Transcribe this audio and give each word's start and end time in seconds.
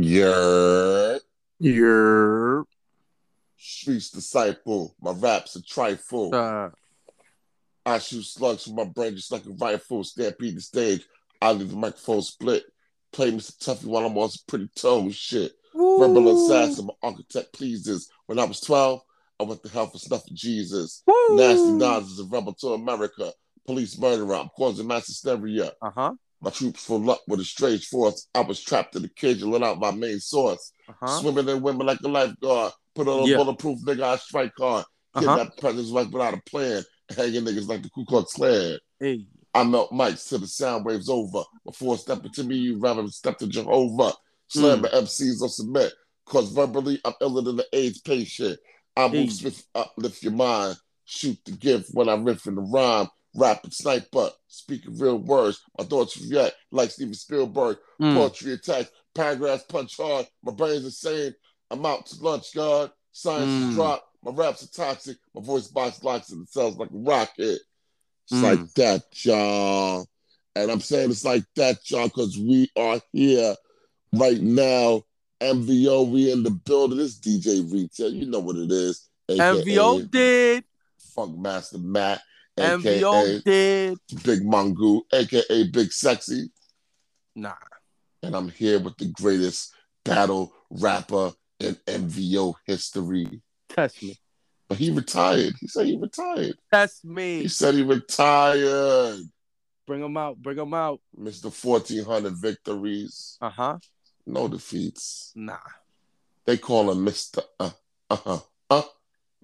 Yeah. 0.00 1.18
You're 1.58 2.64
Streets 3.56 4.10
disciple. 4.10 4.94
My 5.00 5.10
raps 5.12 5.56
a 5.56 5.62
trifle. 5.62 6.34
uh, 6.34 6.68
I 7.84 7.98
shoot 7.98 8.22
slugs 8.24 8.64
from 8.64 8.76
my 8.76 8.84
brain 8.84 9.16
just 9.16 9.32
like 9.32 9.44
a 9.46 9.50
rifle. 9.50 10.04
Stampede 10.04 10.56
the 10.56 10.60
stage. 10.60 11.04
I 11.42 11.52
leave 11.52 11.70
the 11.70 11.76
microphone 11.76 12.22
split. 12.22 12.64
Play 13.12 13.32
Mr. 13.32 13.58
Tuffy 13.58 13.86
while 13.86 14.04
I'm 14.06 14.16
on 14.18 14.28
some 14.30 14.44
pretty 14.46 14.68
tone 14.76 15.10
shit. 15.10 15.52
Rebel 15.74 16.22
woo, 16.22 16.46
assassin, 16.46 16.86
my 16.86 16.94
architect 17.02 17.52
pleases. 17.52 18.10
When 18.26 18.38
I 18.38 18.44
was 18.44 18.60
12, 18.60 19.00
I 19.40 19.42
went 19.44 19.62
to 19.62 19.68
hell 19.70 19.86
for 19.86 19.98
snuff 19.98 20.26
of 20.28 20.34
Jesus. 20.34 21.02
woo. 21.06 21.36
Nasty 21.36 21.72
Nas 21.72 22.04
is 22.10 22.20
a 22.20 22.24
rebel 22.24 22.52
to 22.54 22.68
America. 22.68 23.32
Police 23.66 23.98
murderer, 23.98 24.36
I'm 24.36 24.48
causing 24.50 24.86
mass 24.86 25.06
hysteria. 25.06 25.72
Uh 25.82 25.90
huh. 25.90 26.12
My 26.40 26.50
troops 26.50 26.84
full 26.84 27.10
up 27.10 27.20
with 27.26 27.40
a 27.40 27.44
strange 27.44 27.86
force. 27.86 28.28
I 28.34 28.40
was 28.42 28.60
trapped 28.62 28.94
in 28.96 29.02
the 29.02 29.08
cage 29.08 29.42
and 29.42 29.50
let 29.50 29.62
out 29.62 29.80
my 29.80 29.90
main 29.90 30.20
source. 30.20 30.72
Uh 30.88 30.92
huh. 31.00 31.20
Swimming 31.20 31.48
in 31.48 31.62
women 31.62 31.86
like 31.86 32.00
a 32.04 32.08
lifeguard. 32.08 32.72
Put 32.94 33.08
on 33.08 33.20
a 33.24 33.26
Yeah. 33.26 33.36
bulletproof 33.38 33.80
nigga, 33.84 34.02
I 34.02 34.16
strike 34.16 34.52
hard. 34.58 34.84
Uh 35.14 35.20
Kid 35.20 35.28
huh. 35.28 35.36
that 35.36 35.58
president's 35.58 35.90
wife 35.90 36.10
without 36.10 36.34
a 36.34 36.42
plan. 36.48 36.82
Hanging 37.16 37.42
niggas 37.44 37.68
like 37.68 37.82
the 37.82 37.90
Ku 37.90 38.04
Klux 38.04 38.32
Klan. 38.34 38.78
Hey. 39.00 39.26
I 39.54 39.64
melt 39.64 39.90
mics 39.90 40.28
till 40.28 40.38
the 40.38 40.46
sound 40.46 40.84
waves 40.84 41.08
over. 41.08 41.42
Before 41.64 41.96
stepping 41.98 42.30
to 42.32 42.44
me, 42.44 42.56
you 42.56 42.78
rather 42.78 43.06
step 43.08 43.38
to 43.38 43.46
Jehovah. 43.48 44.12
Slam 44.48 44.80
Mm. 44.80 44.82
the 44.82 44.88
MCs 44.96 45.42
on 45.42 45.48
submit. 45.48 45.92
Cause 46.26 46.50
verbally, 46.52 47.00
I'm 47.04 47.14
iller 47.20 47.42
than 47.42 47.56
the 47.56 47.66
AIDS 47.72 48.00
patient. 48.00 48.58
I 48.96 49.08
Hey. 49.08 49.22
move 49.24 49.32
swift, 49.32 49.64
uplift 49.74 50.22
your 50.22 50.32
mind. 50.32 50.76
Shoot 51.04 51.38
the 51.46 51.52
gift 51.52 51.90
when 51.94 52.08
I 52.08 52.14
riff 52.14 52.46
in 52.46 52.54
the 52.54 52.60
rhyme. 52.62 53.08
Rapping 53.34 53.70
sniper, 53.70 54.30
speaking 54.48 54.98
real 54.98 55.18
words. 55.18 55.60
My 55.78 55.84
thoughts 55.84 56.20
react 56.28 56.54
like 56.72 56.90
Steven 56.90 57.14
Spielberg. 57.14 57.76
Mm. 58.00 58.14
Poetry 58.14 58.52
attacks, 58.54 58.90
paragraphs 59.14 59.64
punch 59.64 59.96
hard. 59.96 60.26
My 60.42 60.52
brain's 60.52 60.84
insane. 60.84 61.34
I'm 61.70 61.84
out 61.84 62.06
to 62.06 62.22
lunch, 62.22 62.54
God. 62.54 62.90
Science 63.12 63.50
Mm. 63.50 63.68
is 63.68 63.74
drop. 63.74 64.04
My 64.24 64.32
raps 64.32 64.64
are 64.64 64.68
toxic. 64.68 65.18
My 65.34 65.42
voice 65.42 65.68
box 65.68 66.02
locks 66.02 66.30
and 66.30 66.42
it 66.42 66.52
sounds 66.52 66.76
like 66.76 66.90
a 66.90 66.96
rocket. 66.96 67.60
It's 68.30 68.32
Mm. 68.32 68.42
like 68.42 68.74
that, 68.74 69.04
y'all. 69.24 70.06
And 70.56 70.70
I'm 70.70 70.80
saying 70.80 71.10
it's 71.10 71.24
like 71.24 71.44
that, 71.56 71.78
y'all, 71.90 72.08
because 72.08 72.36
we 72.38 72.70
are 72.76 73.00
here 73.12 73.54
right 74.14 74.40
now. 74.40 75.02
MVO, 75.40 76.02
we 76.10 76.32
in 76.32 76.42
the 76.42 76.50
building. 76.50 76.98
This 76.98 77.18
DJ 77.18 77.60
Retail. 77.70 78.12
You 78.12 78.26
know 78.26 78.40
what 78.40 78.56
it 78.56 78.72
is. 78.72 79.08
AKA 79.28 79.62
MVO 79.62 80.10
did. 80.10 80.64
Funk 81.14 81.38
Master 81.38 81.78
Matt. 81.78 82.20
AKA 82.60 83.00
MVO 83.00 83.44
did. 83.44 83.98
Big 84.24 84.40
Mongo, 84.42 85.02
aka 85.12 85.64
Big 85.68 85.92
Sexy. 85.92 86.50
Nah. 87.34 87.54
And 88.22 88.34
I'm 88.34 88.48
here 88.48 88.80
with 88.80 88.96
the 88.96 89.06
greatest 89.06 89.72
battle 90.04 90.52
rapper 90.70 91.32
in 91.60 91.74
MVO 91.86 92.54
history. 92.66 93.40
Test 93.68 94.02
me. 94.02 94.18
But 94.68 94.78
he 94.78 94.90
retired. 94.90 95.54
He 95.60 95.68
said 95.68 95.86
he 95.86 95.96
retired. 95.96 96.54
Test 96.72 97.04
me. 97.04 97.42
He 97.42 97.48
said 97.48 97.74
he 97.74 97.82
retired. 97.82 99.20
Bring 99.86 100.02
him 100.02 100.16
out. 100.16 100.36
Bring 100.36 100.58
him 100.58 100.74
out. 100.74 101.00
Mr. 101.18 101.44
1400 101.44 102.34
victories, 102.36 103.38
Uh 103.40 103.48
huh. 103.50 103.78
no 104.26 104.48
defeats. 104.48 105.32
Nah. 105.34 105.56
They 106.44 106.58
call 106.58 106.90
him 106.90 107.04
Mr. 107.04 107.42
Uh, 107.58 107.70
uh-huh, 108.10 108.38
uh, 108.70 108.82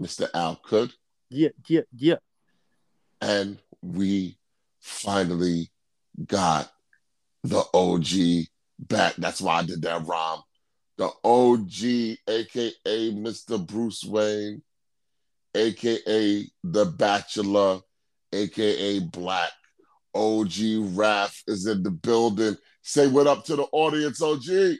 Mr. 0.00 0.28
Al 0.34 0.56
Could. 0.56 0.92
Yeah. 1.30 1.50
Yeah. 1.66 1.82
Yeah. 1.96 2.16
And 3.24 3.58
we 3.80 4.36
finally 4.80 5.70
got 6.26 6.70
the 7.42 7.64
OG 7.72 8.48
back. 8.78 9.14
That's 9.16 9.40
why 9.40 9.60
I 9.60 9.62
did 9.62 9.80
that 9.80 10.06
rhyme. 10.06 10.40
The 10.98 11.10
OG, 11.24 12.18
aka 12.28 13.12
Mr. 13.12 13.66
Bruce 13.66 14.04
Wayne, 14.04 14.62
aka 15.54 16.44
The 16.64 16.84
Bachelor, 16.84 17.80
aka 18.30 18.98
Black. 19.00 19.52
OG 20.14 20.52
Raph 20.94 21.42
is 21.46 21.66
in 21.66 21.82
the 21.82 21.90
building. 21.90 22.58
Say 22.82 23.08
what 23.08 23.26
up 23.26 23.46
to 23.46 23.56
the 23.56 23.66
audience, 23.72 24.20
OG. 24.20 24.76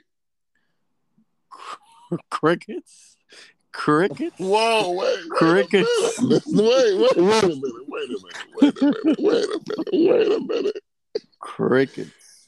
Crickets. 2.29 3.14
Crickets. 3.75 4.35
Whoa, 4.39 4.91
wait, 4.91 5.17
wait 5.19 5.29
Crickets. 5.31 5.89
Wait, 6.21 6.41
wait, 6.47 6.97
wait 6.97 7.17
a 7.17 7.21
minute. 7.21 7.43
Wait 7.43 7.43
a 7.43 7.57
minute. 7.57 7.85
Wait 7.87 8.71
a 8.71 8.85
minute. 8.85 9.19
Wait 9.19 9.43
a 9.43 9.47
minute. 9.47 9.89
Wait 9.91 10.31
a 10.31 10.39
minute. 10.39 10.81
Crickets. 11.39 12.47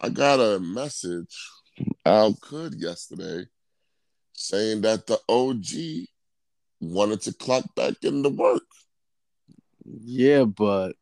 I 0.00 0.08
got 0.10 0.38
a 0.40 0.60
message 0.60 1.36
Al 2.06 2.34
Could 2.34 2.74
yesterday 2.74 3.46
saying 4.32 4.82
that 4.82 5.06
the 5.06 5.18
OG 5.28 6.06
wanted 6.80 7.20
to 7.22 7.32
clock 7.32 7.64
back 7.74 7.94
into 8.02 8.28
work. 8.28 8.62
Yeah, 9.84 10.44
but 10.44 10.92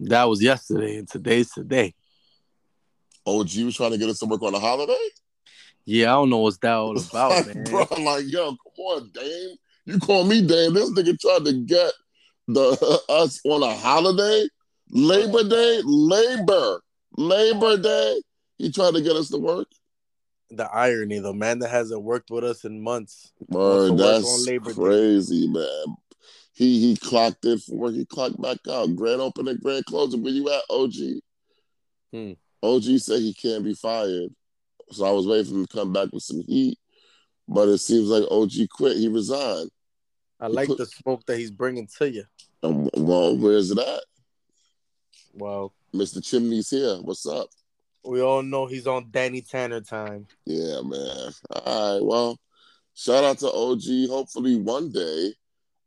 that 0.00 0.24
was 0.24 0.42
yesterday, 0.42 0.98
and 0.98 1.08
today's 1.08 1.50
today. 1.50 1.94
OG 3.26 3.50
was 3.64 3.76
trying 3.76 3.92
to 3.92 3.98
get 3.98 4.10
us 4.10 4.18
to 4.18 4.26
work 4.26 4.42
on 4.42 4.54
a 4.54 4.58
holiday. 4.58 4.94
Yeah, 5.86 6.12
I 6.12 6.14
don't 6.14 6.30
know 6.30 6.38
what's 6.38 6.58
that 6.58 6.72
all 6.72 6.98
about, 7.10 7.46
like, 7.46 7.54
man. 7.54 7.64
bro, 7.64 7.86
like, 8.00 8.24
yo, 8.26 8.56
come 8.84 9.10
Dame. 9.12 9.56
You 9.86 9.98
call 9.98 10.24
me 10.24 10.46
Dame. 10.46 10.74
This 10.74 10.90
nigga 10.90 11.18
tried 11.18 11.44
to 11.44 11.52
get 11.64 11.92
the 12.48 13.02
us 13.08 13.40
on 13.44 13.62
a 13.62 13.74
holiday, 13.74 14.46
Labor 14.90 15.48
Day, 15.48 15.80
Labor, 15.84 16.80
Labor 17.16 17.76
Day. 17.76 18.22
He 18.58 18.70
tried 18.70 18.94
to 18.94 19.02
get 19.02 19.16
us 19.16 19.28
to 19.30 19.38
work. 19.38 19.68
The 20.50 20.70
irony, 20.70 21.18
the 21.18 21.34
man 21.34 21.58
that 21.60 21.70
hasn't 21.70 22.02
worked 22.02 22.30
with 22.30 22.44
us 22.44 22.64
in 22.64 22.82
months. 22.82 23.32
That's 23.48 24.46
Labor 24.46 24.70
Day. 24.70 24.74
crazy, 24.74 25.48
man. 25.48 25.96
He 26.52 26.80
he 26.80 26.96
clocked 26.96 27.44
in 27.44 27.58
for 27.58 27.74
work. 27.74 27.94
He 27.94 28.04
clocked 28.04 28.40
back 28.40 28.58
out. 28.70 28.94
Grand 28.94 29.20
opening, 29.20 29.58
grand 29.60 29.84
closing. 29.86 30.22
Where 30.22 30.32
you 30.32 30.48
at, 30.50 30.62
OG? 30.70 30.92
Hmm. 32.12 32.32
OG 32.62 32.98
said 32.98 33.20
he 33.20 33.34
can't 33.34 33.64
be 33.64 33.74
fired. 33.74 34.30
So 34.90 35.04
I 35.04 35.10
was 35.10 35.26
waiting 35.26 35.46
for 35.46 35.54
him 35.58 35.66
to 35.66 35.76
come 35.76 35.92
back 35.92 36.10
with 36.12 36.22
some 36.22 36.42
heat. 36.46 36.78
But 37.46 37.68
it 37.68 37.78
seems 37.78 38.08
like 38.08 38.24
OG 38.30 38.68
quit. 38.70 38.96
He 38.96 39.08
resigned. 39.08 39.70
I 40.40 40.46
like 40.48 40.68
the 40.68 40.86
smoke 40.86 41.24
that 41.26 41.38
he's 41.38 41.50
bringing 41.50 41.88
to 41.98 42.10
you. 42.10 42.24
Um, 42.62 42.88
well, 42.94 43.36
where's 43.36 43.70
it 43.70 43.78
at? 43.78 44.04
Well, 45.34 45.74
Mr. 45.94 46.24
Chimney's 46.24 46.70
here. 46.70 46.96
What's 47.02 47.26
up? 47.26 47.48
we 48.04 48.20
all 48.20 48.42
know 48.42 48.66
he's 48.66 48.86
on 48.86 49.08
Danny 49.10 49.40
Tanner 49.40 49.80
time. 49.80 50.26
Yeah, 50.44 50.80
man. 50.82 51.32
All 51.50 51.94
right. 51.94 52.04
Well, 52.04 52.38
shout 52.94 53.24
out 53.24 53.38
to 53.38 53.50
OG. 53.50 54.10
Hopefully 54.10 54.56
one 54.56 54.90
day 54.92 55.32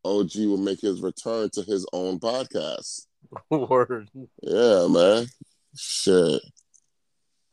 OG 0.04 0.32
will 0.38 0.58
make 0.58 0.82
his 0.82 1.02
return 1.02 1.50
to 1.52 1.62
his 1.64 1.86
own 1.94 2.20
podcast. 2.20 3.06
Word. 3.50 4.10
Yeah, 4.42 4.88
man. 4.90 5.28
Shit. 5.76 6.42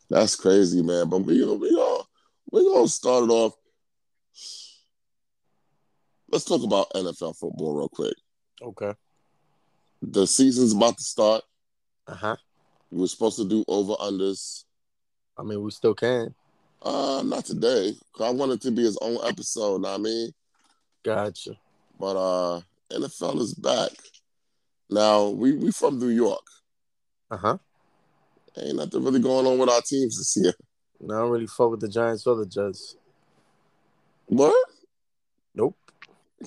That's 0.09 0.37
crazy, 0.37 0.83
man. 0.83 1.09
But 1.09 1.19
we 1.19 1.45
we 1.45 1.75
all 1.75 2.07
we 2.51 2.65
gonna 2.65 2.89
start 2.89 3.25
it 3.25 3.31
off. 3.31 3.55
Let's 6.31 6.45
talk 6.45 6.63
about 6.63 6.91
NFL 6.95 7.37
football 7.39 7.75
real 7.77 7.89
quick. 7.89 8.15
Okay. 8.63 8.93
The 10.03 10.27
season's 10.27 10.73
about 10.73 10.99
to 10.99 11.05
start. 11.05 11.43
Uh 12.07 12.15
huh. 12.15 12.37
We 12.91 13.01
were 13.01 13.07
supposed 13.09 13.37
to 13.39 13.49
do 13.49 13.65
over 13.69 13.95
unders. 13.95 14.65
I 15.39 15.43
mean, 15.43 15.63
we 15.63 15.71
still 15.71 15.95
can. 15.95 16.35
Uh, 16.83 17.23
not 17.25 17.45
today. 17.45 17.95
I 18.21 18.31
want 18.31 18.53
it 18.53 18.61
to 18.63 18.71
be 18.71 18.83
his 18.83 18.99
own 19.01 19.19
episode. 19.27 19.81
Know 19.81 19.89
what 19.89 20.01
I 20.01 20.03
mean, 20.03 20.31
Gotcha. 21.03 21.53
but 21.99 22.17
uh, 22.17 22.61
NFL 22.93 23.41
is 23.41 23.55
back. 23.55 23.91
Now 24.91 25.29
we 25.29 25.57
we 25.57 25.73
from 25.73 25.99
New 25.99 26.11
York. 26.11 26.45
Uh 27.31 27.37
huh. 27.39 27.59
Ain't 28.59 28.77
nothing 28.77 29.03
really 29.03 29.21
going 29.21 29.47
on 29.47 29.59
with 29.59 29.71
our 29.71 29.81
teams 29.81 30.19
this 30.19 30.37
year. 30.37 30.53
I 31.03 31.21
don't 31.21 31.31
really 31.31 31.47
fuck 31.47 31.71
with 31.71 31.81
the 31.81 31.89
Giants 31.89 32.27
or 32.27 32.37
the 32.37 32.47
Jets. 32.47 32.97
What? 34.27 34.55
Nope. 35.55 35.77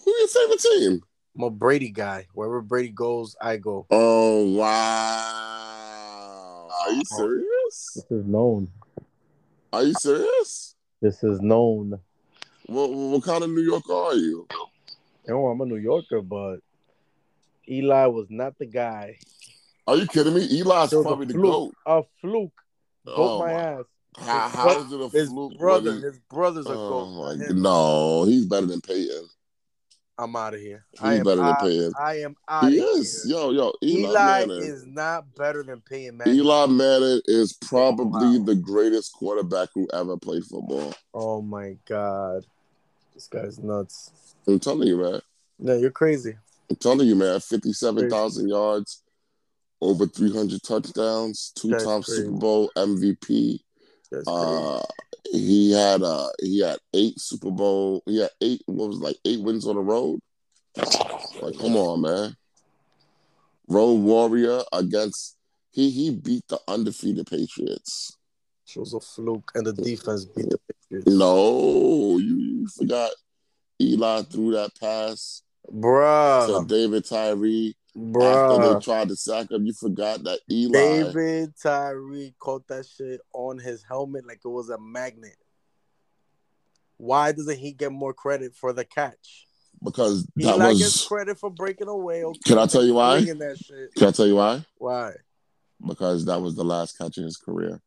Who 0.04 0.12
your 0.18 0.28
favorite 0.28 0.60
team? 0.60 1.02
I'm 1.36 1.44
a 1.44 1.50
Brady 1.50 1.90
guy. 1.90 2.28
Wherever 2.34 2.62
Brady 2.62 2.90
goes, 2.90 3.36
I 3.40 3.58
go. 3.58 3.86
Oh 3.92 4.46
wow! 4.54 6.70
Are 6.86 6.92
you 6.92 7.04
oh. 7.12 7.18
serious? 7.18 7.92
This 7.96 8.06
is 8.12 8.26
known. 8.26 8.70
Are 9.72 9.84
you 9.84 9.94
serious? 9.94 10.76
This 11.02 11.24
is 11.24 11.40
known. 11.42 12.00
What 12.66 12.92
what 12.92 13.24
kind 13.24 13.44
of 13.44 13.52
New 13.52 13.62
Yorker 13.62 13.94
are 13.94 14.16
you? 14.16 14.48
No, 15.28 15.48
I'm 15.48 15.62
a 15.62 15.66
New 15.66 15.76
Yorker, 15.78 16.22
but 16.22 16.58
Eli 17.70 18.06
was 18.08 18.28
not 18.30 18.58
the 18.58 18.66
guy. 18.66 19.18
Are 19.86 19.96
you 19.96 20.08
kidding 20.08 20.34
me? 20.34 20.42
Eli's 20.60 20.90
probably 20.90 21.26
a 21.26 21.28
the 21.28 21.34
fluke. 21.34 21.54
goat. 21.54 21.76
A 21.86 22.02
fluke. 22.22 22.52
Goat 23.06 23.16
Oh, 23.18 23.40
my 23.40 23.54
my- 23.54 23.54
ass. 23.54 23.86
How, 24.18 24.50
how 24.50 24.70
is 24.80 24.92
it 24.92 25.00
a 25.02 25.10
His 25.10 25.30
fluke? 25.30 25.58
brother, 25.58 25.94
he- 25.96 26.02
his 26.02 26.20
brother's 26.30 26.66
a 26.66 26.74
Oh, 26.74 26.90
goat. 26.90 27.38
my 27.38 27.46
Him. 27.46 27.56
God. 27.56 27.58
No, 27.64 28.24
he's 28.26 28.46
better 28.46 28.66
than 28.66 28.82
Peyton. 28.82 29.28
I'm 30.20 30.36
out 30.36 30.56
of 30.56 30.60
here. 30.60 30.84
He's 30.94 31.02
I 31.02 31.14
am 31.16 31.24
better 31.24 31.44
than 31.44 31.56
Peyton. 31.62 31.94
I 32.00 32.14
am 32.22 32.36
out 32.48 32.72
He 32.72 32.80
of 32.80 32.86
is. 32.98 33.24
here. 33.26 33.38
Yo, 33.38 33.52
yo, 33.52 33.74
Eli, 33.84 34.10
Eli 34.10 34.46
Manning. 34.48 34.64
is 34.64 34.84
not 34.88 35.36
better 35.36 35.62
than 35.62 35.80
Peyton 35.82 36.18
Manning. 36.18 36.34
Eli 36.40 36.66
Manning 36.66 37.22
is 37.26 37.54
probably 37.54 38.40
Wow. 38.40 38.46
the 38.46 38.56
greatest 38.56 39.14
quarterback 39.14 39.70
who 39.76 39.88
ever 39.94 40.18
played 40.18 40.44
football. 40.46 40.96
Oh 41.14 41.42
my 41.44 41.78
god, 41.86 42.48
this 43.14 43.28
guy's 43.28 43.60
nuts. 43.60 44.12
I'm 44.48 44.60
telling 44.60 44.88
you, 44.88 44.98
man. 44.98 45.22
No, 45.60 45.76
you're 45.78 45.92
crazy. 45.92 46.36
I'm 46.70 46.76
telling 46.78 47.08
you, 47.08 47.16
man. 47.16 47.40
Fifty-seven 47.40 48.10
thousand 48.10 48.50
yards, 48.50 49.04
over 49.82 50.08
three 50.08 50.34
hundred 50.34 50.64
touchdowns, 50.64 51.52
two-time. 51.56 52.02
Super 52.02 52.32
Bowl 52.32 52.72
MVP. 52.76 53.60
Uh, 54.28 54.82
he 55.32 55.72
had 55.72 56.02
uh 56.02 56.30
he 56.42 56.62
had 56.62 56.80
eight 56.94 57.20
Super 57.20 57.52
Bowl. 57.52 58.04
He 58.06 58.20
had 58.20 58.30
eight. 58.42 58.62
What 58.66 58.90
was 58.90 58.98
it, 58.98 59.04
like 59.04 59.18
eight 59.26 59.42
wins 59.42 59.68
on 59.68 59.76
the 59.76 59.82
road? 59.82 60.20
Like, 60.76 61.58
come 61.60 61.76
on, 61.76 62.02
man. 62.02 62.36
Road 63.68 63.96
Warrior 63.96 64.62
against 64.72 65.38
he 65.72 65.90
he 65.90 66.12
beat 66.12 66.44
the 66.48 66.60
undefeated 66.68 67.28
Patriots. 67.28 68.18
It 68.68 68.80
was 68.80 68.94
a 68.94 69.00
fluke, 69.00 69.52
and 69.56 69.66
the 69.66 69.74
defense 69.74 70.26
beat 70.26 70.50
the 70.50 70.60
Patriots. 70.68 71.08
No, 71.08 72.18
you, 72.18 72.38
you 72.38 72.68
forgot 72.68 73.12
Eli 73.82 74.24
threw 74.24 74.52
that 74.52 74.72
pass 74.80 75.42
to 75.68 75.74
Bruh, 75.74 76.68
David 76.68 77.06
Tyree 77.06 77.76
after 77.98 78.74
they 78.74 78.80
tried 78.80 79.10
to 79.10 79.16
sack 79.16 79.52
him. 79.52 79.66
You 79.66 79.74
forgot 79.74 80.24
that 80.24 80.40
Eli 80.52 80.72
David 80.72 81.54
Tyree 81.62 82.34
caught 82.40 82.68
that 82.68 82.86
shit 82.86 83.22
on 83.34 83.60
his 83.60 83.84
helmet 83.84 84.28
like 84.28 84.42
it 84.44 84.48
was 84.48 84.70
a 84.70 84.80
magnet. 84.80 85.38
Why 86.98 87.32
doesn't 87.32 87.60
he 87.60 87.74
get 87.74 87.92
more 87.92 88.14
credit 88.14 88.56
for 88.56 88.74
the 88.74 88.86
catch? 88.86 89.48
because 89.84 90.26
that 90.36 90.56
Eli 90.56 90.74
gets 90.74 91.08
credit 91.08 91.40
for 91.40 91.50
breaking 91.50 91.88
away. 91.88 92.24
Okay, 92.24 92.40
Can 92.46 92.58
I 92.58 92.66
tell 92.66 92.84
you 92.84 92.96
why? 92.96 93.22
That 93.22 93.58
shit. 93.64 93.94
Can 93.96 94.08
I 94.08 94.12
tell 94.12 94.28
you 94.28 94.36
why? 94.36 94.66
Why? 94.78 95.14
Because 95.86 96.26
that 96.26 96.42
was 96.42 96.56
the 96.56 96.64
last 96.64 96.98
catch 96.98 97.18
in 97.18 97.24
his 97.24 97.38
career. 97.38 97.82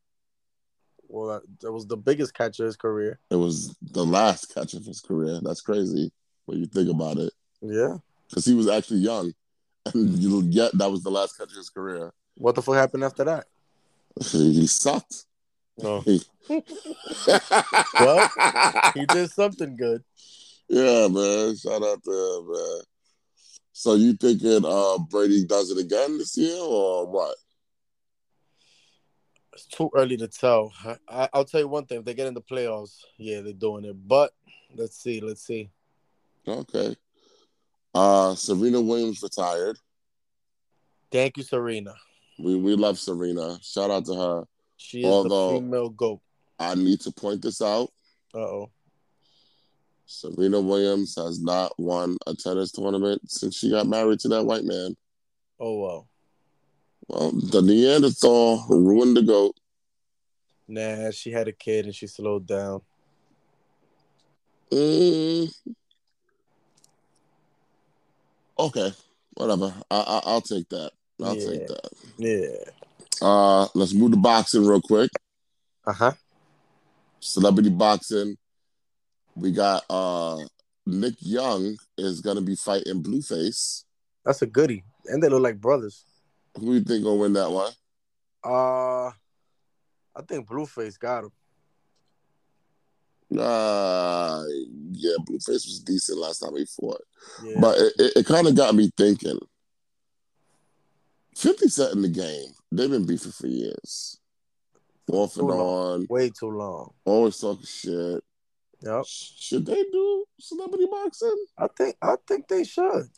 Well, 1.08 1.28
that, 1.28 1.42
that 1.60 1.72
was 1.72 1.86
the 1.86 1.96
biggest 1.96 2.34
catch 2.34 2.60
of 2.60 2.66
his 2.66 2.76
career. 2.76 3.18
It 3.30 3.36
was 3.36 3.76
the 3.82 4.04
last 4.04 4.54
catch 4.54 4.74
of 4.74 4.84
his 4.84 5.00
career. 5.00 5.40
That's 5.42 5.60
crazy 5.60 6.12
when 6.46 6.58
you 6.58 6.66
think 6.66 6.88
about 6.88 7.16
it. 7.16 7.32
Yeah. 7.60 7.96
Because 8.28 8.44
he 8.44 8.54
was 8.54 8.68
actually 8.68 9.00
young. 9.00 9.32
And 9.94 10.18
you 10.18 10.42
yet 10.42 10.72
that 10.74 10.90
was 10.90 11.02
the 11.02 11.10
last 11.10 11.36
catch 11.38 11.50
of 11.50 11.56
his 11.56 11.70
career. 11.70 12.12
What 12.36 12.54
the 12.54 12.62
fuck 12.62 12.74
happened 12.74 13.04
after 13.04 13.24
that? 13.24 13.46
He, 14.26 14.52
he 14.52 14.66
sucked. 14.66 15.24
No. 15.78 16.00
He- 16.00 16.22
Well, 18.00 18.28
He 18.94 19.06
did 19.06 19.30
something 19.30 19.76
good. 19.76 20.02
yeah, 20.68 21.08
man. 21.08 21.56
Shout 21.56 21.82
out 21.82 22.02
to 22.04 22.10
him, 22.10 22.52
man. 22.52 22.80
So 23.72 23.94
you 23.94 24.14
thinking 24.14 24.64
uh 24.64 24.98
Brady 24.98 25.44
does 25.46 25.70
it 25.70 25.78
again 25.78 26.18
this 26.18 26.36
year 26.36 26.58
or 26.60 27.06
what? 27.06 27.36
It's 29.52 29.66
too 29.66 29.90
early 29.94 30.16
to 30.18 30.28
tell. 30.28 30.72
I, 30.84 30.96
I, 31.08 31.28
I'll 31.32 31.44
tell 31.44 31.60
you 31.60 31.68
one 31.68 31.86
thing: 31.86 31.98
if 31.98 32.04
they 32.04 32.14
get 32.14 32.26
in 32.26 32.34
the 32.34 32.42
playoffs, 32.42 32.98
yeah, 33.18 33.40
they're 33.40 33.52
doing 33.52 33.84
it. 33.84 33.96
But 34.06 34.32
let's 34.74 34.96
see, 34.96 35.20
let's 35.20 35.42
see. 35.42 35.70
Okay. 36.46 36.96
Uh 37.94 38.34
Serena 38.34 38.80
Williams 38.80 39.22
retired. 39.22 39.78
Thank 41.10 41.36
you, 41.36 41.42
Serena. 41.42 41.94
We 42.38 42.56
we 42.56 42.74
love 42.76 42.98
Serena. 42.98 43.58
Shout 43.62 43.90
out 43.90 44.04
to 44.06 44.14
her. 44.14 44.44
She 44.76 45.00
is 45.00 45.06
Although- 45.06 45.52
the 45.54 45.58
female 45.60 45.88
goat. 45.90 46.20
I 46.58 46.74
need 46.74 47.00
to 47.00 47.10
point 47.12 47.42
this 47.42 47.62
out. 47.62 47.90
Uh 48.34 48.38
oh. 48.38 48.70
Serena 50.06 50.60
Williams 50.60 51.14
has 51.16 51.40
not 51.40 51.72
won 51.78 52.16
a 52.26 52.34
tennis 52.34 52.72
tournament 52.72 53.30
since 53.30 53.56
she 53.56 53.70
got 53.70 53.86
married 53.86 54.20
to 54.20 54.28
that 54.28 54.44
white 54.44 54.64
man. 54.64 54.96
Oh 55.58 55.78
well. 55.80 56.08
Well, 57.08 57.32
the 57.32 57.62
Neanderthal 57.62 58.66
ruined 58.68 59.16
the 59.16 59.22
goat. 59.22 59.56
Nah, 60.68 61.10
she 61.10 61.32
had 61.32 61.48
a 61.48 61.52
kid 61.52 61.86
and 61.86 61.94
she 61.94 62.06
slowed 62.06 62.46
down. 62.46 62.82
Mm. 64.70 65.52
Okay, 68.60 68.92
whatever. 69.34 69.72
I, 69.90 69.96
I 69.96 70.20
I'll 70.26 70.42
take 70.42 70.68
that. 70.68 70.92
I'll 71.22 71.34
Yeah. 71.34 71.46
take 71.46 71.66
that. 71.66 71.90
Yeah. 72.18 73.26
Uh, 73.26 73.66
let's 73.74 73.94
move 73.94 74.10
to 74.10 74.18
boxing 74.18 74.66
real 74.66 74.82
quick. 74.82 75.10
Uh 75.86 75.92
huh. 75.94 76.12
Celebrity 77.20 77.70
boxing. 77.70 78.36
We 79.34 79.52
got 79.52 79.84
uh 79.88 80.44
Nick 80.86 81.14
Young 81.20 81.76
is 81.96 82.20
gonna 82.20 82.42
be 82.42 82.54
fighting 82.54 83.02
Blueface. 83.02 83.84
That's 84.26 84.42
a 84.42 84.46
goodie, 84.46 84.84
and 85.06 85.22
they 85.22 85.28
look 85.30 85.42
like 85.42 85.58
brothers. 85.58 86.04
Who 86.58 86.74
you 86.74 86.80
think 86.82 87.04
gonna 87.04 87.16
win 87.16 87.32
that 87.32 87.50
one? 87.50 87.72
Uh, 88.44 89.06
I 89.08 90.22
think 90.28 90.46
Blueface 90.46 90.98
got 90.98 91.24
him. 91.24 91.32
Uh 93.38 94.42
yeah, 94.92 95.16
Blueface 95.24 95.66
was 95.66 95.80
decent 95.84 96.18
last 96.18 96.40
time 96.40 96.56
he 96.56 96.66
fought. 96.66 97.02
Yeah. 97.44 97.60
But 97.60 97.78
it, 97.78 97.92
it, 97.98 98.12
it 98.16 98.26
kind 98.26 98.46
of 98.48 98.54
got 98.56 98.74
me 98.74 98.90
thinking. 98.96 99.38
50 101.36 101.68
Cent 101.68 101.94
in 101.94 102.02
the 102.02 102.08
game. 102.08 102.52
They've 102.72 102.90
been 102.90 103.06
beefing 103.06 103.32
for 103.32 103.46
years. 103.46 104.18
Off 105.12 105.36
and 105.36 105.48
Too 105.48 105.54
on, 105.54 106.06
way 106.08 106.30
too 106.30 106.50
long. 106.50 106.92
always 107.04 107.38
talking 107.38 107.64
shit. 107.66 108.22
Yep. 108.82 109.04
Should 109.06 109.66
they 109.66 109.82
do 109.92 110.24
celebrity 110.38 110.86
boxing? 110.90 111.44
I 111.58 111.66
think 111.76 111.96
I 112.00 112.14
think 112.26 112.48
they 112.48 112.64
should. 112.64 113.08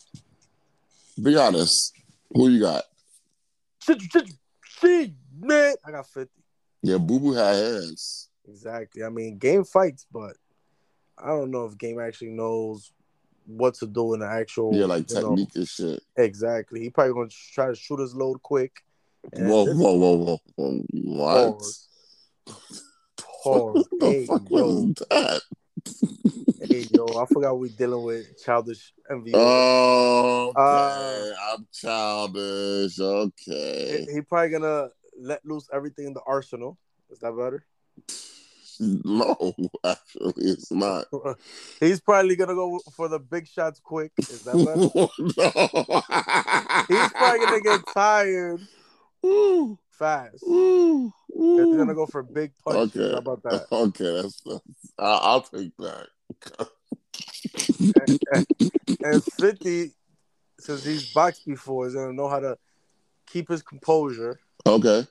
Be 1.22 1.36
honest. 1.36 1.92
Who 2.34 2.48
you 2.48 2.60
got? 2.60 2.84
Shit, 3.82 4.00
shit, 4.02 4.30
shit, 4.64 5.12
man. 5.38 5.74
I 5.84 5.90
got 5.90 6.06
fifty. 6.08 6.42
Yeah, 6.82 6.96
Boo 6.98 7.20
Boo 7.20 7.32
had 7.32 7.54
hands. 7.56 8.28
Exactly. 8.52 9.02
I 9.02 9.08
mean, 9.08 9.38
game 9.38 9.64
fights, 9.64 10.06
but 10.12 10.36
I 11.18 11.28
don't 11.28 11.50
know 11.50 11.64
if 11.64 11.78
game 11.78 11.98
actually 11.98 12.30
knows 12.30 12.92
what 13.46 13.74
to 13.76 13.86
do 13.86 14.12
in 14.14 14.20
the 14.20 14.26
actual. 14.26 14.74
Yeah, 14.74 14.84
like 14.84 15.08
you 15.10 15.16
know- 15.16 15.30
technique 15.30 15.54
and 15.56 15.66
shit. 15.68 16.00
exactly. 16.16 16.80
He 16.80 16.90
probably 16.90 17.14
gonna 17.14 17.28
try 17.54 17.68
to 17.68 17.74
shoot 17.74 17.98
his 18.00 18.14
load 18.14 18.42
quick. 18.42 18.72
Whoa, 19.32 19.64
whoa, 19.72 19.92
whoa, 19.94 20.16
whoa, 20.16 20.40
whoa. 20.56 20.82
What? 20.92 21.52
Pause. 21.58 21.88
Pause. 22.46 23.88
What 23.98 24.00
the 24.00 24.06
hey, 24.06 24.26
fuck 24.26 24.50
yo, 24.50 24.66
was 24.66 24.94
that? 25.10 25.42
hey, 26.68 26.86
yo, 26.92 27.06
I 27.18 27.26
forgot 27.26 27.58
we 27.58 27.70
dealing 27.70 28.04
with 28.04 28.42
childish 28.44 28.92
envy. 29.10 29.32
Oh, 29.34 30.48
okay. 30.50 30.60
Uh, 30.60 31.54
I'm 31.54 31.66
childish. 31.72 32.96
he, 32.96 33.02
Okay. 33.02 34.06
he 34.12 34.20
probably 34.20 34.50
gonna 34.50 34.88
let 35.18 35.44
loose 35.44 35.68
everything 35.72 36.06
in 36.06 36.14
the 36.14 36.22
arsenal. 36.26 36.78
Is 37.10 37.18
that 37.20 37.32
better? 37.36 37.64
No, 39.04 39.54
actually, 39.84 40.44
it's 40.44 40.72
not. 40.72 41.06
He's 41.80 42.00
probably 42.00 42.34
gonna 42.34 42.54
go 42.54 42.80
for 42.96 43.06
the 43.08 43.20
big 43.20 43.46
shots 43.46 43.78
quick. 43.80 44.10
Is 44.28 44.42
that 44.42 44.56
better? 44.56 44.90
Oh, 44.94 45.10
no. 45.18 46.96
He's 46.96 47.12
probably 47.12 47.46
gonna 47.46 47.60
get 47.60 47.80
tired 47.94 48.60
Ooh, 49.24 49.78
fast. 49.90 50.42
ooh, 50.44 51.12
He's 51.32 51.76
gonna 51.76 51.94
go 51.94 52.06
for 52.06 52.24
big 52.24 52.52
punches. 52.64 52.96
Okay. 52.96 53.12
How 53.12 53.18
about 53.18 53.42
that? 53.44 53.66
Okay, 53.70 54.22
that's, 54.22 54.40
that's 54.40 54.60
I, 54.98 55.04
I'll 55.22 55.42
take 55.42 55.72
that. 55.78 56.08
and 59.04 59.22
50, 59.22 59.92
since 60.58 60.84
he's 60.84 61.12
boxed 61.12 61.46
before, 61.46 61.86
is 61.86 61.94
gonna 61.94 62.12
know 62.12 62.28
how 62.28 62.40
to 62.40 62.58
keep 63.26 63.48
his 63.48 63.62
composure, 63.62 64.40
Okay, 64.66 65.06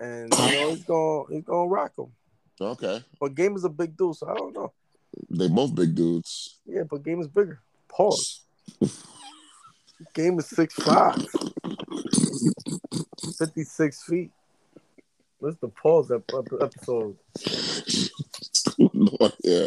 and 0.00 0.30
you 0.30 0.36
know 0.38 0.70
he's 0.70 0.84
gonna 0.84 1.24
he's 1.30 1.44
gonna 1.44 1.66
rock 1.68 1.92
him. 1.98 2.12
Okay. 2.60 3.04
But 3.20 3.34
game 3.34 3.56
is 3.56 3.64
a 3.64 3.68
big 3.68 3.96
dude, 3.96 4.16
so 4.16 4.28
I 4.28 4.34
don't 4.34 4.54
know. 4.54 4.72
They 5.30 5.48
both 5.48 5.74
big 5.74 5.94
dudes. 5.94 6.58
Yeah, 6.66 6.82
but 6.88 7.02
game 7.02 7.20
is 7.20 7.28
bigger. 7.28 7.60
Pause. 7.88 8.40
game 10.14 10.38
is 10.38 10.46
six 10.46 10.74
five. 10.74 11.26
56 13.38 14.02
feet. 14.04 14.30
What's 15.38 15.56
the 15.56 15.68
pause 15.68 16.10
ep- 16.10 16.30
episode? 16.60 17.16
no, 18.78 19.32
yeah. 19.44 19.66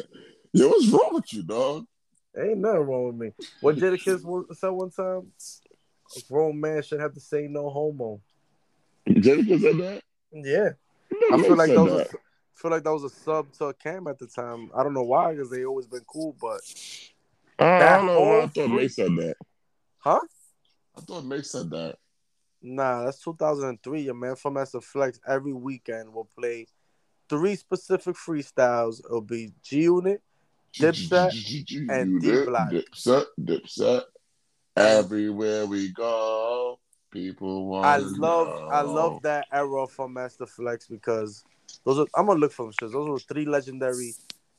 Yo, 0.54 0.70
what's 0.70 0.88
wrong 0.88 1.10
with 1.12 1.34
you, 1.34 1.44
dog? 1.44 1.86
Ain't 2.38 2.60
nothing 2.60 2.82
wrong 2.82 3.08
with 3.08 3.16
me. 3.16 3.32
What 3.62 3.76
Jadakiss 3.76 4.56
said 4.56 4.70
one 4.70 4.90
time? 4.92 5.32
A 6.16 6.22
grown 6.32 6.60
man 6.60 6.82
should 6.82 7.00
have 7.00 7.14
to 7.14 7.20
say 7.20 7.48
no 7.50 7.70
homo. 7.70 8.22
Jennifer 9.08 9.60
said 9.60 9.78
that. 9.78 10.02
Yeah. 10.32 10.70
No, 11.12 11.38
I 11.38 11.42
feel 11.42 11.56
like 11.56 11.68
said 11.68 11.78
that 11.78 11.84
was 11.84 12.02
a, 12.02 12.18
feel 12.56 12.72
like 12.72 12.84
that 12.84 12.94
was 12.94 13.04
a 13.04 13.10
sub 13.10 13.52
to 13.54 13.74
Cam 13.82 14.08
at 14.08 14.18
the 14.18 14.28
time. 14.28 14.72
I 14.76 14.84
don't 14.84 14.94
know 14.94 15.04
why, 15.04 15.34
because 15.34 15.50
they 15.50 15.66
always 15.66 15.88
been 15.88 16.06
cool, 16.08 16.36
but 16.42 16.62
uh, 17.60 17.64
I, 17.64 17.86
I 17.86 17.98
don't 17.98 18.06
know. 18.08 18.22
why 18.22 18.42
I 18.42 18.48
thought 18.48 18.70
May 18.70 18.88
said 18.88 19.16
that. 19.18 19.36
huh? 20.00 20.20
I 20.98 21.02
thought 21.02 21.26
May 21.26 21.42
said 21.42 21.70
that. 21.72 21.98
Nah, 22.62 23.06
that's 23.06 23.20
2003. 23.20 24.02
Your 24.02 24.14
man 24.16 24.36
from 24.36 24.54
Master 24.54 24.82
Flex 24.82 25.20
every 25.28 25.54
weekend 25.54 26.12
will 26.12 26.30
play 26.38 26.68
three 27.30 27.56
specific 27.56 28.16
freestyles. 28.16 29.04
It'll 29.06 29.22
be 29.22 29.52
G 29.62 29.84
Unit, 29.84 30.22
Dipset, 30.74 31.32
and 31.90 32.22
D. 32.22 32.46
Block. 32.46 32.72
Dipset, 32.72 33.26
Dipset. 33.40 34.04
Everywhere 34.78 35.66
we 35.66 35.92
go, 35.94 36.80
people 37.12 37.68
want. 37.68 37.86
I 37.86 37.98
love 37.98 38.72
I 38.72 38.82
love 38.82 39.22
that 39.22 39.46
era 39.52 39.88
from 39.88 40.14
Master 40.14 40.46
Flex 40.46 40.88
because 40.88 41.46
those 41.84 42.00
are 42.00 42.08
I'm 42.16 42.28
gonna 42.28 42.40
look 42.40 42.52
for 42.52 42.64
them 42.66 42.74
shits. 42.74 42.92
Those 42.94 43.10
were 43.10 43.20
three 43.20 43.46
legendary 43.46 44.14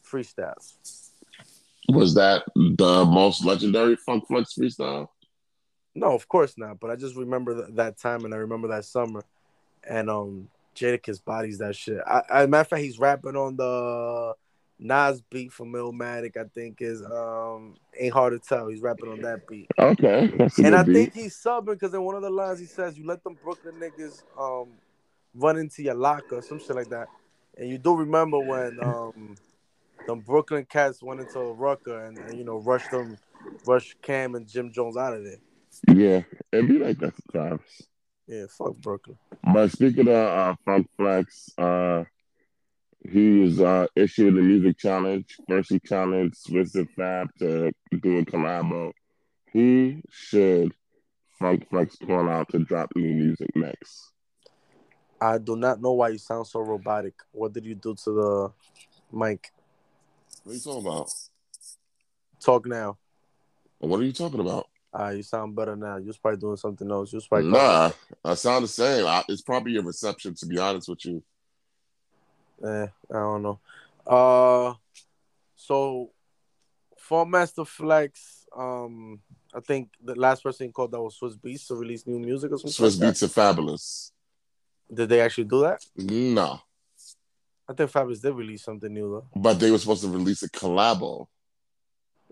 freestyles. 0.04 0.75
Was 1.88 2.14
that 2.14 2.44
the 2.54 3.04
most 3.04 3.44
legendary 3.44 3.96
Funk 3.96 4.26
Flex 4.26 4.54
freestyle? 4.54 5.08
No, 5.94 6.12
of 6.14 6.28
course 6.28 6.58
not. 6.58 6.80
But 6.80 6.90
I 6.90 6.96
just 6.96 7.16
remember 7.16 7.54
th- 7.54 7.76
that 7.76 7.96
time 7.99 8.25
and 8.25 8.35
I 8.35 8.38
remember 8.38 8.68
that 8.68 8.85
summer. 8.85 9.23
And 9.88 10.11
um 10.11 10.49
Jadakiss 10.75 11.25
bodies 11.25 11.58
that 11.58 11.75
shit. 11.75 12.00
I, 12.06 12.23
I 12.30 12.46
matter 12.46 12.61
of 12.62 12.68
fact, 12.68 12.82
he's 12.82 12.99
rapping 12.99 13.37
on 13.37 13.56
the 13.56 14.35
Nas 14.78 15.23
beat 15.30 15.52
from 15.52 15.73
Illmatic, 15.73 16.37
I 16.37 16.44
think 16.54 16.82
is 16.82 17.02
um 17.02 17.76
ain't 17.99 18.12
hard 18.12 18.32
to 18.35 18.38
tell. 18.46 18.68
He's 18.68 18.80
rapping 18.82 19.08
on 19.08 19.23
that 19.23 19.46
beat. 19.49 19.70
Okay, 19.78 20.30
And 20.62 20.75
I 20.75 20.82
beat. 20.82 20.92
think 20.92 21.14
he's 21.14 21.35
subbing 21.37 21.66
because 21.75 21.94
in 21.94 22.02
one 22.02 22.14
of 22.14 22.23
the 22.23 22.30
lines 22.30 22.58
he 22.58 22.66
says, 22.66 22.99
"You 22.99 23.06
let 23.06 23.23
them 23.25 23.38
Brooklyn 23.42 23.76
niggas 23.80 24.23
um 24.38 24.68
run 25.37 25.59
into 25.59 25.83
your 25.83 25.95
locker, 25.95 26.40
some 26.43 26.59
shit 26.59 26.76
like 26.76 26.90
that." 26.90 27.09
And 27.57 27.69
you 27.69 27.78
do 27.78 27.97
remember 27.97 28.38
when 28.38 28.78
um 28.83 29.37
them 30.07 30.21
Brooklyn 30.21 30.66
cats 30.69 31.02
went 31.02 31.21
into 31.21 31.38
a 31.38 31.52
rucker 31.52 32.05
and, 32.05 32.19
and 32.19 32.38
you 32.38 32.45
know 32.45 32.59
rushed 32.59 32.90
them, 32.90 33.19
rushed 33.66 34.00
Cam 34.02 34.35
and 34.35 34.47
Jim 34.47 34.73
Jones 34.73 34.97
out 34.97 35.14
of 35.14 35.25
there. 35.25 35.38
Yeah, 35.88 36.23
it'd 36.52 36.69
be 36.69 36.78
like 36.78 36.99
that 36.99 37.14
sometimes. 37.33 37.62
Yeah, 38.26 38.47
fuck 38.49 38.76
Brooklyn. 38.76 39.19
But 39.52 39.71
speaking 39.71 40.09
of 40.09 40.14
uh, 40.14 40.55
Funk 40.64 40.88
Flex, 40.97 41.50
uh, 41.59 42.05
he 43.09 43.38
was 43.38 43.61
uh, 43.61 43.87
issued 43.95 44.37
a 44.37 44.40
music 44.40 44.78
challenge. 44.78 45.37
First, 45.49 45.71
he 45.71 45.78
challenged 45.78 46.50
Wizard 46.50 46.88
Fab 46.97 47.28
to 47.38 47.71
do 48.02 48.19
a 48.19 48.25
collabo. 48.25 48.93
He 49.52 50.02
should 50.11 50.73
Funk 51.38 51.69
Flex 51.69 51.97
call 51.97 52.28
out 52.28 52.49
to 52.50 52.59
drop 52.61 52.90
new 52.97 53.12
music 53.12 53.50
next? 53.55 54.12
I 55.20 55.38
do 55.38 55.56
not 55.56 55.80
know 55.80 55.92
why 55.92 56.11
you 56.11 56.18
sound 56.18 56.46
so 56.46 56.61
robotic. 56.61 57.14
What 57.32 57.52
did 57.52 57.64
you 57.64 57.75
do 57.75 57.94
to 57.94 58.11
the 58.11 58.52
mic? 59.12 59.50
What 60.44 60.52
are 60.52 60.54
you 60.54 60.61
talking 60.61 60.87
about? 60.87 61.11
Talk 62.40 62.66
now. 62.66 62.99
What 63.78 64.00
are 64.00 64.04
you 64.04 64.12
talking 64.12 64.40
about? 64.40 64.68
Uh, 64.99 65.11
you 65.11 65.23
sound 65.23 65.54
better 65.54 65.76
now. 65.76 65.96
You're 65.96 66.14
probably 66.20 66.40
doing 66.40 66.56
something 66.56 66.90
else. 66.90 67.12
You're 67.12 67.23
probably 67.28 67.50
Nah, 67.50 67.90
I 68.25 68.35
sound 68.35 68.64
the 68.64 68.68
same. 68.68 69.06
I, 69.06 69.23
it's 69.28 69.42
probably 69.42 69.73
your 69.73 69.82
reception, 69.82 70.35
to 70.35 70.46
be 70.46 70.58
honest 70.58 70.88
with 70.88 71.04
you. 71.04 71.23
Eh, 72.64 72.87
I 73.11 73.12
don't 73.12 73.42
know. 73.42 73.61
Uh, 74.06 74.75
so 75.54 76.11
for 76.96 77.26
Master 77.26 77.64
Flex, 77.64 78.46
um, 78.56 79.20
I 79.54 79.61
think 79.61 79.90
the 80.02 80.14
last 80.14 80.42
person 80.42 80.66
he 80.66 80.73
called 80.73 80.92
that 80.92 81.02
was 81.02 81.18
Swizz 81.18 81.38
Beatz 81.38 81.66
to 81.68 81.75
release 81.75 82.06
new 82.06 82.18
music 82.18 82.52
or 82.52 82.58
something. 82.58 82.73
Swizz 82.73 83.00
like 83.00 83.14
Beatz 83.14 83.23
are 83.23 83.26
Fabolous. 83.26 84.12
Did 84.93 85.09
they 85.09 85.21
actually 85.21 85.45
do 85.45 85.62
that? 85.62 85.85
No, 85.97 86.61
I 87.69 87.73
think 87.73 87.90
Fabolous 87.90 88.23
did 88.23 88.35
release 88.35 88.62
something 88.62 88.93
new 88.93 89.11
though. 89.11 89.40
but 89.40 89.55
they 89.59 89.71
were 89.71 89.78
supposed 89.78 90.02
to 90.05 90.09
release 90.11 90.43
a 90.43 90.49
collabo. 90.50 91.26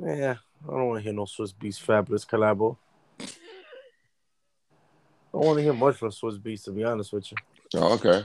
Yeah, 0.01 0.37
I 0.65 0.71
don't 0.71 0.89
want 0.89 0.99
to 1.01 1.05
hear 1.05 1.13
no 1.13 1.25
Swizz 1.25 1.53
Beatz 1.55 1.81
Fabolous 1.85 2.27
collabo. 2.27 2.77
I 3.21 3.25
don't 5.33 5.45
want 5.47 5.59
to 5.59 5.63
hear 5.65 5.73
much 5.73 5.97
from 5.97 6.11
Swizz 6.11 6.39
Beatz 6.39 6.65
to 6.65 6.71
be 6.73 6.85
honest 6.85 7.13
with 7.13 7.31
you. 7.33 7.37
Oh, 7.77 7.95
okay, 7.95 8.23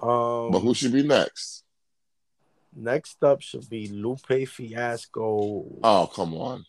Um, 0.00 0.52
but 0.52 0.60
who 0.60 0.74
should 0.74 0.92
be 0.92 1.02
next? 1.02 1.64
next 2.74 3.22
up 3.24 3.40
should 3.42 3.68
be 3.68 3.88
Lupe 3.88 4.46
Fiasco, 4.48 5.64
Oh, 5.82 6.10
come 6.14 6.34
on. 6.34 6.64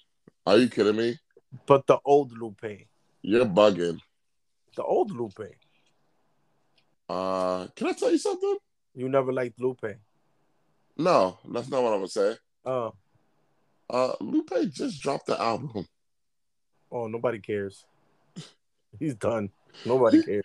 Are 0.47 0.57
you 0.57 0.67
kidding 0.69 0.95
me? 0.95 1.19
but 1.67 1.85
the 1.87 1.97
old 2.05 2.31
Lupe, 2.37 2.87
You're 3.21 3.45
bugging. 3.45 3.99
the 4.75 4.83
old 4.83 5.11
Lupe. 5.11 5.39
Uh, 7.09 7.67
can 7.75 7.87
I 7.87 7.93
tell 7.93 8.11
you 8.11 8.17
something? 8.19 8.57
You 8.95 9.09
never 9.09 9.33
liked 9.33 9.59
Lupe. 9.59 9.83
No, 10.97 11.39
that's 11.51 11.69
not 11.69 11.81
what 11.81 11.93
I'm 11.93 11.99
gonna 11.99 12.07
say. 12.09 12.35
Oh, 12.65 12.93
Uh, 13.89 14.13
Lupe 14.21 14.51
just 14.71 15.01
dropped 15.01 15.25
the 15.27 15.41
album. 15.41 15.87
oh, 16.91 17.07
nobody 17.07 17.39
cares. 17.39 17.85
He's 18.99 19.15
done. 19.15 19.49
Nobody 19.85 20.21
cares. 20.23 20.43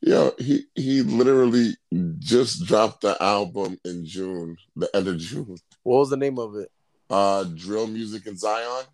Yo, 0.00 0.30
he 0.38 0.64
he 0.76 1.02
literally 1.02 1.72
just 2.20 2.64
dropped 2.66 3.00
the 3.00 3.20
album 3.20 3.76
in 3.84 4.04
June, 4.06 4.56
the 4.76 4.88
end 4.94 5.08
of 5.08 5.18
June. 5.18 5.56
What 5.82 5.98
was 5.98 6.10
the 6.10 6.16
name 6.16 6.38
of 6.38 6.54
it? 6.54 6.70
Uh, 7.10 7.42
drill 7.44 7.88
music 7.88 8.26
in 8.26 8.36
Zion. 8.36 8.84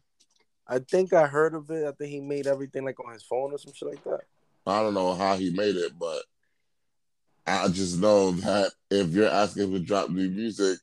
I 0.66 0.78
think 0.78 1.12
I 1.12 1.26
heard 1.26 1.54
of 1.54 1.71
it. 1.71 1.85
I 1.87 1.92
think 1.92 2.11
he 2.11 2.21
made 2.21 2.47
everything 2.47 2.85
like 2.87 2.99
on 3.04 3.12
his 3.12 3.23
phone 3.23 3.52
or 3.52 3.59
some 3.59 3.75
shit 3.75 3.88
like 3.90 4.04
that. 4.04 4.21
I 4.66 4.80
don't 4.83 4.94
know 4.94 5.14
how 5.14 5.37
he 5.37 5.50
made 5.50 5.76
it, 5.76 5.92
but 5.99 6.23
I 7.46 7.68
just 7.68 7.98
know 7.98 8.32
that 8.32 8.72
if 8.90 9.10
you're 9.10 9.28
asking 9.28 9.64
him 9.64 9.72
to 9.72 9.80
drop 9.80 10.10
new 10.10 10.30
music, 10.30 10.78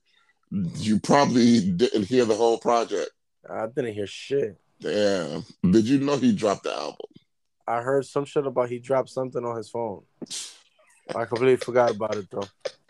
you 0.51 0.99
probably 0.99 1.71
didn't 1.71 2.03
hear 2.03 2.25
the 2.25 2.35
whole 2.35 2.57
project. 2.57 3.09
I 3.49 3.67
didn't 3.67 3.93
hear 3.93 4.07
shit. 4.07 4.59
Damn. 4.79 5.43
Did 5.63 5.85
you 5.85 5.99
know 5.99 6.17
he 6.17 6.33
dropped 6.33 6.63
the 6.63 6.73
album? 6.73 6.97
I 7.67 7.81
heard 7.81 8.05
some 8.05 8.25
shit 8.25 8.45
about 8.45 8.69
he 8.69 8.79
dropped 8.79 9.09
something 9.09 9.43
on 9.43 9.55
his 9.55 9.69
phone. 9.69 10.03
I 11.15 11.25
completely 11.25 11.57
forgot 11.57 11.91
about 11.91 12.15
it 12.15 12.27
though. 12.29 12.47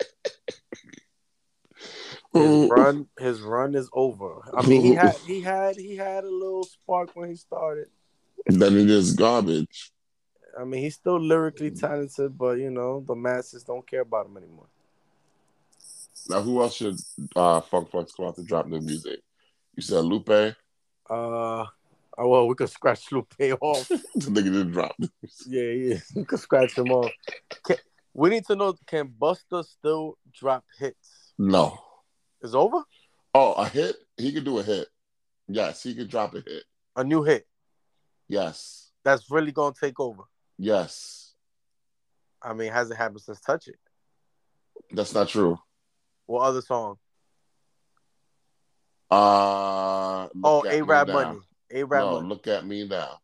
His 2.34 2.70
run, 2.70 3.06
his 3.18 3.42
run 3.42 3.74
is 3.74 3.90
over. 3.92 4.40
I 4.54 4.66
mean, 4.66 4.80
he 4.80 4.94
had, 4.94 5.16
he 5.26 5.42
had, 5.42 5.76
he 5.76 5.96
had 5.96 6.24
a 6.24 6.30
little 6.30 6.64
spark 6.64 7.10
when 7.12 7.28
he 7.28 7.36
started. 7.36 7.88
Then 8.46 8.78
it 8.78 8.88
is 8.88 9.12
garbage. 9.12 9.91
I 10.58 10.64
mean, 10.64 10.82
he's 10.82 10.94
still 10.94 11.20
lyrically 11.20 11.70
talented, 11.70 12.36
but 12.36 12.58
you 12.58 12.70
know, 12.70 13.02
the 13.06 13.14
masses 13.14 13.64
don't 13.64 13.86
care 13.86 14.02
about 14.02 14.26
him 14.26 14.36
anymore. 14.36 14.66
Now, 16.28 16.40
who 16.42 16.60
else 16.62 16.76
should 16.76 16.96
uh, 17.34 17.60
Funk 17.62 17.90
Flex 17.90 18.12
come 18.12 18.26
out 18.26 18.36
to 18.36 18.42
drop 18.42 18.66
new 18.66 18.80
music? 18.80 19.20
You 19.74 19.82
said 19.82 20.04
Lupe. 20.04 20.28
Uh, 20.28 20.52
oh, 21.10 21.66
well, 22.16 22.46
we 22.46 22.54
could 22.54 22.70
scratch 22.70 23.10
Lupe 23.10 23.34
off. 23.60 23.88
the 23.88 24.02
nigga 24.30 24.44
didn't 24.44 24.70
drop. 24.72 24.94
yeah, 25.46 25.62
yeah, 25.62 25.96
we 26.14 26.24
could 26.24 26.38
scratch 26.38 26.76
him 26.78 26.90
off. 26.92 27.10
Can, 27.64 27.76
we 28.14 28.30
need 28.30 28.46
to 28.46 28.56
know: 28.56 28.74
Can 28.86 29.08
Busta 29.08 29.64
still 29.64 30.18
drop 30.32 30.64
hits? 30.78 31.32
No. 31.38 31.78
It's 32.42 32.54
over. 32.54 32.82
Oh, 33.34 33.52
a 33.54 33.68
hit? 33.68 33.96
He 34.16 34.32
could 34.32 34.44
do 34.44 34.58
a 34.58 34.62
hit. 34.62 34.88
Yes, 35.48 35.82
he 35.82 35.94
could 35.94 36.08
drop 36.10 36.34
a 36.34 36.40
hit. 36.40 36.64
A 36.96 37.02
new 37.04 37.22
hit 37.22 37.46
Yes. 38.28 38.90
that's 39.04 39.30
really 39.30 39.52
gonna 39.52 39.74
take 39.78 39.98
over. 39.98 40.22
Yes. 40.58 41.32
I 42.42 42.52
mean, 42.54 42.72
hasn't 42.72 42.98
happened 42.98 43.20
since 43.20 43.40
Touch 43.40 43.68
It. 43.68 43.78
That's 44.90 45.14
not 45.14 45.28
true. 45.28 45.58
What 46.26 46.42
other 46.42 46.60
song? 46.62 46.96
Uh 49.10 50.28
Oh, 50.44 50.64
Arab 50.66 51.08
Money. 51.08 51.40
Arab 51.72 51.90
No, 51.90 52.12
Money. 52.14 52.28
look 52.28 52.46
at 52.46 52.64
me 52.66 52.86
now. 52.86 53.18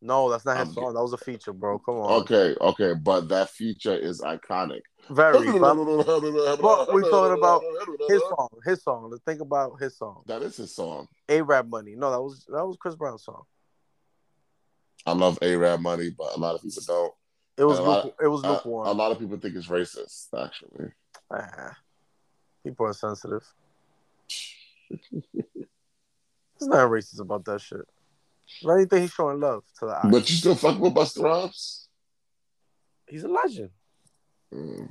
No, 0.00 0.30
that's 0.30 0.44
not 0.44 0.56
his 0.58 0.68
I'm- 0.68 0.74
song. 0.74 0.94
That 0.94 1.02
was 1.02 1.12
a 1.12 1.18
feature, 1.18 1.52
bro. 1.52 1.78
Come 1.80 1.96
on. 1.96 2.22
Okay, 2.22 2.54
okay, 2.60 2.94
but 2.94 3.28
that 3.28 3.50
feature 3.50 3.96
is 3.96 4.20
iconic. 4.20 4.82
Very. 5.10 5.46
but, 5.58 5.76
we're 6.92 7.10
talking 7.10 7.38
about 7.38 7.62
his 8.08 8.20
song. 8.22 8.48
His 8.64 8.82
song. 8.82 9.08
Let's 9.10 9.22
think 9.24 9.40
about 9.40 9.80
his 9.80 9.96
song. 9.96 10.22
That 10.26 10.42
is 10.42 10.56
his 10.56 10.74
song. 10.74 11.08
Arab 11.28 11.68
Money. 11.68 11.94
No, 11.96 12.10
that 12.12 12.20
was 12.20 12.44
that 12.48 12.64
was 12.64 12.76
Chris 12.76 12.94
Brown's 12.94 13.24
song. 13.24 13.42
I 15.08 15.12
love 15.12 15.38
Arab 15.40 15.80
money, 15.80 16.10
but 16.16 16.36
a 16.36 16.38
lot 16.38 16.54
of 16.54 16.62
people 16.62 16.82
don't. 16.86 17.14
It 17.56 17.64
was 17.64 17.78
A 17.78 17.82
luke, 17.82 18.14
it 18.22 18.28
was 18.28 18.44
Uh, 18.44 18.52
lukewarm. 18.52 18.86
a 18.86 18.92
lot 18.92 19.10
of 19.10 19.18
people 19.18 19.38
think 19.38 19.56
it's 19.56 19.66
racist, 19.66 20.28
actually. 20.38 20.92
Ah, 21.32 21.76
people 22.62 22.86
are 22.86 22.92
sensitive. 22.92 23.42
There's 25.14 26.68
nothing 26.68 26.90
racist 26.90 27.20
about 27.20 27.44
that 27.46 27.60
shit. 27.60 27.80
If 28.62 28.68
anything, 28.68 29.02
he's 29.02 29.12
showing 29.12 29.40
love 29.40 29.64
to 29.80 29.86
the 29.86 29.92
eye. 29.92 30.10
But 30.10 30.28
you 30.28 30.36
still 30.36 30.54
fuck 30.54 30.78
with 30.78 30.94
Busta 30.94 31.22
Rhymes? 31.22 31.88
he's 33.08 33.24
a 33.24 33.28
legend. 33.28 33.70
Mm. 34.52 34.88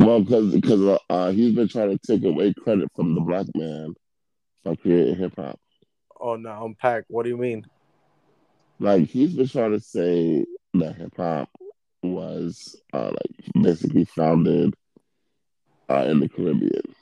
Well, 0.00 0.20
because 0.20 0.52
because 0.54 0.80
uh, 0.82 0.98
uh, 1.08 1.30
he's 1.32 1.54
been 1.54 1.68
trying 1.68 1.96
to 1.96 1.98
take 2.06 2.24
away 2.24 2.52
credit 2.54 2.88
from 2.96 3.14
the 3.14 3.20
black 3.20 3.46
man 3.54 3.94
for 4.64 4.74
creating 4.76 5.16
hip 5.16 5.34
hop. 5.36 5.58
Oh 6.20 6.36
no, 6.36 6.64
unpack. 6.64 7.04
What 7.08 7.22
do 7.24 7.28
you 7.30 7.36
mean? 7.36 7.66
Like 8.80 9.08
he's 9.08 9.34
been 9.34 9.46
trying 9.46 9.72
to 9.72 9.80
say 9.80 10.46
that 10.74 10.96
hip 10.96 11.12
hop 11.14 11.50
was 12.02 12.80
uh, 12.94 13.10
like 13.10 13.62
basically 13.62 14.06
founded 14.06 14.74
uh, 15.90 16.06
in 16.08 16.18
the 16.18 16.28
Caribbean 16.30 16.94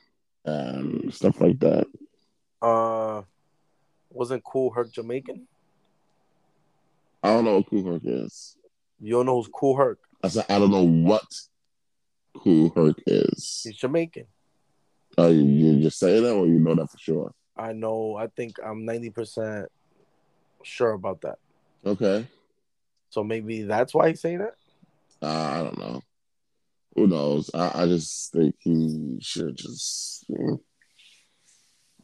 and 0.44 1.14
stuff 1.14 1.40
like 1.40 1.60
that. 1.60 1.86
Uh, 2.60 3.22
wasn't 4.10 4.42
Kool 4.42 4.70
Herc 4.70 4.92
Jamaican? 4.92 5.46
I 7.22 7.28
don't 7.28 7.44
know 7.44 7.58
what 7.58 7.70
Kool 7.70 7.84
Herc 7.84 8.02
is. 8.04 8.56
You 9.00 9.12
don't 9.12 9.26
know 9.26 9.36
who's 9.36 9.48
Kool 9.52 9.76
Herc? 9.76 10.00
I 10.24 10.28
said 10.28 10.46
I 10.48 10.58
don't 10.58 10.72
know 10.72 10.86
what 10.86 11.26
Kool 12.36 12.72
Herc 12.74 12.96
is. 13.06 13.60
He's 13.64 13.76
Jamaican. 13.76 14.26
Oh, 15.16 15.28
you, 15.28 15.44
you 15.44 15.80
just 15.80 16.00
saying 16.00 16.24
that, 16.24 16.32
or 16.32 16.46
you 16.46 16.58
know 16.58 16.74
that 16.74 16.90
for 16.90 16.98
sure? 16.98 17.32
I 17.56 17.72
know. 17.72 18.16
I 18.16 18.26
think 18.26 18.56
I'm 18.64 18.84
ninety 18.84 19.10
percent 19.10 19.68
sure 20.64 20.92
about 20.92 21.20
that. 21.20 21.38
Okay. 21.84 22.26
So 23.10 23.24
maybe 23.24 23.62
that's 23.62 23.94
why 23.94 24.10
he's 24.10 24.20
saying 24.20 24.38
that. 24.38 24.54
Uh, 25.22 25.26
I 25.26 25.62
don't 25.62 25.78
know. 25.78 26.02
Who 26.94 27.06
knows? 27.06 27.50
I, 27.54 27.82
I 27.82 27.86
just 27.86 28.32
think 28.32 28.56
he 28.60 29.18
should 29.20 29.56
just, 29.56 30.24
you 30.28 30.38
know, 30.38 30.60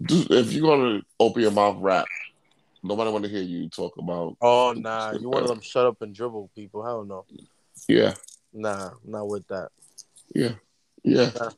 just 0.02 0.30
if 0.30 0.52
you're 0.52 0.66
gonna 0.66 1.02
open 1.18 1.42
your 1.42 1.50
mouth, 1.50 1.76
rap. 1.80 2.06
Nobody 2.82 3.10
want 3.10 3.24
to 3.24 3.30
hear 3.30 3.42
you 3.42 3.68
talk 3.68 3.96
about. 3.98 4.36
Oh 4.40 4.74
nah, 4.76 5.12
you 5.12 5.28
want 5.30 5.44
of 5.44 5.48
them 5.48 5.60
shut 5.62 5.86
up 5.86 6.02
and 6.02 6.14
dribble 6.14 6.50
people? 6.54 6.84
Hell 6.84 7.04
no. 7.04 7.24
Yeah, 7.88 8.14
Nah, 8.52 8.90
not 9.04 9.26
with 9.26 9.46
that. 9.48 9.70
yeah, 10.34 10.52
yeah. 11.02 11.30
Nah. 11.34 11.50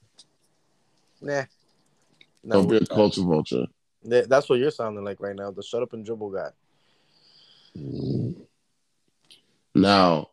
Not 2.45 2.55
Don't 2.55 2.69
be 2.69 2.77
a 2.77 2.87
culture 2.87 3.23
vulture. 3.23 3.67
That's 4.05 4.49
what 4.49 4.61
you're 4.61 4.71
sounding 4.71 5.05
like 5.05 5.21
right 5.21 5.35
now. 5.35 5.51
The 5.51 5.63
shut 5.63 5.83
up 5.83 5.93
and 5.93 6.05
dribble 6.07 6.31
guy. 6.31 6.51
Mm. 7.77 8.35
Now, 9.75 10.29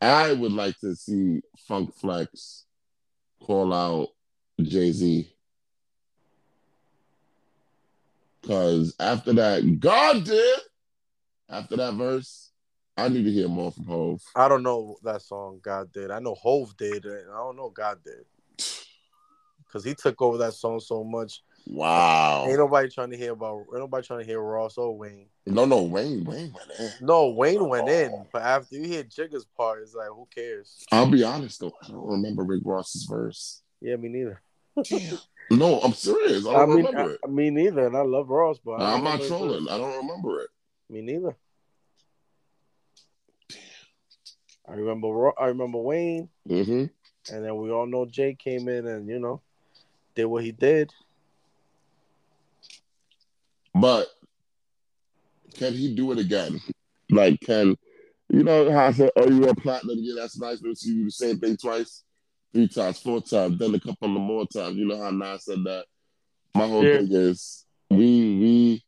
I 0.00 0.32
would 0.32 0.52
like 0.52 0.78
to 0.80 0.94
see 0.94 1.40
Funk 1.66 1.94
Flex 1.96 2.64
call 3.42 3.74
out 3.74 4.08
Jay 4.60 4.92
Z. 4.92 5.28
Because 8.40 8.94
after 9.00 9.32
that, 9.34 9.80
God 9.80 10.24
did. 10.24 10.58
After 11.50 11.76
that 11.76 11.94
verse, 11.94 12.50
I 12.96 13.08
need 13.08 13.24
to 13.24 13.32
hear 13.32 13.48
more 13.48 13.72
from 13.72 13.84
Hove. 13.86 14.22
I 14.36 14.48
don't 14.48 14.62
know 14.62 14.96
that 15.02 15.22
song 15.22 15.60
God 15.62 15.92
did. 15.92 16.10
I 16.10 16.18
know 16.18 16.34
Hove 16.34 16.76
did. 16.76 17.04
and 17.04 17.30
I 17.30 17.36
don't 17.36 17.56
know 17.56 17.70
God 17.70 17.98
did. 18.04 18.24
Cause 19.72 19.84
he 19.84 19.94
took 19.94 20.22
over 20.22 20.38
that 20.38 20.54
song 20.54 20.80
so 20.80 21.04
much. 21.04 21.42
Wow. 21.68 22.46
Ain't 22.48 22.58
nobody 22.58 22.88
trying 22.88 23.10
to 23.10 23.16
hear 23.16 23.32
about. 23.32 23.66
Ain't 23.72 23.80
nobody 23.80 24.06
trying 24.06 24.20
to 24.20 24.26
hear 24.26 24.40
Ross 24.40 24.78
or 24.78 24.96
Wayne. 24.96 25.26
No, 25.46 25.64
no, 25.64 25.82
Wayne, 25.82 26.24
Wayne 26.24 26.52
went 26.52 26.70
in. 26.78 26.92
No, 27.00 27.28
Wayne 27.30 27.68
went 27.68 27.88
in, 27.88 28.26
but 28.32 28.42
after 28.42 28.76
you 28.76 28.82
hear 28.88 29.02
Jigga's 29.02 29.46
part, 29.56 29.82
it's 29.82 29.94
like, 29.94 30.08
who 30.08 30.26
cares? 30.34 30.84
I'll 30.92 31.10
be 31.10 31.24
honest 31.24 31.60
though, 31.60 31.72
I 31.82 31.88
don't 31.88 32.06
remember 32.06 32.42
Rick 32.42 32.62
Ross's 32.64 33.04
verse. 33.04 33.62
Yeah, 33.80 33.96
me 33.96 34.08
neither. 34.08 34.40
Damn. 34.84 35.18
No, 35.50 35.80
I'm 35.80 35.92
serious. 35.94 36.46
I 36.46 36.50
I, 36.50 36.52
don't 36.60 36.68
mean, 36.76 36.84
remember 36.84 37.14
it. 37.14 37.30
Me 37.30 37.50
neither. 37.50 37.86
And 37.86 37.96
I 37.96 38.02
love 38.02 38.28
Ross, 38.28 38.58
but 38.62 38.72
I 38.80 38.94
I'm 38.94 39.04
not 39.04 39.22
trolling. 39.22 39.66
I 39.68 39.78
don't 39.78 39.96
remember 39.96 40.40
it. 40.42 40.50
Me 40.90 41.00
neither. 41.00 41.36
I 44.68 44.74
remember. 44.74 45.08
Ro- 45.08 45.34
I 45.40 45.46
remember 45.46 45.78
Wayne, 45.78 46.28
hmm 46.46 46.84
and 47.30 47.44
then 47.44 47.56
we 47.56 47.70
all 47.70 47.86
know 47.86 48.06
Jay 48.06 48.34
came 48.34 48.68
in 48.68 48.86
and 48.86 49.08
you 49.08 49.18
know 49.18 49.40
did 50.14 50.26
what 50.26 50.44
he 50.44 50.52
did. 50.52 50.92
But 53.80 54.08
can 55.54 55.72
he 55.72 55.94
do 55.94 56.12
it 56.12 56.18
again? 56.18 56.60
Like, 57.10 57.40
can 57.40 57.76
you 58.30 58.44
know 58.44 58.70
how 58.70 58.86
I 58.86 58.92
said, 58.92 59.10
"Oh, 59.16 59.28
you 59.28 59.40
want 59.40 59.62
platinum? 59.62 59.96
Yeah, 60.00 60.14
that's 60.16 60.38
nice." 60.38 60.58
But 60.60 60.80
you 60.82 60.94
do 60.94 61.04
the 61.04 61.10
same 61.10 61.38
thing 61.38 61.56
twice, 61.56 62.04
three 62.52 62.68
times, 62.68 62.98
four 63.00 63.20
times, 63.22 63.58
then 63.58 63.74
a 63.74 63.80
couple 63.80 64.14
of 64.14 64.22
more 64.22 64.46
times. 64.46 64.76
You 64.76 64.86
know 64.86 65.02
how 65.02 65.10
Nas 65.10 65.44
said 65.44 65.64
that. 65.64 65.86
My 66.54 66.66
whole 66.66 66.84
Yeah. 66.84 66.98
thing 66.98 67.08
is 67.10 67.64
we 67.90 67.96
we 67.96 68.84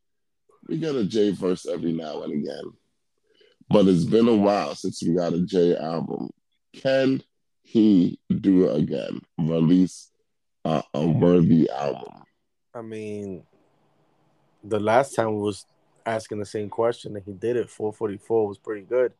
we 0.68 0.78
get 0.78 0.94
a 0.94 1.04
J 1.04 1.30
verse 1.30 1.66
every 1.66 1.92
now 1.92 2.22
and 2.22 2.32
again, 2.32 2.64
but 3.68 3.86
it's 3.86 4.04
been 4.04 4.28
a 4.28 4.36
while 4.36 4.74
since 4.74 5.02
we 5.02 5.14
got 5.14 5.32
a 5.32 5.40
J 5.40 5.76
album. 5.76 6.30
Can 6.74 7.22
he 7.62 8.20
do 8.40 8.68
it 8.68 8.76
again? 8.76 9.20
Release 9.38 10.10
a, 10.64 10.82
a 10.94 11.06
worthy 11.06 11.70
album? 11.70 12.22
I 12.74 12.82
mean, 12.82 13.44
the 14.64 14.80
last 14.80 15.14
time 15.14 15.34
we 15.34 15.42
was 15.42 15.66
asking 16.06 16.38
the 16.38 16.46
same 16.46 16.68
question 16.68 17.16
and 17.16 17.24
he 17.24 17.32
did 17.32 17.56
it. 17.56 17.70
444 17.70 18.48
was 18.48 18.58
pretty 18.58 18.82
good. 18.82 19.12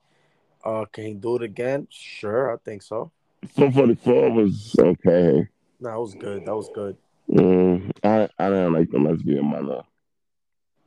Uh, 0.64 0.85
can 0.92 1.04
he 1.04 1.14
do 1.14 1.37
it 1.37 1.42
again? 1.42 1.87
Sure, 1.90 2.52
I 2.52 2.56
think 2.59 2.82
so. 2.82 3.11
444 3.56 4.30
was 4.30 4.76
okay. 4.78 5.49
No, 5.80 5.90
that 5.90 6.00
was 6.00 6.14
good. 6.14 6.44
That 6.44 6.54
was 6.54 6.68
good. 6.75 6.97
Mm, 7.30 7.90
I 8.04 8.28
I 8.38 8.49
didn't 8.49 8.73
like 8.75 8.90
the 8.90 8.99
lesbian 8.99 9.47
mother. 9.47 9.83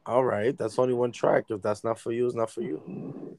All 0.05 0.23
right, 0.23 0.55
that's 0.57 0.77
only 0.77 0.93
one 0.93 1.11
track. 1.11 1.45
If 1.49 1.61
that's 1.61 1.83
not 1.83 1.99
for 1.99 2.11
you, 2.11 2.25
it's 2.25 2.35
not 2.35 2.51
for 2.51 2.61
you. 2.61 3.37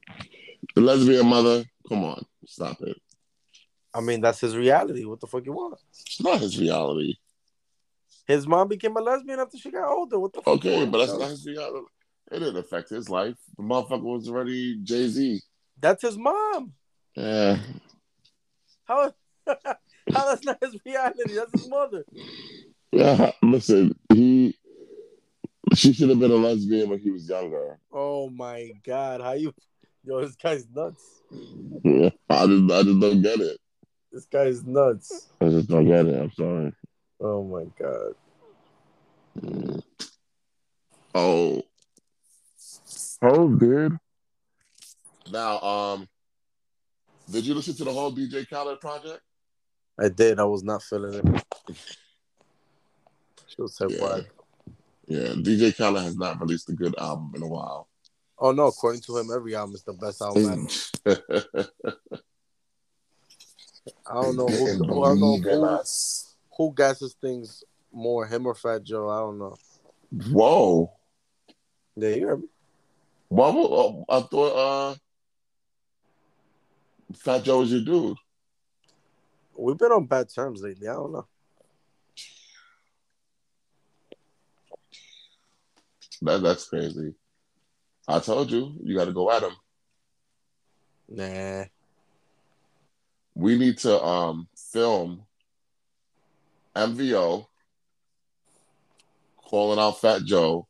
The 0.73 0.81
lesbian 0.81 1.27
mother. 1.27 1.63
Come 1.87 2.03
on, 2.03 2.25
stop 2.45 2.81
it. 2.81 2.97
I 3.93 4.01
mean, 4.01 4.19
that's 4.19 4.41
his 4.41 4.57
reality. 4.57 5.05
What 5.05 5.21
the 5.21 5.27
fuck 5.27 5.45
you 5.45 5.53
want? 5.53 5.79
It's 5.91 6.21
not 6.21 6.41
his 6.41 6.59
reality. 6.59 7.15
His 8.27 8.47
mom 8.47 8.67
became 8.67 8.95
a 8.97 9.01
lesbian 9.01 9.39
after 9.39 9.57
she 9.57 9.71
got 9.71 9.87
older. 9.87 10.19
What 10.19 10.33
the 10.33 10.41
fuck? 10.41 10.55
Okay, 10.55 10.77
want, 10.77 10.91
but 10.91 10.97
that's 10.99 11.17
not 11.17 11.29
his 11.29 11.45
reality. 11.45 11.85
It 12.31 12.39
didn't 12.39 12.57
affect 12.57 12.89
his 12.89 13.09
life. 13.09 13.35
The 13.57 13.63
motherfucker 13.63 14.01
was 14.01 14.27
already 14.27 14.77
Jay 14.81 15.07
Z. 15.07 15.41
That's 15.79 16.01
his 16.01 16.17
mom. 16.17 16.73
Yeah, 17.15 17.59
How? 18.85 19.13
How 19.47 20.25
that's 20.25 20.43
not 20.43 20.57
his 20.61 20.75
reality? 20.85 21.35
That's 21.35 21.51
his 21.51 21.69
mother. 21.69 22.03
yeah. 22.91 23.31
Listen, 23.41 23.95
he. 24.11 24.55
She 25.73 25.93
should 25.93 26.09
have 26.09 26.19
been 26.19 26.31
a 26.31 26.35
lesbian 26.35 26.89
when 26.89 26.99
he 26.99 27.09
was 27.11 27.27
younger. 27.27 27.79
Oh 27.91 28.29
my 28.29 28.71
god, 28.85 29.21
how 29.21 29.33
you? 29.33 29.51
Yo, 30.03 30.21
this 30.21 30.35
guy's 30.35 30.67
nuts. 30.73 31.03
Yeah, 31.83 32.09
I 32.29 32.45
just 32.45 32.71
I 32.71 32.83
just 32.83 32.99
don't 32.99 33.21
get 33.21 33.39
it. 33.39 33.57
This 34.11 34.25
guy's 34.25 34.63
nuts. 34.63 35.27
I 35.41 35.49
just 35.49 35.67
don't 35.67 35.87
get 35.87 36.05
it. 36.05 36.21
I'm 36.21 36.31
sorry. 36.31 36.71
Oh 37.27 37.43
my 37.43 37.65
god. 37.79 38.13
Mm. 39.41 39.83
Oh, 41.15 41.63
oh, 43.23 43.49
dude. 43.49 43.97
Now, 45.31 45.59
um, 45.59 46.07
did 47.31 47.47
you 47.47 47.55
listen 47.55 47.73
to 47.77 47.83
the 47.83 47.91
whole 47.91 48.11
DJ 48.13 48.47
Khaled 48.47 48.79
project? 48.79 49.21
I 49.99 50.09
did. 50.09 50.39
I 50.39 50.43
was 50.43 50.63
not 50.63 50.83
feeling 50.83 51.15
it. 51.15 51.25
She 53.47 53.61
was 53.61 53.75
so 53.75 53.87
Yeah. 53.89 53.97
quiet. 53.97 54.25
Yeah, 55.07 55.29
DJ 55.29 55.75
Khaled 55.75 56.03
has 56.03 56.17
not 56.17 56.41
released 56.41 56.69
a 56.69 56.73
good 56.73 56.93
album 56.99 57.31
in 57.35 57.41
a 57.41 57.47
while. 57.47 57.87
Oh 58.37 58.51
no, 58.51 58.67
according 58.67 59.01
to 59.01 59.17
him, 59.17 59.31
every 59.33 59.55
album 59.55 59.75
is 59.75 59.83
the 59.83 59.93
best 59.93 60.21
album. 60.21 60.67
I 64.05 64.13
don't 64.13 64.35
know 64.35 64.47
who, 64.47 64.65
Didn't 64.65 64.85
who, 64.85 65.03
I 65.03 65.09
don't 65.09 65.19
know 65.21 65.37
who, 65.37 65.65
us. 65.65 66.34
Who 66.55 66.73
gasses 66.73 67.15
things 67.19 67.63
more, 67.91 68.25
him 68.25 68.45
or 68.45 68.55
Fat 68.55 68.83
Joe. 68.83 69.09
I 69.09 69.19
don't 69.19 69.39
know. 69.39 69.55
Whoa. 70.31 70.91
Yeah, 71.95 72.09
you 72.09 72.27
heard 72.27 72.41
me. 72.41 72.47
Uh, 73.31 74.03
I 74.09 74.21
thought 74.21 74.91
uh, 74.91 74.95
Fat 77.15 77.43
Joe 77.43 77.59
was 77.59 77.71
your 77.71 77.83
dude. 77.83 78.17
We've 79.57 79.77
been 79.77 79.91
on 79.91 80.05
bad 80.05 80.27
terms 80.33 80.61
lately. 80.61 80.87
I 80.87 80.93
don't 80.93 81.13
know. 81.13 81.27
That 86.21 86.41
that's 86.41 86.67
crazy. 86.67 87.13
I 88.07 88.19
told 88.19 88.51
you, 88.51 88.77
you 88.83 88.95
got 88.95 89.05
to 89.05 89.13
go 89.13 89.31
at 89.31 89.43
him. 89.43 89.53
Nah. 91.09 91.65
We 93.33 93.57
need 93.57 93.77
to 93.79 94.01
um 94.01 94.47
film 94.71 95.25
MVO 96.75 97.45
calling 99.37 99.79
out 99.79 100.01
Fat 100.01 100.23
Joe 100.23 100.67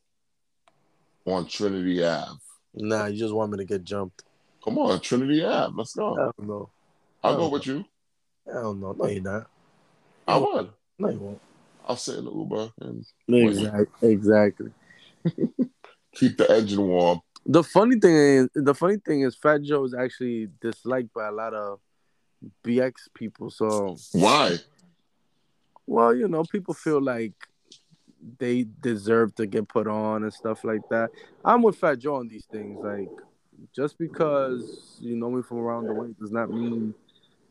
on 1.25 1.47
Trinity 1.47 2.03
Ave. 2.03 2.39
Nah, 2.75 3.07
you 3.07 3.17
just 3.17 3.33
want 3.33 3.51
me 3.51 3.57
to 3.57 3.65
get 3.65 3.83
jumped. 3.83 4.23
Come 4.63 4.77
on, 4.77 4.99
Trinity 4.99 5.43
Ave. 5.43 5.73
Let's 5.75 5.97
I 5.97 6.01
go. 6.01 6.15
don't 6.15 6.47
know. 6.47 6.69
I'll 7.23 7.37
go 7.37 7.49
with 7.49 7.65
you. 7.65 7.85
I 8.47 8.53
don't 8.61 8.79
know. 8.79 8.91
No, 8.91 9.07
you're 9.07 9.23
not. 9.23 9.47
I 10.27 10.37
would. 10.37 10.69
No, 10.99 11.09
you 11.09 11.19
won't. 11.19 11.41
I'll 11.87 11.97
sit 11.97 12.17
in 12.17 12.25
the 12.25 12.31
Uber 12.31 12.71
and 12.81 13.05
Exactly. 13.27 14.11
Exactly. 14.11 14.71
keep 16.15 16.37
the 16.37 16.51
engine 16.51 16.81
warm. 16.87 17.21
The 17.45 17.63
funny 17.63 17.99
thing 17.99 18.15
is, 18.15 18.49
the 18.55 18.73
funny 18.73 18.97
thing 18.97 19.21
is, 19.21 19.35
Fat 19.35 19.61
Joe 19.61 19.83
is 19.85 19.93
actually 19.93 20.49
disliked 20.61 21.13
by 21.13 21.27
a 21.27 21.31
lot 21.31 21.53
of 21.53 21.79
BX 22.63 22.93
people. 23.13 23.51
So, 23.51 23.97
Why? 24.13 24.57
Well, 25.87 26.15
you 26.15 26.27
know, 26.27 26.43
people 26.43 26.73
feel 26.73 27.01
like 27.01 27.33
they 28.39 28.65
deserve 28.81 29.35
to 29.35 29.45
get 29.45 29.67
put 29.67 29.87
on 29.87 30.23
and 30.23 30.33
stuff 30.33 30.63
like 30.63 30.81
that. 30.89 31.11
I'm 31.43 31.61
with 31.61 31.77
Fat 31.77 31.99
Joe 31.99 32.15
on 32.15 32.27
these 32.27 32.45
things. 32.45 32.79
Like, 32.83 33.09
just 33.75 33.97
because 33.97 34.97
you 34.99 35.15
know 35.15 35.29
me 35.29 35.41
from 35.41 35.57
around 35.57 35.87
the 35.87 35.93
way 35.93 36.07
does 36.19 36.31
not 36.31 36.49
mean 36.49 36.93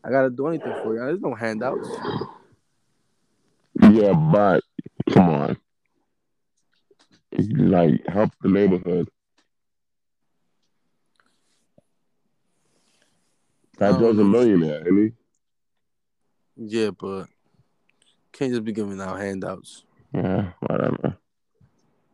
I 0.03 0.11
gotta 0.11 0.29
do 0.29 0.47
anything 0.47 0.73
for 0.83 0.93
you. 0.93 0.99
There's 0.99 1.21
no 1.21 1.33
handouts. 1.33 1.89
Yeah, 3.81 4.13
but 4.13 4.63
come 5.11 5.29
on. 5.29 5.57
Like 7.31 8.05
help 8.07 8.31
the 8.41 8.49
neighborhood. 8.49 9.09
Fat 13.77 13.95
Um, 13.95 13.99
Joe's 13.99 14.19
a 14.19 14.23
millionaire, 14.23 14.81
isn't 14.81 14.97
he? 14.97 15.11
Yeah, 16.55 16.91
but 16.91 17.27
Can't 18.35 18.51
just 18.51 18.65
be 18.65 18.73
giving 18.73 18.99
out 18.99 19.17
handouts. 19.17 19.85
Yeah, 20.13 20.51
whatever. 20.59 21.15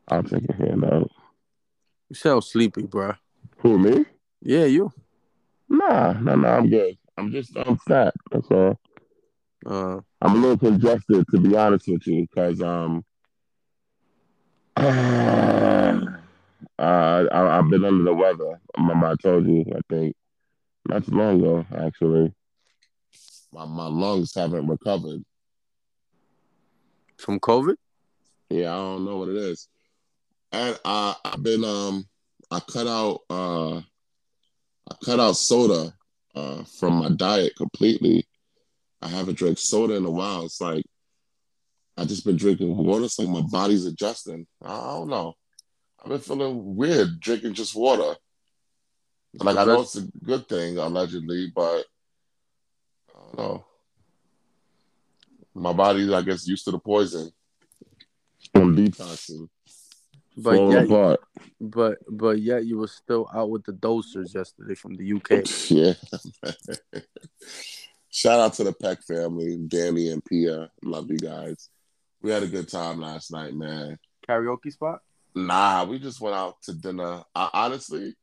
I'll 0.08 0.22
take 0.22 0.48
a 0.48 0.54
handout. 0.54 1.10
You 2.10 2.16
sound 2.16 2.44
sleepy, 2.44 2.84
bro. 2.84 3.14
Who 3.58 3.80
me? 3.80 4.06
Yeah, 4.40 4.66
you. 4.66 4.92
Nah, 5.68 6.14
nah, 6.14 6.36
nah. 6.36 6.58
I'm 6.58 6.70
good. 6.70 6.96
I'm 7.18 7.32
just 7.32 7.58
I'm 7.58 7.76
fat. 7.78 8.14
That's 8.30 8.46
all. 8.52 8.80
Uh, 9.66 10.02
I'm 10.22 10.36
a 10.36 10.38
little 10.38 10.58
congested 10.60 11.26
to 11.32 11.40
be 11.40 11.58
honest 11.58 11.88
with 11.88 12.06
you, 12.06 12.28
because 12.28 12.62
um, 12.62 13.04
uh, 14.78 14.84
I, 16.78 17.26
I've 17.32 17.70
been 17.72 17.84
under 17.84 18.04
the 18.04 18.14
weather. 18.14 18.62
Remember 18.78 19.08
I 19.08 19.16
told 19.16 19.48
you. 19.48 19.66
I 19.76 19.80
think 19.90 20.16
not 20.88 21.04
too 21.04 21.16
long 21.16 21.40
ago, 21.40 21.66
actually. 21.76 22.32
My 23.52 23.66
my 23.66 23.88
lungs 23.88 24.36
haven't 24.36 24.68
recovered. 24.68 25.24
From 27.22 27.40
COVID. 27.40 27.76
Yeah, 28.50 28.74
I 28.74 28.78
don't 28.78 29.06
know 29.06 29.18
what 29.18 29.30
it 29.30 29.38
is. 29.38 29.68
And 30.52 30.78
I 30.84 31.16
I've 31.24 31.44
been 31.44 31.64
um 31.64 32.06
I 32.50 32.60
cut 32.60 32.88
out 32.88 33.22
uh 33.30 33.78
I 33.78 34.96
cut 35.06 35.20
out 35.20 35.38
soda 35.38 35.94
uh 36.36 36.64
from 36.64 36.96
my 36.96 37.10
diet 37.10 37.56
completely. 37.56 38.28
I 39.02 39.08
haven't 39.08 39.38
drank 39.38 39.58
soda 39.58 39.96
in 39.96 40.06
a 40.06 40.12
while. 40.12 40.46
It's 40.46 40.60
like 40.62 40.86
I 41.98 42.06
just 42.06 42.26
been 42.26 42.38
drinking 42.38 42.76
water. 42.76 43.06
It's 43.06 43.20
like 43.20 43.30
my 43.30 43.42
body's 43.42 43.86
adjusting. 43.86 44.48
I 44.64 44.76
don't 44.76 45.10
know. 45.10 45.36
I've 46.04 46.10
been 46.10 46.20
feeling 46.20 46.76
weird 46.76 47.20
drinking 47.20 47.54
just 47.54 47.76
water. 47.76 48.16
Like 49.36 49.58
I 49.58 49.66
know 49.66 49.82
it's 49.82 49.96
a 49.96 50.08
good 50.24 50.50
thing 50.50 50.78
allegedly, 50.78 51.52
but 51.56 51.86
I 53.10 53.20
don't 53.24 53.38
know. 53.38 53.66
My 55.54 55.74
body's 55.74 56.12
I 56.12 56.22
guess 56.22 56.48
used 56.48 56.66
to 56.66 56.72
the 56.72 56.80
poison. 56.80 57.32
I'm 58.56 58.76
detoxing. 58.76 59.50
But 60.38 60.56
falling 60.56 60.72
yet, 60.72 60.86
apart. 60.86 61.20
but 61.60 61.98
but 62.10 62.40
yet 62.40 62.66
you 62.66 62.78
were 62.78 62.88
still 62.88 63.30
out 63.34 63.50
with 63.50 63.66
the 63.66 63.74
dosers 63.74 64.34
yesterday 64.34 64.76
from 64.76 64.96
the 64.96 65.14
UK. 65.14 65.46
Yeah. 65.70 65.94
Shout 68.10 68.40
out 68.40 68.54
to 68.56 68.66
the 68.66 68.74
Peck 68.74 69.04
family, 69.04 69.58
Danny 69.58 70.10
and 70.10 70.24
Pia. 70.24 70.70
Love 70.84 71.10
you 71.10 71.18
guys. 71.18 71.70
We 72.22 72.32
had 72.32 72.44
a 72.44 72.48
good 72.48 72.68
time 72.68 73.00
last 73.00 73.32
night, 73.32 73.54
man. 73.54 73.98
Karaoke 74.28 74.72
spot. 74.72 75.00
Nah, 75.34 75.86
we 75.86 75.98
just 75.98 76.20
went 76.20 76.36
out 76.36 76.62
to 76.64 76.74
dinner. 76.74 77.24
I, 77.34 77.50
honestly, 77.54 78.16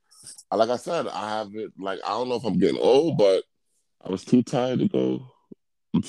like 0.52 0.68
I 0.68 0.76
said, 0.76 1.08
I 1.08 1.38
haven't 1.38 1.72
like 1.78 2.00
I 2.04 2.10
don't 2.10 2.28
know 2.28 2.36
if 2.36 2.44
I'm 2.44 2.58
getting 2.58 2.80
old, 2.80 3.16
but 3.18 3.44
I 4.04 4.10
was 4.10 4.24
too 4.24 4.42
tired 4.42 4.80
to 4.80 4.88
go 4.88 5.26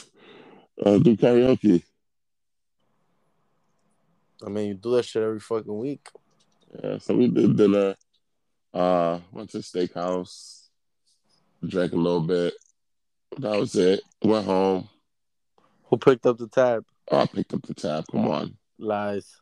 uh, 0.86 0.98
do 0.98 1.16
karaoke. 1.16 1.84
I 4.46 4.50
mean, 4.50 4.68
you 4.68 4.74
do 4.76 4.96
that 4.96 5.04
shit 5.04 5.24
every 5.24 5.40
fucking 5.40 5.78
week. 5.78 6.08
Yeah, 6.84 6.98
so 7.00 7.16
we 7.16 7.28
did 7.28 7.58
dinner. 7.58 7.96
Uh, 8.74 9.20
went 9.32 9.50
to 9.50 9.58
steakhouse, 9.60 10.68
drank 11.68 11.92
a 11.92 11.96
little 11.96 12.22
bit. 12.22 12.54
That 13.38 13.60
was 13.60 13.76
it. 13.76 14.02
Went 14.24 14.46
home. 14.46 14.88
Who 15.86 15.98
picked 15.98 16.26
up 16.26 16.38
the 16.38 16.48
tab? 16.48 16.86
Oh, 17.12 17.22
I 17.22 17.26
picked 17.26 17.54
up 17.54 17.64
the 17.64 17.74
tab. 17.74 18.06
Come 18.12 18.28
on. 18.28 18.56
Lies. 18.78 19.36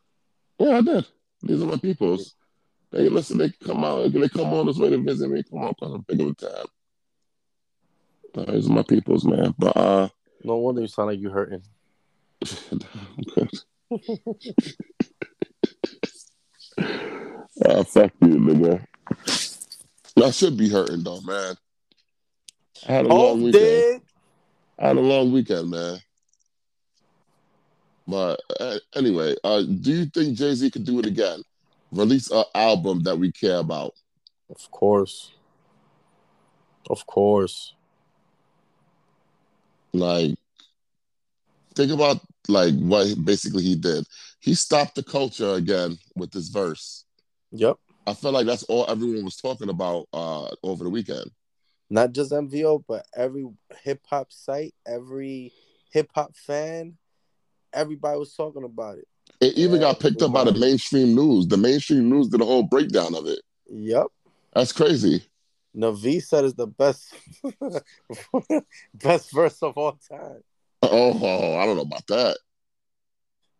Yeah, 0.57 0.77
I 0.77 0.81
did. 0.81 1.05
These 1.41 1.61
are 1.61 1.65
my 1.65 1.77
peoples. 1.77 2.35
They 2.91 3.09
listen. 3.09 3.37
They 3.37 3.51
come 3.63 3.83
out. 3.83 4.11
They 4.11 4.29
come 4.29 4.53
on 4.53 4.65
this 4.65 4.77
way 4.77 4.89
to 4.89 4.97
visit 4.97 5.29
me. 5.29 5.43
Come 5.43 5.59
on, 5.59 5.73
come 5.79 6.05
pick 6.07 6.21
up 6.21 6.37
the 6.37 6.47
tab. 8.33 8.47
These 8.47 8.69
are 8.69 8.73
my 8.73 8.83
peoples, 8.83 9.25
man. 9.25 9.53
But 9.57 9.75
uh, 9.75 10.09
No 10.43 10.57
wonder 10.57 10.81
you 10.81 10.87
sound 10.87 11.09
like 11.09 11.19
you're 11.19 11.31
hurting. 11.31 11.61
I'm 12.71 12.79
good. 13.35 13.49
Ah, 17.65 17.83
fuck 17.83 18.11
you, 18.21 18.27
nigga. 18.37 18.85
I 20.23 20.31
should 20.31 20.57
be 20.57 20.69
hurting 20.69 21.03
though, 21.03 21.21
man. 21.21 21.55
I 22.87 22.91
had 22.91 23.05
a 23.05 23.09
long 23.09 23.41
Oh, 23.41 23.45
weekend. 23.45 23.53
did. 23.53 24.01
I 24.79 24.87
had 24.87 24.97
a 24.97 25.01
long 25.01 25.31
weekend, 25.31 25.69
man. 25.71 25.99
But 28.07 28.39
uh, 28.59 28.77
anyway, 28.95 29.35
uh, 29.43 29.63
do 29.63 29.91
you 29.91 30.05
think 30.05 30.37
Jay 30.37 30.53
Z 30.53 30.69
could 30.71 30.85
do 30.85 30.99
it 30.99 31.05
again? 31.05 31.41
Release 31.91 32.29
an 32.31 32.43
album 32.55 33.03
that 33.03 33.17
we 33.17 33.31
care 33.31 33.57
about. 33.57 33.93
Of 34.49 34.69
course. 34.71 35.31
Of 36.89 37.05
course. 37.05 37.73
Like, 39.93 40.35
think 41.75 41.91
about 41.91 42.19
like 42.47 42.73
what 42.75 43.13
basically 43.23 43.63
he 43.63 43.75
did. 43.75 44.05
He 44.39 44.53
stopped 44.53 44.95
the 44.95 45.03
culture 45.03 45.53
again 45.53 45.97
with 46.15 46.31
this 46.31 46.49
verse. 46.49 47.05
Yep. 47.51 47.77
I 48.05 48.13
felt 48.13 48.33
like 48.33 48.45
that's 48.45 48.63
all 48.63 48.89
everyone 48.89 49.25
was 49.25 49.35
talking 49.35 49.69
about 49.69 50.07
uh, 50.13 50.49
over 50.63 50.83
the 50.83 50.89
weekend. 50.89 51.29
Not 51.89 52.11
just 52.11 52.31
MVO, 52.31 52.83
but 52.87 53.05
every 53.15 53.47
hip 53.83 54.01
hop 54.09 54.31
site, 54.31 54.73
every 54.85 55.53
hip 55.91 56.09
hop 56.13 56.35
fan, 56.35 56.97
everybody 57.73 58.17
was 58.17 58.33
talking 58.33 58.63
about 58.63 58.97
it. 58.97 59.07
It 59.39 59.57
even 59.57 59.79
got 59.79 59.99
picked 59.99 60.21
up 60.21 60.33
by 60.33 60.43
the 60.43 60.53
mainstream 60.53 61.15
news. 61.15 61.47
The 61.47 61.57
mainstream 61.57 62.09
news 62.09 62.27
did 62.27 62.41
a 62.41 62.45
whole 62.45 62.63
breakdown 62.63 63.15
of 63.15 63.27
it. 63.27 63.39
Yep. 63.69 64.07
That's 64.53 64.71
crazy. 64.71 65.23
Navi 65.77 66.21
said 66.23 66.45
is 66.45 66.55
the 66.55 66.67
best 66.67 67.13
best 68.93 69.31
verse 69.31 69.61
of 69.61 69.77
all 69.77 69.99
time. 70.09 70.41
Oh, 70.81 71.55
I 71.57 71.65
don't 71.65 71.75
know 71.75 71.83
about 71.83 72.07
that. 72.07 72.37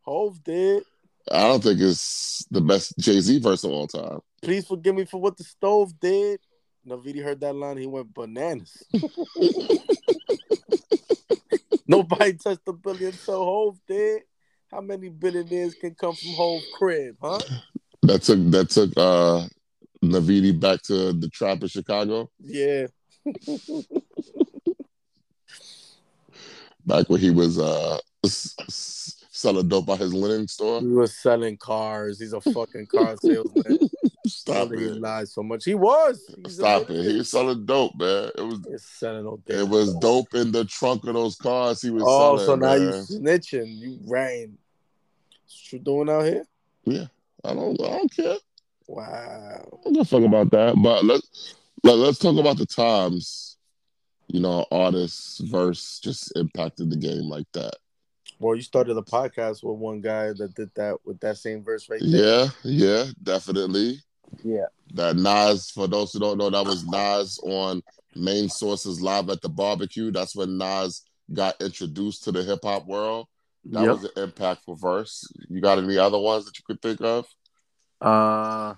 Hove 0.02 0.44
did. 0.44 0.84
I 1.32 1.44
don't 1.44 1.62
think 1.62 1.80
it's 1.80 2.46
the 2.50 2.62
best 2.62 2.98
Jay 2.98 3.20
Z 3.20 3.40
verse 3.40 3.64
of 3.64 3.72
all 3.72 3.88
time. 3.88 4.20
Please 4.42 4.66
forgive 4.66 4.96
me 4.96 5.06
for 5.06 5.22
what 5.22 5.38
the 5.38 5.44
stove 5.44 5.94
did. 6.00 6.40
Navidi 6.88 7.22
heard 7.22 7.42
that 7.42 7.54
line, 7.56 7.78
he 7.78 7.86
went 7.86 8.14
bananas. 8.14 8.86
Nobody 11.88 12.34
touched 12.34 12.66
the 12.66 12.74
billion 12.74 13.14
so 13.14 13.44
Hove 13.44 13.80
did. 13.88 14.24
How 14.72 14.82
many 14.82 15.10
billionaires 15.10 15.76
can 15.76 15.96
come 15.96 16.16
from 16.16 16.34
Hove 16.34 16.64
crib, 16.78 17.18
huh? 17.22 17.40
That 18.04 18.22
took 18.24 18.40
that 18.52 18.70
took 18.70 18.92
uh 18.98 19.48
Navidi 20.04 20.58
back 20.58 20.82
to 20.84 21.14
the 21.14 21.30
trap 21.30 21.62
in 21.62 21.68
Chicago. 21.68 22.30
Yeah. 22.40 22.88
Back 26.86 27.10
when 27.10 27.20
he 27.20 27.30
was 27.32 27.60
uh 27.60 27.98
selling 28.24 29.68
dope 29.68 29.90
at 29.90 30.00
his 30.00 30.14
linen 30.14 30.48
store. 30.48 30.80
He 30.80 30.88
was 30.88 31.18
selling 31.18 31.58
cars. 31.58 32.20
He's 32.20 32.32
a 32.34 32.40
fucking 32.40 32.86
car 32.88 33.18
salesman. 33.22 33.78
Stop 34.26 34.70
He 34.70 34.76
it. 34.86 35.02
lied 35.02 35.28
so 35.28 35.44
much. 35.44 35.66
He 35.66 35.76
was. 35.76 36.22
He's 36.46 36.56
Stop 36.56 36.90
it. 36.90 37.04
He 37.12 37.18
was 37.18 37.30
selling 37.30 37.66
dope, 37.66 37.94
man. 37.98 38.32
It 38.38 38.42
was 38.42 38.60
He's 38.70 38.86
selling 38.86 39.38
damn 39.46 39.60
it 39.60 39.68
was 39.68 39.94
dope 39.96 40.34
in 40.34 40.52
the 40.54 40.64
trunk 40.66 41.06
of 41.06 41.14
those 41.14 41.36
cars 41.36 41.82
he 41.82 41.90
was 41.90 42.04
selling. 42.04 42.40
Oh, 42.40 42.46
selling. 42.46 42.62
so 42.62 42.66
now 42.68 42.74
you 42.76 42.90
snitching. 42.90 43.78
You 43.78 44.00
ran. 44.06 44.58
What 45.44 45.74
you 45.74 45.80
doing 45.80 46.10
out 46.10 46.24
here? 46.24 46.46
Yeah. 46.86 47.06
I 47.44 47.54
don't 47.54 47.80
I 47.82 47.90
don't 47.98 48.12
care. 48.16 48.38
Wow. 48.88 49.62
I 49.64 49.84
don't 49.84 49.94
give 49.94 50.08
fuck 50.08 50.24
about 50.24 50.52
that. 50.52 50.76
But 50.82 51.06
let's 51.06 51.56
let, 51.84 51.98
let's 51.98 52.20
talk 52.20 52.38
about 52.38 52.58
the 52.58 52.66
times, 52.66 53.58
you 54.28 54.40
know, 54.40 54.66
artists 54.72 55.40
verse 55.40 56.00
just 56.00 56.36
impacted 56.36 56.90
the 56.90 56.98
game 56.98 57.24
like 57.30 57.48
that. 57.54 57.76
Well, 58.40 58.56
you 58.56 58.62
started 58.62 58.98
a 58.98 59.02
podcast 59.02 59.64
with 59.64 59.78
one 59.78 60.02
guy 60.02 60.28
that 60.34 60.54
did 60.56 60.70
that 60.76 60.98
with 61.06 61.20
that 61.22 61.38
same 61.38 61.64
verse 61.64 61.90
right 61.90 62.00
there. 62.04 62.46
Yeah, 62.46 62.48
yeah, 62.64 63.06
definitely. 63.24 64.00
Yeah. 64.44 64.66
That 64.94 65.16
Nas, 65.16 65.72
for 65.72 65.88
those 65.88 66.14
who 66.14 66.20
don't 66.20 66.38
know, 66.38 66.50
that 66.50 66.66
was 66.66 66.86
Nas 66.86 67.40
on 67.44 67.82
Main 68.16 68.50
Sources 68.50 69.02
Live 69.02 69.30
at 69.30 69.42
the 69.42 69.50
Barbecue. 69.50 70.12
That's 70.12 70.36
when 70.36 70.58
Nas 70.58 71.04
got 71.34 71.60
introduced 71.62 72.24
to 72.26 72.32
the 72.32 72.44
hip 72.44 72.60
hop 72.64 72.86
world. 72.86 73.28
That 73.66 73.84
Yep. 73.84 73.92
was 73.92 74.04
an 74.04 74.30
impactful 74.30 74.80
verse. 74.80 75.28
You 75.50 75.60
got 75.60 75.80
any 75.80 75.98
other 75.98 76.20
ones 76.20 76.46
that 76.46 76.58
you 76.58 76.64
could 76.66 76.82
think 76.82 77.02
of? 77.02 77.26
Uh, 78.02 78.74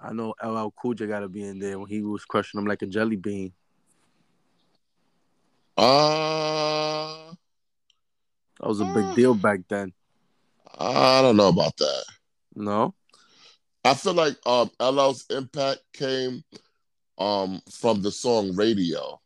I 0.00 0.12
know 0.12 0.34
LL 0.42 0.72
Cool 0.80 0.94
J 0.94 1.06
got 1.06 1.20
to 1.20 1.28
be 1.28 1.42
in 1.42 1.58
there 1.58 1.78
when 1.78 1.88
he 1.88 2.02
was 2.02 2.24
crushing 2.24 2.60
him 2.60 2.66
like 2.66 2.82
a 2.82 2.86
jelly 2.86 3.16
bean. 3.16 3.52
Uh, 5.76 7.32
That 8.60 8.68
was 8.68 8.80
a 8.80 8.84
big 8.84 9.14
deal 9.14 9.34
back 9.34 9.60
then. 9.68 9.92
I 10.78 11.22
don't 11.22 11.36
know 11.36 11.48
about 11.48 11.76
that. 11.76 12.04
No. 12.54 12.94
I 13.84 13.94
feel 13.94 14.14
like 14.14 14.36
um 14.46 14.70
LL's 14.80 15.24
impact 15.30 15.80
came 15.92 16.42
um 17.18 17.60
from 17.70 18.02
the 18.02 18.10
song 18.10 18.54
Radio. 18.56 19.20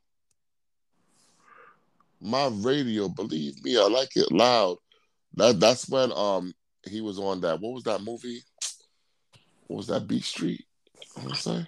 My 2.21 2.49
radio, 2.53 3.09
believe 3.09 3.63
me, 3.65 3.77
I 3.77 3.89
like 3.89 4.17
it 4.17 4.31
loud. 4.31 4.77
That 5.35 5.59
that's 5.59 5.89
when 5.89 6.13
um 6.13 6.53
he 6.87 7.01
was 7.01 7.19
on 7.19 7.41
that. 7.41 7.61
What 7.61 7.73
was 7.73 7.85
that 7.85 8.03
movie? 8.03 8.43
What 9.73 9.79
was 9.79 9.87
that? 9.87 10.07
Beat 10.07 10.23
Street. 10.23 10.67
What 11.15 11.31
was 11.31 11.45
that? 11.45 11.67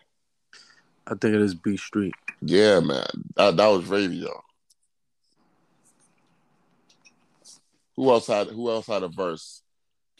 I 1.06 1.12
think 1.12 1.34
it 1.36 1.40
is 1.40 1.54
Beat 1.54 1.80
Street. 1.80 2.12
Yeah, 2.42 2.80
man. 2.80 3.06
That 3.36 3.56
that 3.56 3.66
was 3.68 3.86
radio. 3.86 4.42
Who 7.96 8.10
else 8.10 8.26
had 8.26 8.48
Who 8.48 8.68
else 8.70 8.88
had 8.88 9.04
a 9.04 9.08
verse? 9.08 9.62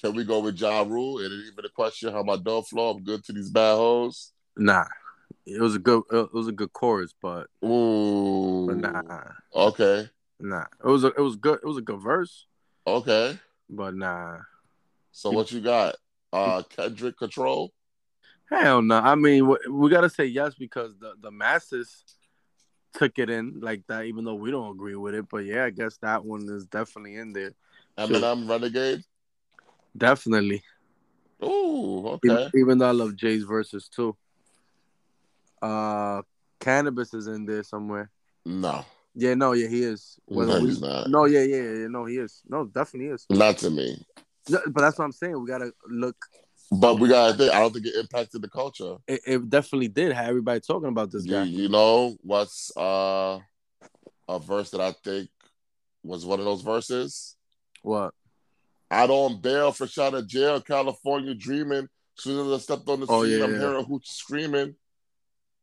Can 0.01 0.15
we 0.15 0.25
go 0.25 0.41
with 0.41 0.59
Ja 0.59 0.81
Rule? 0.81 1.19
It 1.19 1.25
ain't 1.25 1.53
even 1.53 1.67
a 1.67 1.69
question 1.69 2.11
how 2.11 2.23
my 2.23 2.37
dough 2.39 2.63
flow. 2.63 2.93
I'm 2.93 3.05
good 3.05 3.23
to 3.25 3.35
these 3.35 3.51
bad 3.51 3.75
hoes. 3.75 4.33
Nah, 4.57 4.87
it 5.45 5.61
was 5.61 5.75
a 5.75 5.79
good. 5.79 6.05
It 6.11 6.33
was 6.33 6.49
a 6.49 6.53
good 6.53 6.73
chorus, 6.73 7.13
but 7.21 7.49
Ooh. 7.63 8.67
but 8.67 8.79
nah, 8.79 9.25
Okay. 9.55 10.09
nah. 10.41 10.65
It 10.83 10.89
was 10.89 11.05
a 11.05 11.09
it 11.09 11.21
was 11.21 11.37
good. 11.37 11.59
It 11.63 11.67
was 11.67 11.77
a 11.77 11.83
good 11.83 12.01
verse, 12.01 12.47
Okay. 12.87 13.39
but 13.69 13.95
nah. 13.95 14.39
So 15.13 15.33
what 15.33 15.53
you 15.53 15.61
got? 15.61 15.97
Uh, 16.35 16.63
Kendrick 16.69 17.17
Control. 17.17 17.73
Hell 18.51 18.83
no. 18.83 18.97
I 18.99 19.15
mean, 19.15 19.47
we, 19.47 19.57
we 19.71 19.89
gotta 19.89 20.11
say 20.11 20.25
yes 20.27 20.55
because 20.55 20.97
the 20.99 21.15
the 21.21 21.31
masses 21.31 22.05
took 22.93 23.19
it 23.19 23.31
in 23.31 23.61
like 23.61 23.87
that, 23.87 24.05
even 24.05 24.25
though 24.25 24.35
we 24.35 24.51
don't 24.51 24.73
agree 24.73 24.97
with 24.97 25.15
it. 25.15 25.27
But 25.31 25.45
yeah, 25.45 25.65
I 25.65 25.71
guess 25.71 25.97
that 25.99 26.25
one 26.25 26.49
is 26.49 26.67
definitely 26.67 27.17
in 27.17 27.33
there. 27.33 27.53
Eminem 27.97 28.49
Renegade. 28.49 29.05
Definitely. 29.97 30.63
Ooh. 31.43 32.19
Even, 32.25 32.37
Okay. 32.37 32.51
even 32.59 32.79
though 32.79 32.89
I 32.89 32.93
love 32.93 33.15
Jay's 33.17 33.45
verses 33.45 33.89
too. 33.89 34.17
Uh, 35.63 36.23
Canibus 36.61 37.15
is 37.15 37.27
in 37.27 37.47
there 37.47 37.63
somewhere. 37.63 38.11
No. 38.45 38.85
Yeah, 39.15 39.35
no, 39.35 39.53
yeah, 39.53 39.69
he 39.69 39.83
is. 39.85 40.19
Whether 40.27 40.55
No, 40.55 40.61
we- 40.65 40.69
he's 40.71 40.81
not. 40.81 41.09
no, 41.09 41.25
yeah, 41.27 41.43
yeah, 41.43 41.63
yeah, 41.63 41.87
no, 41.89 42.05
he 42.07 42.17
is. 42.17 42.43
No, 42.49 42.65
definitely 42.65 43.11
is. 43.15 43.27
Not 43.31 43.59
to 43.59 43.71
me. 43.71 44.05
But 44.51 44.75
that's 44.77 44.99
what 44.99 45.05
I'm 45.05 45.13
saying. 45.13 45.41
We 45.41 45.47
gotta 45.49 45.73
look. 45.89 46.17
But 46.71 46.99
we 46.99 47.09
gotta 47.09 47.37
think. 47.37 47.53
I 47.53 47.61
don't 47.61 47.73
think 47.73 47.87
it 47.87 47.95
impacted 47.95 48.43
the 48.43 48.49
culture. 48.49 48.97
It, 49.07 49.21
it 49.27 49.51
definitely 49.51 49.89
did 49.89 50.13
have 50.13 50.29
everybody 50.29 50.61
talking 50.61 50.89
about 50.89 51.11
this 51.11 51.25
guy. 51.25 51.45
you 51.45 51.69
know 51.69 52.17
what's 52.23 52.75
uh 52.77 53.39
a 54.29 54.39
verse 54.39 54.71
that 54.71 54.81
I 54.81 54.93
think 55.05 55.29
was 56.03 56.27
one 56.27 56.39
of 56.39 56.45
those 56.45 56.63
verses? 56.63 57.37
What? 57.83 58.13
Out 58.91 59.11
on 59.11 59.41
bail 59.41 59.73
for 59.73 59.87
shot 59.87 60.15
of 60.15 60.27
jail, 60.27 60.61
California 60.61 61.35
dreaming. 61.35 61.89
Soon 62.17 62.47
as 62.47 62.53
I 62.53 62.63
stepped 62.63 62.89
on 62.89 63.01
the 63.01 63.07
Oh, 63.09 63.25
scene, 63.25 63.39
yeah, 63.39 63.45
I'm 63.45 63.53
yeah. 63.53 63.59
hearing 63.59 63.85
hooch 63.85 64.07
screaming. 64.11 64.77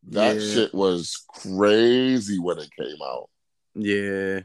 That 0.10 0.36
Yeah. 0.36 0.54
shit 0.54 0.74
was 0.74 1.24
crazy 1.30 2.40
when 2.40 2.58
it 2.60 2.70
came 2.78 2.98
out. 3.04 3.30
Yeah. 3.76 4.42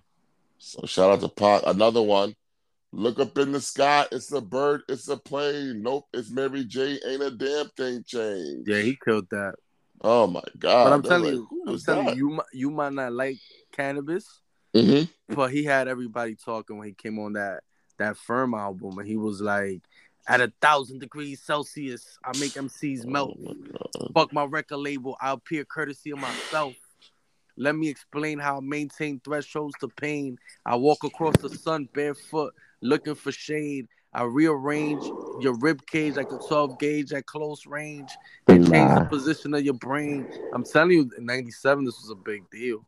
So 0.58 0.86
shout 0.86 1.10
out 1.10 1.20
to 1.20 1.28
Pac. 1.28 1.62
Another 1.66 2.02
one. 2.02 2.34
Look 2.96 3.18
up 3.20 3.36
in 3.36 3.52
the 3.52 3.60
sky. 3.60 4.06
It's 4.10 4.32
a 4.32 4.40
bird. 4.40 4.80
It's 4.88 5.08
a 5.08 5.18
plane. 5.18 5.82
Nope. 5.82 6.06
It's 6.14 6.30
Mary 6.30 6.64
J. 6.64 6.98
Ain't 7.06 7.22
a 7.22 7.30
damn 7.30 7.68
thing 7.76 8.02
changed. 8.06 8.66
Yeah, 8.66 8.80
he 8.80 8.96
killed 9.04 9.28
that. 9.30 9.56
Oh 10.00 10.26
my 10.26 10.40
god. 10.58 10.84
But 10.84 10.92
I'm 10.94 11.02
telling 11.02 11.24
like, 11.24 11.32
you, 11.34 11.62
I'm 11.66 11.78
telling 11.78 12.06
that? 12.06 12.16
you, 12.16 12.40
you 12.54 12.70
might, 12.70 12.94
not 12.94 13.12
like 13.12 13.36
Canibus, 13.76 14.24
Mhm. 14.74 15.10
but 15.28 15.50
he 15.50 15.62
had 15.62 15.88
everybody 15.88 16.36
talking 16.36 16.78
when 16.78 16.88
he 16.88 16.94
came 16.94 17.18
on 17.18 17.34
that 17.34 17.64
that 17.98 18.16
firm 18.16 18.54
album, 18.54 18.98
and 18.98 19.06
he 19.06 19.16
was 19.18 19.42
like, 19.42 19.82
"At 20.26 20.40
a 20.40 20.50
thousand 20.62 21.00
degrees 21.00 21.42
Celsius, 21.42 22.18
I 22.24 22.28
make 22.38 22.56
MCs 22.56 23.04
melt. 23.04 23.38
Oh 23.38 23.54
my 23.54 24.08
Fuck 24.14 24.32
my 24.32 24.44
record 24.44 24.78
label. 24.78 25.18
I 25.20 25.32
appear 25.32 25.66
courtesy 25.66 26.12
of 26.12 26.18
myself. 26.18 26.74
Let 27.58 27.74
me 27.74 27.88
explain 27.88 28.38
how 28.38 28.58
I 28.58 28.60
maintain 28.60 29.20
thresholds 29.20 29.74
to 29.80 29.88
pain. 29.88 30.38
I 30.64 30.76
walk 30.76 31.04
across 31.04 31.36
the 31.38 31.50
sun 31.50 31.88
barefoot, 31.94 32.54
looking 32.80 33.14
for 33.14 33.32
shade. 33.32 33.86
I 34.12 34.22
rearrange 34.24 35.02
your 35.40 35.54
rib 35.58 35.84
cage 35.86 36.16
like 36.16 36.32
a 36.32 36.38
12 36.38 36.78
gauge 36.78 37.12
at 37.12 37.26
close 37.26 37.66
range 37.66 38.08
and 38.48 38.70
change 38.70 38.94
the 38.94 39.04
position 39.04 39.52
of 39.54 39.62
your 39.64 39.74
brain. 39.74 40.26
I'm 40.52 40.64
telling 40.64 40.92
you, 40.92 41.10
in 41.18 41.26
'97, 41.26 41.84
this 41.84 42.00
was 42.00 42.10
a 42.10 42.14
big 42.14 42.48
deal. 42.50 42.86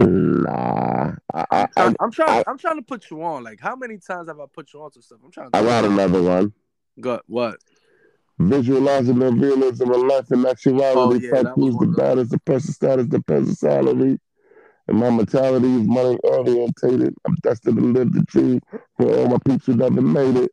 Nah. 0.00 1.12
I, 1.34 1.40
I, 1.40 1.44
I, 1.50 1.68
I'm, 1.76 1.96
I'm 2.00 2.10
trying. 2.10 2.28
I- 2.30 2.44
I'm 2.50 2.58
trying 2.58 2.76
to 2.76 2.82
put 2.82 3.10
you 3.10 3.22
on. 3.22 3.44
Like, 3.44 3.60
how 3.60 3.76
many 3.76 3.98
times 3.98 4.28
have 4.28 4.40
I 4.40 4.44
put 4.52 4.72
you 4.72 4.82
on 4.82 4.90
to 4.92 5.02
stuff? 5.02 5.18
I'm 5.24 5.30
trying. 5.30 5.50
To 5.52 5.56
I 5.58 5.62
got 5.62 5.84
another 5.84 6.22
one. 6.22 6.52
Got 7.00 7.22
what? 7.26 7.56
Visualizing 8.38 9.18
the 9.18 9.32
realism 9.32 9.90
of 9.90 10.02
life 10.02 10.30
and 10.30 10.46
actuality. 10.46 10.98
Oh, 10.98 11.14
yeah, 11.14 11.30
Fuck 11.30 11.44
that 11.44 11.52
who's 11.54 11.72
the 11.74 11.78
one 11.78 11.88
of 11.88 11.96
them. 11.96 12.06
baddest, 12.06 12.30
the 12.30 12.38
person 12.40 12.72
status 12.72 13.06
depends 13.06 13.48
on 13.50 13.54
salary. 13.56 14.18
And 14.88 14.98
my 14.98 15.10
mentality 15.10 15.72
is 15.74 15.86
money 15.86 16.18
orientated. 16.24 17.14
I'm 17.26 17.34
destined 17.42 17.76
to 17.76 17.84
live 17.84 18.12
the 18.12 18.22
dream 18.22 18.60
for 18.96 19.14
all 19.14 19.28
my 19.28 19.38
peeps 19.46 19.66
who 19.66 19.74
never 19.74 20.00
made 20.00 20.36
it. 20.36 20.50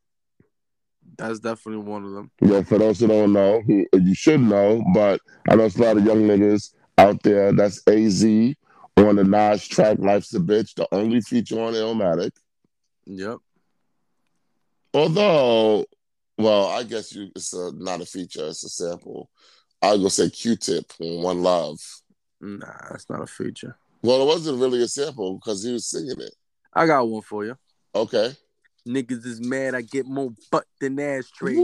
That's 1.17 1.39
definitely 1.39 1.86
one 1.89 2.04
of 2.04 2.12
them. 2.12 2.32
Yeah, 2.41 2.62
for 2.63 2.78
those 2.78 3.00
who 3.00 3.08
don't 3.08 3.32
know, 3.32 3.63
you 3.67 4.13
should 4.13 4.41
know, 4.41 4.84
but 4.93 5.21
I 5.50 5.56
know 5.56 5.63
it's 5.63 5.78
a 5.78 5.82
lot 5.82 5.98
of 5.98 6.06
young 6.06 6.24
niggas 6.24 6.74
out 6.98 7.24
there. 7.24 7.54
That's 7.54 7.82
AZ 7.88 8.24
on 8.98 9.15
the 9.15 9.24
Nas 9.24 9.65
track 9.65 10.00
"Life's 10.00 10.34
a 10.34 10.39
Bitch," 10.39 10.74
the 10.76 10.88
only 10.93 11.21
feature 11.21 11.62
on 11.62 11.74
Illmatic. 11.74 12.32
Yep. 13.06 13.38
Although, 14.93 15.86
well, 16.38 16.67
I 16.67 16.84
guess 16.84 17.13
you 17.13 17.30
it's 17.36 17.54
a, 17.54 17.71
not 17.74 18.02
a 18.02 18.06
feature; 18.06 18.48
it's 18.48 18.65
a 18.65 18.69
sample. 18.69 19.30
I'll 19.82 20.00
go 20.00 20.10
say 20.10 20.30
Q-Tip 20.30 20.91
on 21.00 21.21
"One 21.21 21.43
Love." 21.43 21.80
Nah, 22.41 22.89
that's 22.89 23.10
not 23.10 23.21
a 23.21 23.28
feature. 23.28 23.78
Well, 24.05 24.21
it 24.21 24.25
wasn't 24.25 24.59
really 24.59 24.83
a 24.83 24.87
sample 24.87 25.35
because 25.35 25.63
he 25.63 25.73
was 25.73 25.87
singing 25.87 26.19
it. 26.19 26.35
I 26.71 26.85
got 26.85 27.07
one 27.07 27.23
for 27.23 27.43
you. 27.43 27.57
Okay. 27.95 28.33
Niggas 28.87 29.25
is 29.25 29.41
mad. 29.41 29.73
I 29.73 29.81
get 29.81 30.05
more 30.05 30.31
butt 30.51 30.65
than 30.79 30.99
ashtray. 30.99 31.55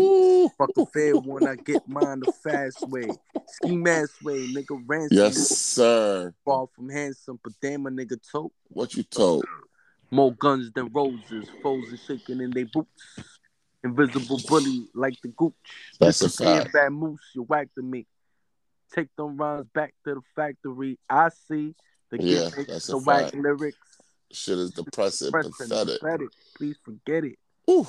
Fuck 0.57 0.71
a 0.75 0.85
fair 0.87 1.15
one. 1.17 1.47
I 1.47 1.55
get 1.55 1.87
mine 1.87 2.21
the 2.21 2.33
fast 2.43 2.81
way. 2.89 3.07
Ski 3.45 3.75
mask 3.75 4.23
way. 4.23 4.47
Nigga 4.47 4.81
ransom. 4.87 5.17
Yes, 5.17 5.35
sir. 5.49 6.33
Far 6.43 6.65
from 6.75 6.89
handsome, 6.89 7.39
but 7.43 7.53
damn 7.61 7.85
a 7.85 7.91
nigga 7.91 8.17
tote. 8.31 8.51
What 8.69 8.95
you 8.95 9.03
told? 9.03 9.45
More 10.09 10.33
guns 10.33 10.71
than 10.73 10.91
roses. 10.91 11.47
Foes 11.61 11.93
are 11.93 11.97
shaking 11.97 12.41
in 12.41 12.49
they 12.49 12.63
boots. 12.63 12.89
Invisible 13.83 14.39
bully 14.47 14.87
like 14.95 15.21
the 15.21 15.29
gooch. 15.29 15.53
That's 15.99 16.23
a 16.23 16.29
fact. 16.29 16.73
Bad 16.73 16.89
moose, 16.89 17.21
you 17.35 17.43
whack 17.43 17.67
to 17.75 17.83
me. 17.83 18.07
Take 18.95 19.15
them 19.15 19.37
rhymes 19.37 19.67
back 19.75 19.93
to 20.05 20.15
the 20.15 20.21
factory. 20.35 20.97
I 21.07 21.29
see 21.47 21.75
the 22.11 22.23
Yeah, 22.23 22.49
that's 22.67 22.89
a 22.89 22.91
the 22.93 22.97
whack 22.99 23.23
fact. 23.31 23.35
lyrics. 23.35 23.77
Shit 24.31 24.57
is 24.57 24.71
depressing, 24.71 25.31
Pressing, 25.31 25.51
pathetic. 25.57 25.99
pathetic. 25.99 26.29
Please 26.55 26.77
forget 26.83 27.23
it. 27.25 27.37
Ooh. 27.69 27.87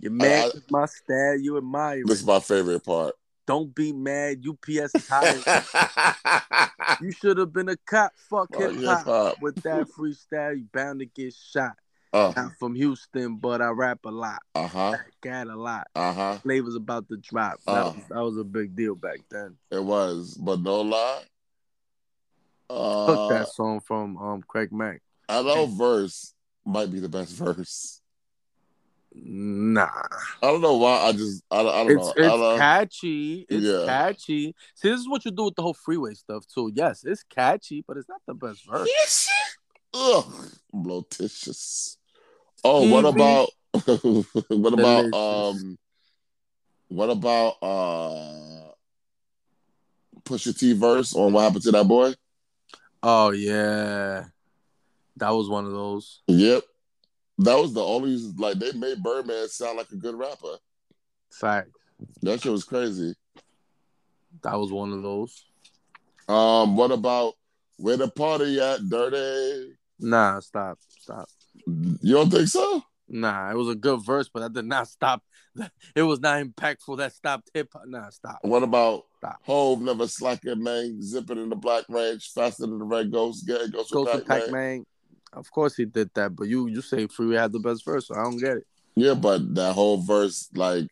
You're 0.00 0.12
mad 0.12 0.52
I- 0.54 0.60
my 0.70 0.86
style, 0.86 1.38
you 1.38 1.56
admire 1.56 2.02
This 2.04 2.20
is 2.20 2.26
my 2.26 2.40
favorite 2.40 2.84
part. 2.84 3.14
Don't 3.46 3.74
be 3.74 3.92
mad, 3.92 4.44
UPS 4.46 4.94
is 4.94 5.08
hired. 5.08 5.42
you 7.00 7.10
should 7.12 7.38
have 7.38 7.52
been 7.52 7.70
a 7.70 7.76
cop. 7.78 8.12
Fuck 8.28 8.52
Fuck 8.52 8.60
hip 8.74 8.84
hop. 9.04 9.40
With 9.40 9.56
that 9.62 9.86
freestyle, 9.88 10.58
you 10.58 10.66
bound 10.72 11.00
to 11.00 11.06
get 11.06 11.32
shot. 11.34 11.72
Uh 12.12 12.32
I'm 12.36 12.50
from 12.58 12.74
Houston, 12.74 13.36
but 13.36 13.60
I 13.62 13.68
rap 13.68 14.00
a 14.04 14.10
lot. 14.10 14.40
Uh 14.54 14.66
huh. 14.66 14.96
Got 15.22 15.48
a 15.48 15.56
lot. 15.56 15.86
Uh 15.94 16.12
huh. 16.12 16.38
Flavors 16.38 16.74
about 16.74 17.08
to 17.08 17.16
drop. 17.16 17.58
That, 17.66 17.72
Uh. 17.72 17.92
was, 17.92 18.02
that 18.10 18.20
was 18.22 18.36
a 18.38 18.44
big 18.44 18.76
deal 18.76 18.94
back 18.94 19.20
then. 19.30 19.56
It 19.70 19.82
was, 19.84 20.34
but 20.34 20.60
no 20.60 20.82
lie. 20.82 21.22
Uh, 22.70 23.28
that 23.28 23.48
song 23.48 23.80
from 23.80 24.16
um 24.18 24.42
Craig 24.46 24.70
Mack. 24.72 25.00
I 25.28 25.42
know 25.42 25.66
verse 25.66 26.34
might 26.64 26.90
be 26.90 27.00
the 27.00 27.08
best 27.08 27.32
verse. 27.32 28.00
Nah. 29.14 29.88
I 30.42 30.46
don't 30.46 30.60
know 30.60 30.76
why. 30.76 31.04
I 31.04 31.12
just 31.12 31.42
I, 31.50 31.62
don't- 31.62 31.74
I 31.74 31.78
don't 31.78 31.90
It's 31.90 32.06
know. 32.06 32.12
it's 32.16 32.28
don't- 32.28 32.58
catchy. 32.58 33.46
It's 33.48 33.64
Yeah. 33.64 33.84
catchy. 33.86 34.54
See, 34.74 34.88
this 34.90 35.00
is 35.00 35.08
what 35.08 35.24
you 35.24 35.30
do 35.30 35.44
with 35.44 35.54
the 35.54 35.62
whole 35.62 35.74
freeway 35.74 36.14
stuff 36.14 36.44
too. 36.46 36.70
Yes, 36.74 37.04
it's 37.04 37.22
catchy, 37.24 37.82
but 37.86 37.96
it's 37.96 38.08
not 38.08 38.20
the 38.26 38.34
best 38.34 38.66
verse. 38.66 38.88
Yes. 39.00 39.28
Ugh, 39.94 40.24
blotitious. 40.72 41.96
Oh, 42.62 42.88
what 42.90 43.06
about 43.06 43.48
what 44.48 44.72
about 44.74 45.14
um 45.14 45.78
what 46.88 47.10
about 47.10 47.56
uh 47.62 48.70
Pusha 50.24 50.56
T 50.58 50.74
verse 50.74 51.14
on 51.14 51.32
what 51.32 51.42
happened 51.42 51.62
to 51.64 51.70
that 51.72 51.88
boy? 51.88 52.12
Oh 53.02 53.30
yeah, 53.30 54.24
that 55.16 55.30
was 55.30 55.48
one 55.48 55.66
of 55.66 55.72
those. 55.72 56.22
Yep. 56.26 56.64
That 57.38 57.56
was 57.56 57.72
the 57.72 57.84
only 57.84 58.16
like 58.36 58.58
they 58.58 58.72
made 58.72 59.02
Birdman 59.02 59.48
sound 59.48 59.78
like 59.78 59.90
a 59.92 59.96
good 59.96 60.16
rapper. 60.16 60.56
Fact. 61.30 61.70
That 62.22 62.40
shit 62.40 62.52
was 62.52 62.64
crazy. 62.64 63.14
That 64.42 64.58
was 64.58 64.72
one 64.72 64.92
of 64.92 65.02
those. 65.02 65.44
Um, 66.28 66.76
what 66.76 66.90
about 66.90 67.34
where 67.76 67.96
the 67.96 68.08
party 68.08 68.60
at, 68.60 68.88
Dirty? 68.88 69.74
Nah, 70.00 70.40
stop, 70.40 70.78
stop. 70.88 71.28
You 71.66 72.14
don't 72.14 72.30
think 72.30 72.48
so? 72.48 72.82
Nah, 73.08 73.50
it 73.50 73.54
was 73.54 73.68
a 73.68 73.74
good 73.74 74.04
verse, 74.04 74.28
but 74.32 74.40
that 74.40 74.52
did 74.52 74.66
not 74.66 74.88
stop. 74.88 75.22
It 75.96 76.02
was 76.02 76.20
not 76.20 76.40
impactful. 76.40 76.98
That 76.98 77.12
stopped 77.12 77.50
hip 77.52 77.70
hop. 77.72 77.82
Nah, 77.86 78.10
stop. 78.10 78.38
What 78.42 78.62
about 78.62 79.06
Stop. 79.18 79.40
Hove 79.42 79.80
never 79.82 80.06
slacking, 80.06 80.62
man, 80.62 81.02
zipping 81.02 81.38
in 81.38 81.48
the 81.48 81.56
black 81.56 81.84
range 81.88 82.30
faster 82.32 82.66
than 82.66 82.78
the 82.78 82.84
red 82.84 83.10
ghost, 83.10 83.46
get 83.46 83.72
ghost 83.72 83.92
Go 83.92 84.04
with 84.04 84.26
Pac-Man. 84.26 84.84
Of 85.32 85.50
course 85.50 85.76
he 85.76 85.84
did 85.84 86.10
that, 86.14 86.34
but 86.36 86.44
you 86.48 86.68
you 86.68 86.80
say 86.80 87.06
Freeway 87.06 87.36
had 87.36 87.52
the 87.52 87.58
best 87.58 87.84
verse, 87.84 88.06
so 88.06 88.14
I 88.14 88.22
don't 88.22 88.38
get 88.38 88.58
it. 88.58 88.66
Yeah, 88.94 89.14
but 89.14 89.54
that 89.56 89.74
whole 89.74 89.98
verse, 89.98 90.48
like 90.54 90.86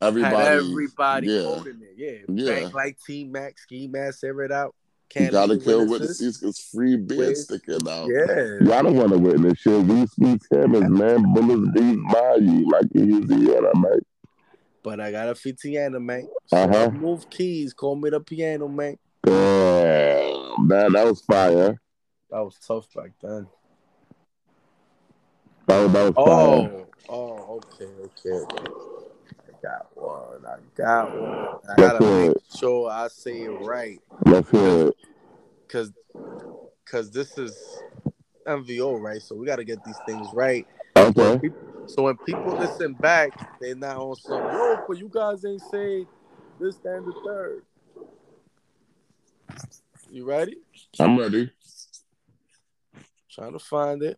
everybody, 0.00 0.36
Had 0.36 0.56
everybody 0.58 1.26
yeah, 1.26 1.42
quoting 1.42 1.80
it. 1.82 1.94
Yeah. 1.96 2.18
Yeah. 2.28 2.60
Bang 2.62 2.72
like 2.72 2.96
T 3.06 3.24
Max, 3.24 3.62
Ski 3.62 3.88
Mask, 3.88 4.22
air 4.24 4.40
it 4.42 4.52
out. 4.52 4.74
You 5.14 5.20
Can't 5.20 5.32
gotta 5.32 5.52
leave 5.54 5.64
kill 5.64 5.80
witnesses. 5.88 6.20
witnesses 6.20 6.38
because 6.40 6.58
free 6.72 6.96
beer 6.96 7.18
With- 7.18 7.36
sticking 7.38 7.88
out. 7.88 8.08
Yeah. 8.08 8.58
Y'all 8.62 8.82
don't 8.84 8.96
want 8.96 9.10
to 9.12 9.18
witness 9.18 9.58
shit. 9.58 9.84
We 9.84 10.06
speak 10.06 10.40
cameras, 10.50 10.88
man. 10.88 11.22
Bullets 11.34 11.70
beat 11.74 11.98
by 12.12 12.36
you 12.36 12.68
like 12.70 12.86
in 12.94 13.20
Louisiana, 13.26 13.70
man. 13.76 14.00
But 14.84 15.00
I 15.00 15.10
got 15.10 15.28
a 15.30 15.32
Fitiana, 15.32 16.00
man. 16.00 16.28
So 16.44 16.58
Uh-huh. 16.58 16.90
move 16.90 17.28
keys. 17.30 17.72
Call 17.72 17.96
me 17.96 18.10
the 18.10 18.20
piano, 18.20 18.68
man. 18.68 18.98
Damn, 19.24 20.68
that 20.68 20.92
that 20.92 21.06
was 21.06 21.22
fire. 21.22 21.80
That 22.30 22.40
was 22.40 22.58
tough 22.58 22.86
back 22.94 23.12
then. 23.22 23.48
That 25.66 25.90
that 25.90 26.04
was 26.04 26.14
fire. 26.14 26.26
Oh, 26.26 26.86
oh, 27.08 27.62
okay, 27.80 27.90
okay. 28.04 28.44
I 29.48 29.52
got 29.62 29.86
one. 29.96 30.44
I 30.46 30.56
got 30.76 31.10
one. 31.10 31.48
I 31.66 31.76
gotta 31.80 32.04
make 32.04 32.36
sure 32.54 32.90
I 32.90 33.08
say 33.08 33.44
it 33.44 33.50
right, 33.50 34.02
hear 34.26 34.88
it. 34.88 34.96
cause, 35.66 35.92
cause 36.84 37.10
this 37.10 37.38
is 37.38 37.82
MVO, 38.46 39.00
right? 39.00 39.22
So 39.22 39.34
we 39.34 39.46
gotta 39.46 39.64
get 39.64 39.82
these 39.82 40.00
things 40.00 40.34
right. 40.34 40.66
Okay. 40.96 41.50
So 41.86 42.02
when 42.02 42.16
people 42.26 42.52
listen 42.56 42.94
back, 42.94 43.32
they're 43.60 43.74
not 43.74 43.96
on 43.96 44.16
some 44.16 44.40
yo, 44.52 44.82
but 44.86 44.98
you 44.98 45.10
guys 45.12 45.44
ain't 45.44 45.60
say 45.62 46.06
this, 46.58 46.76
that, 46.78 46.96
and 46.96 47.06
the 47.06 47.14
third. 47.24 47.62
You 50.10 50.24
ready? 50.24 50.56
I'm 50.98 51.18
ready. 51.18 51.50
Trying 53.30 53.52
to 53.52 53.58
find 53.58 54.02
it. 54.02 54.16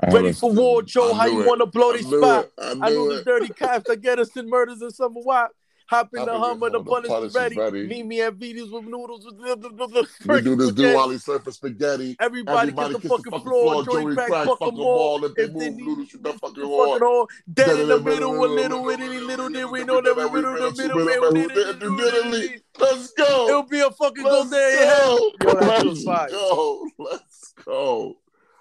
I 0.00 0.10
Ready 0.10 0.32
for 0.32 0.52
war, 0.52 0.82
Joe? 0.82 1.14
How 1.14 1.26
you 1.26 1.44
want 1.44 1.60
to 1.60 1.66
blow 1.66 1.92
this 1.92 2.06
spot? 2.06 2.44
it. 2.44 2.52
I 2.58 2.70
I 2.72 2.90
know 2.90 3.06
knew 3.06 3.16
the 3.16 3.24
dirty 3.24 3.48
cops 3.48 3.88
that 3.88 4.02
get 4.02 4.18
us 4.18 4.36
in 4.36 4.48
murders 4.48 4.82
and 4.82 4.92
summer 4.92 5.20
wop. 5.20 5.50
Hop 5.86 6.08
in 6.14 6.20
Hop 6.20 6.28
the 6.28 6.38
Hummer, 6.38 6.70
the 6.70 6.78
the 6.78 6.84
punish 6.84 7.10
is 7.10 7.34
ready. 7.34 7.56
ready. 7.56 7.86
Meet 7.86 8.06
me 8.06 8.22
at 8.22 8.34
Vita's 8.34 8.70
with 8.70 8.84
noodles 8.84 9.24
with 9.26 9.36
the, 9.38 9.56
the, 9.56 9.68
the, 9.86 9.86
the 9.88 10.32
We 10.32 10.40
do 10.40 10.56
this 10.56 10.70
spaghetti. 10.70 10.94
Diwali 10.96 11.20
surfer 11.20 11.50
spaghetti. 11.52 12.16
Everybody, 12.18 12.58
Everybody 12.70 12.94
kiss 12.94 13.02
the 13.02 13.08
kiss 13.08 13.24
fucking 13.32 13.40
floor. 13.40 13.84
Joey 13.84 14.14
crack, 14.14 14.28
fuck 14.46 14.58
them 14.60 14.80
all. 14.80 15.24
If 15.24 15.34
they 15.34 15.42
If 15.42 15.52
they 15.52 15.68
move, 15.70 15.76
need 15.76 15.86
noodles 15.86 16.08
shoot 16.08 16.22
that 16.22 16.32
the 16.32 16.38
fucking 16.38 16.62
fucking 16.62 16.70
hard. 16.70 17.02
hole. 17.02 17.28
Dead 17.52 17.80
in 17.80 17.88
the 17.88 18.00
middle, 18.00 18.44
a 18.44 18.46
little 18.46 18.88
itty 18.88 19.08
little 19.20 19.48
did 19.50 19.70
we 19.70 19.84
know 19.84 20.00
that 20.00 20.16
we 20.16 20.40
riddle 20.40 20.70
the 20.70 20.82
middle 20.82 21.04
man 21.04 21.18
who 21.22 21.48
did 21.48 21.56
it, 21.68 21.82
who 21.82 21.96
did 21.96 22.34
it. 22.54 22.62
Let's 22.78 23.12
go. 23.12 23.48
It'll 23.48 23.62
be 23.64 23.80
a 23.80 23.90
fucking 23.90 24.24
go 24.24 24.44
there 24.44 24.82
in 24.82 24.88
hell. 24.88 25.30
go. 25.38 25.48
Yo, 25.48 25.60
that 25.60 25.82
shit 25.82 26.06
Let's 26.06 26.32
go. 26.32 26.88
Let's 26.98 27.54
go. 27.64 28.16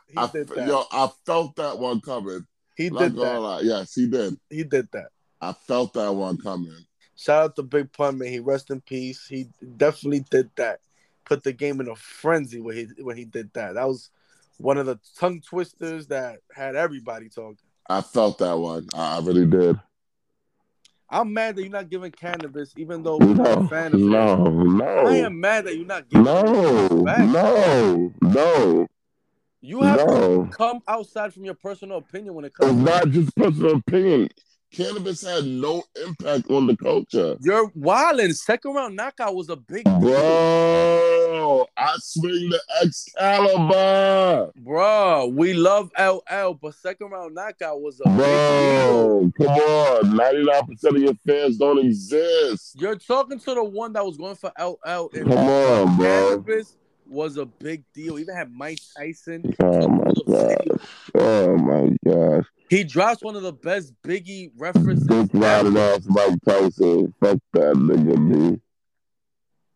He 0.07 0.17
I, 0.17 0.27
did 0.27 0.47
that. 0.49 0.67
yo, 0.67 0.83
I 0.91 1.09
felt 1.25 1.55
that 1.55 1.79
one 1.79 2.01
coming. 2.01 2.45
He 2.75 2.89
Not 2.89 2.99
did 2.99 3.15
that. 3.15 3.39
lie. 3.39 3.61
Yes, 3.61 3.93
he 3.93 4.07
did. 4.07 4.35
He 4.49 4.63
did 4.63 4.87
that. 4.93 5.07
I 5.41 5.53
felt 5.53 5.93
that 5.93 6.11
one 6.11 6.37
coming. 6.37 6.75
Shout 7.23 7.43
out 7.43 7.55
to 7.55 7.63
Big 7.63 7.89
Pun, 7.93 8.17
man. 8.17 8.27
He 8.27 8.41
rest 8.41 8.69
in 8.69 8.81
peace. 8.81 9.25
He 9.25 9.47
definitely 9.77 10.25
did 10.29 10.49
that. 10.57 10.81
Put 11.23 11.41
the 11.41 11.53
game 11.53 11.79
in 11.79 11.87
a 11.87 11.95
frenzy 11.95 12.59
when 12.59 12.75
he 12.75 12.87
when 13.01 13.15
he 13.15 13.23
did 13.23 13.53
that. 13.53 13.75
That 13.75 13.87
was 13.87 14.09
one 14.57 14.77
of 14.77 14.85
the 14.87 14.99
tongue 15.17 15.39
twisters 15.39 16.07
that 16.07 16.39
had 16.53 16.75
everybody 16.75 17.29
talking. 17.29 17.55
I 17.89 18.01
felt 18.01 18.39
that 18.39 18.57
one. 18.57 18.89
I, 18.93 19.19
really 19.19 19.45
did. 19.45 19.79
I'm 21.09 21.31
mad 21.31 21.55
that 21.55 21.61
you're 21.61 21.71
not 21.71 21.89
giving 21.89 22.11
Canibus, 22.11 22.77
even 22.77 23.03
though 23.03 23.17
we're 23.17 23.35
not 23.35 23.37
No, 23.37 23.65
a 23.65 23.67
fan 23.69 23.93
of 23.93 24.01
no, 24.01 24.45
it. 24.45 24.65
no. 24.65 24.85
I 25.07 25.15
am 25.19 25.39
mad 25.39 25.63
that 25.63 25.77
you're 25.77 25.85
not 25.85 26.09
giving 26.09 26.25
No, 26.25 26.41
no, 27.05 28.11
no, 28.21 28.87
You 29.61 29.81
have 29.83 29.99
to 29.99 30.05
no. 30.05 30.49
come 30.51 30.81
outside 30.89 31.33
from 31.33 31.45
your 31.45 31.53
personal 31.55 31.99
opinion 31.99 32.33
when 32.33 32.43
it 32.43 32.47
It's 32.47 32.57
comes. 32.57 32.77
to 32.79 32.83
not 32.83 33.07
just 33.11 33.33
personal 33.37 33.75
opinion. 33.77 34.27
Cannabis 34.73 35.21
had 35.21 35.45
no 35.45 35.83
impact 36.03 36.49
on 36.49 36.65
the 36.65 36.75
culture. 36.75 37.37
You're 37.41 37.69
wildin'. 37.71 38.35
Second 38.35 38.73
round 38.73 38.95
knockout 38.95 39.35
was 39.35 39.49
a 39.49 39.55
big 39.55 39.83
deal. 39.83 39.99
Bro, 39.99 41.67
I 41.77 41.95
swing 41.99 42.49
the 42.49 42.59
Excalibur. 42.81 44.51
Bro, 44.55 45.27
we 45.27 45.53
love 45.53 45.91
LL, 45.99 46.53
but 46.53 46.73
second 46.73 47.11
round 47.11 47.35
knockout 47.35 47.81
was 47.81 48.01
a 48.03 48.09
big 48.09 48.17
deal. 48.17 49.29
Bro, 49.29 49.31
come 49.37 49.47
on. 49.47 50.03
99% 50.17 50.83
of 50.83 50.97
your 50.97 51.13
fans 51.25 51.57
don't 51.57 51.77
exist. 51.77 52.75
You're 52.79 52.97
talking 52.97 53.39
to 53.39 53.53
the 53.53 53.63
one 53.63 53.93
that 53.93 54.03
was 54.03 54.17
going 54.17 54.35
for 54.35 54.51
LL 54.59 55.09
Come 55.09 55.31
on, 55.33 55.97
bro. 55.97 56.41
Canibus 56.41 56.75
was 57.13 57.37
a 57.37 57.45
big 57.45 57.83
deal. 57.93 58.19
Even 58.19 58.35
had 58.35 58.51
Mike 58.51 58.79
Tyson. 58.97 59.53
Oh 59.61 59.87
my 59.87 60.11
god. 60.27 60.81
Oh 61.15 61.57
my 61.57 61.95
gosh. 62.05 62.45
He 62.69 62.83
drops 62.83 63.21
one 63.21 63.35
of 63.35 63.43
the 63.43 63.53
best 63.53 63.93
Biggie 64.03 64.51
references. 64.57 65.09
Ever. 65.09 65.79
ass 65.79 66.05
Mike 66.07 66.39
Tyson. 66.45 67.13
Fuck 67.21 67.39
that 67.53 67.75
nigga, 67.75 68.17
me. 68.17 68.59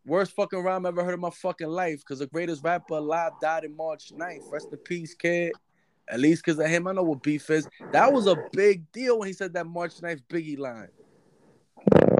Worst 0.04 0.32
fucking 0.32 0.60
rhyme 0.60 0.84
I 0.84 0.88
ever 0.88 1.04
heard 1.04 1.14
in 1.14 1.20
my 1.20 1.30
fucking 1.30 1.68
life. 1.68 2.00
Because 2.00 2.18
the 2.18 2.26
greatest 2.26 2.64
rapper 2.64 2.94
alive 2.94 3.32
died 3.40 3.64
in 3.64 3.76
March 3.76 4.12
9th. 4.12 4.50
Rest 4.50 4.68
in 4.72 4.78
peace, 4.78 5.14
kid. 5.14 5.52
At 6.10 6.20
least 6.20 6.42
because 6.44 6.58
of 6.58 6.66
him, 6.66 6.86
I 6.88 6.92
know 6.92 7.02
what 7.02 7.22
beef 7.22 7.48
is. 7.50 7.68
That 7.92 8.12
was 8.12 8.26
a 8.26 8.36
big 8.52 8.90
deal 8.92 9.18
when 9.18 9.28
he 9.28 9.34
said 9.34 9.52
that 9.52 9.66
March 9.66 10.00
9th 10.00 10.22
Biggie 10.28 10.58
line. 10.58 10.88
Oh 11.94 12.17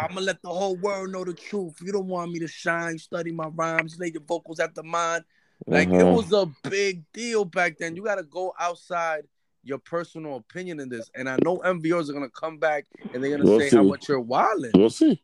I'm 0.00 0.08
gonna 0.08 0.20
let 0.22 0.42
the 0.42 0.48
whole 0.48 0.76
world 0.76 1.10
know 1.10 1.24
the 1.24 1.34
truth. 1.34 1.74
You 1.82 1.92
don't 1.92 2.06
want 2.06 2.32
me 2.32 2.38
to 2.40 2.48
shine, 2.48 2.98
study 2.98 3.32
my 3.32 3.46
rhymes, 3.48 3.98
lay 3.98 4.10
your 4.12 4.22
vocals 4.22 4.60
after 4.60 4.82
mine. 4.82 5.24
Like 5.66 5.88
it 5.88 6.02
Uh-huh. 6.02 6.12
was 6.14 6.32
a 6.32 6.46
big 6.68 7.04
deal 7.12 7.44
back 7.44 7.78
then. 7.78 7.96
You 7.96 8.04
gotta 8.04 8.22
go 8.24 8.52
outside 8.58 9.24
your 9.62 9.78
personal 9.78 10.36
opinion 10.36 10.78
in 10.80 10.88
this. 10.88 11.10
And 11.14 11.28
I 11.28 11.36
know 11.38 11.58
MVOs 11.64 12.10
are 12.10 12.12
gonna 12.12 12.28
come 12.28 12.58
back 12.58 12.84
and 13.12 13.22
they're 13.22 13.30
gonna 13.30 13.44
We'll 13.44 13.60
say 13.60 13.70
how 13.70 13.82
much 13.82 14.08
you're 14.08 14.20
wilding. 14.20 14.72
We'll 14.74 14.90
see. 14.90 15.22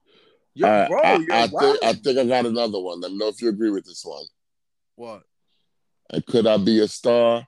You're, 0.55 0.69
I, 0.69 0.89
bro, 0.89 1.01
I, 1.03 1.17
you're 1.17 1.35
I 1.35 1.47
think. 1.47 1.85
I 1.85 1.93
think 1.93 2.19
I 2.19 2.25
got 2.25 2.47
another 2.47 2.81
one. 2.81 3.01
Let 3.01 3.13
me 3.13 3.19
know 3.19 3.29
if 3.29 3.41
you 3.43 3.49
agree 3.49 3.71
with 3.71 3.85
this 3.85 4.05
one. 4.05 4.25
what? 4.97 5.23
And 6.13 6.25
could 6.27 6.47
I 6.47 6.57
be 6.57 6.81
a 6.81 6.89
star? 6.89 7.47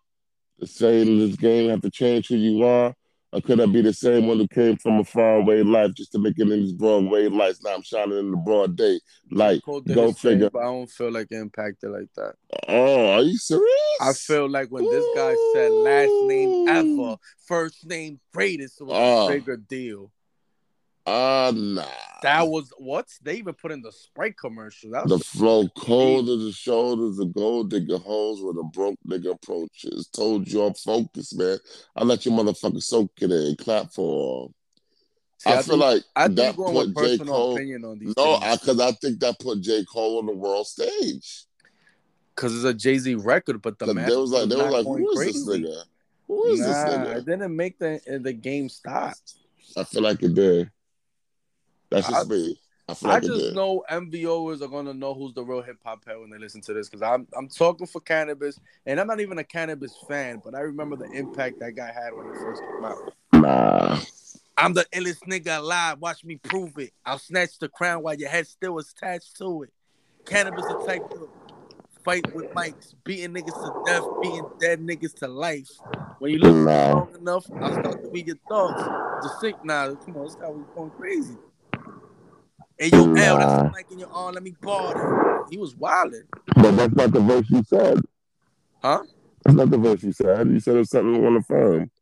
The 0.58 0.66
same 0.68 1.08
in 1.08 1.18
this 1.18 1.36
game 1.36 1.70
have 1.70 1.80
to 1.82 1.90
change 1.90 2.28
who 2.28 2.36
you 2.36 2.62
are? 2.64 2.94
Or 3.32 3.40
could 3.40 3.60
I 3.60 3.66
be 3.66 3.80
the 3.80 3.94
same 3.94 4.26
one 4.26 4.38
who 4.38 4.46
came 4.48 4.76
from 4.76 5.00
a 5.00 5.04
faraway 5.04 5.62
life 5.62 5.94
just 5.94 6.12
to 6.12 6.18
make 6.18 6.38
it 6.38 6.42
in 6.42 6.50
these 6.50 6.72
Broadway 6.72 7.28
lights? 7.28 7.62
Now 7.62 7.74
I'm 7.74 7.82
shining 7.82 8.18
in 8.18 8.30
the 8.30 8.36
broad 8.36 8.76
day. 8.76 9.00
Like, 9.30 9.62
go 9.62 10.12
figure. 10.12 10.50
but 10.50 10.58
I 10.58 10.64
don't 10.64 10.90
feel 10.90 11.10
like 11.10 11.32
impacted 11.32 11.90
like 11.90 12.08
that. 12.16 12.34
Oh, 12.68 13.12
are 13.12 13.22
you 13.22 13.38
serious? 13.38 13.70
I 14.02 14.12
feel 14.12 14.50
like 14.50 14.68
when 14.68 14.84
this 14.84 15.06
guy 15.16 15.34
said 15.54 15.72
last 15.72 16.12
name 16.24 16.68
ever, 16.68 17.16
first 17.46 17.86
name 17.86 18.20
greatest 18.34 18.82
was 18.82 18.90
Oh. 18.92 18.94
a 18.94 19.24
ah. 19.24 19.28
bigger 19.28 19.56
deal. 19.56 20.12
Uh 21.04 21.52
nah. 21.54 21.84
That 22.22 22.46
was 22.46 22.72
what 22.78 23.08
they 23.22 23.34
even 23.36 23.54
put 23.54 23.72
in 23.72 23.82
the 23.82 23.90
Sprite 23.90 24.36
commercial. 24.38 24.92
That 24.92 25.04
was 25.06 25.18
The 25.18 25.24
flow 25.24 25.68
cold 25.76 26.28
as 26.28 26.44
the 26.44 26.52
shoulders, 26.52 27.16
the 27.16 27.24
gold 27.26 27.70
digger 27.70 27.98
holes 27.98 28.40
where 28.40 28.52
the 28.54 28.62
broke 28.72 28.98
nigga 29.08 29.32
approaches. 29.32 30.06
Told 30.14 30.46
you 30.46 30.62
I'm 30.62 30.74
focused, 30.74 31.36
man. 31.36 31.58
I 31.96 32.04
let 32.04 32.24
you 32.24 32.30
motherfucker 32.30 32.80
soak 32.82 33.10
it 33.20 33.32
in, 33.32 33.56
clap 33.56 33.92
for. 33.92 34.50
See, 35.38 35.50
I, 35.50 35.54
I 35.58 35.62
feel 35.62 35.64
think- 35.72 35.80
like 35.80 36.02
I 36.14 36.26
think 36.26 36.36
that 36.36 36.44
you're 36.56 36.66
going 36.66 36.76
with 36.76 36.94
put 36.94 37.18
J. 37.18 37.18
Cole. 37.24 37.54
opinion 37.56 37.84
on 37.84 37.98
these 37.98 38.14
No, 38.16 38.38
because 38.38 38.78
I, 38.78 38.92
think 38.92 39.18
that 39.20 39.40
put 39.40 39.60
J. 39.60 39.84
Cole 39.84 40.18
on 40.20 40.26
the 40.26 40.36
world 40.36 40.68
stage. 40.68 41.46
because 42.36 42.54
it's 42.54 42.64
a 42.64 42.72
Jay 42.72 42.98
Z 42.98 43.16
record, 43.16 43.60
but 43.60 43.76
the 43.80 43.92
man 43.92 44.08
was 44.08 44.30
like, 44.30 44.48
they 44.48 44.54
was 44.54 44.72
like, 44.72 44.86
who 44.86 45.10
is 45.10 45.18
this 45.34 45.44
crazy. 45.44 45.64
nigga? 45.64 45.82
Who 46.28 46.46
is 46.46 46.60
this 46.60 46.68
Nah, 46.68 46.86
nigga? 46.90 47.16
it 47.16 47.26
didn't 47.26 47.56
make 47.56 47.76
the 47.80 48.00
the 48.22 48.32
game 48.32 48.68
stop. 48.68 49.14
I 49.76 49.82
feel 49.82 50.02
like 50.02 50.22
it 50.22 50.34
did. 50.34 50.70
That's 51.92 52.08
just 52.08 52.26
I- 52.26 52.34
me. 52.34 52.58
I 53.04 53.16
I 53.16 53.20
just 53.20 53.54
know 53.54 53.82
MVOers 53.90 54.60
are 54.60 54.68
gonna 54.68 54.92
know 54.92 55.14
who's 55.14 55.32
the 55.34 55.42
real 55.44 55.62
hip 55.62 55.78
hop 55.84 56.04
head 56.04 56.18
when 56.18 56.30
they 56.30 56.36
listen 56.38 56.60
to 56.62 56.74
this 56.74 56.88
because 56.88 57.00
I'm 57.00 57.26
I'm 57.36 57.48
talking 57.48 57.86
for 57.86 58.00
Canibus 58.00 58.58
and 58.84 59.00
I'm 59.00 59.06
not 59.06 59.20
even 59.20 59.38
a 59.38 59.44
Canibus 59.44 59.92
fan, 60.06 60.42
but 60.44 60.54
I 60.54 60.60
remember 60.60 60.96
the 60.96 61.10
impact 61.12 61.60
that 61.60 61.74
guy 61.74 61.86
had 61.92 62.12
when 62.12 62.26
he 62.26 62.32
first 62.42 62.60
came 62.60 62.84
out. 62.84 63.14
Nah. 63.32 63.98
I'm 64.58 64.74
the 64.74 64.84
illest 64.92 65.20
nigga 65.28 65.58
alive. 65.58 66.00
Watch 66.00 66.24
me 66.24 66.36
prove 66.36 66.76
it. 66.78 66.92
I'll 67.06 67.18
snatch 67.18 67.58
the 67.58 67.68
crown 67.68 68.02
while 68.02 68.14
your 68.14 68.28
head 68.28 68.46
still 68.46 68.78
attached 68.78 69.36
to 69.38 69.62
it. 69.62 69.70
Canibus 70.26 70.68
a 70.68 70.86
type 70.86 71.02
of 71.14 71.28
fight 72.04 72.24
with 72.34 72.52
mics, 72.54 72.94
beating 73.04 73.32
niggas 73.32 73.62
to 73.62 73.72
death, 73.86 74.04
beating 74.20 74.46
dead 74.60 74.80
niggas 74.80 75.14
to 75.20 75.28
life. 75.28 75.70
When 76.18 76.32
you 76.32 76.38
look 76.38 76.54
Nah. 76.54 76.92
long 76.94 77.14
enough, 77.14 77.46
I'll 77.60 77.72
start 77.72 78.02
to 78.02 78.10
read 78.12 78.26
your 78.26 78.36
thoughts. 78.48 78.82
Just 79.22 79.40
think, 79.40 79.64
nah, 79.64 79.94
come 80.04 80.16
on, 80.16 80.24
this 80.24 80.34
guy 80.34 80.48
was 80.48 80.66
going 80.74 80.90
crazy. 80.98 81.38
Hey 82.82 82.88
yo, 82.88 83.04
L, 83.14 83.14
that's 83.38 83.62
the 83.62 83.72
mic 83.76 83.86
in 83.92 84.00
your 84.00 84.10
arm. 84.12 84.34
Let 84.34 84.42
me 84.42 84.56
borrow. 84.60 85.46
He 85.48 85.56
was 85.56 85.76
wilding. 85.76 86.24
But 86.56 86.72
that's 86.72 86.92
not 86.96 87.12
the 87.12 87.20
verse 87.20 87.48
you 87.48 87.62
said. 87.62 88.00
Huh? 88.82 89.04
That's 89.44 89.56
not 89.56 89.70
the 89.70 89.78
verse 89.78 90.02
you 90.02 90.10
said. 90.10 90.48
You 90.48 90.58
said 90.58 90.74
it 90.74 90.78
was 90.78 90.90
something 90.90 91.24
on 91.24 91.34
the 91.34 91.42
phone. 91.42 91.92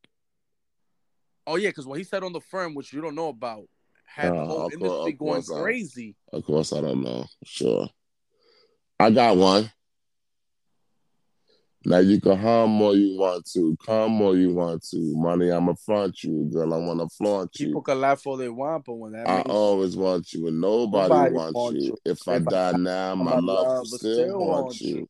Oh 1.46 1.56
yeah, 1.56 1.68
because 1.68 1.86
what 1.86 1.98
he 1.98 2.04
said 2.04 2.22
on 2.24 2.32
the 2.32 2.40
firm, 2.40 2.74
which 2.74 2.94
you 2.94 3.02
don't 3.02 3.14
know 3.14 3.28
about, 3.28 3.64
had 4.06 4.32
the 4.32 4.38
Oh, 4.38 4.46
whole 4.46 4.56
course- 4.70 4.72
industry 4.72 5.12
going 5.12 5.42
course 5.42 5.50
I- 5.50 5.60
crazy. 5.60 6.16
Of 6.32 6.44
course, 6.46 6.72
I 6.72 6.80
don't 6.80 7.02
know. 7.02 7.26
Sure. 7.44 7.86
I 8.98 9.10
got 9.10 9.36
one. 9.36 9.70
Now 11.84 11.98
you 11.98 12.20
can 12.20 12.38
hum 12.38 12.82
all 12.82 12.94
you 12.94 13.18
want 13.18 13.46
to, 13.52 13.76
come 13.84 14.20
all 14.20 14.36
you 14.36 14.52
want 14.54 14.82
to. 14.90 14.98
Money, 15.16 15.50
I'ma 15.50 15.72
front 15.74 16.22
you, 16.22 16.44
girl. 16.52 16.74
I 16.74 16.76
wanna 16.76 17.08
flaunt 17.08 17.58
you. 17.58 17.68
People 17.68 17.82
can 17.82 18.00
laugh 18.00 18.26
all 18.26 18.36
they 18.36 18.50
want, 18.50 18.84
but 18.84 18.94
when 18.94 19.12
that 19.12 19.28
I 19.28 19.40
always 19.42 19.96
want 19.96 20.32
you, 20.34 20.48
and 20.48 20.60
nobody, 20.60 21.08
Nobody 21.08 21.34
wants 21.34 21.54
wants 21.54 21.80
you. 21.80 21.86
you. 21.86 21.96
If 22.04 22.28
I 22.28 22.34
If 22.34 22.48
I 22.48 22.50
die 22.50 22.72
now, 22.72 23.14
my, 23.14 23.24
my 23.24 23.36
love, 23.36 23.66
love 23.66 23.86
still, 23.86 23.98
still 23.98 24.38
want 24.38 24.64
want 24.64 24.80
you. 24.80 25.08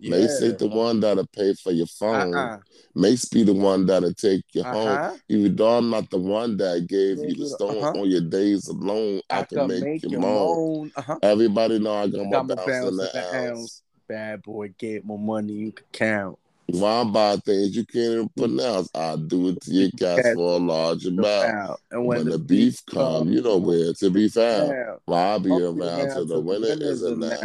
you. 0.00 0.10
Mase 0.10 0.42
ain't 0.42 0.58
the 0.58 0.68
one 0.68 1.00
that'll 1.00 1.26
pay 1.26 1.54
for 1.54 1.72
your 1.72 1.86
phone. 1.86 2.34
uh-uh. 2.34 2.58
Mase 2.94 3.24
be 3.26 3.42
the 3.42 3.52
one 3.54 3.86
that'll 3.86 4.14
take 4.14 4.42
you 4.52 4.62
home. 4.62 4.88
Uh-huh. 4.88 5.16
Even 5.28 5.56
though 5.56 5.78
I'm 5.78 5.90
not 5.90 6.10
the 6.10 6.18
one 6.18 6.56
that 6.58 6.86
gave 6.88 7.18
you 7.18 7.34
the 7.34 7.48
stone 7.48 7.78
uh-huh. 7.78 8.00
on 8.00 8.10
your 8.10 8.20
days 8.20 8.68
alone, 8.68 9.20
I, 9.30 9.40
I 9.40 9.42
can 9.44 9.58
can 9.58 9.68
make, 9.68 9.82
make 9.82 10.02
you 10.04 10.10
you 10.10 10.20
moan. 10.20 10.92
Uh-huh. 10.96 11.18
Everybody 11.22 11.78
know 11.78 11.94
I 11.94 12.08
got 12.08 12.24
more 12.26 12.44
bounce 12.44 12.66
bounce 12.66 12.68
the 12.68 12.90
than 12.90 12.96
the 12.96 13.36
ounce. 13.36 13.60
ounce. 13.60 13.82
Bad 14.08 14.42
boy, 14.42 14.72
get 14.78 15.04
more 15.04 15.18
money 15.18 15.52
you 15.52 15.72
can 15.72 15.86
count. 15.92 16.38
Why 16.66 17.00
I 17.00 17.04
buy 17.04 17.36
things 17.36 17.76
you 17.76 17.84
can't 17.84 18.12
even 18.12 18.28
pronounce? 18.30 18.90
I 18.94 19.16
do 19.16 19.48
it 19.48 19.60
to 19.62 19.70
your 19.70 19.90
cats 19.90 20.30
for 20.30 20.54
a 20.54 20.58
large 20.58 21.06
amount. 21.06 21.78
And 21.90 22.06
When, 22.06 22.26
the 22.26 22.38
beef 22.38 22.84
come, 22.86 23.28
you 23.30 23.42
know 23.42 23.58
where 23.58 23.92
to 23.92 24.10
be 24.10 24.28
found. 24.28 24.70
down, 24.70 24.98
I'll 25.08 25.40
be 25.40 25.50
I'll 25.50 25.76
around 25.76 25.78
around 25.80 26.08
till 26.08 26.26
the 26.26 26.34
the 26.34 26.40
winners 26.40 26.80
is 26.80 27.02
a 27.02 27.16
now. 27.16 27.36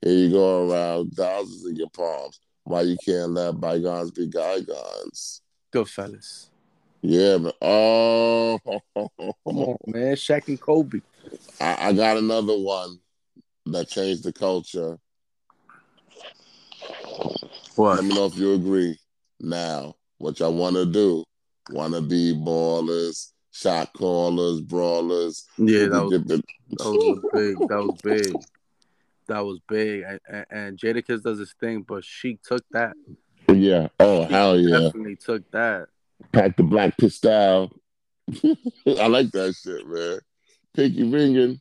Here 0.00 0.12
you 0.12 0.30
go 0.30 0.70
around 0.70 1.12
thousands 1.12 1.66
in 1.66 1.76
your 1.76 1.90
palms. 1.90 2.40
Why 2.64 2.82
you 2.82 2.96
can't 2.96 3.32
let 3.32 3.60
bygones 3.60 4.10
be 4.10 4.26
bygones? 4.26 5.42
good 5.70 5.88
fellas. 5.88 6.50
Yeah, 7.00 7.38
man. 7.38 7.52
Oh, 7.60 8.60
Come 8.94 9.58
on, 9.58 9.76
man. 9.86 10.14
Shaq 10.14 10.46
and 10.48 10.60
Kobe. 10.60 11.00
I, 11.60 11.88
I 11.88 11.92
got 11.92 12.16
another 12.16 12.56
one 12.58 12.98
that 13.66 13.88
changed 13.88 14.22
the 14.22 14.32
culture. 14.32 14.98
What? 17.76 17.96
Let 17.96 18.04
me 18.04 18.14
know 18.14 18.26
if 18.26 18.36
you 18.36 18.54
agree. 18.54 18.98
Now, 19.40 19.94
what 20.18 20.38
y'all 20.40 20.54
want 20.54 20.76
to 20.76 20.86
do? 20.86 21.24
Want 21.70 21.94
to 21.94 22.00
be 22.00 22.34
ballers, 22.34 23.32
shot 23.52 23.92
callers, 23.94 24.60
brawlers? 24.60 25.44
Yeah, 25.58 25.86
that 25.86 26.02
was 26.04 26.20
that 26.20 26.42
was 26.78 27.20
big. 27.32 27.58
That 27.68 27.82
was 27.82 28.00
big. 28.02 28.42
That 29.28 29.40
was 29.44 29.60
big. 29.68 30.02
And, 30.02 30.20
and, 30.28 30.46
and 30.50 30.78
Jadakiss 30.78 31.22
does 31.22 31.38
his 31.38 31.54
thing, 31.60 31.82
but 31.82 32.04
she 32.04 32.38
took 32.42 32.62
that. 32.72 32.94
Oh, 33.48 33.52
yeah. 33.52 33.88
Oh, 34.00 34.24
hell 34.24 34.58
yeah. 34.58 34.80
Definitely 34.80 35.16
took 35.16 35.50
that. 35.52 35.88
Pack 36.32 36.56
the 36.56 36.62
black 36.62 36.96
pistol. 36.96 37.72
I 38.44 39.06
like 39.06 39.30
that 39.32 39.54
shit, 39.54 39.86
man. 39.86 40.20
Pinky 40.74 41.02
ringing. 41.04 41.60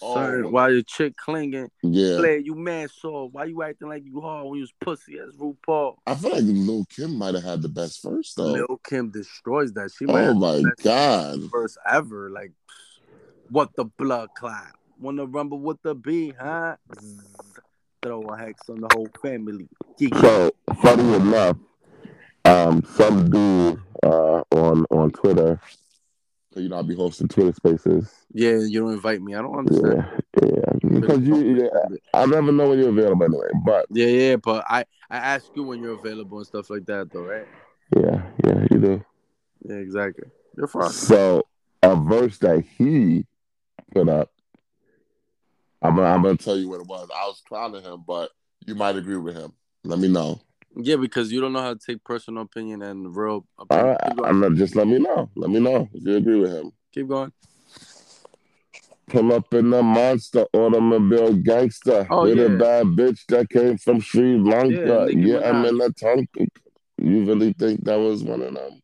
Son, 0.00 0.44
Oh. 0.46 0.48
while 0.50 0.72
your 0.72 0.82
chick 0.82 1.14
clinging, 1.16 1.70
Yeah. 1.82 2.16
Claire, 2.18 2.38
you 2.38 2.54
mad 2.54 2.90
so 2.90 3.28
why 3.32 3.44
you 3.44 3.62
acting 3.62 3.88
like 3.88 4.04
you 4.04 4.20
hard 4.20 4.46
when 4.46 4.54
you 4.56 4.62
was 4.62 4.72
pussy 4.80 5.18
as 5.18 5.34
RuPaul? 5.36 5.96
I 6.06 6.14
feel 6.14 6.30
like 6.32 6.42
Lil 6.44 6.86
Kim 6.86 7.16
might 7.16 7.34
have 7.34 7.44
had 7.44 7.62
the 7.62 7.68
best 7.68 8.02
verse 8.02 8.32
though. 8.34 8.52
Lil 8.52 8.80
Kim 8.88 9.10
destroys 9.10 9.72
that. 9.74 9.90
She 9.96 10.06
might 10.06 10.22
oh 10.22 10.24
have 10.26 10.36
my 10.36 10.52
the 10.56 10.62
best 10.76 10.82
god. 10.82 11.50
first 11.50 11.78
ever. 11.88 12.30
Like, 12.30 12.52
what 13.50 13.70
the 13.76 13.84
blood 13.84 14.30
clot? 14.36 14.72
Wanna 14.98 15.26
rumble 15.26 15.58
with 15.60 15.80
the 15.82 15.94
B, 15.94 16.32
huh? 16.38 16.76
Throw 18.02 18.22
a 18.22 18.36
hex 18.38 18.68
on 18.70 18.80
the 18.80 18.88
whole 18.94 19.08
family. 19.22 19.68
Yeah. 19.98 20.20
So 20.20 20.50
funny 20.82 21.14
enough, 21.14 21.56
um, 22.46 22.82
some 22.96 23.28
dude 23.30 23.80
uh, 24.02 24.42
on 24.52 24.86
on 24.90 25.10
Twitter, 25.10 25.60
You 26.56 26.68
know, 26.68 26.76
I'll 26.76 26.82
be 26.82 26.96
hosting 26.96 27.28
Twitter 27.28 27.52
Spaces. 27.52 28.12
Yeah, 28.32 28.58
you 28.58 28.80
don't 28.80 28.92
invite 28.92 29.22
me. 29.22 29.34
I 29.34 29.42
don't 29.42 29.56
understand. 29.56 30.04
Yeah, 30.42 30.50
yeah, 30.52 31.00
because 31.00 31.20
you, 31.20 31.36
yeah, 31.62 31.96
I 32.12 32.26
never 32.26 32.50
know 32.50 32.70
when 32.70 32.78
you're 32.78 32.88
available 32.88 33.24
anyway. 33.24 33.48
But 33.64 33.86
Yeah, 33.90 34.06
yeah, 34.06 34.36
but 34.36 34.64
I 34.68 34.84
I 35.08 35.18
ask 35.18 35.46
you 35.54 35.62
when 35.62 35.80
you're 35.80 35.94
available 35.94 36.38
and 36.38 36.46
stuff 36.46 36.68
like 36.70 36.86
that, 36.86 37.12
though, 37.12 37.22
right? 37.22 37.46
yeah, 37.96 38.22
yeah, 38.44 38.66
you 38.70 38.78
do. 38.78 39.04
Yeah, 39.68 39.76
exactly. 39.76 40.28
You're 40.56 40.66
fine. 40.66 40.90
So 40.90 41.44
a 41.82 41.94
verse 41.94 42.38
that 42.38 42.64
he 42.78 43.26
put 43.92 44.08
up, 44.08 44.30
I'm 45.82 45.96
gonna, 45.96 46.08
I'm 46.08 46.22
gonna 46.22 46.36
tell 46.36 46.56
you 46.56 46.68
what 46.68 46.80
it 46.80 46.86
was. 46.86 47.08
I 47.14 47.26
was 47.26 47.42
clowning 47.46 47.82
him, 47.82 48.04
but 48.06 48.30
you 48.66 48.74
might 48.74 48.96
agree 48.96 49.16
with 49.16 49.36
him. 49.36 49.52
Let 49.84 49.98
me 49.98 50.08
know. 50.08 50.40
Yeah, 50.76 50.96
because 50.96 51.32
you 51.32 51.40
don't 51.40 51.52
know 51.52 51.60
how 51.62 51.74
to 51.74 51.80
take 51.84 52.02
personal 52.04 52.42
opinion 52.42 52.82
and 52.82 53.14
real 53.14 53.44
all 53.58 53.64
opinion. 53.64 53.86
right, 53.88 53.98
Keep. 54.16 54.24
I'm 54.26 54.40
not 54.40 54.54
just 54.54 54.76
let 54.76 54.86
me 54.86 54.98
know. 54.98 55.30
Let 55.36 55.50
me 55.50 55.60
know 55.60 55.88
if 55.92 56.02
you 56.06 56.16
agree 56.16 56.38
with 56.40 56.52
him. 56.52 56.72
Keep 56.92 57.08
going. 57.08 57.32
Pull 59.08 59.32
up 59.32 59.52
in 59.54 59.70
the 59.70 59.82
monster 59.82 60.46
automobile 60.52 61.34
gangster 61.34 62.06
Oh, 62.10 62.22
with 62.22 62.38
a 62.38 62.56
bad 62.56 62.86
bitch 62.86 63.18
that 63.28 63.48
came 63.50 63.76
from 63.76 64.00
Sri 64.00 64.38
Lanka. 64.38 65.06
Nicki 65.06 65.20
Yeah, 65.20 65.40
I'm 65.50 65.64
in 65.64 65.78
the 65.78 65.92
tongue. 66.00 66.28
You 66.98 67.24
really 67.24 67.52
think 67.52 67.84
that 67.84 67.96
was 67.98 68.22
one 68.22 68.42
of 68.42 68.54
them? 68.54 68.80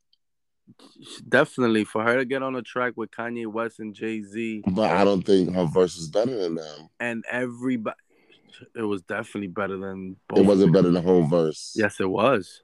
Definitely 1.28 1.84
for 1.84 2.02
her 2.02 2.16
to 2.16 2.24
get 2.24 2.42
on 2.42 2.56
a 2.56 2.62
track 2.62 2.94
with 2.96 3.10
Kanye 3.12 3.46
West 3.46 3.78
and 3.78 3.94
Jay 3.94 4.22
Z 4.22 4.64
But 4.66 4.90
I 4.90 5.04
don't 5.04 5.22
think 5.22 5.54
her 5.54 5.64
verse 5.66 5.96
is 5.96 6.08
better 6.08 6.36
than 6.36 6.56
them. 6.56 6.88
and 6.98 7.24
everybody, 7.30 7.96
it 8.74 8.82
was 8.82 9.02
definitely 9.02 9.48
better 9.48 9.76
than 9.76 10.16
both. 10.28 10.38
It 10.40 10.46
wasn't 10.46 10.72
better 10.72 10.84
than 10.90 10.94
the 10.94 11.00
whole 11.02 11.24
verse. 11.26 11.72
Yes, 11.74 12.00
it 12.00 12.08
was. 12.08 12.62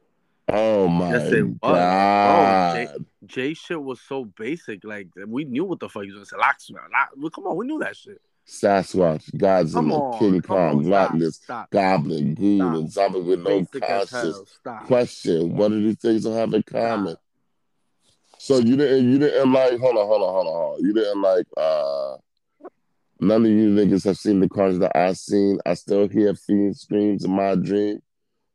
Oh 0.48 0.88
my 0.88 1.12
Yes, 1.12 1.32
it 1.32 1.42
was. 1.44 1.58
god. 1.62 2.98
Bro, 2.98 3.08
Jay 3.26 3.54
shit 3.54 3.80
was 3.82 4.00
so 4.00 4.24
basic. 4.24 4.84
Like 4.84 5.08
we 5.26 5.44
knew 5.44 5.64
what 5.64 5.80
the 5.80 5.88
fuck 5.88 6.02
he 6.02 6.08
was 6.08 6.14
gonna 6.16 6.26
say. 6.26 6.36
Lock, 6.36 6.56
lock, 6.92 7.10
well, 7.16 7.30
come 7.30 7.46
on, 7.46 7.56
we 7.56 7.66
knew 7.66 7.78
that 7.78 7.96
shit. 7.96 8.20
Sasquatch, 8.46 9.30
Godzilla, 9.36 10.18
King 10.18 10.42
Kong, 10.42 10.78
on, 10.78 10.90
Loch 10.90 11.08
stop, 11.08 11.14
Ness, 11.14 11.36
stop. 11.36 11.70
Goblin, 11.70 12.34
Ghoul, 12.34 12.80
and 12.80 12.90
Zombie 12.90 13.20
with 13.20 13.40
no 13.40 13.64
conscience. 13.80 14.58
Question: 14.86 15.56
What 15.56 15.68
do 15.68 15.80
these 15.80 15.96
things 15.96 16.24
don't 16.24 16.34
have 16.36 16.52
in 16.52 16.62
common? 16.64 17.16
So 18.38 18.58
you 18.58 18.76
didn't, 18.76 19.10
you 19.10 19.18
didn't 19.20 19.52
like. 19.52 19.78
Hold 19.78 19.96
on, 19.96 20.06
hold 20.08 20.22
on, 20.22 20.32
hold 20.34 20.46
on, 20.48 20.52
hold 20.52 20.78
on. 20.78 20.84
You 20.84 20.92
didn't 20.92 21.22
like. 21.22 21.46
uh 21.56 22.16
None 23.22 23.44
of 23.44 23.52
you 23.52 23.70
niggas 23.70 24.04
have 24.06 24.18
seen 24.18 24.40
the 24.40 24.48
cars 24.48 24.80
that 24.80 24.96
I've 24.96 25.16
seen. 25.16 25.60
I 25.64 25.74
still 25.74 26.08
hear 26.08 26.34
fiend 26.34 26.76
screams 26.76 27.24
in 27.24 27.30
my 27.30 27.54
dream. 27.54 28.02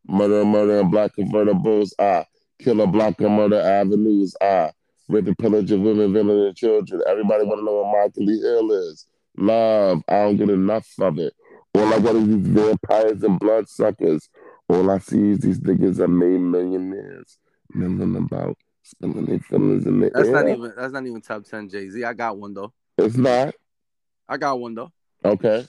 Murder, 0.06 0.44
murder, 0.44 0.82
and 0.82 0.92
black 0.92 1.12
convertibles. 1.18 1.94
Ah, 1.98 2.26
killer, 2.60 2.86
block, 2.86 3.22
and 3.22 3.34
murder 3.34 3.62
avenues. 3.62 4.36
Ah, 4.42 4.72
rape 5.08 5.28
and 5.28 5.38
pillage 5.38 5.72
of 5.72 5.80
women, 5.80 6.12
villain, 6.12 6.48
and 6.48 6.56
children. 6.58 7.02
Everybody 7.08 7.46
want 7.46 7.62
to 7.62 7.64
know 7.66 7.82
what 7.82 7.94
my 7.94 8.04
Achilles 8.08 8.42
heel 8.42 8.72
is. 8.74 9.08
Love. 9.38 10.02
I 10.10 10.16
don't 10.16 10.36
get 10.36 10.50
enough 10.50 10.90
of 11.00 11.18
it. 11.18 11.34
All 11.74 11.94
I 11.94 12.00
got 12.02 12.18
is 12.18 12.28
these 12.28 12.48
vampires 12.48 13.24
and 13.24 13.40
bloodsuckers. 13.40 14.28
All 14.68 14.92
I 14.92 14.98
see 14.98 15.30
is 15.30 15.40
these 15.40 15.62
niggas 15.62 15.96
that 15.96 16.10
made 16.10 16.42
millionaires. 16.42 17.38
Nothing 17.74 18.18
about 18.18 18.58
spilling 18.84 19.28
their 19.28 19.40
feelings 19.40 19.88
in 19.88 20.02
the 20.02 20.12
That's 20.14 20.28
air. 20.28 20.34
not 20.34 20.50
even. 20.50 20.74
That's 20.76 20.92
not 20.92 21.06
even 21.06 21.22
top 21.22 21.46
ten 21.46 21.70
Jay 21.70 21.90
Z. 21.90 22.04
I 22.04 22.12
got 22.12 22.38
one 22.38 22.54
though. 22.54 22.74
It's 22.98 23.16
not. 23.16 23.56
I 24.30 24.38
got 24.38 24.60
one 24.60 24.76
though. 24.76 24.92
Okay. 25.24 25.66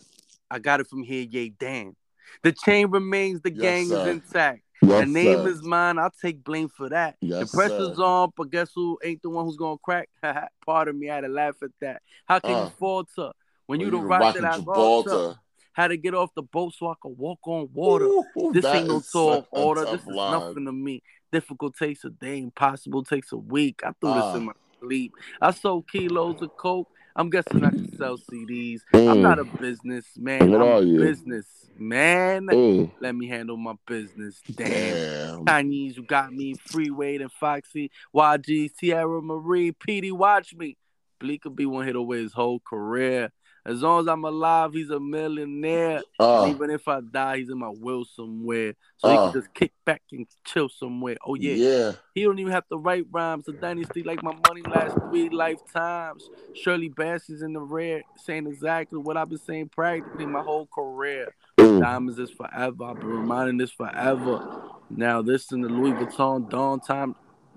I 0.50 0.58
got 0.58 0.80
it 0.80 0.86
from 0.88 1.02
here. 1.02 1.26
Yay, 1.30 1.50
damn. 1.50 1.94
The 2.42 2.52
chain 2.52 2.90
remains. 2.90 3.40
The 3.42 3.50
Yes, 3.50 3.60
gang 3.60 3.86
sir. 3.88 4.00
is 4.00 4.06
intact. 4.16 4.62
Yes, 4.80 5.00
the 5.00 5.06
name 5.06 5.38
sir. 5.44 5.48
is 5.48 5.62
mine. 5.62 5.98
I'll 5.98 6.12
take 6.22 6.44
blame 6.44 6.68
for 6.68 6.88
that. 6.90 7.16
Yes, 7.20 7.50
the 7.50 7.56
pressure's 7.56 7.96
sir. 7.96 8.02
on, 8.02 8.30
but 8.36 8.50
guess 8.50 8.70
who 8.74 8.98
ain't 9.02 9.22
the 9.22 9.30
one 9.30 9.44
who's 9.44 9.56
gonna 9.56 9.78
crack? 9.78 10.08
Pardon 10.66 10.98
me, 10.98 11.10
I 11.10 11.16
had 11.16 11.20
to 11.22 11.28
laugh 11.28 11.56
at 11.62 11.70
that. 11.80 12.02
How 12.26 12.38
can 12.38 12.54
Uh. 12.54 12.64
you 12.64 12.70
falter 12.78 13.32
when 13.66 13.80
you 13.80 13.86
When 13.86 13.94
the 13.94 14.00
you 14.00 14.06
rock 14.06 14.20
rockin' 14.20 14.42
that 14.42 14.52
I. 14.52 14.56
Gibraltar. 14.58 15.38
Had 15.72 15.88
to 15.88 15.96
get 15.96 16.12
off 16.12 16.30
the 16.34 16.42
boat 16.42 16.74
so 16.74 16.88
I 16.88 16.94
could 17.00 17.16
walk 17.16 17.38
on 17.44 17.68
water. 17.72 18.06
Ooh, 18.06 18.24
This 18.52 18.64
ain't 18.64 18.88
no 18.88 19.00
tall 19.12 19.46
order. 19.52 19.84
This 19.84 20.00
is 20.00 20.08
line. 20.08 20.32
nothing 20.32 20.64
to 20.64 20.72
me. 20.72 21.02
Difficult 21.30 21.76
takes 21.76 22.04
a 22.04 22.10
day, 22.10 22.38
impossible 22.38 23.04
takes 23.04 23.30
a 23.30 23.36
week. 23.36 23.82
I 23.84 23.92
threw 24.00 24.10
Ah. 24.10 24.32
this 24.32 24.40
in 24.40 24.46
my 24.46 24.52
sleep. 24.80 25.12
I 25.40 25.52
sold 25.52 25.88
kilos 25.88 26.42
of 26.42 26.50
coke. 26.56 26.88
I'm 27.18 27.30
guessing 27.30 27.64
I 27.64 27.70
can 27.70 27.92
sell 27.98 28.16
CDs. 28.16 28.80
I'm 28.94 29.18
Mm. 29.18 29.22
not 29.22 29.38
a 29.40 29.44
businessman. 29.44 30.52
What 30.52 30.60
I'm 30.62 30.68
are 30.68 30.78
a 30.78 30.82
you? 30.84 30.98
businessman. 31.00 32.46
Mm, 32.46 32.92
Let 33.00 33.14
me 33.16 33.26
handle 33.26 33.56
my 33.56 33.74
business. 33.88 34.40
Damn. 34.54 34.96
damn. 34.96 35.46
Chinese, 35.46 35.96
you 35.96 36.04
got 36.04 36.32
me. 36.32 36.54
Freeway 36.54 37.16
and 37.16 37.32
Foxy, 37.32 37.90
YG, 38.14 38.70
Sierra 38.78 39.20
Marie, 39.20 39.72
PD, 39.72 40.12
watch 40.12 40.54
me. 40.54 40.76
Bleak 41.18 41.42
could 41.42 41.56
be 41.56 41.66
one 41.66 41.84
hit 41.84 41.96
away 41.96 42.22
his 42.22 42.32
whole 42.32 42.60
career. 42.60 43.32
As 43.66 43.82
long 43.82 44.00
as 44.00 44.08
I'm 44.08 44.24
alive, 44.24 44.72
he's 44.72 44.90
a 44.90 45.00
millionaire. 45.00 46.02
Uh, 46.18 46.46
Even 46.48 46.70
if 46.70 46.88
I 46.88 47.00
die, 47.00 47.38
he's 47.38 47.50
in 47.50 47.58
my 47.58 47.72
will 47.80 48.04
somewhere. 48.04 48.74
So 48.96 49.10
he 49.10 49.16
Uh. 49.16 49.30
can 49.30 49.40
just 49.40 49.54
kick 49.54 49.72
back 49.84 50.02
and 50.12 50.26
chill 50.44 50.68
somewhere. 50.68 51.16
Oh 51.24 51.34
yeah. 51.34 51.54
yeah. 51.54 51.92
He 52.14 52.24
don't 52.24 52.38
even 52.38 52.52
have 52.52 52.66
to 52.68 52.76
write 52.78 53.06
rhymes. 53.10 53.46
A 53.48 53.52
dynasty 53.52 54.02
like 54.02 54.22
my 54.22 54.34
money 54.46 54.62
lasts 54.62 54.96
three 55.08 55.28
lifetimes. 55.28 56.28
Shirley 56.54 56.88
Bassey's 56.88 57.42
in 57.42 57.52
the 57.52 57.60
red, 57.60 58.02
saying 58.16 58.46
exactly 58.46 58.98
what 58.98 59.16
I've 59.16 59.28
been 59.28 59.38
saying 59.38 59.68
practically 59.68 60.26
my 60.26 60.40
whole 60.40 60.66
career. 60.66 61.32
Mm. 61.58 61.80
Diamonds 61.80 62.18
is 62.18 62.30
forever. 62.30 62.84
I've 62.84 62.98
been 62.98 63.08
reminding 63.08 63.58
this 63.58 63.70
forever. 63.70 64.42
Now 64.90 65.22
this 65.22 65.52
in 65.52 65.60
the 65.60 65.68
Louis 65.68 65.92
Vuitton 65.92 66.48
Don 66.48 66.80
time, 66.80 67.14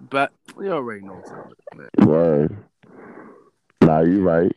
but 0.10 0.32
you 0.60 0.72
already 0.72 1.02
know 1.06 1.14
what's 1.14 1.32
up, 1.32 1.54
man. 1.76 2.08
Word. 2.08 2.58
Nah, 3.82 4.02
you 4.02 4.22
right. 4.22 4.52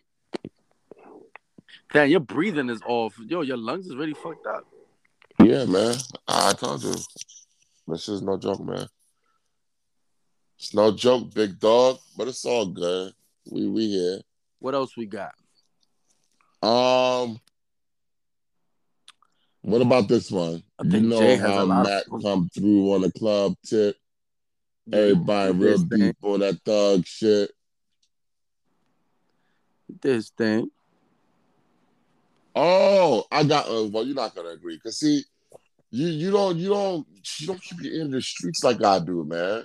Damn, 1.95 2.11
your 2.11 2.19
breathing 2.19 2.71
is 2.71 2.83
off. 2.89 3.17
Yo, 3.25 3.43
your 3.43 3.57
lungs 3.57 3.87
is 3.87 3.95
really 3.95 4.15
fucked 4.15 4.49
up. 4.49 4.67
Yeah, 5.41 5.65
man. 5.65 5.95
I, 6.27 6.53
told 6.53 6.83
you. 6.83 6.97
This 7.87 8.09
is 8.09 8.21
no 8.21 8.37
joke, 8.37 8.65
man. 8.65 8.89
It's 10.59 10.75
no 10.75 10.91
joke, 10.91 11.33
big 11.33 11.61
dog, 11.61 11.99
but 12.19 12.27
it's 12.27 12.45
all 12.45 12.67
good. 12.67 13.13
We 13.49 13.69
we 13.69 13.87
here. 13.91 14.21
What 14.59 14.75
else 14.75 14.97
we 14.97 15.07
got? 15.07 15.35
Um, 16.63 17.39
what 19.63 19.81
about 19.81 20.09
this 20.09 20.33
one? 20.33 20.65
I 20.81 20.85
You 20.85 21.01
know 21.01 21.21
Jay 21.21 21.37
how 21.37 21.65
lot 21.65 21.87
of 21.87 22.13
Matt 22.13 22.23
come 22.23 22.49
through 22.53 22.93
on 22.93 23.03
the 23.03 23.13
club 23.13 23.55
tip. 23.65 23.97
Everybody 24.93 25.53
real 25.53 25.79
deep 25.79 26.17
on 26.23 26.41
that 26.41 26.59
thug 26.65 27.07
shit. 27.07 27.53
This 30.01 30.31
thing. 30.31 30.71
Oh, 32.55 33.25
I 33.31 33.45
got. 33.45 33.69
Uh, 33.69 33.89
well, 33.89 34.05
you're 34.05 34.15
not 34.15 34.35
gonna 34.35 34.51
agree, 34.51 34.79
cause 34.79 34.99
see, 34.99 35.25
you 35.91 36.07
you 36.07 36.31
don't 36.31 36.57
you 36.57 36.69
don't 36.69 37.07
you 37.39 37.47
don't 37.49 37.63
keep 37.63 37.83
your 37.83 37.93
ear 37.93 38.03
in 38.03 38.11
the 38.11 38.23
streets 38.23 38.63
like 38.63 38.83
I 38.83 38.99
do, 39.01 39.25
man. 39.25 39.65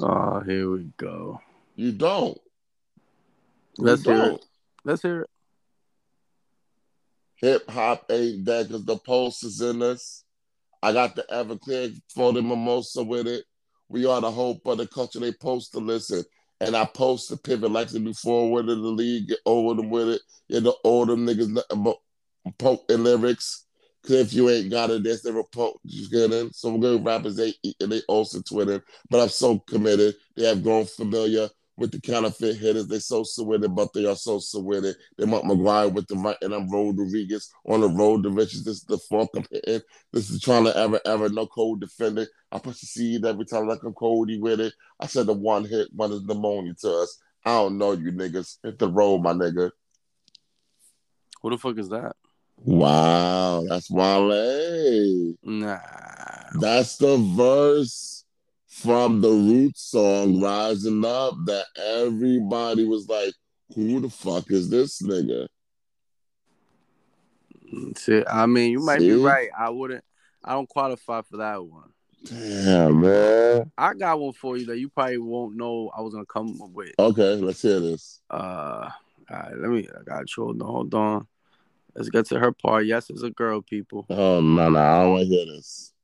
Oh, 0.00 0.40
here 0.40 0.70
we 0.70 0.90
go. 0.96 1.40
You 1.76 1.92
don't. 1.92 2.38
Let's 3.78 4.04
hear 4.04 4.16
don't. 4.16 4.34
it. 4.34 4.44
Let's 4.84 5.02
hear 5.02 5.22
it. 5.22 5.30
Hip 7.36 7.70
hop 7.70 8.06
ain't 8.10 8.44
dead 8.44 8.68
because 8.68 8.84
the 8.84 8.96
pulse 8.96 9.42
is 9.42 9.60
in 9.60 9.82
us. 9.82 10.24
I 10.82 10.92
got 10.92 11.16
the 11.16 11.24
Everclear 11.30 11.94
for 12.14 12.32
the 12.32 12.42
mimosa 12.42 13.02
with 13.02 13.26
it. 13.26 13.44
We 13.88 14.06
are 14.06 14.20
the 14.20 14.30
hope 14.30 14.66
of 14.66 14.78
the 14.78 14.86
culture. 14.86 15.20
They 15.20 15.32
post 15.32 15.72
to 15.72 15.78
listen. 15.78 16.24
And 16.60 16.74
I 16.74 16.86
post 16.86 17.28
to 17.28 17.36
pivot 17.36 17.70
like 17.70 17.88
to 17.88 17.98
do 17.98 18.14
forward 18.14 18.68
in 18.68 18.80
the 18.80 18.88
league, 18.88 19.28
get 19.28 19.38
over 19.44 19.74
them 19.74 19.90
with 19.90 20.08
it. 20.08 20.22
Yeah, 20.48 20.60
the 20.60 20.74
older 20.84 21.14
niggas 21.14 21.48
nothing 21.48 21.82
but 21.82 21.98
poke 22.52 22.84
in 22.90 23.04
lyrics. 23.04 23.64
Cause 24.02 24.12
if 24.16 24.32
you 24.32 24.48
ain't 24.50 24.70
got 24.70 24.90
it, 24.90 25.02
that's 25.02 25.24
never 25.24 25.42
poke. 25.42 25.80
You 25.82 26.08
get 26.08 26.32
in. 26.32 26.52
Some 26.52 26.80
good 26.80 27.04
rappers 27.04 27.36
they 27.36 27.54
and 27.80 27.90
they 27.90 28.02
also 28.08 28.40
twitting. 28.40 28.82
But 29.10 29.20
I'm 29.20 29.28
so 29.28 29.58
committed. 29.58 30.14
They 30.36 30.46
have 30.46 30.62
grown 30.62 30.84
familiar 30.84 31.48
with 31.76 31.92
the 31.92 32.00
counterfeit 32.00 32.56
hitters. 32.56 32.86
They 32.86 32.98
so 32.98 33.24
with 33.38 33.74
but 33.74 33.92
they 33.92 34.06
are 34.06 34.16
so 34.16 34.38
so. 34.38 34.62
They 35.18 35.24
Mark 35.24 35.44
McGwire 35.44 35.92
with 35.92 36.06
the 36.08 36.16
right, 36.16 36.36
and 36.40 36.54
I'm 36.54 36.70
Road 36.70 36.98
Rodriguez 36.98 37.50
on 37.66 37.80
the 37.80 37.88
road 37.88 38.22
to 38.22 38.30
riches. 38.30 38.64
This 38.64 38.78
is 38.78 38.84
the 38.84 38.98
funk 38.98 39.30
I'm 39.34 39.44
hitting. 39.50 39.82
This 40.12 40.30
is 40.30 40.40
trying 40.40 40.64
to 40.64 40.76
ever, 40.76 41.00
ever, 41.04 41.28
no 41.28 41.46
cold 41.46 41.80
defender. 41.80 42.26
I 42.50 42.58
push 42.58 42.80
the 42.80 42.86
seed 42.86 43.24
every 43.24 43.44
time 43.44 43.66
like 43.66 43.82
I'm 43.82 43.92
Cody 43.92 44.40
with 44.40 44.60
it. 44.60 44.72
I 45.00 45.06
said 45.06 45.26
the 45.26 45.34
one 45.34 45.64
hit, 45.64 45.88
one 45.92 46.12
is 46.12 46.22
pneumonia 46.22 46.74
to 46.80 46.90
us. 46.90 47.20
I 47.44 47.50
don't 47.50 47.78
know 47.78 47.92
you 47.92 48.12
niggas. 48.12 48.58
Hit 48.62 48.78
the 48.78 48.88
road, 48.88 49.18
my 49.18 49.32
nigga. 49.32 49.70
Who 51.42 51.50
the 51.50 51.58
fuck 51.58 51.78
is 51.78 51.90
that? 51.90 52.16
Wow, 52.64 53.64
that's 53.68 53.90
Wale. 53.90 55.34
Nah. 55.44 55.78
That's 56.60 56.96
the 56.96 57.16
verse 57.36 58.24
from 58.66 59.20
the 59.20 59.30
Roots 59.30 59.82
song 59.90 60.40
Rising 60.40 61.04
Up 61.04 61.34
that 61.46 61.66
everybody 61.76 62.84
was 62.84 63.08
like, 63.08 63.34
who 63.74 64.00
the 64.00 64.10
fuck 64.10 64.50
is 64.50 64.68
this 64.68 65.02
nigga? 65.02 65.48
See, 67.96 68.22
I 68.26 68.46
mean, 68.46 68.72
you 68.72 68.80
might 68.80 69.00
be 69.00 69.12
right. 69.12 69.48
I 69.58 69.70
wouldn't. 69.70 70.04
I 70.44 70.52
don't 70.52 70.68
qualify 70.68 71.22
for 71.22 71.38
that 71.38 71.64
one. 71.64 71.90
Damn, 72.24 73.00
man. 73.00 73.70
I 73.76 73.94
got 73.94 74.20
one 74.20 74.32
for 74.32 74.56
you 74.56 74.66
that 74.66 74.78
you 74.78 74.88
probably 74.88 75.18
won't 75.18 75.56
know. 75.56 75.90
I 75.96 76.00
was 76.00 76.14
gonna 76.14 76.26
come 76.26 76.60
up 76.62 76.70
with. 76.70 76.92
Okay, 76.98 77.34
let's 77.36 77.62
hear 77.62 77.80
this. 77.80 78.20
Uh, 78.30 78.90
all 79.30 79.36
right, 79.36 79.56
let 79.56 79.70
me. 79.70 79.88
I 79.88 80.02
got 80.04 80.36
you. 80.36 80.44
Hold 80.44 80.62
on, 80.62 80.68
hold 80.68 80.94
on. 80.94 81.26
Let's 81.96 82.10
get 82.10 82.26
to 82.26 82.38
her 82.38 82.52
part. 82.52 82.84
Yes, 82.84 83.08
it's 83.08 83.22
a 83.22 83.30
girl, 83.30 83.62
people. 83.62 84.04
Oh, 84.10 84.40
no, 84.42 84.68
no, 84.68 84.78
I 84.78 85.02
don't 85.02 85.12
want 85.12 85.22
to 85.22 85.28
hear 85.28 85.46
this. 85.46 85.94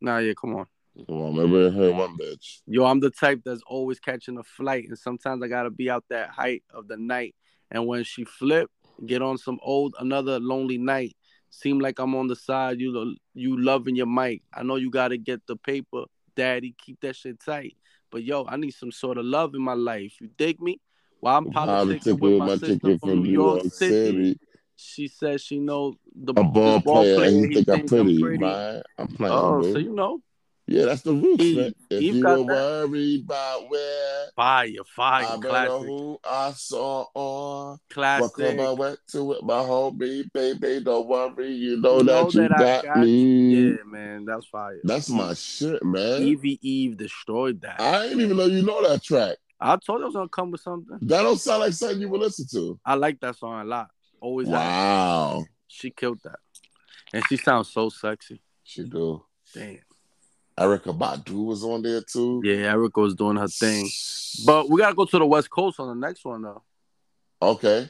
Nah, 0.00 0.18
yeah, 0.18 0.32
come 0.38 0.56
on. 0.56 0.66
Come 1.06 1.38
on, 1.38 1.38
I 1.38 1.70
heard 1.70 1.94
one 1.94 2.18
bitch. 2.18 2.62
Yo, 2.66 2.84
I'm 2.84 2.98
the 2.98 3.10
type 3.10 3.42
that's 3.44 3.62
always 3.68 4.00
catching 4.00 4.36
a 4.36 4.42
flight, 4.42 4.86
and 4.88 4.98
sometimes 4.98 5.44
I 5.44 5.46
gotta 5.48 5.70
be 5.70 5.88
out 5.88 6.04
that 6.10 6.30
height 6.30 6.64
of 6.74 6.88
the 6.88 6.96
night. 6.96 7.36
And 7.70 7.86
when 7.86 8.02
she 8.02 8.24
flip, 8.24 8.68
get 9.06 9.22
on 9.22 9.38
some 9.38 9.60
old 9.62 9.94
another 10.00 10.40
lonely 10.40 10.76
night. 10.76 11.16
Seem 11.50 11.78
like 11.78 12.00
I'm 12.00 12.16
on 12.16 12.26
the 12.26 12.34
side. 12.34 12.80
You 12.80 12.92
lo- 12.92 13.14
you 13.34 13.62
loving 13.62 13.94
your 13.94 14.06
mic. 14.06 14.42
I 14.52 14.64
know 14.64 14.74
you 14.74 14.90
gotta 14.90 15.16
get 15.16 15.46
the 15.46 15.54
paper, 15.54 16.04
daddy. 16.34 16.74
Keep 16.84 17.00
that 17.02 17.14
shit 17.14 17.38
tight. 17.38 17.76
But 18.10 18.24
yo, 18.24 18.44
I 18.48 18.56
need 18.56 18.72
some 18.72 18.90
sort 18.90 19.18
of 19.18 19.24
love 19.24 19.54
in 19.54 19.62
my 19.62 19.74
life. 19.74 20.20
You 20.20 20.30
dig 20.36 20.60
me? 20.60 20.80
While 21.20 21.38
I'm 21.38 21.46
politicking 21.52 22.18
with 22.20 22.38
my 22.38 22.46
sister 22.58 22.98
from 22.98 23.22
New 23.22 23.30
York 23.32 23.62
City. 23.72 24.40
She 24.80 25.08
says 25.08 25.42
she 25.42 25.58
know 25.58 25.94
the 26.14 26.32
A 26.32 26.44
ball 26.44 26.78
ball 26.80 27.02
player, 27.02 27.14
and 27.14 27.16
player, 27.16 27.48
he 27.48 27.54
think 27.54 27.68
I'm 27.68 27.86
pretty, 27.88 28.22
right? 28.22 28.82
I'm 28.96 29.08
playing, 29.08 29.34
Oh, 29.34 29.62
so 29.72 29.78
you 29.78 29.92
know, 29.92 30.20
Yeah, 30.68 30.84
that's 30.84 31.02
the 31.02 31.14
roots, 31.14 31.42
Eve- 31.42 31.56
man. 31.56 31.74
If 31.90 32.02
you 32.14 32.24
were 32.24 32.36
that. 32.36 32.46
worried 32.46 33.24
about 33.24 33.68
where 33.70 34.26
fire, 34.36 34.70
fire, 34.94 35.26
I 35.26 35.36
classic, 35.38 35.78
who 35.78 36.18
I 36.22 36.52
saw 36.52 37.06
on 37.14 37.78
classic. 37.90 38.22
what 38.22 38.34
club 38.34 38.60
I 38.60 38.70
went 38.72 38.98
to 39.08 39.24
with 39.24 39.42
my 39.42 39.54
homie, 39.54 40.32
baby. 40.32 40.80
Don't 40.84 41.08
worry, 41.08 41.50
you 41.52 41.80
know 41.80 41.98
You 41.98 42.04
that 42.04 42.12
know 42.12 42.30
you 42.30 42.48
that 42.48 42.58
got, 42.58 42.84
got 42.84 42.96
me. 42.98 43.54
Yeah, 43.54 43.76
man, 43.84 44.24
that's 44.26 44.46
fire. 44.46 44.78
That's 44.84 45.08
my 45.10 45.34
shit, 45.34 45.82
man. 45.84 46.22
Evie 46.22 46.60
Eve 46.62 46.96
destroyed 46.96 47.62
that. 47.62 47.80
I 47.80 48.02
didn't 48.04 48.20
even 48.20 48.36
know 48.36 48.46
you 48.46 48.62
know 48.62 48.86
that 48.88 49.02
track. 49.02 49.38
I 49.60 49.76
told 49.76 49.98
you 49.98 50.04
I 50.04 50.06
was 50.06 50.14
gonna 50.14 50.28
come 50.28 50.52
with 50.52 50.60
something. 50.60 50.98
That 51.02 51.22
don't 51.22 51.36
sound 51.40 51.62
like 51.62 51.72
something 51.72 52.00
you 52.00 52.08
would 52.10 52.20
listen 52.20 52.46
to. 52.52 52.78
I 52.84 52.94
like 52.94 53.18
that 53.20 53.34
song 53.34 53.60
a 53.62 53.64
lot. 53.64 53.88
Always. 54.20 54.48
Wow, 54.48 55.44
She 55.68 55.90
killed 55.90 56.18
that. 56.24 56.38
And 57.12 57.24
she 57.28 57.36
sounds 57.36 57.70
so 57.70 57.88
sexy. 57.88 58.40
she 58.64 58.84
do. 58.84 59.24
Damn. 59.54 59.78
Erykah 60.58 60.98
Badu 60.98 61.44
was 61.46 61.62
on 61.64 61.82
there 61.82 62.00
too. 62.02 62.42
Yeah, 62.44 62.72
Erica 62.72 63.00
was 63.00 63.14
doing 63.14 63.36
her 63.36 63.46
thing. 63.48 63.88
But 64.44 64.68
we 64.68 64.78
gotta 64.80 64.94
go 64.94 65.04
to 65.04 65.18
the 65.18 65.26
West 65.26 65.50
Coast 65.50 65.78
on 65.80 65.88
the 65.88 66.06
next 66.06 66.24
one 66.24 66.42
though. 66.42 66.62
okay, 67.40 67.88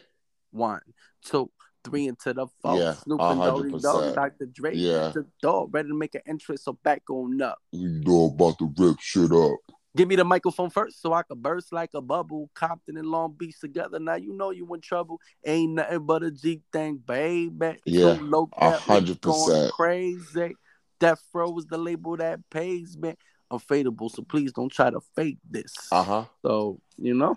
One, 0.50 0.80
two, 1.24 1.50
three 1.82 2.06
into 2.08 2.34
the 2.34 2.46
four. 2.60 2.76
Yeah, 2.78 2.92
Snoop 2.92 3.20
and 3.22 3.40
Doggy 3.40 3.70
Dogg, 3.70 3.80
percent. 3.82 4.14
Dr. 4.14 4.46
Dre 4.46 4.74
Yeah. 4.76 5.12
the 5.14 5.26
door, 5.40 5.66
ready 5.70 5.88
to 5.88 5.94
make 5.94 6.14
an 6.14 6.20
entrance, 6.26 6.62
so 6.64 6.74
back 6.74 7.02
on 7.10 7.40
up. 7.40 7.58
you 7.72 7.88
know 7.88 8.26
about 8.26 8.58
to 8.58 8.72
rip 8.76 9.00
shit 9.00 9.32
up. 9.32 9.56
Give 9.98 10.06
me 10.06 10.14
the 10.14 10.22
microphone 10.22 10.70
first 10.70 11.02
so 11.02 11.12
I 11.12 11.24
could 11.24 11.42
burst 11.42 11.72
like 11.72 11.90
a 11.92 12.00
bubble. 12.00 12.48
Compton 12.54 12.96
and 12.96 13.08
Long 13.08 13.34
Beach 13.36 13.58
together. 13.60 13.98
Now 13.98 14.14
you 14.14 14.32
know 14.32 14.52
you 14.52 14.72
in 14.72 14.80
trouble. 14.80 15.20
Ain't 15.44 15.72
nothing 15.72 16.06
but 16.06 16.22
a 16.22 16.30
G 16.30 16.62
thing, 16.72 17.02
baby. 17.04 17.78
Yeah, 17.84 18.16
a 18.58 18.70
hundred 18.78 19.20
going 19.20 19.50
percent. 19.50 19.72
crazy. 19.72 20.54
Death 21.00 21.20
Row 21.34 21.58
is 21.58 21.66
the 21.66 21.78
label 21.78 22.16
that 22.16 22.38
pays 22.48 22.96
me. 22.96 23.16
Unfadable, 23.50 24.08
so 24.08 24.22
please 24.22 24.52
don't 24.52 24.70
try 24.70 24.88
to 24.88 25.00
fake 25.16 25.38
this. 25.50 25.74
Uh 25.90 26.04
huh. 26.04 26.24
So, 26.42 26.78
you 26.96 27.14
know, 27.14 27.36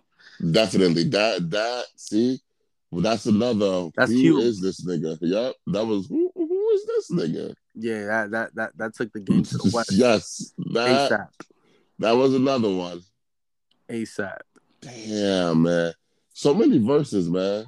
Definitely. 0.51 1.05
That 1.05 1.49
that 1.49 1.85
see, 1.95 2.39
well, 2.91 3.01
that's 3.01 3.25
another. 3.25 3.89
That's 3.95 4.11
who 4.11 4.17
huge. 4.17 4.43
is 4.43 4.61
this 4.61 4.85
nigga? 4.85 5.17
Yep. 5.19 5.55
That 5.65 5.85
was 5.85 6.05
who. 6.05 6.31
Who 6.35 6.69
is 6.69 6.85
this 6.85 7.11
nigga? 7.11 7.55
yeah, 7.73 8.05
that 8.05 8.31
that 8.31 8.55
that, 8.55 8.77
that 8.77 8.93
took 8.93 9.11
the 9.13 9.19
game 9.19 9.41
to 9.41 9.57
the 9.57 9.71
West. 9.73 9.91
yes. 9.93 10.53
That 10.73 11.11
ASAP. 11.11 11.27
That 12.01 12.11
was 12.11 12.33
another 12.35 12.69
one. 12.73 13.01
ASAP. 13.89 14.37
Damn 14.81 15.63
man. 15.63 15.93
So 16.33 16.53
many 16.53 16.77
verses, 16.79 17.29
man. 17.29 17.65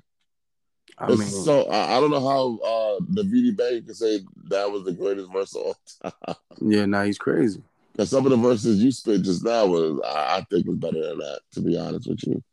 I 0.97 1.07
mean, 1.09 1.21
so 1.27 1.63
I, 1.65 1.97
I 1.97 1.99
don't 1.99 2.11
know 2.11 2.19
how 2.27 2.57
uh 2.63 2.99
the 3.09 3.23
VD 3.23 3.57
Bang 3.57 3.83
can 3.83 3.93
say 3.95 4.21
that 4.49 4.71
was 4.71 4.83
the 4.83 4.93
greatest 4.93 5.31
verse 5.31 5.55
of 5.55 5.61
all 5.63 5.75
time. 6.03 6.35
yeah, 6.61 6.85
now 6.85 7.03
he's 7.03 7.17
crazy. 7.17 7.61
Because 7.91 8.09
some 8.09 8.25
of 8.25 8.31
the 8.31 8.37
verses 8.37 8.83
you 8.83 8.91
spit 8.91 9.21
just 9.21 9.43
now 9.43 9.65
was 9.67 9.99
I, 10.05 10.37
I 10.37 10.45
think 10.49 10.65
was 10.67 10.77
better 10.77 11.01
than 11.09 11.17
that, 11.19 11.41
to 11.53 11.61
be 11.61 11.77
honest 11.77 12.07
with 12.09 12.25
you. 12.25 12.43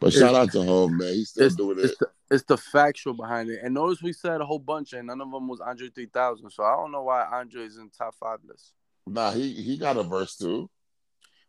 But 0.00 0.08
It's- 0.08 0.20
shout 0.20 0.34
out 0.34 0.50
to 0.52 0.62
Home, 0.64 0.96
man. 0.98 1.12
He's 1.14 1.30
still 1.30 1.46
It's, 1.46 1.54
doing 1.56 1.78
it. 1.78 1.98
the, 1.98 2.08
it's 2.30 2.44
the 2.44 2.56
factual 2.56 3.14
behind 3.14 3.50
it. 3.50 3.60
And 3.62 3.74
notice 3.74 4.02
we 4.02 4.12
said 4.12 4.40
a 4.40 4.46
whole 4.46 4.58
bunch, 4.58 4.92
and 4.94 5.06
none 5.06 5.20
of 5.20 5.30
them 5.30 5.46
was 5.48 5.60
Andre 5.60 5.88
3000. 5.90 6.50
So 6.50 6.62
I 6.64 6.74
don't 6.76 6.90
know 6.92 7.02
why 7.04 7.24
Andre 7.24 7.62
is 7.64 7.76
in 7.78 7.90
top 7.90 8.14
five 8.18 8.38
list. 8.46 8.72
Nah, 9.06 9.30
he 9.32 9.52
he 9.52 9.76
got 9.78 9.96
a 9.96 10.02
verse 10.02 10.36
too. 10.36 10.68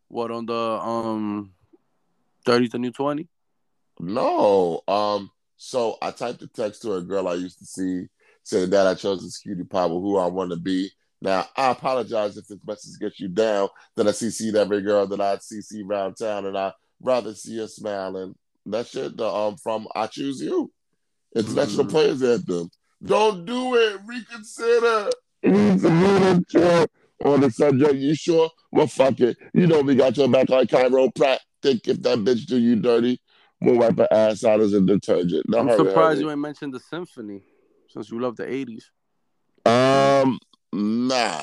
What 0.10 0.32
on 0.32 0.46
the 0.46 0.54
um 0.54 1.52
30 2.46 2.70
to 2.70 2.78
new 2.80 2.92
20? 2.92 3.28
No. 4.00 4.82
Um, 4.88 5.32
so 5.58 5.98
I 6.02 6.12
typed 6.12 6.42
a 6.44 6.48
text 6.48 6.82
to 6.84 6.94
a 6.94 7.02
girl 7.02 7.28
I 7.28 7.34
used 7.34 7.60
to 7.60 7.66
see, 7.66 8.06
saying 8.44 8.70
that 8.70 8.88
I 8.88 8.94
chose 8.94 9.24
this 9.24 9.38
cutie 9.40 9.64
pie 9.64 9.86
with 9.86 10.02
who 10.02 10.18
I 10.18 10.28
want 10.28 10.52
to 10.52 10.58
be. 10.58 10.90
Now 11.22 11.46
I 11.56 11.72
apologize 11.72 12.38
if 12.38 12.48
this 12.48 12.60
message 12.66 13.00
gets 13.00 13.20
you 13.20 13.28
down. 13.28 13.70
That 13.96 14.08
I 14.08 14.12
CC'd 14.12 14.56
every 14.56 14.82
girl 14.82 15.08
that 15.08 15.20
I'd 15.20 15.40
CC 15.40 15.84
around 15.84 16.16
town, 16.16 16.46
and 16.46 16.58
I 16.58 16.74
rather 17.02 17.34
see 17.34 17.58
her 17.58 17.68
smiling. 17.68 18.36
That 18.68 18.88
shit, 18.88 19.18
the 19.18 19.28
um 19.28 19.58
from 19.58 19.88
I 19.96 20.08
Choose 20.08 20.42
You, 20.42 20.72
International 21.36 21.86
Mhm. 21.86 21.90
Players 21.90 22.22
Anthem. 22.22 22.70
Don't 23.04 23.46
do 23.46 23.76
it. 23.76 24.00
Reconsider. 24.06 25.10
It's 25.44 25.84
a 25.84 25.90
little 25.90 26.44
trip 26.46 26.92
on 27.26 27.42
the 27.42 27.52
subject. 27.52 27.96
You 27.96 28.16
sure? 28.16 28.50
Well, 28.72 28.88
fuck 28.88 29.20
it. 29.20 29.38
You 29.54 29.68
know 29.68 29.82
we 29.82 29.96
got 29.96 30.18
your 30.18 30.28
back 30.30 30.50
like 30.50 30.70
Cairo 30.70 31.10
Pratt. 31.12 31.42
Think 31.62 31.88
if 31.88 32.02
that 32.04 32.20
bitch 32.20 32.46
do 32.46 32.58
you 32.58 32.76
dirty, 32.76 33.20
we'll 33.62 33.78
wipe 33.78 33.98
her 33.98 34.08
ass 34.12 34.44
out 34.44 34.60
as 34.62 34.74
a 34.74 34.82
detergent. 34.82 35.48
No, 35.50 35.60
I'm 35.60 35.68
hurry, 35.68 35.78
surprised 35.78 36.16
hurry. 36.18 36.24
you 36.26 36.32
ain't 36.32 36.40
mentioned 36.40 36.74
the 36.74 36.80
symphony 36.80 37.42
since 37.90 38.12
you 38.12 38.20
love 38.20 38.36
the 38.36 38.44
80s. 38.46 38.84
Um, 39.66 40.40
Nah, 40.74 41.42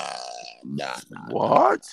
nah, 0.63 0.95
nah, 1.09 1.19
What? 1.29 1.85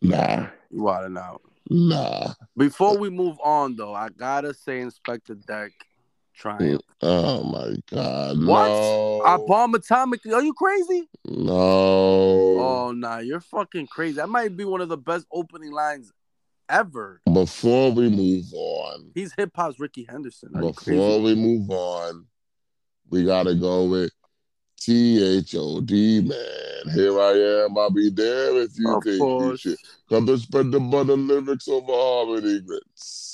nah, 0.00 0.46
You 0.70 0.82
wildin' 0.82 1.18
out. 1.18 1.42
nah. 1.68 2.32
Before 2.56 2.96
we 2.96 3.10
move 3.10 3.36
on, 3.42 3.74
though, 3.76 3.92
I 3.94 4.08
gotta 4.10 4.54
say 4.54 4.80
Inspectah 4.80 5.44
Deck 5.44 5.72
Triumph. 6.34 6.82
Oh 7.00 7.44
my 7.44 7.76
god. 7.90 8.44
What? 8.44 8.68
No. 8.68 9.22
I 9.24 9.36
bomb 9.46 9.74
atomically. 9.74 10.34
Are 10.34 10.42
you 10.42 10.52
crazy? 10.52 11.08
no. 11.26 11.52
Oh 11.54 12.92
nah, 12.94 13.18
you're 13.18 13.40
fucking 13.40 13.86
crazy. 13.86 14.16
That 14.16 14.28
might 14.28 14.56
be 14.56 14.64
one 14.64 14.80
of 14.80 14.88
the 14.88 14.96
best 14.96 15.26
opening 15.32 15.72
lines 15.72 16.12
ever. 16.68 17.20
Before 17.32 17.92
we 17.92 18.08
move 18.08 18.46
on, 18.52 19.10
He's 19.14 19.32
hip 19.36 19.52
hop's 19.54 19.78
Rickey 19.78 20.06
Henderson. 20.08 20.50
Are 20.54 20.62
before 20.62 21.20
we 21.20 21.34
move 21.34 21.70
on, 21.70 22.26
we 23.10 23.24
gotta 23.24 23.54
go 23.54 23.84
with 23.84 24.10
T 24.80 25.22
H 25.38 25.54
O 25.56 25.80
D 25.80 26.20
man. 26.20 26.94
Here 26.94 27.18
I 27.18 27.64
am. 27.64 27.78
I'll 27.78 27.90
be 27.90 28.10
there 28.10 28.60
if 28.62 28.72
you 28.76 28.94
Of 28.94 29.04
think 29.04 29.18
you 29.18 29.56
should. 29.56 29.78
Come 30.10 30.26
to 30.26 30.36
spread 30.36 30.70
the 30.70 30.80
butter 30.80 31.16
lyrics 31.16 31.68
over 31.68 31.92
harmony 31.92 32.60
grits. 32.60 33.33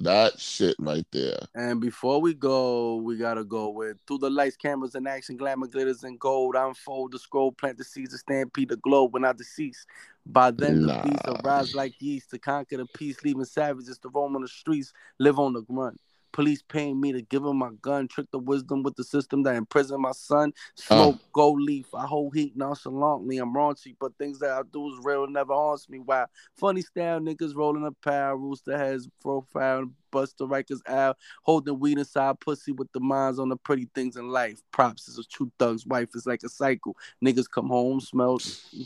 That 0.00 0.38
shit 0.38 0.76
right 0.78 1.04
there. 1.10 1.40
And 1.56 1.80
before 1.80 2.20
we 2.20 2.34
go, 2.34 2.96
we 2.96 3.16
gotta 3.16 3.42
go 3.42 3.70
with 3.70 3.98
through 4.06 4.18
the 4.18 4.30
lights, 4.30 4.56
cameras, 4.56 4.94
and 4.94 5.08
action, 5.08 5.36
glamour, 5.36 5.66
glitters, 5.66 6.04
and 6.04 6.18
gold. 6.18 6.54
Unfold 6.54 7.12
the 7.12 7.18
scroll, 7.18 7.50
plant 7.50 7.78
the 7.78 7.84
seeds, 7.84 8.12
the 8.12 8.18
stampede, 8.18 8.68
the 8.68 8.76
globe 8.76 9.12
when 9.12 9.24
I 9.24 9.32
decease. 9.32 9.84
By 10.24 10.52
then, 10.52 10.82
the 10.82 10.86
Nah. 10.88 11.02
beast 11.02 11.22
arise 11.26 11.74
like 11.74 12.00
yeast 12.00 12.30
to 12.30 12.38
conquer 12.38 12.76
the 12.76 12.86
peace, 12.86 13.16
leaving 13.24 13.44
savages 13.44 13.98
to 13.98 14.08
roam 14.08 14.36
on 14.36 14.42
the 14.42 14.48
streets, 14.48 14.92
live 15.18 15.38
on 15.40 15.52
the 15.52 15.64
run. 15.68 15.98
Police 16.32 16.62
paying 16.62 17.00
me 17.00 17.12
to 17.12 17.22
give 17.22 17.44
him 17.44 17.56
my 17.56 17.70
gun, 17.82 18.08
trick 18.08 18.30
the 18.30 18.38
wisdom 18.38 18.82
with 18.82 18.96
the 18.96 19.04
system 19.04 19.42
that 19.44 19.56
imprisoned 19.56 20.02
my 20.02 20.12
son. 20.12 20.52
Smoke, 20.74 21.18
go 21.32 21.52
leaf. 21.52 21.86
I 21.94 22.06
hold 22.06 22.34
heat 22.34 22.56
nonchalantly. 22.56 23.38
I'm 23.38 23.54
raunchy, 23.54 23.96
but 23.98 24.16
things 24.18 24.38
that 24.40 24.50
I 24.50 24.62
do 24.72 24.92
is 24.92 25.00
real, 25.02 25.26
never 25.26 25.52
haunts 25.54 25.88
me. 25.88 25.98
Wow. 25.98 26.26
Funny 26.56 26.82
style 26.82 27.20
niggas 27.20 27.56
rolling 27.56 27.86
a 27.86 27.92
power, 27.92 28.36
rooster 28.36 28.76
heads, 28.76 29.08
profile, 29.20 29.86
Buster 30.10 30.44
Rikers 30.44 30.80
out, 30.86 31.18
holding 31.42 31.78
weed 31.78 31.98
inside 31.98 32.40
pussy 32.40 32.72
with 32.72 32.90
the 32.92 33.00
minds 33.00 33.38
on 33.38 33.48
the 33.48 33.56
pretty 33.56 33.88
things 33.94 34.16
in 34.16 34.28
life. 34.28 34.60
Props 34.72 35.08
is 35.08 35.18
a 35.18 35.24
true 35.24 35.50
thug's 35.58 35.86
wife 35.86 36.10
is 36.14 36.26
like 36.26 36.42
a 36.44 36.48
cycle. 36.48 36.96
Niggas 37.24 37.50
come 37.50 37.68
home, 37.68 38.00
smell, 38.00 38.38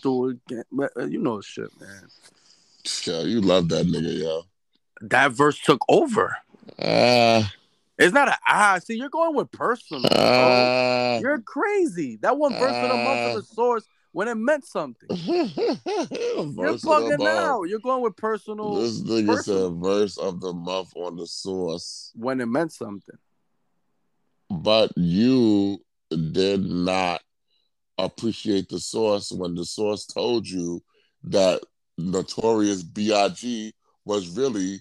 do 0.03 0.29
it 0.29 0.39
again. 0.47 0.65
Uh, 0.97 1.07
You 1.07 1.21
know 1.21 1.41
shit, 1.41 1.71
man. 1.81 2.09
Yo, 3.05 3.25
you 3.25 3.41
love 3.41 3.69
that 3.69 3.87
nigga, 3.87 4.19
yo. 4.19 4.43
That 5.01 5.33
verse 5.33 5.59
took 5.61 5.81
over. 5.89 6.37
Ah, 6.79 7.53
It's 7.99 8.13
not 8.15 8.29
a 8.29 8.37
ah. 8.47 8.79
See, 8.83 8.95
you're 8.97 9.09
going 9.11 9.35
with 9.35 9.51
personal. 9.53 10.11
ah. 10.15 11.19
You're 11.21 11.41
crazy. 11.41 12.17
That 12.17 12.39
one 12.39 12.53
verse 12.55 12.77
of 12.77 12.89
the 12.91 12.97
month 12.97 13.27
of 13.27 13.35
the 13.35 13.43
source 13.55 13.85
when 14.13 14.29
it 14.29 14.35
meant 14.37 14.65
something. 14.67 15.09
You're 16.11 16.47
Verse 16.47 16.75
of 16.75 16.83
the 16.83 16.89
bugging 16.89 17.19
month. 17.19 17.39
out. 17.41 17.63
You're 17.65 17.79
going 17.79 18.03
with 18.03 18.17
personal 18.17 18.75
This 18.81 19.01
nigga 19.01 19.27
personal. 19.27 19.71
said 19.73 19.81
verse 19.81 20.19
of 20.19 20.41
the 20.41 20.53
month 20.53 20.93
on 20.97 21.17
the 21.17 21.27
source, 21.27 22.11
when 22.15 22.41
it 22.41 22.47
meant 22.47 22.73
something. 22.73 23.17
but 24.51 24.93
you 24.97 25.79
did 26.33 26.61
not 26.65 27.23
appreciate 27.99 28.69
the 28.69 28.79
source 28.81 29.33
when 29.33 29.55
the 29.55 29.65
source 29.65 30.05
told 30.05 30.47
you 30.49 30.83
that 31.25 31.63
Notorious 31.99 32.83
B.I.G. 32.83 33.73
was 34.05 34.29
really 34.37 34.81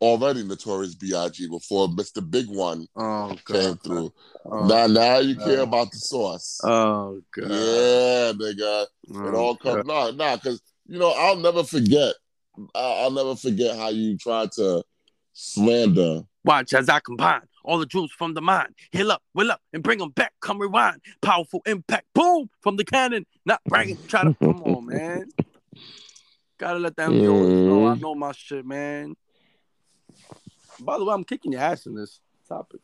already 0.00 0.42
Notorious 0.42 0.94
B.I.G. 0.94 1.48
before 1.48 1.88
Mr. 1.88 2.28
Big 2.28 2.46
One 2.48 2.86
Oh 2.96 3.36
came 3.46 3.76
through. 3.76 4.12
Oh, 4.44 4.66
now, 4.66 4.86
now 4.86 5.18
you 5.18 5.36
care 5.36 5.60
about 5.60 5.90
the 5.92 5.98
source. 5.98 6.60
oh 6.64 7.20
god. 7.34 7.50
yeah, 7.50 8.32
nigga. 8.32 8.82
It 8.84 8.88
Oh, 9.14 9.34
all 9.36 9.56
comes 9.56 9.86
no, 9.86 10.10
no, 10.10 10.36
because 10.36 10.62
you 10.86 10.98
know 10.98 11.10
I'll 11.16 11.36
never 11.36 11.62
forget. 11.64 12.14
I- 12.74 13.02
I'll 13.02 13.10
never 13.10 13.36
forget 13.36 13.76
how 13.76 13.88
you 13.88 14.16
tried 14.16 14.52
to 14.52 14.82
slander. 15.32 16.22
Watch 16.44 16.72
as 16.72 16.88
I 16.88 17.00
combine 17.00 17.42
all 17.64 17.78
the 17.78 17.86
jewels 17.86 18.12
from 18.12 18.32
the 18.34 18.40
mine. 18.40 18.74
Heal 18.92 19.12
up, 19.12 19.22
will 19.34 19.50
up, 19.52 19.60
and 19.74 19.82
bring 19.82 19.98
them 19.98 20.10
back. 20.10 20.32
Come 20.40 20.58
rewind. 20.58 21.00
Powerful 21.20 21.60
impact. 21.66 22.06
Boom 22.14 22.48
from 22.62 22.76
the 22.76 22.84
cannon. 22.84 23.26
Not 23.44 23.60
bragging. 23.66 23.98
Try 24.08 24.24
to 24.24 24.34
come 24.34 24.62
on, 24.62 24.86
man. 24.88 25.26
Gotta 26.58 26.78
let 26.78 26.96
them 26.96 27.12
viewers 27.12 27.48
know 27.48 27.86
I 27.88 27.94
mm. 27.94 28.00
know 28.00 28.14
my 28.14 28.32
shit, 28.32 28.64
man. 28.66 29.14
By 30.80 30.98
the 30.98 31.04
way, 31.04 31.14
I'm 31.14 31.24
kicking 31.24 31.52
your 31.52 31.60
ass 31.60 31.86
in 31.86 31.94
this 31.94 32.20
topic. 32.48 32.80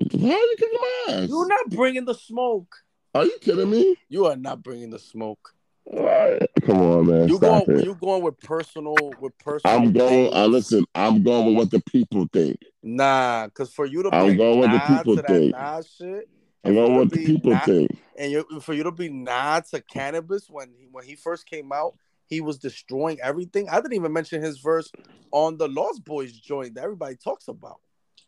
How 0.00 0.26
are 0.26 0.30
you 0.30 0.56
kicking 0.58 0.78
my 0.80 1.14
ass? 1.14 1.28
You're 1.28 1.48
not 1.48 1.70
bringing 1.70 2.04
the 2.04 2.14
smoke. 2.14 2.74
Are 3.14 3.24
you 3.24 3.38
kidding 3.40 3.70
me? 3.70 3.96
You 4.08 4.26
are 4.26 4.36
not 4.36 4.62
bringing 4.62 4.90
the 4.90 4.98
smoke. 4.98 5.54
Right. 5.90 6.42
Come 6.62 6.82
on, 6.82 7.06
man. 7.06 7.28
You 7.28 7.36
Stop 7.38 7.66
going? 7.66 7.78
it. 7.78 7.84
You 7.84 7.94
going 7.94 8.22
with 8.22 8.38
personal? 8.40 8.94
With 9.20 9.36
personal? 9.38 9.76
I'm 9.76 9.92
going. 9.92 10.08
things. 10.08 10.34
Uh, 10.34 10.46
listen, 10.46 10.84
I'm 10.94 11.22
going 11.22 11.46
with 11.46 11.56
what 11.56 11.70
the 11.70 11.80
people 11.90 12.28
think. 12.32 12.58
Nah, 12.82 13.46
because 13.46 13.72
for 13.72 13.86
you 13.86 14.02
to 14.02 14.14
I'm 14.14 14.36
going 14.36 14.60
with 14.60 14.70
the 14.70 14.80
people 14.80 15.16
think. 15.16 15.52
nah 15.52 15.80
shit, 15.80 16.28
I'm 16.64 16.74
going 16.74 16.94
with 16.96 17.08
what 17.08 17.12
the 17.12 17.26
people 17.26 17.52
not- 17.52 17.64
think. 17.64 17.90
and 18.18 18.30
you 18.30 18.60
for 18.60 18.74
you 18.74 18.82
to 18.82 18.92
be 18.92 19.08
nah 19.08 19.60
to 19.60 19.80
Canibus 19.80 20.50
when 20.50 20.68
he, 20.78 20.86
when 20.92 21.04
he 21.04 21.16
first 21.16 21.46
came 21.46 21.72
out, 21.72 21.94
he 22.28 22.40
was 22.40 22.58
destroying 22.58 23.18
everything. 23.22 23.68
I 23.68 23.76
didn't 23.76 23.94
even 23.94 24.12
mention 24.12 24.42
his 24.42 24.58
verse 24.58 24.90
on 25.32 25.56
the 25.56 25.68
Lost 25.68 26.04
Boys 26.04 26.32
joint 26.32 26.74
that 26.74 26.84
everybody 26.84 27.16
talks 27.16 27.48
about. 27.48 27.80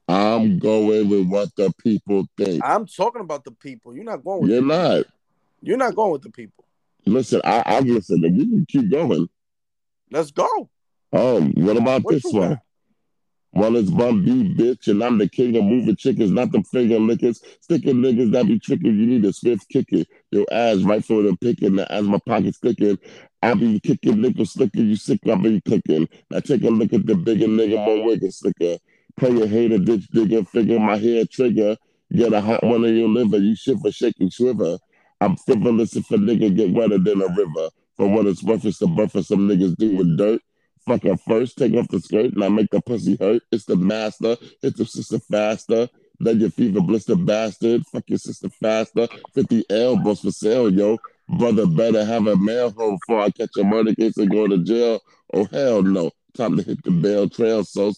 I'm 0.08 0.58
going 0.58 1.08
with 1.08 1.28
what 1.28 1.54
the 1.56 1.72
people 1.82 2.26
think. 2.36 2.62
I'm 2.64 2.86
talking 2.86 3.20
about 3.20 3.44
the 3.44 3.52
people. 3.52 3.94
You're 3.94 4.04
not 4.04 4.24
going 4.24 4.42
with. 4.42 4.50
You're 4.50 4.62
the, 4.62 4.66
not. 4.66 5.04
You're 5.62 5.76
not 5.76 5.94
going 5.94 6.12
with 6.12 6.22
the 6.22 6.30
people. 6.30 6.64
Listen, 7.06 7.40
I, 7.44 7.62
I 7.64 7.80
listen. 7.80 8.20
We 8.22 8.46
can 8.46 8.66
keep 8.68 8.90
going. 8.90 9.28
Let's 10.10 10.32
go. 10.32 10.68
Oh, 11.12 11.42
what 11.54 11.76
about 11.76 12.02
What 12.02 12.14
this 12.14 12.24
one? 12.24 12.50
got? 12.50 12.58
Well, 13.52 13.76
it's 13.76 13.90
Bun 13.90 14.24
B, 14.24 14.54
bitch, 14.54 14.86
and 14.86 15.02
I'm 15.02 15.18
the 15.18 15.28
king 15.28 15.56
of 15.56 15.64
moving 15.64 15.96
chickens, 15.96 16.30
not 16.30 16.52
the 16.52 16.62
finger 16.70 17.00
lickers. 17.00 17.42
Sticking 17.60 17.96
niggas 17.96 18.30
that 18.32 18.46
be 18.46 18.60
tricking, 18.60 18.96
you 18.96 19.06
need 19.06 19.24
a 19.24 19.32
swift 19.32 19.68
kicking. 19.68 20.06
Your 20.30 20.46
ass 20.52 20.82
right 20.82 21.04
for 21.04 21.22
the 21.22 21.36
picking, 21.36 21.80
as 21.80 22.04
my 22.04 22.20
pocket's 22.26 22.58
I 23.42 23.54
be 23.54 23.80
kicking 23.80 24.20
nickel 24.20 24.44
slicker, 24.44 24.80
you 24.80 24.96
sick, 24.96 25.20
I 25.26 25.34
be 25.34 25.60
clicking. 25.62 26.08
Now 26.30 26.40
take 26.40 26.62
a 26.62 26.68
look 26.68 26.92
at 26.92 27.06
the 27.06 27.14
bigger 27.14 27.46
nigga, 27.46 27.84
more 27.84 28.06
wigger 28.06 28.32
slicker. 28.32 28.78
Play 29.16 29.42
a 29.42 29.46
hater, 29.46 29.78
ditch 29.78 30.08
digger, 30.08 30.44
figure 30.44 30.78
my 30.78 30.96
hair 30.98 31.24
trigger. 31.24 31.76
Get 32.12 32.32
a 32.32 32.40
hot 32.40 32.62
one 32.62 32.84
in 32.84 32.96
your 32.96 33.08
liver, 33.08 33.38
you 33.38 33.56
shiver, 33.56 33.90
shake 33.90 34.16
and 34.20 34.32
shiver. 34.32 34.78
I'm 35.20 35.36
frivolous 35.36 35.96
if 35.96 36.10
a 36.10 36.16
nigga 36.16 36.54
get 36.54 36.72
wetter 36.72 36.98
than 36.98 37.22
a 37.22 37.28
river. 37.28 37.70
For 37.96 38.08
what 38.08 38.26
it's 38.26 38.42
worth, 38.42 38.64
it's 38.64 38.78
the 38.78 38.86
birth 38.86 39.14
of 39.14 39.26
some 39.26 39.48
niggas 39.48 39.76
do 39.76 39.96
with 39.96 40.18
dirt. 40.18 40.40
Fuck 40.86 41.04
her 41.04 41.16
first, 41.16 41.58
take 41.58 41.74
off 41.74 41.88
the 41.88 42.00
skirt, 42.00 42.32
and 42.32 42.42
I 42.42 42.48
make 42.48 42.70
the 42.70 42.80
pussy 42.80 43.16
hurt. 43.20 43.42
It's 43.52 43.64
the 43.64 43.76
master, 43.76 44.36
hit 44.62 44.76
the 44.76 44.84
sister 44.84 45.18
faster. 45.18 45.88
Let 46.22 46.36
your 46.36 46.50
fever 46.50 46.80
blister 46.80 47.16
bastard. 47.16 47.86
Fuck 47.86 48.04
your 48.08 48.18
sister 48.18 48.50
faster. 48.50 49.08
50 49.34 49.64
elbows 49.70 50.20
for 50.20 50.30
sale, 50.30 50.70
yo. 50.70 50.98
Brother 51.38 51.66
better 51.66 52.04
have 52.04 52.26
a 52.26 52.36
mail 52.36 52.70
home 52.72 52.98
before 53.00 53.20
I 53.22 53.30
catch 53.30 53.50
a 53.58 53.62
murder 53.62 53.94
case 53.94 54.16
and 54.16 54.30
go 54.30 54.48
to 54.48 54.58
jail. 54.58 55.00
Oh 55.32 55.44
hell 55.44 55.82
no. 55.82 56.10
Time 56.36 56.56
to 56.56 56.62
hit 56.62 56.82
the 56.82 56.90
bail 56.90 57.28
trail 57.28 57.62
so 57.62 57.92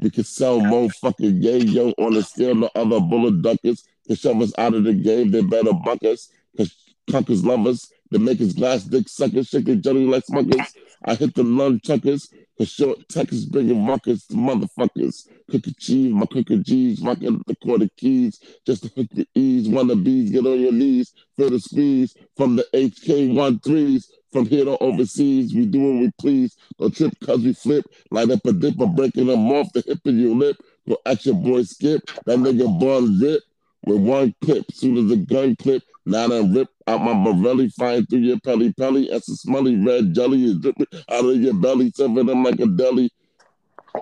we 0.00 0.10
can 0.10 0.24
sell 0.24 0.60
more 0.60 0.90
fucking 0.90 1.40
gay 1.40 1.58
yo 1.58 1.90
on 1.98 2.14
the 2.14 2.22
scale. 2.22 2.56
No 2.56 2.68
other 2.74 3.00
bullet 3.00 3.42
duckers 3.42 3.84
can 4.06 4.16
shove 4.16 4.42
us 4.42 4.52
out 4.58 4.74
of 4.74 4.84
the 4.84 4.92
game. 4.92 5.30
They 5.30 5.42
better 5.42 5.72
buck 5.72 6.02
us. 6.02 6.30
Cause 6.56 6.74
cuckers 7.10 7.44
love 7.44 7.66
us. 7.66 7.92
They 8.10 8.18
make 8.18 8.40
us 8.40 8.52
glass 8.52 8.84
dick 8.84 9.08
suckers, 9.08 9.48
shaking 9.48 9.82
jelly 9.82 10.04
like 10.04 10.24
smuckers. 10.24 10.74
I 11.04 11.14
hit 11.14 11.34
the 11.34 11.42
lung 11.42 11.80
chuckers. 11.80 12.28
Cause 12.58 12.70
short 12.70 13.08
Texas 13.08 13.44
bringing 13.44 13.86
ruckus 13.86 14.26
to 14.26 14.34
motherfuckers. 14.34 15.28
Cookie 15.48 15.74
cheese, 15.78 16.12
my 16.12 16.26
cookie 16.26 16.58
G's, 16.58 17.00
rocking 17.00 17.40
the 17.46 17.54
quarter 17.54 17.88
keys. 17.96 18.40
Just 18.66 18.82
to 18.82 18.88
hook 18.96 19.06
the 19.12 19.28
ease. 19.34 19.68
Wanna 19.68 19.94
bees, 19.94 20.30
get 20.32 20.44
on 20.44 20.60
your 20.60 20.72
knees. 20.72 21.12
Feel 21.36 21.50
the 21.50 21.60
squeeze 21.60 22.16
from 22.36 22.56
the 22.56 22.66
HK13s. 22.74 24.06
From 24.32 24.44
here 24.46 24.64
to 24.64 24.76
overseas, 24.78 25.54
we 25.54 25.66
do 25.66 25.80
what 25.80 26.00
we 26.00 26.10
please. 26.20 26.56
Don't 26.78 26.94
trip 26.94 27.14
cause 27.24 27.44
we 27.44 27.52
flip. 27.52 27.84
Light 28.10 28.30
up 28.30 28.44
a 28.44 28.52
dipper, 28.52 28.86
breaking 28.86 29.28
them 29.28 29.50
off 29.52 29.72
the 29.72 29.82
hip 29.86 30.00
of 30.04 30.14
your 30.14 30.34
lip. 30.34 30.56
Go 30.88 30.98
at 31.06 31.24
your 31.24 31.36
boy 31.36 31.62
skip. 31.62 32.02
That 32.26 32.38
nigga 32.38 32.78
bun 32.80 33.20
rip 33.20 33.42
with 33.84 33.98
one 33.98 34.34
clip. 34.42 34.64
Soon 34.72 34.98
as 34.98 35.08
the 35.08 35.16
gun 35.16 35.54
clip, 35.56 35.82
now 36.04 36.24
I 36.24 36.40
rip 36.40 36.68
out 36.88 37.02
my 37.02 37.12
Morelli, 37.12 37.68
flying 37.68 38.06
through 38.06 38.20
your 38.20 38.40
pelly 38.40 38.72
pelly. 38.72 39.10
As 39.10 39.28
a 39.28 39.36
smelly 39.36 39.76
red 39.76 40.14
jelly 40.14 40.44
is 40.44 40.58
dripping 40.58 40.86
out 41.10 41.24
of 41.24 41.36
your 41.36 41.54
belly, 41.54 41.92
serving 41.94 42.26
them 42.26 42.42
like 42.42 42.60
a 42.60 42.66
deli. 42.66 43.10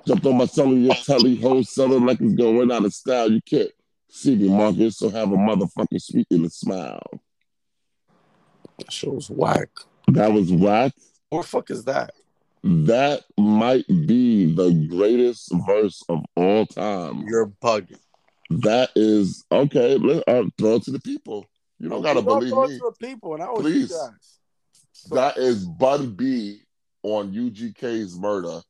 Jumped 0.06 0.26
on 0.26 0.36
my 0.36 0.46
telly, 0.46 1.36
whole 1.36 1.64
selling 1.64 2.06
like 2.06 2.20
it's 2.20 2.34
going 2.34 2.70
out 2.70 2.84
of 2.84 2.92
style. 2.92 3.30
You 3.30 3.40
can't 3.42 3.70
see 4.10 4.36
me, 4.36 4.48
Marcus, 4.48 4.98
so 4.98 5.10
have 5.10 5.32
a 5.32 5.36
motherfucking 5.36 6.02
sweet 6.02 6.26
in 6.30 6.42
the 6.42 6.50
smile. 6.50 7.02
That 8.78 8.92
shit 8.92 9.12
was 9.12 9.30
whack. 9.30 9.68
That 10.08 10.32
was 10.32 10.52
whack. 10.52 10.92
What 11.30 11.42
the 11.42 11.48
fuck 11.48 11.70
is 11.70 11.84
that? 11.84 12.12
That 12.62 13.24
might 13.38 13.86
be 13.86 14.52
the 14.52 14.86
greatest 14.88 15.52
verse 15.66 16.02
of 16.08 16.24
all 16.36 16.66
time. 16.66 17.24
You're 17.26 17.52
bugging. 17.62 18.00
That 18.50 18.90
is 18.96 19.44
okay. 19.50 19.96
Let, 19.96 20.28
uh, 20.28 20.44
throw 20.58 20.76
it 20.76 20.82
to 20.84 20.90
the 20.90 21.00
people. 21.00 21.46
You 21.78 21.88
don't 21.88 22.02
gotta 22.02 22.22
believe 22.22 22.50
throw 22.50 22.64
it 22.64 22.70
me. 22.70 22.78
to 22.78 22.92
the 22.98 23.06
people, 23.06 23.34
and 23.34 23.42
I 23.42 23.50
was 23.50 23.60
Please. 23.60 23.90
you 23.90 23.96
guys. 23.96 24.38
That 25.10 25.36
is 25.36 25.64
Bun 25.66 26.12
B 26.12 26.60
on 27.02 27.32
UGK's 27.32 28.18
murder. 28.18 28.60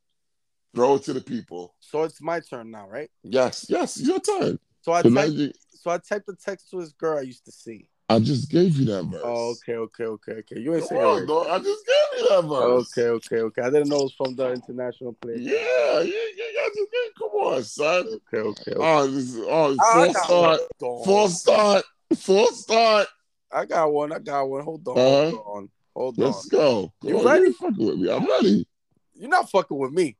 Throw 0.75 0.97
it 0.97 1.05
to 1.05 1.13
the 1.13 1.21
people. 1.21 1.75
So 1.81 2.03
it's 2.03 2.21
my 2.21 2.41
turn 2.41 2.71
now, 2.71 2.89
right? 2.89 3.11
Yes, 3.23 3.67
yes, 3.69 4.01
your 4.01 4.21
turn. 4.21 4.59
So 4.83 4.93
I 4.93 5.03
typed, 5.03 5.57
so 5.71 5.91
I 5.91 5.99
typed 5.99 6.27
the 6.27 6.37
text 6.37 6.71
to 6.71 6.81
this 6.81 6.93
girl 6.93 7.19
I 7.19 7.23
used 7.23 7.45
to 7.47 7.53
see. 7.53 7.89
I 8.09 8.21
just 8.21 8.51
gave 8.51 8.77
you 8.77 8.85
that 8.87 9.05
verse. 9.05 9.23
Oh, 9.25 9.51
okay, 9.51 9.75
okay, 9.75 10.05
okay, 10.05 10.33
okay. 10.33 10.61
You 10.61 10.77
ain't 10.77 10.85
saying 10.85 11.03
on, 11.03 11.27
dog. 11.27 11.49
I 11.49 11.59
just 11.59 11.85
gave 11.87 12.21
you 12.21 12.29
that 12.29 12.43
verse. 12.43 12.93
Okay, 12.97 13.09
okay, 13.09 13.37
okay. 13.39 13.63
I 13.63 13.71
didn't 13.71 13.89
know 13.89 13.97
it 13.97 14.03
was 14.03 14.15
from 14.15 14.37
the 14.37 14.53
international 14.53 15.15
player. 15.15 15.39
Yeah, 15.39 16.01
yeah, 16.03 16.13
yeah. 16.37 16.69
Just 16.75 17.19
come 17.19 17.29
on, 17.31 17.63
son. 17.65 18.07
Okay, 18.07 18.49
okay. 18.49 18.73
okay. 18.73 18.75
Oh, 18.77 19.07
this 19.09 19.35
is 19.35 19.39
oh, 19.39 19.77
I 19.81 19.95
full 19.95 20.15
start, 20.15 20.31
one. 20.31 20.59
Hold 20.81 20.99
on. 20.99 21.05
full 21.05 21.29
start, 21.29 21.85
full 22.17 22.47
start. 22.49 23.09
I 23.53 23.65
got 23.65 23.93
one. 23.93 24.13
I 24.13 24.19
got 24.19 24.45
one. 24.49 24.63
Hold 24.65 24.87
on. 24.89 24.99
Uh-huh. 24.99 25.31
Hold 25.31 25.47
on. 25.47 25.71
Hold 25.95 26.19
on. 26.19 26.25
Let's 26.27 26.47
go. 26.49 26.93
Come 27.01 27.11
You 27.11 27.19
on, 27.19 27.25
ready? 27.25 27.53
Fucking 27.53 27.87
with 27.87 27.99
me. 27.99 28.11
I'm 28.11 28.27
ready. 28.27 28.67
You're 29.15 29.31
not 29.31 29.51
fucking 29.51 29.77
with 29.79 29.93
me. 29.93 30.17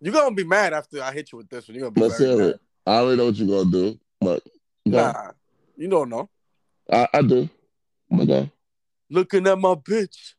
You're 0.00 0.14
gonna 0.14 0.34
be 0.34 0.44
mad 0.44 0.72
after 0.72 1.02
I 1.02 1.12
hit 1.12 1.32
you 1.32 1.38
with 1.38 1.48
this 1.48 1.68
one. 1.68 1.74
You're 1.76 1.90
gonna 1.90 1.92
be 1.92 2.00
Let's 2.00 2.18
hear 2.18 2.36
mad. 2.36 2.48
it. 2.48 2.60
I 2.86 2.96
already 2.98 3.16
know 3.18 3.26
what 3.26 3.34
you're 3.36 3.64
gonna 3.64 3.70
do, 3.70 3.98
but 4.20 4.42
no, 4.86 4.98
Nah, 5.12 5.30
you 5.76 5.88
don't 5.88 6.08
know. 6.08 6.28
I, 6.90 7.06
I 7.12 7.22
do. 7.22 7.48
Oh 8.10 8.16
my 8.16 8.24
God. 8.24 8.50
Looking 9.10 9.46
at 9.46 9.58
my 9.58 9.74
bitch, 9.74 10.34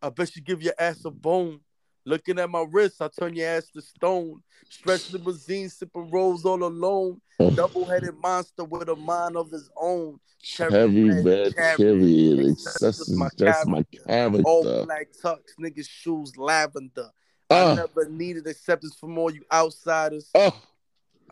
I 0.00 0.10
bet 0.10 0.34
you 0.36 0.42
give 0.42 0.62
your 0.62 0.74
ass 0.78 1.04
a 1.04 1.10
bone. 1.10 1.60
Looking 2.04 2.38
at 2.38 2.50
my 2.50 2.64
wrist, 2.70 3.00
I 3.02 3.08
turn 3.08 3.34
your 3.34 3.48
ass 3.48 3.68
to 3.70 3.82
stone. 3.82 4.40
Stretch 4.68 5.12
limousine, 5.12 5.68
sipping 5.68 6.10
rolls 6.10 6.44
all 6.44 6.62
alone. 6.64 7.20
Double-headed 7.54 8.14
monster 8.22 8.64
with 8.64 8.88
a 8.88 8.96
mind 8.96 9.36
of 9.36 9.50
his 9.50 9.68
own. 9.76 10.18
Cherry 10.42 10.72
Heavy 10.72 11.10
red 11.22 11.54
cherry. 11.54 11.76
cherry. 11.76 12.28
It 12.30 12.50
Excess 12.52 12.76
excesses 12.76 13.16
my 13.16 13.28
just 13.36 13.66
my 13.68 13.82
character. 14.06 14.42
All 14.44 14.84
black 14.86 15.08
tux, 15.22 15.40
niggas 15.60 15.88
shoes 15.88 16.36
lavender. 16.36 17.10
I 17.50 17.62
Oh, 17.64 17.74
never 17.74 18.08
needed 18.08 18.46
acceptance 18.46 18.94
from 18.94 19.18
all 19.18 19.30
you 19.30 19.42
outsiders. 19.52 20.30
oh, 20.34 20.56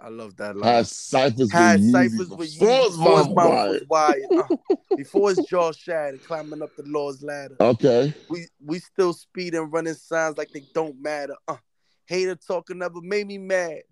I 0.02 0.08
love 0.08 0.36
that 0.36 0.56
line. 0.56 0.74
had 0.74 0.86
ciphers 0.86 1.50
Had 1.52 1.80
with 1.80 1.90
ciphers 1.90 2.28
with 2.30 2.58
before 2.58 2.88
his 2.88 2.98
mouth 2.98 3.82
was. 3.88 4.14
Uh, 4.30 4.76
before 4.96 5.30
his 5.30 5.38
jaw 5.46 5.70
shattered, 5.72 6.24
climbing 6.24 6.62
up 6.62 6.74
the 6.76 6.82
law's 6.84 7.22
ladder. 7.22 7.56
Okay. 7.60 8.12
We 8.28 8.46
we 8.64 8.78
still 8.78 9.12
speeding, 9.12 9.70
running 9.70 9.94
signs 9.94 10.36
like 10.38 10.50
they 10.50 10.62
don't 10.74 11.00
matter. 11.00 11.34
Uh, 11.46 11.56
hater 12.06 12.34
talking 12.36 12.78
never 12.78 13.00
made 13.00 13.26
me 13.26 13.38
mad. 13.38 13.82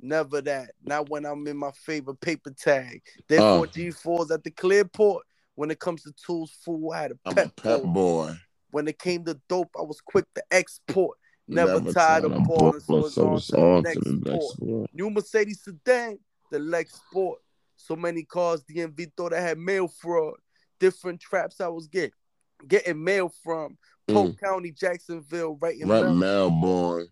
Never 0.00 0.40
that. 0.42 0.70
Not 0.84 1.10
when 1.10 1.26
I'm 1.26 1.46
in 1.46 1.56
my 1.56 1.72
favorite 1.72 2.20
paper 2.20 2.50
tag. 2.50 3.02
Therefore, 3.28 3.64
Uh. 3.66 3.70
G4s 3.70 4.30
at 4.30 4.44
the 4.44 4.50
clear 4.50 4.84
port. 4.84 5.24
When 5.56 5.72
it 5.72 5.80
comes 5.80 6.04
to 6.04 6.12
tools, 6.24 6.52
fool, 6.64 6.92
I 6.92 7.02
had 7.02 7.10
a 7.12 7.18
I'm 7.26 7.32
a 7.38 7.48
pep 7.48 7.82
boy. 7.82 7.86
boy. 7.88 8.34
When 8.70 8.86
it 8.86 8.98
came 8.98 9.24
to 9.24 9.40
dope, 9.48 9.70
I 9.76 9.82
was 9.82 10.00
quick 10.00 10.24
to 10.36 10.42
export. 10.52 11.18
Never, 11.48 11.92
tired 11.92 12.24
of 12.24 12.44
balling, 12.44 12.80
so 12.80 13.06
it's 13.06 13.18
on 13.18 13.40
to 13.40 13.52
the 13.52 13.58
on 13.58 13.82
next 13.82 14.02
to 14.02 14.12
the 14.12 14.30
next 14.30 14.48
sport. 14.50 14.90
New 14.92 15.10
Mercedes 15.10 15.62
sedan, 15.62 16.18
the 16.50 16.58
Lex 16.58 16.94
Sport. 16.94 17.38
So 17.76 17.96
many 17.96 18.24
cars, 18.24 18.62
DMV 18.64 19.12
thought 19.16 19.32
I 19.32 19.40
had 19.40 19.58
mail 19.58 19.88
fraud. 19.88 20.34
Different 20.78 21.20
traps 21.20 21.60
I 21.60 21.68
was 21.68 21.86
getting, 21.86 22.12
getting 22.66 23.02
mail 23.02 23.32
from. 23.42 23.78
Polk 24.06 24.38
County, 24.40 24.72
Jacksonville, 24.72 25.58
right 25.60 25.74
in 25.78 25.88
Right, 25.88 26.00
Maryland. 26.02 26.20
Melbourne. 26.20 27.08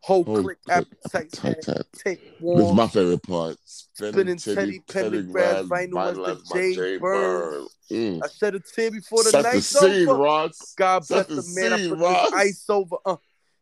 Whole 0.00 0.22
Whole 0.22 0.42
click 0.42 0.58
appetite. 0.68 1.32
take 1.32 2.38
This 2.40 2.68
is 2.68 2.72
my 2.72 2.86
favorite 2.86 3.22
part. 3.24 3.56
Spinning 3.64 4.36
teddy, 4.36 4.80
pendergrass, 4.86 5.66
vinyl 5.66 6.28
as 6.28 6.42
the 6.44 6.74
Jay 6.74 6.96
Burns. 6.98 7.76
Mm. 7.90 8.20
I 8.22 8.28
shed 8.28 8.54
a 8.54 8.60
tear 8.60 8.92
before 8.92 9.24
the 9.24 9.30
Set 9.30 9.52
the 9.52 9.60
scene, 9.60 10.08
over. 10.08 10.22
Ross. 10.22 10.74
God 10.76 11.04
Set 11.04 11.28
bless 11.28 11.46
the 11.46 11.52
the 11.54 11.70
man. 11.70 12.04
I 12.04 12.24
put 12.24 12.34
ice 12.34 12.64
over. 12.68 12.96
Uh, 13.04 13.16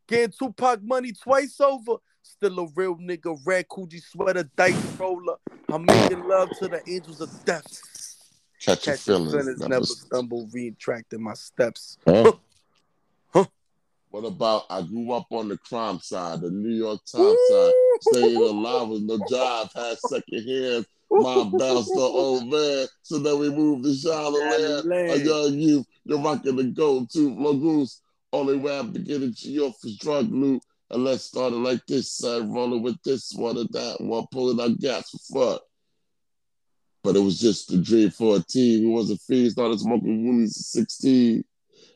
getting 0.06 0.32
Tupac 0.36 0.82
money 0.82 1.12
twice 1.12 1.60
over. 1.60 1.96
Still 2.22 2.60
a 2.60 2.68
real 2.74 2.96
nigga. 2.96 3.38
Red 3.44 3.68
Coogi 3.68 4.02
sweater, 4.02 4.48
dice 4.56 4.98
roller. 4.98 5.36
I'm 5.68 5.84
making 5.84 6.26
love 6.28 6.50
to 6.58 6.68
the 6.68 6.80
angels 6.88 7.20
of 7.20 7.44
death. 7.44 7.66
Catch 8.60 8.84
Catch 8.84 9.06
your 9.06 9.18
feelings. 9.18 9.32
feelings, 9.32 9.60
never 9.60 9.70
never 9.70 9.84
st- 9.84 10.06
stumble, 10.06 10.48
retracting 10.52 11.22
my 11.22 11.34
steps. 11.34 11.98
Huh? 12.06 12.32
Huh? 13.32 13.44
What 14.10 14.24
about 14.24 14.64
I 14.70 14.82
grew 14.82 15.12
up 15.12 15.26
on 15.30 15.48
the 15.48 15.58
crime 15.58 16.00
side, 16.00 16.40
the 16.40 16.50
New 16.50 16.74
York 16.74 17.00
Times 17.12 17.38
side, 17.50 17.72
staying 18.00 18.36
alive 18.36 18.88
with 18.88 19.02
no 19.02 19.18
job, 19.28 19.68
had 19.74 19.98
second 19.98 20.48
hands, 20.48 20.86
my 21.10 21.44
bounce 21.44 21.90
the 21.90 22.00
old 22.00 22.46
man. 22.48 22.86
So 23.02 23.18
then 23.18 23.38
we 23.38 23.50
moved 23.50 23.84
to 23.84 23.94
Charlotte 23.94 24.84
Land. 24.86 25.10
A 25.10 25.18
young 25.18 25.58
youth, 25.58 25.86
you're 26.04 26.20
rocking 26.20 26.56
the 26.56 26.64
go-to 26.64 27.34
Lagoose. 27.34 28.00
Only 28.34 28.56
way 28.56 28.76
I'm 28.76 28.90
beginning 28.90 29.32
to 29.32 29.48
you 29.48 29.66
off 29.66 29.76
is 29.84 29.96
drug 29.96 30.28
loot. 30.32 30.60
And 30.90 31.04
let's 31.04 31.22
start 31.22 31.52
it 31.52 31.56
like 31.56 31.86
this, 31.86 32.16
son. 32.16 32.52
Rolling 32.52 32.82
with 32.82 33.00
this 33.04 33.32
one 33.32 33.56
and 33.56 33.68
that 33.70 34.00
one, 34.00 34.26
pulling 34.32 34.60
out 34.60 34.80
gas 34.80 35.08
for 35.08 35.52
fun. 35.52 35.58
But 37.04 37.14
it 37.14 37.20
was 37.20 37.38
just 37.38 37.72
a 37.72 37.80
dream 37.80 38.10
for 38.10 38.36
a 38.36 38.40
teen 38.40 38.82
who 38.82 38.90
wasn't 38.90 39.20
free. 39.24 39.48
Started 39.50 39.78
smoking 39.78 40.26
woolies 40.26 40.58
at 40.58 40.80
16 40.80 41.44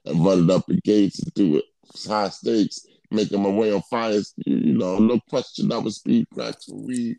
and 0.04 0.24
running 0.24 0.48
up 0.48 0.64
the 0.68 0.80
gates 0.82 1.18
and 1.18 1.34
do 1.34 1.56
it. 1.56 1.64
High 2.06 2.28
stakes, 2.28 2.86
making 3.10 3.42
my 3.42 3.48
way 3.48 3.72
on 3.72 3.82
fires. 3.90 4.32
You, 4.46 4.78
know, 4.78 5.00
no 5.00 5.18
question 5.28 5.72
I 5.72 5.78
was 5.78 5.96
speed 5.96 6.28
cracks 6.32 6.66
for 6.66 6.76
weed. 6.76 7.16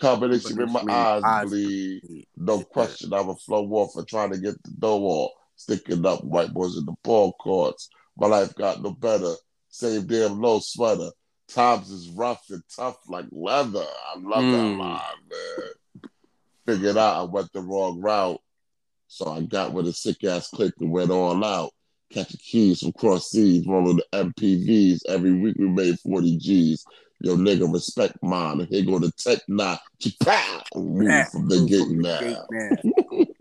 Combination 0.00 0.56
with 0.56 0.72
my 0.72 0.92
eyes 0.92 1.48
bleed. 1.48 2.26
No 2.36 2.62
question 2.62 3.14
I 3.14 3.20
would 3.20 3.38
flow 3.38 3.64
off 3.74 3.92
for 3.92 4.04
trying 4.04 4.32
to 4.32 4.38
get 4.38 4.60
the 4.64 4.72
dough 4.80 5.04
off. 5.04 5.30
Sticking 5.54 6.04
up 6.04 6.24
white 6.24 6.52
boys 6.52 6.76
in 6.76 6.84
the 6.84 6.94
ball 7.04 7.32
courts. 7.34 7.88
My 8.18 8.26
life 8.26 8.54
got 8.54 8.82
no 8.82 8.92
better. 8.92 9.34
Same 9.68 10.06
damn 10.06 10.40
low 10.40 10.60
sweater. 10.60 11.10
Times 11.48 11.90
is 11.90 12.08
rough 12.10 12.42
and 12.50 12.62
tough 12.74 12.96
like 13.08 13.26
leather. 13.30 13.84
I 13.84 14.18
love 14.18 14.44
Mm. 14.44 14.52
that 14.52 14.78
line, 14.78 15.00
man. 15.30 15.70
Figured 16.66 16.96
out 16.96 17.16
I 17.16 17.22
went 17.22 17.52
the 17.52 17.60
wrong 17.60 18.00
route. 18.00 18.40
So 19.08 19.30
I 19.30 19.42
got 19.42 19.72
with 19.72 19.86
a 19.86 19.92
sick 19.92 20.24
ass 20.24 20.48
click 20.48 20.74
and 20.80 20.90
went 20.90 21.10
all 21.10 21.44
out. 21.44 21.70
Catching 22.10 22.40
keys 22.42 22.80
from 22.80 22.92
cross 22.92 23.30
seas, 23.30 23.66
rolling 23.66 23.96
the 23.98 24.06
MPVs. 24.12 25.00
Every 25.08 25.32
week 25.32 25.56
we 25.58 25.68
made 25.68 25.98
40 26.00 26.36
G's. 26.38 26.84
Yo, 27.20 27.36
nigga, 27.36 27.72
respect 27.72 28.16
mine. 28.22 28.66
Here 28.70 28.84
go 28.84 28.98
the 28.98 29.10
tech 29.12 29.40
nine. 29.48 29.78
Pow! 30.22 30.62
Move 30.74 31.28
from 31.28 31.48
the 31.48 31.66
gate 31.66 31.88
now. 31.88 32.46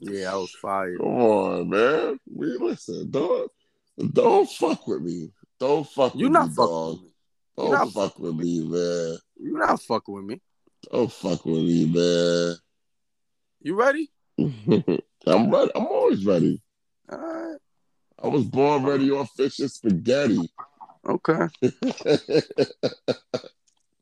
yeah, 0.00 0.32
I 0.32 0.36
was 0.36 0.50
fired. 0.60 0.98
Come 0.98 1.06
on, 1.06 1.68
man. 1.68 2.18
We 2.32 2.56
listen, 2.58 3.10
don't 3.10 3.50
don't 4.12 4.48
fuck 4.50 4.86
with 4.86 5.02
me. 5.02 5.30
Don't 5.58 5.86
fuck 5.86 6.14
You 6.14 6.24
with 6.26 6.32
not 6.32 6.48
me, 6.48 6.54
fucking 6.54 6.72
dog. 6.72 6.92
with 6.94 7.02
me. 7.02 7.10
Don't 7.56 7.66
You 7.66 7.72
not 7.72 7.92
fuck 7.92 8.18
with 8.18 8.34
me, 8.36 8.60
man. 8.60 9.18
You're 9.36 9.58
not 9.58 9.82
fucking 9.82 10.14
with 10.14 10.24
me. 10.24 10.40
Don't 10.90 11.12
fuck 11.12 11.44
with 11.44 11.62
me, 11.62 11.84
man. 11.86 12.56
You 13.60 13.74
ready? 13.74 14.10
I'm 14.38 15.50
ready. 15.50 15.70
I'm 15.74 15.86
always 15.86 16.24
ready. 16.24 16.62
All 17.12 17.18
right. 17.18 17.58
I 18.22 18.28
was 18.28 18.44
born 18.44 18.84
ready 18.84 19.10
on 19.10 19.26
fish 19.26 19.58
and 19.60 19.70
spaghetti. 19.70 20.50
Okay. 21.06 21.48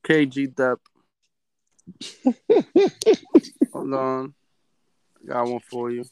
KG 0.04 0.54
Dep. 0.54 0.78
Hold 3.72 3.94
on. 3.94 4.34
Got 5.26 5.48
one 5.48 5.60
for 5.60 5.90
you. 5.90 6.04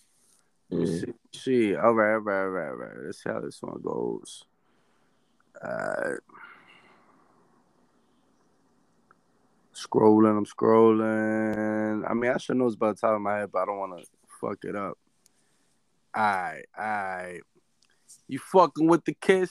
Mm. 0.73 1.01
See, 1.01 1.13
see. 1.33 1.77
All 1.77 1.95
right, 1.95 2.15
all 2.15 2.21
right, 2.21 2.43
all 2.43 2.49
right, 2.49 2.69
all 2.69 2.77
right. 2.77 2.97
Let's 3.05 3.23
see 3.23 3.31
how 3.31 3.41
this 3.41 3.63
one 3.63 3.81
goes. 3.83 4.45
Alright. 5.65 6.21
Scrolling, 9.75 10.39
I'm 10.39 10.47
scrolling. 10.47 12.09
I 12.09 12.15
mean, 12.15 12.31
I 12.31 12.39
should 12.39 12.57
know 12.57 12.67
it's 12.67 12.77
by 12.77 12.89
the 12.89 12.95
top 12.95 13.17
of 13.17 13.21
my 13.21 13.39
head, 13.39 13.53
but 13.53 13.61
I 13.61 13.67
don't 13.67 13.79
want 13.79 13.99
to 13.99 14.07
fuck 14.41 14.65
it 14.65 14.75
up. 14.75 14.99
Alright, 16.17 16.67
alright. 16.79 17.43
You 18.27 18.39
fucking 18.39 18.87
with 18.87 19.05
the 19.05 19.15
kiss? 19.15 19.51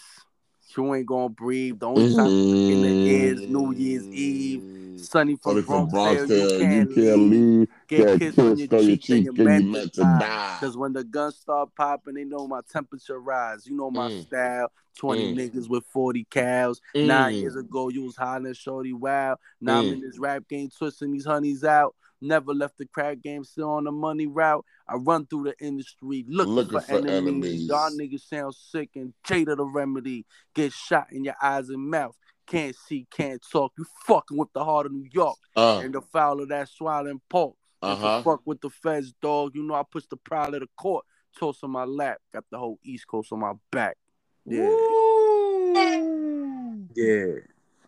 You 0.76 0.94
ain't 0.96 1.06
gonna 1.06 1.30
breathe. 1.30 1.80
The 1.80 1.88
only 1.88 2.14
time 2.14 2.28
in 2.28 2.82
the 2.82 3.10
is 3.10 3.42
New 3.42 3.72
Year's 3.72 4.08
Eve. 4.08 4.85
Sunny 4.98 5.36
from 5.36 5.64
from 5.64 5.88
Bronx, 5.88 6.30
you 6.30 6.48
can't, 6.60 6.90
you 6.90 7.04
can't 7.04 7.30
leave. 7.30 7.68
Get 7.88 8.20
kissed 8.20 8.40
on 8.40 8.58
your 8.58 8.68
cheek, 8.68 9.08
then 9.08 9.48
and 9.48 9.66
you 9.66 9.72
meant 9.72 9.94
to 9.94 10.02
die. 10.02 10.20
die. 10.20 10.58
Cause 10.60 10.78
when 10.78 10.94
the 10.94 11.04
guns 11.04 11.36
start 11.38 11.70
popping, 11.76 12.16
they 12.16 12.24
know 12.24 12.48
my 12.48 12.62
temperature 12.72 13.20
rise. 13.20 13.66
You 13.68 13.76
know 13.76 13.92
my 13.92 14.10
Mm. 14.10 14.22
style. 14.22 14.72
20 14.98 15.34
Mm. 15.34 15.38
niggas 15.38 15.68
with 15.70 15.86
40 15.88 16.26
cows. 16.32 16.80
Mm. 16.96 17.06
Nine 17.08 17.36
years 17.36 17.56
ago, 17.58 17.90
you 17.90 18.04
was 18.04 18.16
hollering 18.16 18.54
shorty 18.54 18.94
wow. 18.94 19.38
Now 19.60 19.80
I'm 19.80 19.88
Mm. 19.88 19.94
in 19.94 20.02
this 20.02 20.18
rap 20.18 20.48
game, 20.48 20.70
twisting 20.70 21.12
these 21.12 21.26
honeys 21.26 21.64
out. 21.66 21.96
Never 22.22 22.54
left 22.54 22.78
the 22.78 22.86
crack 22.86 23.22
game, 23.22 23.44
still 23.44 23.70
on 23.72 23.84
the 23.84 23.92
money 23.92 24.26
route. 24.26 24.66
I 24.88 24.96
run 24.96 25.26
through 25.26 25.44
the 25.44 25.56
industry 25.60 26.26
looking, 26.30 26.54
Looking 26.54 26.80
for, 26.80 26.86
for 26.86 26.92
enemies. 26.98 27.12
enemies. 27.18 27.68
Y'all 27.68 27.92
niggas 27.92 28.22
sound 28.22 28.56
sick 28.56 28.92
and 28.96 29.14
jaded 29.26 29.58
the 29.58 29.66
remedy. 29.66 30.26
Get 30.54 30.72
shot 30.72 31.08
in 31.12 31.26
your 31.26 31.36
eyes 31.42 31.68
and 31.70 31.90
mouth. 31.90 32.16
Can't 32.48 32.76
see, 32.76 33.08
can't 33.10 33.44
talk. 33.52 33.74
You 33.78 33.86
fucking 34.06 34.38
with 34.38 34.50
the 34.54 34.64
heart 34.64 34.86
of 34.86 34.92
New 34.92 35.08
York 35.12 35.38
Uh, 35.56 35.80
and 35.84 35.94
the 35.94 36.02
foul 36.02 36.42
of 36.42 36.50
that 36.50 36.70
swallowing 36.70 37.22
pork. 37.30 37.56
If 37.82 38.00
you 38.00 38.06
Uh-huh. 38.06 38.22
fuck 38.24 38.42
with 38.46 38.62
the 38.62 38.70
feds, 38.70 39.14
dog, 39.22 39.56
you 39.56 39.64
know 39.64 39.74
I 39.76 39.84
push 39.84 40.06
the 40.10 40.18
pride 40.18 40.54
of 40.54 40.62
the 40.62 40.70
court. 40.78 41.06
Toss 41.40 41.64
on 41.64 41.72
my 41.72 41.84
lap. 41.86 42.20
Got 42.34 42.46
the 42.52 42.58
whole 42.58 42.80
East 42.84 43.08
Coast 43.08 43.32
on 43.34 43.40
my 43.40 43.54
back. 43.72 43.98
Yeah. 44.46 44.70
Woo! 44.70 46.88
Yeah. 46.96 47.34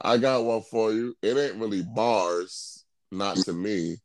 I 0.01 0.17
got 0.17 0.43
one 0.43 0.61
for 0.61 0.91
you. 0.91 1.15
It 1.21 1.37
ain't 1.37 1.55
really 1.55 1.83
bars, 1.83 2.83
not 3.11 3.37
to 3.37 3.53
me. 3.53 3.97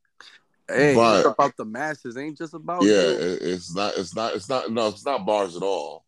Hey, 0.68 0.94
But- 0.94 1.18
it's 1.20 1.28
about 1.28 1.56
the 1.56 1.64
masses. 1.64 2.16
Ain't 2.16 2.38
just 2.38 2.54
about 2.54 2.82
yeah, 2.82 2.92
you. 3.02 3.08
it, 3.08 3.42
it's 3.42 3.74
not. 3.74 3.94
It's 3.96 4.14
not. 4.14 4.34
It's 4.34 4.48
not. 4.48 4.70
No, 4.70 4.88
it's 4.88 5.04
not 5.04 5.26
bars 5.26 5.56
at 5.56 5.62
all. 5.62 6.04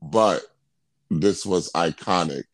But 0.00 0.42
this 1.10 1.44
was 1.46 1.70
iconic. 1.72 2.44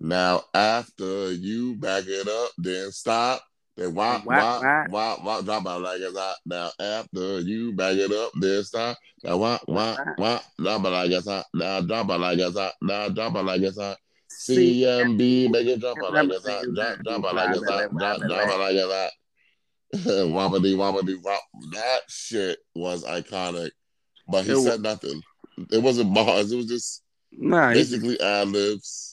Now, 0.00 0.42
after 0.54 1.32
you 1.32 1.74
back 1.76 2.04
it 2.06 2.28
up, 2.28 2.50
then 2.58 2.90
stop. 2.92 3.42
Then 3.76 3.94
why, 3.94 4.20
why, 4.24 4.84
why, 4.88 5.16
why, 5.22 5.40
drop 5.42 5.66
out 5.66 5.82
like 5.82 6.00
it's 6.00 6.16
hot. 6.16 6.36
Now, 6.46 6.70
after 6.80 7.40
you 7.40 7.72
back 7.72 7.94
it 7.96 8.12
up, 8.12 8.32
then 8.40 8.62
stop. 8.64 8.96
Now, 9.24 9.36
why, 9.36 9.58
why, 9.66 9.96
why, 10.16 10.40
drop 10.60 10.84
out 10.84 10.92
like 10.92 11.10
it's 11.10 11.28
hot. 11.28 11.46
Now, 11.54 11.80
drop 11.80 12.10
out 12.10 12.20
like 12.20 12.38
it's 12.38 12.56
hot. 12.56 12.74
Now, 12.82 13.08
drop 13.08 13.36
out 13.36 13.44
like 13.44 13.60
it's 13.62 13.78
hot. 13.78 13.96
CMB, 14.30 15.50
make 15.50 15.66
it 15.66 15.80
drop 15.80 15.96
out 16.04 16.12
like 16.14 16.28
it's 16.30 16.46
hot. 16.48 16.64
Drop, 16.74 16.98
drop 17.04 17.24
out 17.24 17.34
like 17.34 17.56
it's 17.56 17.68
hot. 17.68 17.96
Drop, 17.96 18.18
drop 18.20 18.48
out 18.48 18.58
like 18.60 18.74
it's 18.74 18.92
hot. 18.92 19.10
Wobbity, 19.94 20.74
wobbity, 20.76 21.22
wop. 21.22 21.42
That 21.72 22.00
shit 22.08 22.58
was 22.74 23.04
iconic. 23.04 23.70
But 24.28 24.44
he 24.44 24.54
said 24.62 24.80
nothing. 24.82 25.22
It 25.72 25.82
wasn't 25.82 26.14
bars. 26.14 26.52
It 26.52 26.56
was 26.56 26.66
just 26.66 27.02
Nah, 27.32 27.72
basically 27.72 28.20
ad 28.20 28.48
libs. 28.48 29.07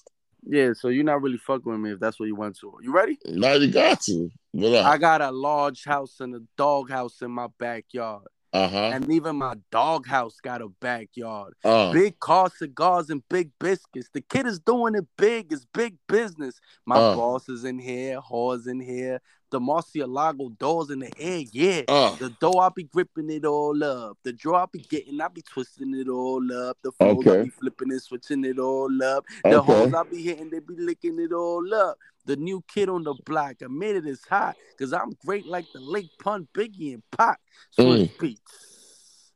Yeah. 0.46 0.74
So 0.74 0.88
you're 0.90 1.04
not 1.04 1.22
really 1.22 1.38
fucking 1.38 1.72
with 1.72 1.80
me 1.80 1.92
if 1.94 2.00
that's 2.00 2.20
what 2.20 2.28
you 2.28 2.36
went 2.36 2.58
to. 2.60 2.74
You 2.82 2.92
ready? 2.94 3.18
Now 3.26 3.54
you 3.54 3.72
got 3.72 4.02
to. 4.02 4.30
What 4.52 4.86
I 4.86 4.98
got 4.98 5.22
a 5.22 5.32
large 5.32 5.84
house 5.84 6.20
and 6.20 6.36
a 6.36 6.42
dog 6.58 6.90
house 6.90 7.22
in 7.22 7.32
my 7.32 7.48
backyard, 7.60 8.24
Uh 8.54 8.68
huh. 8.70 8.92
and 8.94 9.12
even 9.12 9.36
my 9.36 9.56
dog 9.72 10.08
house 10.08 10.38
got 10.42 10.62
a 10.62 10.70
backyard. 10.80 11.54
Uh, 11.64 11.92
Big 11.92 12.20
car, 12.20 12.50
cigars, 12.56 13.10
and 13.10 13.22
big 13.30 13.52
biscuits. 13.60 14.10
The 14.14 14.22
kid 14.22 14.46
is 14.48 14.60
doing 14.60 14.96
it 14.96 15.06
big. 15.18 15.52
It's 15.52 15.66
big 15.74 15.98
business. 16.08 16.60
My 16.86 16.96
Uh. 16.96 17.16
boss 17.16 17.50
is 17.50 17.66
in 17.66 17.80
here. 17.80 18.20
Whore's 18.22 18.68
in 18.68 18.80
here. 18.80 19.20
The 19.56 19.62
Murciélago 19.62 20.58
doors 20.58 20.90
in 20.90 21.00
the 21.00 21.12
air. 21.18 21.44
Yeah. 21.54 21.84
uh, 21.88 22.18
The 22.18 22.30
dough, 22.42 22.58
I 22.60 22.68
be 22.76 22.84
gripping 22.84 23.30
it 23.30 23.46
all 23.46 23.82
up. 23.86 24.18
The 24.24 24.34
draw, 24.34 24.64
I 24.64 24.66
be 24.70 24.80
getting, 24.80 25.22
I 25.22 25.30
be 25.30 25.42
twisting 25.44 25.96
it 25.96 26.10
all 26.10 26.44
up. 26.52 26.78
The 26.82 26.92
flows, 26.92 27.26
I 27.26 27.30
Okay. 27.32 27.44
be 27.44 27.50
flipping 27.52 27.90
and 27.94 28.02
switching 28.02 28.44
it 28.44 28.60
all 28.60 28.92
up. 29.02 29.24
The 29.46 29.62
Okay. 29.62 29.66
hoes, 29.66 29.94
I 29.94 30.04
be 30.04 30.22
hitting, 30.22 30.50
they 30.50 30.60
be 30.60 30.76
licking 30.76 31.18
it 31.20 31.32
all 31.32 31.74
up. 31.74 31.98
The 32.26 32.36
new 32.36 32.66
kid 32.68 32.90
on 32.90 33.04
the 33.06 33.14
block, 33.26 33.62
admit 33.62 33.96
it 33.96 34.06
is 34.06 34.26
hot, 34.30 34.58
cause 34.78 34.92
I'm 34.92 35.16
great 35.26 35.46
like 35.46 35.72
the 35.72 35.80
Lake 35.80 36.10
Pun, 36.20 36.50
Biggie, 36.54 36.96
and 36.96 37.04
Pac. 37.18 37.40
Swizz 37.80 38.10
Beatz. 38.18 39.32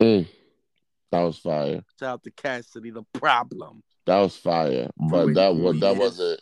mm. 0.00 0.26
That 1.12 1.20
was 1.20 1.36
fire. 1.36 1.82
Shout 1.98 2.08
out 2.08 2.22
to 2.22 2.30
Cassidy, 2.30 2.92
the 2.92 3.02
problem. 3.12 3.82
That 4.06 4.20
was 4.20 4.36
fire. 4.38 4.88
But 4.96 5.34
that 5.34 5.54
was 5.54 5.80
that 5.80 5.96
wasn't 5.96 6.40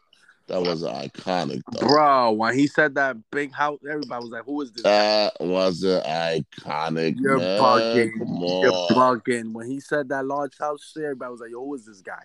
that 0.49 0.63
wasn't 0.63 0.95
iconic 0.95 1.63
though. 1.73 1.87
Bro, 1.87 2.33
when 2.33 2.55
he 2.55 2.67
said 2.67 2.95
that 2.97 3.17
big 3.31 3.53
house, 3.53 3.79
everybody 3.89 4.23
was 4.23 4.31
like, 4.31 4.45
who 4.45 4.61
is 4.63 4.73
this? 4.73 4.83
That 4.83 5.35
wasn't 5.41 6.05
iconic. 6.05 7.17
You're 7.19 7.39
man. 7.39 7.61
bugging. 7.61 8.63
You're 8.63 8.89
bugging. 8.91 9.53
When 9.53 9.71
he 9.71 9.81
said 9.81 10.09
that 10.09 10.27
large 10.27 10.59
house 10.59 10.93
shit, 10.93 11.05
everybody 11.05 11.31
was 11.33 11.41
like, 11.41 11.51
yo, 11.51 11.65
who 11.65 11.75
is 11.75 11.85
this 11.85 12.01
guy? 12.01 12.23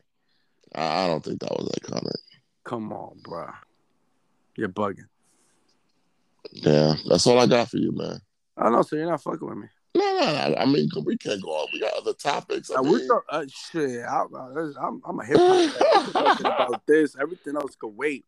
I, 0.73 1.03
I 1.03 1.07
don't 1.07 1.23
think 1.23 1.41
that 1.41 1.51
was 1.51 1.69
iconic. 1.81 2.11
Come 2.63 2.93
on, 2.93 3.17
bro. 3.23 3.49
You're 4.55 4.69
bugging. 4.69 5.07
Yeah, 6.51 6.95
that's 7.07 7.27
all 7.27 7.39
I 7.39 7.47
got 7.47 7.69
for 7.69 7.77
you, 7.77 7.91
man. 7.91 8.19
I 8.57 8.63
don't 8.63 8.73
know, 8.73 8.81
so 8.83 8.95
you're 8.95 9.09
not 9.09 9.21
fucking 9.21 9.47
with 9.47 9.57
me. 9.57 9.67
No, 9.95 10.01
no, 10.19 10.49
no. 10.49 10.55
I 10.57 10.65
mean, 10.65 10.89
we 11.05 11.17
can't 11.17 11.41
go 11.41 11.49
on. 11.51 11.67
We 11.71 11.79
got 11.79 11.93
other 11.93 12.13
topics. 12.13 12.71
I 12.71 12.75
Uh, 12.75 12.81
mean, 12.83 12.93
we 12.93 13.07
thought, 13.07 13.23
uh, 13.29 13.45
shit, 13.47 14.01
I, 14.03 14.23
I'm, 14.81 15.01
I'm 15.05 15.19
a 15.19 15.25
hip 15.25 15.37
hop 15.39 16.39
about 16.39 16.81
this. 16.87 17.15
Everything 17.19 17.55
else 17.55 17.75
could 17.75 17.95
wait. 17.95 18.25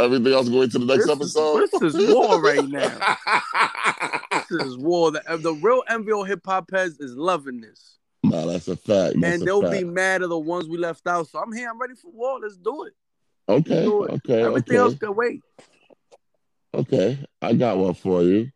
everything 0.00 0.32
else 0.32 0.48
going 0.48 0.68
to 0.70 0.78
the 0.78 0.84
next 0.84 1.06
This 1.06 1.14
is- 1.14 1.36
episode. 1.36 1.68
this 1.80 1.94
is 1.94 2.14
war 2.14 2.40
right 2.42 2.66
now. 2.68 3.16
This 4.50 4.64
is 4.66 4.76
war. 4.78 5.12
The, 5.12 5.22
the 5.40 5.52
real 5.54 5.82
MVO 5.88 6.26
hip 6.26 6.40
hop 6.44 6.70
heads 6.72 6.98
is 6.98 7.14
loving 7.14 7.60
this. 7.60 7.98
no, 8.24 8.48
that's 8.50 8.66
a 8.66 8.74
fact. 8.76 9.14
That's 9.20 9.38
and 9.38 9.46
they'll 9.46 9.62
fact. 9.62 9.72
be 9.72 9.84
mad 9.84 10.22
at 10.24 10.28
the 10.28 10.38
ones 10.38 10.66
we 10.68 10.76
left 10.76 11.06
out. 11.06 11.28
So 11.28 11.38
I'm 11.38 11.52
here. 11.52 11.68
I'm 11.70 11.80
ready 11.80 11.94
for 11.94 12.10
war. 12.10 12.40
Let's 12.40 12.56
do 12.56 12.84
it. 12.84 12.94
okay, 13.48 13.84
do 13.84 14.04
it. 14.04 14.10
okay, 14.12 14.42
Everything 14.42 14.76
okay. 14.76 14.76
else 14.76 14.94
can 14.98 15.14
wait. 15.14 15.40
Okay, 16.74 17.24
I 17.40 17.52
got 17.54 17.78
one 17.78 17.94
for 17.94 18.22
you. 18.22 18.50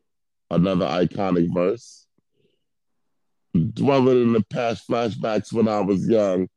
Another 0.50 0.86
iconic 0.86 1.52
verse. 1.54 2.03
Dwelling 3.54 4.22
in 4.22 4.32
the 4.32 4.42
past 4.50 4.88
flashbacks 4.88 5.52
when 5.52 5.68
I 5.68 5.80
was 5.80 6.08
young. 6.08 6.48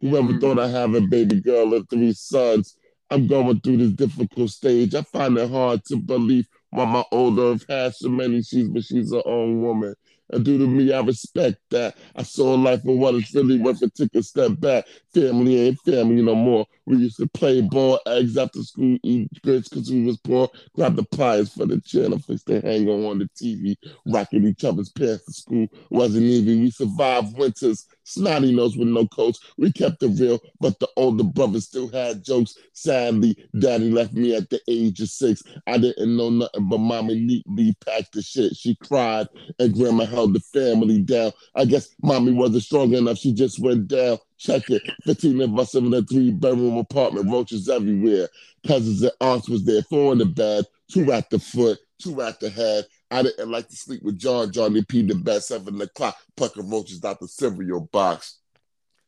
Whoever 0.00 0.34
Mhm. 0.34 0.40
thought 0.40 0.58
I 0.58 0.68
have 0.68 0.94
a 0.94 1.00
baby 1.00 1.40
girl 1.40 1.72
and 1.74 1.88
three 1.88 2.12
sons. 2.12 2.76
I'm 3.10 3.26
going 3.26 3.60
through 3.60 3.78
this 3.78 3.92
difficult 3.92 4.50
stage. 4.50 4.94
I 4.94 5.02
find 5.02 5.38
it 5.38 5.50
hard 5.50 5.84
to 5.86 5.96
believe 5.96 6.46
why 6.70 6.84
my 6.84 7.04
older 7.12 7.50
have 7.50 7.64
had 7.68 7.94
so 7.94 8.08
many 8.08 8.42
she's, 8.42 8.68
but 8.68 8.84
she's 8.84 9.12
her 9.12 9.22
own 9.26 9.62
woman. 9.62 9.94
And 10.30 10.44
due 10.44 10.58
to 10.58 10.66
me, 10.66 10.92
I 10.92 11.00
respect 11.00 11.58
that. 11.70 11.96
I 12.16 12.22
saw 12.22 12.54
life 12.54 12.82
for 12.82 12.96
what 12.96 13.14
it's 13.14 13.34
really 13.34 13.58
worth 13.58 13.82
and 13.82 13.94
took 13.94 14.14
a 14.14 14.22
step 14.22 14.52
back. 14.58 14.86
Family 15.12 15.60
ain't 15.60 15.80
family 15.80 16.22
no 16.22 16.34
more. 16.34 16.66
We 16.86 16.96
used 16.96 17.18
to 17.18 17.28
play 17.28 17.60
ball, 17.60 18.00
eggs 18.06 18.36
after 18.36 18.62
school, 18.62 18.98
eat 19.02 19.28
grits 19.42 19.68
because 19.68 19.90
we 19.90 20.04
was 20.04 20.18
poor. 20.18 20.48
Grab 20.74 20.96
the 20.96 21.04
pliers 21.04 21.52
for 21.52 21.66
the 21.66 21.80
channel, 21.80 22.18
fix 22.18 22.42
the 22.42 22.60
hanger 22.60 22.92
on 22.92 23.18
the 23.18 23.28
TV, 23.36 23.76
rocking 24.06 24.46
each 24.46 24.64
other's 24.64 24.90
pants 24.90 25.24
to 25.26 25.32
school. 25.32 25.66
Wasn't 25.90 26.22
even. 26.24 26.62
We 26.62 26.70
survived 26.70 27.36
winters, 27.36 27.86
snotty 28.04 28.54
nose 28.54 28.76
with 28.76 28.88
no 28.88 29.06
coats. 29.06 29.40
We 29.56 29.72
kept 29.72 30.02
it 30.02 30.18
real, 30.20 30.40
but 30.60 30.78
the 30.78 30.88
older 30.96 31.24
brother 31.24 31.60
still 31.60 31.88
had 31.88 32.24
jokes. 32.24 32.56
Sadly, 32.72 33.36
daddy 33.58 33.90
left 33.90 34.14
me 34.14 34.34
at 34.34 34.50
the 34.50 34.60
age 34.68 35.00
of 35.00 35.08
six. 35.08 35.42
I 35.66 35.78
didn't 35.78 36.16
know 36.16 36.30
nothing, 36.30 36.68
but 36.68 36.78
mommy 36.78 37.20
neatly 37.20 37.74
packed 37.84 38.12
the 38.12 38.22
shit. 38.22 38.56
She 38.56 38.74
cried, 38.76 39.28
and 39.58 39.74
grandma 39.74 40.04
held 40.14 40.34
the 40.34 40.40
family 40.40 41.02
down. 41.02 41.32
I 41.54 41.64
guess 41.64 41.88
mommy 42.02 42.32
wasn't 42.32 42.62
strong 42.62 42.94
enough. 42.94 43.18
She 43.18 43.32
just 43.32 43.58
went 43.58 43.88
down. 43.88 44.18
Check 44.38 44.70
it. 44.70 44.82
15 45.04 45.40
of 45.42 45.58
us 45.58 45.74
in 45.74 45.92
a 45.92 46.02
three 46.02 46.30
bedroom 46.30 46.76
apartment, 46.76 47.30
roaches 47.30 47.68
everywhere. 47.68 48.28
Cousins 48.66 49.02
and 49.02 49.12
aunts 49.20 49.48
was 49.48 49.64
there, 49.64 49.82
four 49.82 50.12
in 50.12 50.18
the 50.18 50.26
bed, 50.26 50.64
two 50.90 51.12
at 51.12 51.28
the 51.30 51.38
foot, 51.38 51.78
two 51.98 52.20
at 52.22 52.40
the 52.40 52.48
head. 52.48 52.86
I 53.10 53.22
didn't 53.22 53.50
like 53.50 53.68
to 53.68 53.76
sleep 53.76 54.02
with 54.02 54.18
John. 54.18 54.50
Johnny 54.52 54.84
P. 54.84 55.02
the 55.02 55.14
bed, 55.14 55.42
seven 55.42 55.80
o'clock, 55.80 56.16
plucking 56.36 56.68
roaches 56.68 57.04
out 57.04 57.20
the 57.20 57.28
cereal 57.28 57.88
box. 57.92 58.38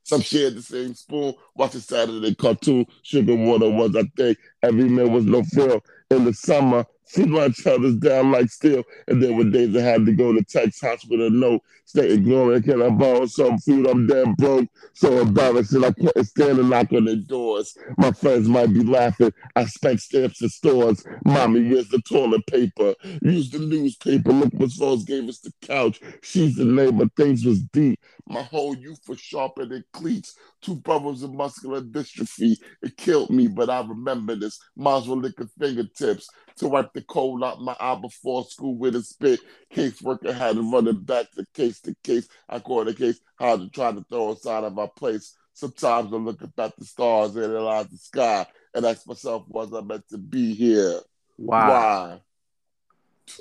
Some 0.04 0.20
shared 0.20 0.54
the 0.54 0.62
same 0.62 0.94
spoon, 0.94 1.34
watching 1.56 1.80
Saturday 1.80 2.32
cartoon. 2.36 2.86
Sugar 3.02 3.34
water 3.34 3.68
was, 3.68 3.96
I 3.96 4.04
think, 4.16 4.38
every 4.62 4.88
meal 4.88 5.10
was 5.10 5.24
no 5.24 5.42
feel. 5.42 5.82
In 6.12 6.24
the 6.24 6.32
summer, 6.32 6.86
feed 7.08 7.28
my 7.28 7.52
others 7.66 7.96
down 7.96 8.30
like 8.32 8.50
steel. 8.50 8.82
And 9.08 9.22
there 9.22 9.32
were 9.32 9.44
days 9.44 9.76
I 9.76 9.80
had 9.80 10.06
to 10.06 10.12
go 10.12 10.32
to 10.32 10.42
Texas 10.42 10.80
Hospital, 10.80 11.30
no, 11.30 11.60
stay 11.84 12.12
ignoring. 12.12 12.62
Can 12.62 12.82
I 12.82 12.90
borrow 12.90 13.26
some 13.26 13.58
food? 13.58 13.86
I'm 13.86 14.06
damn 14.06 14.34
broke. 14.34 14.68
So 14.94 15.20
embarrassing, 15.20 15.84
I 15.84 15.92
couldn't 15.92 16.24
stand 16.24 16.58
and 16.58 16.70
knock 16.70 16.92
on 16.92 17.04
their 17.04 17.16
doors. 17.16 17.76
My 17.98 18.12
friends 18.12 18.48
might 18.48 18.72
be 18.72 18.84
laughing. 18.84 19.32
I 19.54 19.64
spent 19.66 20.00
stamps 20.00 20.42
in 20.42 20.48
stores. 20.48 21.04
Mommy, 21.24 21.68
where's 21.68 21.88
the 21.88 22.00
toilet 22.02 22.46
paper? 22.46 22.94
Use 23.22 23.50
the 23.50 23.58
newspaper. 23.58 24.32
Look 24.32 24.52
what 24.54 24.70
Rose 24.80 25.04
gave 25.04 25.28
us 25.28 25.40
the 25.40 25.52
couch. 25.62 26.00
She's 26.22 26.56
the 26.56 26.64
neighbor. 26.64 27.06
Things 27.16 27.44
was 27.44 27.60
deep. 27.60 28.00
My 28.28 28.42
whole 28.42 28.74
youth 28.76 29.00
was 29.08 29.20
sharper 29.20 29.66
than 29.66 29.84
cleats. 29.92 30.34
Two 30.60 30.76
brothers 30.76 31.22
with 31.22 31.32
muscular 31.32 31.80
dystrophy. 31.80 32.56
It 32.82 32.96
killed 32.96 33.30
me, 33.30 33.46
but 33.46 33.70
I 33.70 33.86
remember 33.86 34.34
this. 34.34 34.58
Moms 34.76 35.06
were 35.06 35.16
licking 35.16 35.48
fingertips 35.58 36.28
to 36.56 36.68
wipe 36.68 36.92
the 36.92 37.02
cold 37.02 37.44
out 37.44 37.60
my 37.60 37.76
eye 37.78 37.98
before 38.00 38.44
school 38.44 38.76
with 38.76 38.96
a 38.96 39.02
spit. 39.02 39.40
Caseworker 39.72 40.32
had 40.32 40.56
to 40.56 40.62
run 40.62 40.88
it 40.88 41.04
back 41.04 41.30
to 41.32 41.44
case 41.54 41.80
to 41.82 41.94
case. 42.02 42.28
I 42.48 42.58
caught 42.60 42.88
a 42.88 42.94
case 42.94 43.20
how 43.38 43.56
to 43.56 43.68
try 43.70 43.92
to 43.92 44.04
throw 44.08 44.32
us 44.32 44.46
out 44.46 44.64
of 44.64 44.78
our 44.78 44.88
place. 44.88 45.34
Sometimes 45.52 46.12
I 46.12 46.16
look 46.16 46.42
up 46.42 46.58
at 46.58 46.76
the 46.76 46.84
stars 46.84 47.34
and 47.36 47.44
analyze 47.44 47.88
the 47.88 47.96
sky 47.96 48.46
and 48.74 48.84
ask 48.84 49.06
myself, 49.06 49.44
was 49.48 49.72
I 49.72 49.80
meant 49.80 50.08
to 50.10 50.18
be 50.18 50.54
here? 50.54 51.00
Wow. 51.38 51.68
Why? 51.68 52.20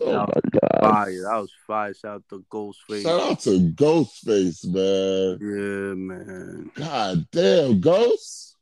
Oh 0.02 0.12
Yeah. 0.12 0.26
my 0.26 0.42
God. 0.52 0.94
Fire. 0.94 1.22
That 1.24 1.38
was 1.38 1.52
fire. 1.68 1.94
Shout 1.94 2.16
out 2.16 2.24
to 2.30 2.46
Ghostface. 2.52 3.04
Shout 3.04 3.20
out 3.20 3.40
to 3.42 3.60
Ghostface, 3.72 4.66
man. 4.66 5.38
Yeah, 5.42 5.94
man. 5.96 6.72
God 6.76 7.28
damn, 7.32 7.80
Ghost. 7.80 8.56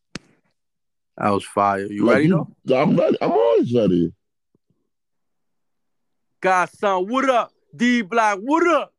That 1.17 1.29
was 1.29 1.45
fire. 1.45 1.85
You 1.85 2.05
Look, 2.05 2.15
ready 2.15 2.27
though? 2.27 2.47
I'm 2.75 2.95
ready. 2.95 3.17
I'm 3.21 3.31
always 3.31 3.73
ready. 3.73 4.13
Godson, 6.43 7.07
what 7.07 7.29
up? 7.29 7.53
D 7.73 8.01
Block, 8.01 8.37
what 8.39 8.67
up? 8.67 8.93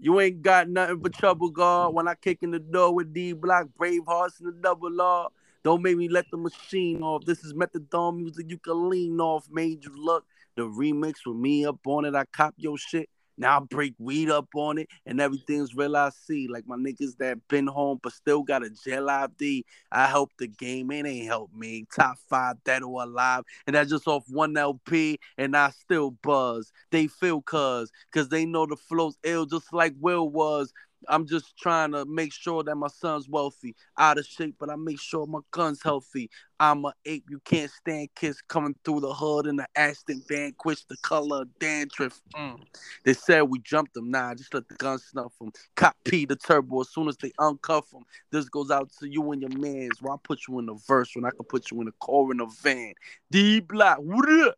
You 0.00 0.18
ain't 0.18 0.42
got 0.42 0.68
nothing 0.68 0.96
but 0.96 1.14
trouble, 1.14 1.48
God. 1.48 1.94
When 1.94 2.08
I 2.08 2.16
kick 2.16 2.38
in 2.42 2.50
the 2.50 2.58
door 2.58 2.92
with 2.92 3.14
D 3.14 3.34
Block, 3.34 3.68
brave 3.78 4.00
hearts 4.04 4.40
and 4.40 4.48
the 4.48 4.60
double 4.60 5.00
R. 5.00 5.28
Don't 5.62 5.80
make 5.80 5.96
me 5.96 6.08
let 6.08 6.28
the 6.32 6.38
machine 6.38 7.00
off. 7.04 7.24
This 7.24 7.44
is 7.44 7.54
methadone 7.54 8.16
music 8.16 8.46
you 8.48 8.58
can 8.58 8.90
lean 8.90 9.20
off. 9.20 9.46
Made 9.48 9.84
you 9.84 9.92
look 9.94 10.24
The 10.56 10.62
remix 10.62 11.24
with 11.24 11.36
me 11.36 11.64
up 11.64 11.78
on 11.86 12.04
it, 12.04 12.16
I 12.16 12.24
cop 12.24 12.54
your 12.56 12.76
shit. 12.76 13.08
Now 13.36 13.58
I 13.58 13.60
break 13.60 13.94
weed 13.98 14.30
up 14.30 14.48
on 14.54 14.78
it, 14.78 14.88
and 15.06 15.20
everything's 15.20 15.74
real. 15.74 15.96
I 15.96 16.10
see, 16.10 16.48
like 16.48 16.66
my 16.66 16.76
niggas 16.76 17.16
that 17.18 17.38
been 17.48 17.66
home 17.66 17.98
but 18.02 18.12
still 18.12 18.42
got 18.42 18.64
a 18.64 18.70
jail 18.70 19.08
ID. 19.08 19.64
I 19.90 20.06
help 20.06 20.30
the 20.38 20.48
game, 20.48 20.90
it 20.90 21.06
ain't 21.06 21.26
help 21.26 21.50
me. 21.54 21.86
Top 21.94 22.16
five 22.28 22.56
dead 22.64 22.82
or 22.82 23.02
alive, 23.02 23.44
and 23.66 23.76
that's 23.76 23.90
just 23.90 24.06
off 24.06 24.24
one 24.28 24.56
LP, 24.56 25.18
and 25.38 25.56
I 25.56 25.70
still 25.70 26.12
buzz. 26.22 26.72
They 26.90 27.06
feel 27.06 27.42
cuz, 27.42 27.90
cause 28.12 28.28
they 28.28 28.44
know 28.46 28.66
the 28.66 28.76
flow's 28.76 29.16
ill, 29.24 29.46
just 29.46 29.72
like 29.72 29.94
Will 30.00 30.28
was. 30.28 30.72
I'm 31.08 31.26
just 31.26 31.56
trying 31.58 31.92
to 31.92 32.04
make 32.04 32.32
sure 32.32 32.62
that 32.62 32.76
my 32.76 32.88
son's 32.88 33.28
wealthy, 33.28 33.74
out 33.98 34.18
of 34.18 34.26
shape, 34.26 34.56
but 34.58 34.70
I 34.70 34.76
make 34.76 35.00
sure 35.00 35.26
my 35.26 35.40
gun's 35.50 35.82
healthy. 35.82 36.30
I'm 36.60 36.84
a 36.84 36.92
ape, 37.04 37.24
you 37.28 37.40
can't 37.44 37.70
stand 37.70 38.08
kiss 38.14 38.40
coming 38.42 38.76
through 38.84 39.00
the 39.00 39.12
hood 39.12 39.46
in 39.46 39.56
the 39.56 39.66
Aston 39.74 40.22
Vanquish, 40.28 40.84
the 40.84 40.96
color 40.98 41.42
of 41.42 41.58
dandruff. 41.58 42.20
Mm. 42.36 42.60
They 43.04 43.14
said 43.14 43.42
we 43.42 43.58
jumped 43.58 43.94
them, 43.94 44.10
nah, 44.10 44.34
just 44.34 44.54
let 44.54 44.68
the 44.68 44.76
gun 44.76 44.98
snuff 44.98 45.32
them. 45.38 45.50
Cop 45.74 45.96
P 46.04 46.24
the 46.24 46.36
turbo 46.36 46.82
as 46.82 46.90
soon 46.90 47.08
as 47.08 47.16
they 47.16 47.30
uncuff 47.40 47.90
them. 47.90 48.04
This 48.30 48.48
goes 48.48 48.70
out 48.70 48.90
to 49.00 49.08
you 49.08 49.32
and 49.32 49.42
your 49.42 49.50
mans. 49.58 50.00
Why 50.00 50.14
I 50.14 50.18
put 50.22 50.40
you 50.46 50.58
in 50.60 50.66
the 50.66 50.78
verse 50.86 51.10
when 51.14 51.24
I 51.24 51.30
can 51.30 51.44
put 51.44 51.70
you 51.70 51.80
in 51.80 51.86
the 51.86 51.94
car 52.00 52.30
in 52.30 52.40
a 52.40 52.46
van? 52.62 52.94
D 53.30 53.60
Block, 53.60 53.98
what 53.98 54.28
up? 54.28 54.56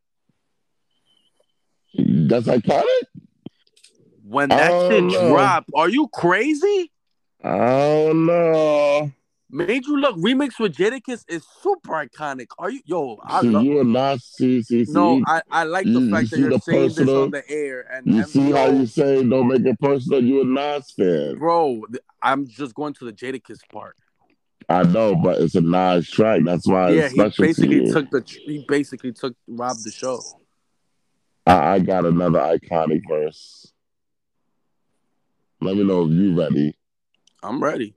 That's 1.96 2.48
iconic. 2.48 2.84
When 4.26 4.48
that 4.48 4.70
Oh, 4.72 4.88
shit 4.90 5.04
no. 5.04 5.28
dropped, 5.28 5.70
are 5.74 5.88
you 5.88 6.08
crazy? 6.08 6.90
Oh 7.44 8.12
no. 8.14 9.12
Made 9.50 9.84
you 9.86 9.98
look 9.98 10.16
remix 10.16 10.58
with 10.58 10.74
Jadakiss 10.74 11.24
is 11.28 11.44
super 11.62 11.92
iconic. 11.92 12.46
Are 12.58 12.70
you 12.70 12.80
yo? 12.86 13.18
I 13.22 13.42
See, 13.42 13.48
love. 13.50 13.64
you 13.64 13.78
are 13.80 13.84
not 13.84 14.20
see. 14.20 14.64
No, 14.88 15.22
I, 15.26 15.42
I 15.50 15.64
like 15.64 15.84
the 15.84 15.90
You- 15.92 16.00
you 16.00 16.10
fact 16.10 16.30
that 16.30 16.36
see 16.36 16.42
you're 16.42 16.58
saying 16.58 16.80
this 16.88 16.96
personal- 16.96 17.22
on 17.24 17.30
the 17.32 17.48
air 17.50 17.86
and 17.92 18.06
you 18.06 18.22
see 18.24 18.50
how 18.50 18.66
you 18.70 18.86
say 18.86 19.22
don't 19.22 19.46
make 19.46 19.64
it 19.66 19.78
personal. 19.78 20.24
You 20.24 20.40
a 20.40 20.44
Nas 20.44 20.90
fan. 20.92 21.36
bro. 21.38 21.82
I'm 22.22 22.46
just 22.48 22.74
going 22.74 22.94
to 22.94 23.04
the 23.04 23.12
Jadakiss 23.12 23.58
part. 23.70 23.96
I 24.70 24.84
know, 24.84 25.14
but 25.14 25.42
it's 25.42 25.54
a 25.54 25.60
Nas 25.60 26.08
track. 26.10 26.40
That's 26.44 26.66
why 26.66 26.90
yeah, 26.92 27.10
it's 27.12 27.36
he 27.36 27.42
basically 27.42 27.84
you. 27.84 27.92
took 27.92 28.10
the 28.10 28.22
he 28.26 28.64
basically 28.66 29.12
took 29.12 29.36
robbed 29.46 29.84
the 29.84 29.90
show. 29.92 30.20
I, 31.46 31.74
I 31.74 31.78
got 31.80 32.06
another 32.06 32.38
iconic 32.38 33.02
verse. 33.06 33.70
Let 35.64 35.76
me 35.76 35.84
know 35.84 36.04
if 36.04 36.10
you 36.10 36.38
ready. 36.38 36.76
I'm 37.42 37.62
ready. 37.62 37.94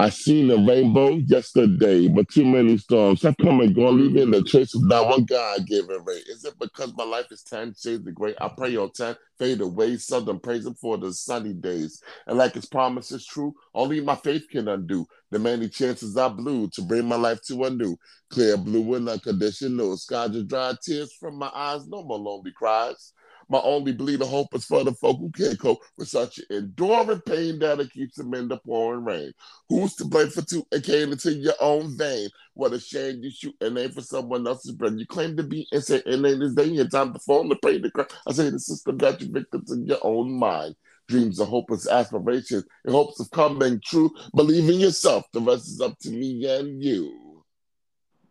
I 0.00 0.10
seen 0.10 0.46
the 0.48 0.56
rainbow 0.56 1.10
yesterday, 1.10 2.06
but 2.06 2.28
too 2.28 2.44
many 2.44 2.76
storms 2.78 3.22
have 3.22 3.36
come 3.36 3.60
and 3.60 3.74
gone, 3.74 3.98
leaving 3.98 4.30
the 4.30 4.42
trace 4.42 4.74
of 4.74 4.84
not 4.84 5.08
one 5.08 5.24
God 5.24 5.66
given 5.66 6.04
ray. 6.04 6.22
Is 6.28 6.44
it 6.44 6.54
because 6.58 6.92
my 6.96 7.04
life 7.04 7.26
is 7.32 7.42
10 7.42 7.74
shades 7.80 8.06
of 8.06 8.14
gray? 8.14 8.34
I 8.40 8.48
pray 8.48 8.70
your 8.70 8.90
10 8.90 9.16
fade 9.38 9.60
away, 9.60 9.96
seldom 9.96 10.38
praise 10.38 10.66
him 10.66 10.74
for 10.74 10.98
the 10.98 11.12
sunny 11.12 11.52
days. 11.52 12.00
And 12.26 12.38
like 12.38 12.54
his 12.54 12.66
promise 12.66 13.10
is 13.10 13.26
true, 13.26 13.54
only 13.74 14.00
my 14.00 14.14
faith 14.14 14.48
can 14.50 14.68
undo 14.68 15.04
the 15.30 15.38
many 15.40 15.68
chances 15.68 16.16
I 16.16 16.28
blew 16.28 16.68
to 16.74 16.82
bring 16.82 17.06
my 17.06 17.16
life 17.16 17.40
to 17.48 17.64
a 17.64 17.70
new 17.70 17.96
clear 18.30 18.56
blue 18.56 18.94
and 18.94 19.08
unconditional. 19.08 19.96
Sky 19.96 20.28
just 20.28 20.48
dry 20.48 20.74
tears 20.80 21.12
from 21.18 21.36
my 21.36 21.50
eyes, 21.52 21.88
no 21.88 22.04
more 22.04 22.18
lonely 22.18 22.52
cries. 22.52 23.12
My 23.48 23.60
only 23.62 23.92
bleed 23.92 24.20
of 24.20 24.28
hope 24.28 24.54
is 24.54 24.66
for 24.66 24.84
the 24.84 24.92
folk 24.92 25.18
who 25.18 25.30
can't 25.30 25.58
cope 25.58 25.78
with 25.96 26.08
such 26.08 26.38
enduring 26.50 27.20
pain 27.22 27.58
that 27.60 27.80
it 27.80 27.92
keeps 27.92 28.16
them 28.16 28.34
in 28.34 28.48
the 28.48 28.58
pouring 28.58 29.04
rain. 29.04 29.32
Who's 29.68 29.94
to 29.96 30.04
blame 30.04 30.28
for 30.28 30.42
two 30.42 30.66
and 30.70 30.82
came 30.82 31.12
into 31.12 31.32
your 31.32 31.54
own 31.60 31.96
vein? 31.96 32.28
What 32.54 32.74
a 32.74 32.80
shame 32.80 33.22
you 33.22 33.30
shoot 33.30 33.54
an 33.60 33.78
aim 33.78 33.90
for 33.92 34.02
someone 34.02 34.46
else's 34.46 34.72
brain. 34.72 34.98
You 34.98 35.06
claim 35.06 35.36
to 35.36 35.42
be 35.42 35.66
innocent 35.72 36.04
and 36.06 36.26
ain't 36.26 36.40
this 36.40 36.54
day 36.54 36.64
your 36.64 36.88
time 36.88 37.12
to 37.12 37.18
fall 37.20 37.50
and 37.50 37.62
pray 37.62 37.80
to 37.80 37.90
cry. 37.90 38.06
I 38.26 38.32
say 38.32 38.50
the 38.50 38.58
system 38.58 38.98
got 38.98 39.20
you 39.20 39.30
victims 39.30 39.72
in 39.72 39.86
your 39.86 39.98
own 40.02 40.32
mind. 40.32 40.74
Dreams 41.08 41.40
of 41.40 41.48
hopeless 41.48 41.88
aspirations 41.88 42.64
in 42.84 42.92
hopes 42.92 43.18
of 43.18 43.30
coming 43.30 43.80
true. 43.82 44.10
Believe 44.34 44.68
in 44.68 44.80
yourself. 44.80 45.24
The 45.32 45.40
rest 45.40 45.68
is 45.68 45.80
up 45.80 45.98
to 46.00 46.10
me 46.10 46.44
and 46.44 46.82
you. 46.82 47.27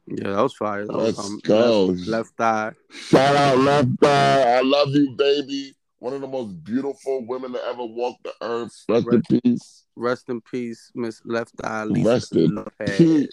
Yeah, 0.07 0.31
that 0.31 0.41
was 0.41 0.53
fire. 0.53 0.85
That 0.87 0.93
was, 0.93 1.17
Let's 1.17 1.19
um, 1.19 1.39
go. 1.43 1.85
Left, 1.85 2.07
left 2.07 2.41
eye. 2.41 2.71
Shout 2.91 3.35
out 3.35 3.57
Left 3.57 3.89
Eye. 4.03 4.57
I 4.57 4.61
love 4.61 4.89
you, 4.89 5.11
baby. 5.17 5.75
One 5.99 6.13
of 6.13 6.21
the 6.21 6.27
most 6.27 6.63
beautiful 6.63 7.25
women 7.25 7.51
to 7.53 7.63
ever 7.65 7.83
walk 7.83 8.17
the 8.23 8.33
earth. 8.41 8.85
Rest 8.87 9.07
in 9.11 9.41
peace. 9.41 9.83
Rest 9.95 10.29
in 10.29 10.41
peace, 10.41 10.91
Miss 10.95 11.21
Left 11.25 11.53
Eye. 11.63 11.83
Lisa 11.85 12.09
Rest 12.09 12.35
in 12.35 12.55
Lopez. 12.55 12.97
peace. 12.97 13.27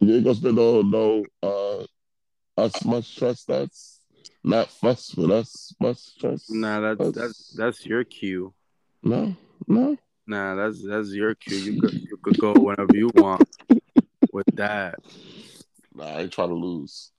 You 0.00 0.14
ain't 0.14 0.24
gonna 0.24 0.36
spend 0.36 0.56
no 0.56 0.82
no 0.82 1.24
uh 1.42 1.84
us 2.60 2.84
must 2.84 3.16
trust 3.18 3.50
us. 3.50 4.00
Not 4.44 4.70
fuss 4.70 5.14
with 5.16 5.32
us 5.32 5.74
must 5.80 6.20
trust. 6.20 6.50
Nah, 6.50 6.80
that's 6.80 7.00
us. 7.00 7.14
that's 7.14 7.56
that's 7.56 7.86
your 7.86 8.04
cue. 8.04 8.54
no, 9.02 9.34
no. 9.66 9.96
Nah, 10.28 10.54
that's 10.54 10.86
that's 10.86 11.10
your 11.10 11.34
cue. 11.34 11.56
You 11.56 11.80
could 11.80 11.94
you 11.94 12.16
could 12.22 12.38
go 12.38 12.52
whenever 12.52 12.94
you 12.94 13.10
want 13.14 13.42
with 14.38 14.56
that. 14.56 14.94
Nah, 15.92 16.04
I 16.04 16.20
ain't 16.20 16.32
trying 16.32 16.50
to 16.50 16.54
lose. 16.54 17.10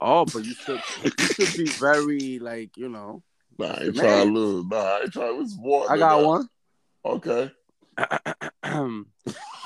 Oh, 0.00 0.24
but 0.24 0.44
you 0.44 0.54
should 0.54 0.80
you 1.18 1.28
should 1.28 1.56
be 1.56 1.70
very 1.70 2.40
like 2.40 2.76
you 2.76 2.88
know. 2.88 3.22
Nah, 3.56 3.66
I 3.66 3.84
ain't 3.84 3.96
trying 3.96 4.26
to 4.26 4.32
lose. 4.32 4.66
Nah, 4.66 4.76
I 4.76 5.00
ain't 5.02 5.12
trying 5.12 5.48
more. 5.56 5.90
I 5.90 5.96
got 5.96 6.20
one. 6.24 6.48
Okay. 7.04 7.52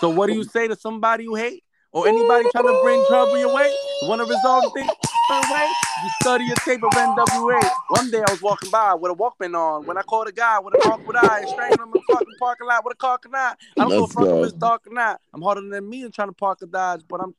so 0.01 0.11
what 0.11 0.27
do 0.27 0.35
you 0.35 0.45
say 0.45 0.69
to 0.69 0.77
somebody 0.77 1.25
you 1.25 1.35
hate 1.35 1.65
or 1.93 2.07
anybody 2.07 2.47
trying 2.53 2.67
to 2.67 2.79
bring 2.83 3.03
trouble 3.07 3.39
your 3.39 3.55
way? 3.55 3.73
You 4.03 4.09
want 4.09 4.21
to 4.21 4.27
resolve 4.27 4.71
things 4.75 4.91
way? 5.31 5.69
You 6.05 6.11
study 6.21 6.51
a 6.51 6.55
tape 6.65 6.83
of 6.83 6.91
NWA. 6.93 7.61
One 7.89 8.11
day 8.11 8.23
I 8.27 8.31
was 8.31 8.41
walking 8.43 8.71
by 8.71 8.95
with 8.95 9.13
a 9.13 9.15
Walkman 9.15 9.55
on 9.57 9.85
when 9.87 9.99
I 9.99 10.03
called 10.03 10.29
a 10.29 10.33
guy 10.33 10.59
with 10.59 10.75
a 10.75 10.79
awkward 10.89 11.17
eye, 11.17 11.45
straight 11.47 11.73
him 11.75 11.83
in 11.85 11.91
the 11.91 12.01
fucking 12.11 12.27
parking 12.39 12.67
lot 12.67 12.85
with 12.85 12.95
a 12.95 12.97
car 12.97 13.19
can 13.19 13.35
I? 13.35 13.55
I 13.79 13.85
don't 13.85 13.89
give 13.91 13.99
a 13.99 14.01
Let's 14.01 14.15
fuck 14.15 14.25
go. 14.25 14.39
if 14.43 14.45
it's 14.49 14.59
dark 14.59 14.87
or 14.87 14.95
not. 14.95 15.21
I'm 15.35 15.43
harder 15.43 15.61
than 15.69 15.89
me 15.89 16.03
and 16.03 16.13
trying 16.15 16.29
to 16.29 16.33
park 16.35 16.61
a 16.63 16.67
Dodge, 16.67 17.03
but 17.09 17.21
I'm 17.21 17.35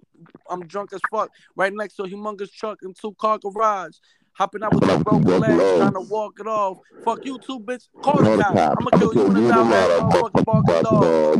I'm 0.50 0.66
drunk 0.68 0.94
as 0.94 1.02
fuck. 1.10 1.32
Right 1.56 1.74
next 1.74 1.96
to 1.96 2.04
a 2.04 2.08
humongous 2.08 2.52
truck 2.52 2.80
and 2.84 2.96
two 2.96 3.14
car 3.20 3.40
garage. 3.40 3.98
Hopping 4.34 4.64
out 4.64 4.74
with 4.74 4.82
the 4.82 4.98
broken 5.04 5.24
Broken 5.24 5.42
legs, 5.42 5.58
legs. 5.58 5.80
trying 5.80 5.94
to 5.94 6.02
walk 6.02 6.40
it 6.40 6.48
off. 6.48 6.78
Fuck 7.04 7.26
you 7.26 7.40
too, 7.40 7.60
bitch. 7.60 7.90
Call 8.02 8.14
Call 8.16 8.24
the 8.24 8.38
the 8.38 8.44
cops. 8.44 8.56
cops. 8.56 8.76
I'ma 8.80 8.90
kill 8.98 9.14
you 9.14 9.26
in 9.26 9.34
the 9.34 9.50
down 9.50 9.70
motherfucking 9.70 10.46
barking 10.46 10.84
dog. 10.84 11.40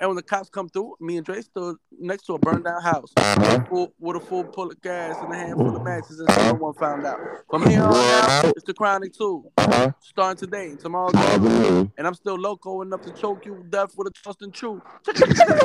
And 0.00 0.08
when 0.08 0.16
the 0.16 0.22
cops 0.22 0.48
come 0.48 0.66
through, 0.70 0.96
me 0.98 1.18
and 1.18 1.26
Dre 1.26 1.42
stood 1.42 1.76
next 1.98 2.24
to 2.24 2.32
a 2.34 2.38
burned 2.38 2.64
down 2.64 2.80
house 2.82 3.12
Uh-huh. 3.18 3.64
full, 3.68 3.92
with 4.00 4.16
a 4.16 4.20
full 4.20 4.44
pull 4.44 4.70
of 4.70 4.80
gas 4.80 5.14
and 5.22 5.30
a 5.30 5.36
handful 5.36 5.76
of 5.76 5.82
matches, 5.82 6.18
and 6.20 6.28
no 6.28 6.54
one 6.54 6.72
found 6.74 7.04
out. 7.04 7.20
From 7.50 7.68
here 7.68 7.82
on 7.82 7.94
out, 7.94 8.46
it's 8.56 8.64
the 8.64 8.72
Chronic 8.72 9.12
2. 9.12 9.44
Uh-huh. 9.58 9.92
Starting 10.00 10.38
today, 10.38 10.74
tomorrow, 10.76 11.10
and 11.14 12.06
I'm 12.06 12.14
still 12.14 12.36
loco 12.36 12.80
enough 12.80 13.02
to 13.02 13.10
choke 13.10 13.44
you 13.44 13.62
death 13.68 13.94
with 13.96 14.08
a 14.08 14.10
trust 14.10 14.40
and 14.40 14.54
truth. 14.54 14.80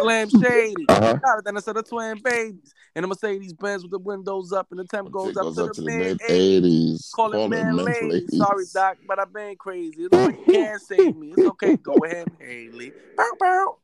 Slim 0.01 0.29
shady. 0.29 0.85
Uh-huh. 0.89 1.41
Then 1.45 1.55
I 1.55 1.61
said 1.61 1.75
the 1.77 1.83
twin 1.83 2.19
babies. 2.21 2.73
And 2.93 3.03
a 3.05 3.07
Mercedes 3.07 3.53
Benz 3.53 3.83
with 3.83 3.91
the 3.91 3.99
windows 3.99 4.51
up, 4.53 4.67
and 4.71 4.79
the 4.79 4.85
temp 4.85 5.11
goes, 5.11 5.35
up, 5.37 5.43
goes 5.43 5.55
to 5.55 5.63
up 5.63 5.67
the 5.69 5.73
to 5.75 5.81
the 5.81 5.87
mid 5.87 5.99
mid 5.99 6.19
80s. 6.19 6.61
80s. 6.61 7.11
Call 7.13 7.33
it 7.33 7.47
man 7.49 7.75
lady. 7.77 8.25
Sorry, 8.27 8.65
Doc, 8.73 8.97
but 9.07 9.17
I've 9.19 9.33
been 9.33 9.55
crazy. 9.55 10.03
It's 10.03 10.13
like 10.13 10.37
you 10.47 10.53
can't 10.53 10.81
save 10.81 11.15
me. 11.15 11.33
It's 11.37 11.47
okay. 11.51 11.77
Go 11.77 11.95
ahead, 12.05 12.27
Haley. 12.39 12.91
Bow, 13.17 13.31
bow. 13.39 13.77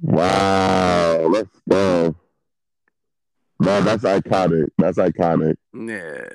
Wow. 0.00 1.28
Let's 1.28 1.50
go. 1.68 2.16
Man, 3.60 3.84
that's 3.84 4.04
iconic. 4.04 4.68
That's 4.78 4.98
iconic. 4.98 5.56
Yeah. 5.74 6.28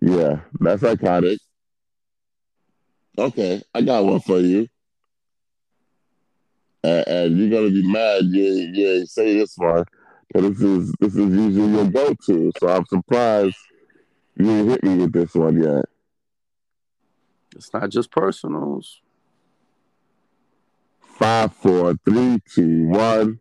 Yeah, 0.00 0.40
that's 0.60 0.82
iconic. 0.82 1.38
Okay, 3.16 3.62
I 3.74 3.82
got 3.82 4.04
one 4.04 4.20
for 4.20 4.38
you. 4.38 4.68
And, 6.84 7.08
and 7.08 7.38
you're 7.38 7.50
gonna 7.50 7.70
be 7.70 7.90
mad 7.90 8.24
you 8.26 8.44
ain't, 8.44 8.76
you 8.76 8.88
ain't 8.88 9.10
say 9.10 9.36
this 9.36 9.54
one. 9.56 9.84
but 10.32 10.42
this 10.42 10.60
is 10.60 10.94
this 11.00 11.16
is 11.16 11.34
usually 11.34 11.72
your 11.72 11.90
go-to. 11.90 12.52
So 12.58 12.68
I'm 12.68 12.86
surprised 12.86 13.56
you 14.36 14.48
ain't 14.48 14.68
hit 14.68 14.84
me 14.84 14.96
with 14.98 15.12
this 15.12 15.34
one 15.34 15.60
yet. 15.60 15.86
It's 17.56 17.72
not 17.72 17.90
just 17.90 18.12
personals. 18.12 19.00
Five, 21.18 21.52
four, 21.54 21.94
three, 22.04 22.38
two, 22.54 22.86
one. 22.88 23.40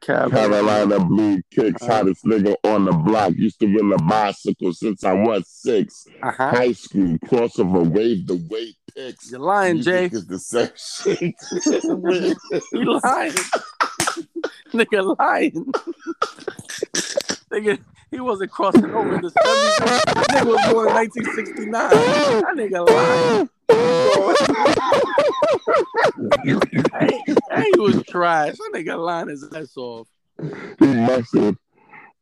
Carolina 0.00 0.98
Blue 1.02 1.40
Kicks, 1.50 1.80
Uh-huh. 1.82 1.92
hottest 1.94 2.24
nigga 2.26 2.54
on 2.64 2.84
the 2.84 2.92
block. 2.92 3.32
Used 3.36 3.58
to 3.60 3.66
win 3.66 3.88
the 3.88 3.96
bicycle 3.98 4.72
since 4.74 5.02
I 5.02 5.12
was 5.14 5.48
six. 5.48 6.06
Uh-huh. 6.22 6.50
High 6.50 6.72
school, 6.72 7.16
crossover, 7.24 7.86
wave 7.88 8.26
the 8.26 8.34
weight 8.50 8.74
picks. 8.94 9.30
You're 9.30 9.40
lying, 9.40 9.80
Jay. 9.80 10.10
Music 10.10 10.12
is 10.12 10.26
the 10.26 10.38
same 10.38 10.68
shit. 10.76 11.34
You 12.72 13.00
lying. 13.02 13.32
Nigga 14.74 15.16
lying. 15.18 15.52
Nigga, 17.50 17.78
he 18.10 18.20
wasn't 18.20 18.50
crossing 18.50 18.92
over 18.92 19.14
in 19.14 19.22
the 19.22 19.30
70s. 19.30 20.00
Nigga 20.04 20.46
was 20.46 20.72
born 20.72 20.88
in 20.88 20.94
1969. 20.94 21.70
That 21.90 22.54
nigga 22.56 22.80
lying. 22.88 23.48
Hey, 23.68 24.34
hey, 27.50 27.70
he 27.72 27.78
was 27.78 28.02
trash. 28.04 28.56
That 28.56 28.70
nigga 28.74 28.98
lying 28.98 29.28
his 29.28 29.44
ass 29.54 29.76
off. 29.76 30.08
he 30.78 30.86
must 30.86 31.34
have. 31.34 31.56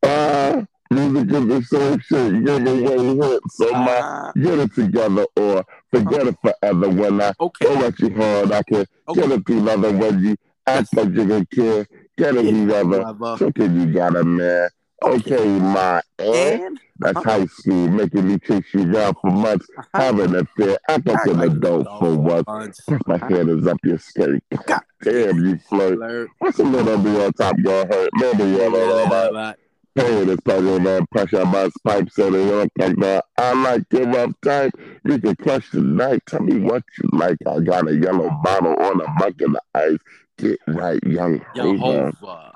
Uh, 0.03 0.63
Music 0.91 1.31
is 1.33 1.47
the 1.47 1.63
same 1.63 1.99
shit. 2.01 2.45
Give 2.45 2.67
away 2.67 3.17
hits. 3.17 3.57
So 3.57 3.73
my 3.73 4.01
Ah, 4.03 4.33
get 4.37 4.59
it 4.59 4.75
together 4.75 5.25
or 5.37 5.65
forget 5.91 6.27
it 6.27 6.37
forever. 6.43 6.89
When 6.91 7.21
I 7.23 7.33
okay. 7.41 7.65
go 7.67 7.87
at 7.87 7.99
you 7.99 8.15
hard, 8.15 8.53
I 8.53 8.63
can 8.63 8.85
Okay. 9.09 9.21
get 9.23 9.31
it 9.33 9.47
together. 9.47 9.91
When 9.93 10.23
you 10.23 10.37
act 10.67 10.95
like 10.95 11.09
you 11.15 11.27
can 11.27 11.47
care, 11.47 11.87
get 12.19 12.37
it 12.37 12.43
together. 12.43 13.15
So 13.39 13.51
can 13.53 13.81
you 13.81 13.87
got 13.93 14.17
it, 14.17 14.25
man? 14.25 14.69
Okay, 15.05 15.47
my 15.59 16.03
and 16.19 16.63
And 16.63 16.81
that's 16.99 17.17
Uh-huh. 17.19 17.31
high 17.41 17.47
school, 17.47 17.89
making 17.89 18.29
me 18.29 18.39
chase 18.39 18.65
you 18.73 18.85
down 18.91 19.15
for 19.21 19.31
months, 19.31 19.67
having 19.95 20.35
a 20.35 20.45
fair 20.57 20.79
act 20.89 21.07
like 21.07 21.27
an 21.27 21.41
adult 21.41 21.89
for 21.99 22.17
once. 22.17 22.79
My 23.07 23.19
head 23.19 23.49
is 23.49 23.67
up 23.67 23.79
your 23.85 23.99
skirt. 23.99 24.43
God 24.67 24.83
Damn, 25.03 25.45
you 25.45 25.59
flirt. 25.69 26.29
What's 26.39 26.59
a 26.61 26.65
little 26.65 26.99
bit 26.99 27.21
on 27.21 27.33
top 27.33 27.57
gonna 27.63 27.87
hurt? 27.93 28.11
Maybe 28.15 28.45
you're 28.45 28.67
a 28.67 28.69
little 28.71 29.09
bit. 29.09 29.57
Pain 29.95 30.29
is 30.31 30.39
talking 30.47 30.77
about 30.77 31.11
pressure 31.11 31.43
on 31.43 31.49
my 31.49 31.69
pipes 31.85 32.17
and 32.19 32.35
it 32.35 32.39
look 32.39 32.71
like 32.79 32.97
that. 32.97 33.25
I 33.37 33.53
like 33.53 33.89
give 33.91 34.09
up 34.15 34.31
time. 34.41 34.71
We 35.05 35.21
can 35.21 35.37
crush 35.37 35.71
tonight. 35.71 36.23
Tell 36.27 36.41
me 36.41 36.61
what 36.61 36.83
you 36.99 37.11
like. 37.13 37.37
I 37.47 37.61
got 37.61 37.89
a 37.89 37.95
yellow 37.95 38.31
bottle 38.43 38.75
on 38.81 39.01
a 39.03 39.07
bucket 39.19 39.49
of 39.49 39.57
ice. 39.75 39.99
Get 40.39 40.59
right, 40.67 41.03
young 41.05 41.41
Hova. 41.55 42.11
Jehovah. 42.13 42.52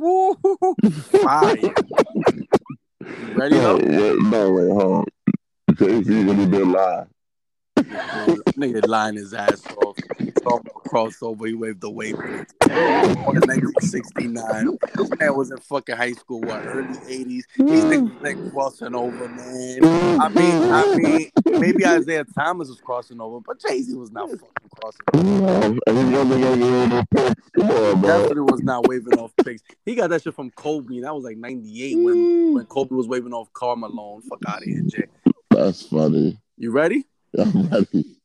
Woo, 0.00 0.34
fire. 1.22 1.56
Ready 3.34 3.56
No, 3.56 3.76
up? 3.76 3.82
wait, 3.82 4.18
no, 4.22 4.50
wait, 4.52 4.70
hold 4.70 4.92
on. 4.96 5.04
Jay-Z 5.74 6.24
really 6.24 6.46
did 6.46 6.66
lie. 6.66 7.04
Nigga 7.76 8.86
lying 8.88 9.16
his 9.16 9.34
ass 9.34 9.62
off. 9.76 9.96
Saw 10.42 10.56
him 10.56 10.64
crossover. 10.86 11.46
He 11.46 11.54
waved 11.54 11.80
the 11.80 11.90
wave. 11.90 12.14
On 12.14 13.34
1969. 13.34 14.78
This 14.94 15.10
man 15.18 15.36
was 15.36 15.50
in 15.50 15.58
fucking 15.58 15.96
high 15.96 16.12
school. 16.12 16.40
What 16.40 16.64
early 16.64 16.88
80s? 16.88 17.26
These 17.26 17.44
hmm. 17.56 17.66
niggas 17.66 18.22
like 18.22 18.52
crossing 18.52 18.94
over, 18.94 19.28
man. 19.28 19.84
I 20.20 20.28
mean, 20.28 20.62
I 20.70 20.96
mean, 20.96 21.30
maybe 21.60 21.84
Isiah 21.84 22.24
Thomas 22.36 22.68
was 22.68 22.80
crossing 22.80 23.20
over, 23.20 23.40
but 23.40 23.60
Jay 23.60 23.82
Z 23.82 23.94
was 23.94 24.10
not 24.12 24.30
fucking 24.30 24.70
crossing 24.80 25.00
over. 25.14 25.40
No, 25.40 25.78
and 25.86 26.12
wasn't 26.12 26.12
gonna 26.12 26.38
get 26.38 26.58
any 26.58 27.06
picks. 27.14 27.50
Come 27.50 27.70
on, 27.70 28.00
man. 28.00 28.02
Definitely 28.02 28.42
was 28.42 28.62
not 28.62 28.88
waving 28.88 29.18
off 29.18 29.32
picks. 29.44 29.62
He 29.84 29.94
got 29.94 30.10
that 30.10 30.22
shit 30.22 30.34
from 30.34 30.50
Kobe. 30.50 30.96
and 30.96 31.04
That 31.04 31.14
was 31.14 31.24
like 31.24 31.36
'98 31.36 31.98
when 31.98 32.14
hmm. 32.14 32.54
when 32.54 32.66
Kobe 32.66 32.94
was 32.94 33.08
waving 33.08 33.32
off 33.32 33.52
Karl 33.52 33.76
Malone. 33.76 34.22
Fuck 34.22 34.40
out 34.46 34.58
of 34.58 34.64
here, 34.64 34.82
Jay. 34.86 35.06
That's 35.50 35.86
funny. 35.86 36.38
You 36.56 36.70
ready? 36.70 37.04
I'm 37.38 37.68
ready. 37.68 38.19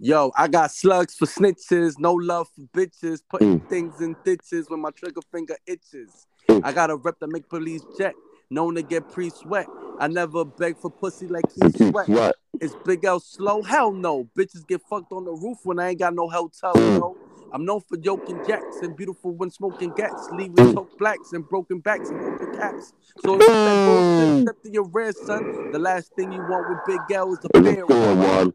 Yo, 0.00 0.30
I 0.36 0.46
got 0.46 0.70
slugs 0.70 1.16
for 1.16 1.26
snitches, 1.26 1.98
no 1.98 2.12
love 2.14 2.48
for 2.54 2.62
bitches, 2.72 3.20
putting 3.28 3.60
Mm. 3.60 3.68
things 3.68 4.00
in 4.00 4.16
ditches 4.24 4.70
when 4.70 4.80
my 4.80 4.90
trigger 4.92 5.22
finger 5.32 5.56
itches. 5.66 6.26
Mm. 6.48 6.60
I 6.62 6.72
got 6.72 6.90
a 6.90 6.96
rep 6.96 7.18
that 7.18 7.28
make 7.28 7.48
police 7.48 7.82
jet, 7.96 8.14
known 8.48 8.76
to 8.76 8.82
get 8.82 9.08
pre-sweat. 9.08 9.68
I 9.98 10.06
never 10.06 10.44
beg 10.44 10.78
for 10.78 10.90
pussy 10.90 11.26
like 11.26 11.46
he 11.52 11.68
sweat. 11.70 12.06
sweat. 12.06 12.34
Is 12.60 12.76
Big 12.84 13.04
L 13.04 13.18
slow? 13.18 13.62
Hell 13.62 13.92
no. 13.92 14.28
Bitches 14.36 14.66
get 14.66 14.82
fucked 14.88 15.12
on 15.12 15.24
the 15.24 15.32
roof 15.32 15.58
when 15.64 15.80
I 15.80 15.90
ain't 15.90 15.98
got 15.98 16.14
no 16.14 16.28
hotel, 16.28 16.74
Mm. 16.74 16.98
yo. 17.00 17.16
I'm 17.50 17.64
known 17.64 17.80
for 17.80 17.96
yoking 17.98 18.40
jacks 18.40 18.82
and 18.82 18.94
beautiful 18.94 19.34
when 19.34 19.50
smoking 19.50 19.90
gats, 19.92 20.28
leaving 20.30 20.54
Mm. 20.56 20.74
choked 20.74 20.96
blacks 20.98 21.32
and 21.32 21.48
broken 21.48 21.80
backs 21.80 22.10
and 22.12 22.20
open 22.22 22.48
caps. 22.54 22.92
So 23.18 23.36
if 23.40 23.46
that 23.46 23.84
bullshit 23.84 24.42
step 24.42 24.62
to 24.62 24.70
your 24.72 24.84
rear, 24.84 25.12
son, 25.12 25.48
the 25.72 25.78
last 25.80 26.14
thing 26.14 26.30
you 26.30 26.42
want 26.42 26.68
with 26.68 26.84
Big 26.84 27.10
L 27.10 27.32
is 27.32 27.38
a 27.44 27.48
It's 27.58 27.68
fair 27.68 27.86
one. 27.86 28.54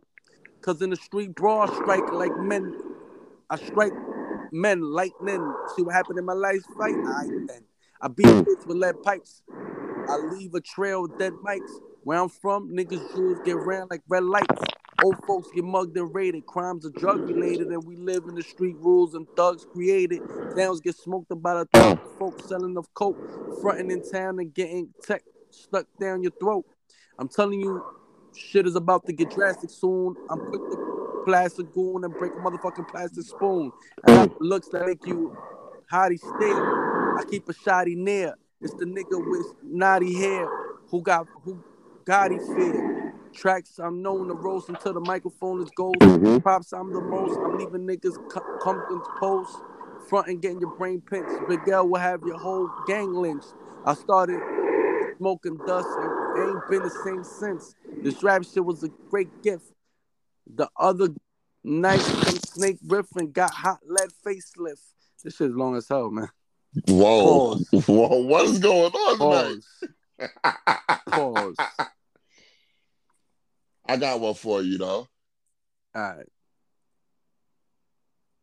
Cause 0.64 0.82
in 0.82 0.91
the 0.91 0.95
street 0.95 1.36
brawl, 1.36 1.68
strike 1.68 2.05
like 2.11 2.32
men. 2.38 2.74
I 3.49 3.57
strike 3.57 3.93
men 4.51 4.82
lightning. 4.82 5.55
See 5.76 5.82
what 5.84 5.93
happened 5.93 6.20
in 6.20 6.26
my 6.26 6.34
last 6.34 6.68
fight? 6.78 6.95
I 7.05 7.26
then. 7.47 7.64
I 8.01 8.07
beat 8.07 8.28
bitch 8.28 8.66
with 8.66 8.78
lead 8.78 9.01
pipes. 9.03 9.43
I 10.07 10.16
leave 10.18 10.53
a 10.53 10.61
trail 10.61 11.03
with 11.03 11.18
dead 11.18 11.34
mics. 11.45 11.82
Where 12.03 12.20
I'm 12.20 12.30
from, 12.30 12.70
niggas 12.70 13.14
jewels 13.14 13.39
get 13.43 13.57
ran 13.57 13.88
like 13.89 14.01
red 14.09 14.24
lights. 14.24 14.61
Old 15.03 15.18
folks 15.28 15.49
get 15.53 15.66
mugged 15.66 15.97
and 15.97 16.14
raided. 16.16 16.45
Crimes 16.45 16.86
are 16.86 16.91
drug 16.91 17.28
related, 17.28 17.70
and 17.70 17.84
we 17.86 17.97
live 17.97 18.24
in 18.28 18.36
the 18.36 18.43
street 18.43 18.78
rules 18.80 19.16
and 19.16 19.28
thugs 19.36 19.66
created. 19.66 20.22
Towns 20.55 20.82
get 20.82 20.95
smoked 20.95 21.32
about 21.32 21.68
a 21.68 21.78
thousand 21.78 21.99
folks 22.18 22.47
selling 22.47 22.78
of 22.78 22.93
coke, 22.93 23.20
fronting 23.61 23.91
in 23.91 24.01
town 24.01 24.39
and 24.39 24.53
getting 24.53 24.93
tech 25.05 25.24
stuck 25.49 25.88
down 25.99 26.24
your 26.24 26.32
throat. 26.39 26.66
I'm 27.20 27.28
telling 27.30 27.59
you, 27.59 27.84
shit 28.36 28.68
is 28.68 28.76
about 28.76 29.06
to 29.08 29.14
get 29.14 29.30
drastic 29.30 29.72
soon. 29.72 30.18
I'm 30.30 30.42
quick 30.42 30.64
to 30.72 30.78
plastic 31.26 31.72
goon 31.72 32.04
and 32.06 32.18
break 32.18 32.36
a 32.36 32.40
motherfucking 32.40 32.88
plastic 32.88 33.26
spoon. 33.26 33.74
I 34.06 34.28
looks 34.40 34.70
that 34.70 34.86
make 34.88 35.06
you 35.06 35.34
hottie 35.92 36.20
stare. 36.20 36.70
I 37.16 37.24
keep 37.24 37.50
a 37.50 37.54
shotty 37.54 37.96
near. 37.98 38.36
It's 38.62 38.76
the 38.76 38.86
nigga 38.86 39.24
with 39.24 39.48
naughty 39.64 40.16
hair 40.20 40.52
who 40.92 41.02
got 41.04 41.28
who 41.44 41.64
got 42.06 42.32
he 42.32 42.40
fear. 42.40 42.86
Tracks 43.34 43.80
I'm 43.80 44.02
known 44.02 44.28
to 44.30 44.36
roast 44.36 44.70
until 44.70 44.94
the 44.94 45.02
microphone 45.02 45.62
is 45.62 45.72
gold. 45.72 45.96
Mhm. 46.02 46.42
Props 46.44 46.74
I'm 46.74 46.94
the 46.94 47.02
most. 47.02 47.40
I'm 47.44 47.58
leaving 47.58 47.88
niggas 47.88 48.18
into 48.90 49.12
post. 49.12 49.64
Front 50.00 50.28
and 50.28 50.42
getting 50.42 50.60
your 50.60 50.70
brain 50.70 51.02
pinched. 51.02 51.46
Big 51.48 51.68
L 51.70 51.88
will 51.90 52.00
have 52.02 52.24
your 52.26 52.38
whole 52.38 52.70
gang 52.86 53.14
lynched. 53.14 53.56
I 53.86 53.96
started 53.96 54.44
smoking 55.24 55.58
dust 55.66 55.88
and 55.98 56.50
ain't 56.50 56.70
been 56.70 56.84
the 56.84 56.90
same 56.90 57.24
since. 57.24 57.76
This 58.02 58.22
rap 58.22 58.44
shit 58.44 58.66
was 58.66 58.84
a 58.84 58.90
great 59.10 59.42
gift. 59.42 59.72
The 60.54 60.68
other 60.78 61.08
night, 61.64 62.02
some 62.02 62.40
snake 62.40 62.80
riff 62.86 63.06
and 63.16 63.32
got 63.32 63.54
hot 63.54 63.80
lead 63.86 64.10
facelift. 64.26 64.82
This 65.24 65.38
shit's 65.38 65.56
long 65.56 65.78
as 65.78 65.88
hell, 65.88 66.12
man. 66.12 66.28
Whoa. 66.90 67.56
Pause. 67.56 67.70
Whoa. 67.88 68.18
What 68.24 68.46
is 68.48 68.60
going 68.60 68.92
on 68.92 69.18
Pause. 69.18 69.66
tonight? 70.20 71.00
Pause. 71.08 71.56
I 73.88 73.96
got 73.96 74.20
one 74.20 74.34
for 74.34 74.62
you, 74.62 74.78
though. 74.78 75.08
All 75.96 76.02
right. 76.02 76.28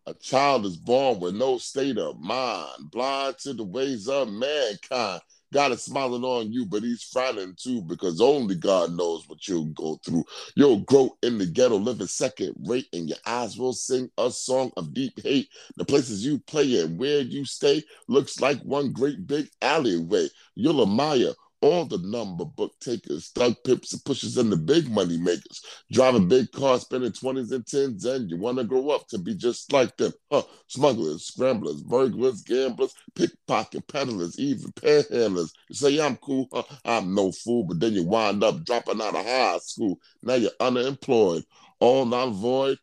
A 0.06 0.14
child 0.14 0.64
is 0.64 0.78
born 0.78 1.20
with 1.20 1.34
no 1.34 1.58
state 1.58 1.98
of 1.98 2.18
mind, 2.18 2.90
blind 2.90 3.36
to 3.40 3.52
the 3.52 3.64
ways 3.64 4.08
of 4.08 4.30
mankind. 4.30 5.20
God 5.52 5.72
is 5.72 5.82
smiling 5.82 6.24
on 6.24 6.52
you, 6.52 6.64
but 6.64 6.82
he's 6.82 7.02
frowning 7.02 7.54
too 7.56 7.82
because 7.82 8.20
only 8.20 8.54
God 8.54 8.92
knows 8.92 9.28
what 9.28 9.46
you'll 9.48 9.66
go 9.66 9.98
through. 10.04 10.24
You'll 10.54 10.80
grow 10.80 11.16
in 11.22 11.38
the 11.38 11.46
ghetto, 11.46 11.76
living 11.76 12.06
second 12.06 12.54
rate, 12.66 12.86
and 12.92 13.08
your 13.08 13.18
eyes 13.26 13.58
will 13.58 13.72
sing 13.72 14.10
a 14.18 14.30
song 14.30 14.72
of 14.76 14.94
deep 14.94 15.20
hate. 15.22 15.48
The 15.76 15.84
places 15.84 16.24
you 16.24 16.38
play 16.38 16.80
and 16.80 16.98
where 16.98 17.20
you 17.20 17.44
stay 17.44 17.82
looks 18.08 18.40
like 18.40 18.60
one 18.62 18.92
great 18.92 19.26
big 19.26 19.48
alleyway. 19.60 20.28
You'll 20.54 20.82
admire 20.82 21.32
all 21.62 21.84
the 21.84 21.98
number 21.98 22.44
book 22.44 22.72
takers, 22.80 23.28
thug 23.28 23.54
pips 23.64 23.92
and 23.92 24.04
pushers, 24.04 24.36
and 24.36 24.50
the 24.50 24.56
big 24.56 24.90
money 24.90 25.18
makers. 25.18 25.62
Driving 25.92 26.28
big 26.28 26.50
cars, 26.52 26.82
spending 26.82 27.12
20s 27.12 27.52
and 27.52 27.64
10s, 27.64 28.04
and 28.06 28.30
you 28.30 28.38
want 28.38 28.58
to 28.58 28.64
grow 28.64 28.90
up 28.90 29.06
to 29.08 29.18
be 29.18 29.34
just 29.34 29.72
like 29.72 29.96
them. 29.96 30.12
Huh. 30.30 30.42
Smugglers, 30.68 31.24
scramblers, 31.24 31.82
burglars, 31.82 32.42
gamblers, 32.42 32.94
pickpocket 33.14 33.86
peddlers, 33.88 34.38
even 34.38 34.72
panhandlers. 34.72 35.50
You 35.68 35.74
say, 35.74 36.00
I'm 36.00 36.16
cool, 36.16 36.48
huh? 36.52 36.62
I'm 36.84 37.14
no 37.14 37.32
fool, 37.32 37.64
but 37.64 37.80
then 37.80 37.92
you 37.92 38.04
wind 38.04 38.42
up 38.42 38.64
dropping 38.64 39.00
out 39.00 39.16
of 39.16 39.24
high 39.24 39.58
school. 39.58 39.98
Now 40.22 40.34
you're 40.34 40.50
unemployed, 40.60 41.44
all 41.78 42.04
non 42.06 42.32
void. 42.32 42.78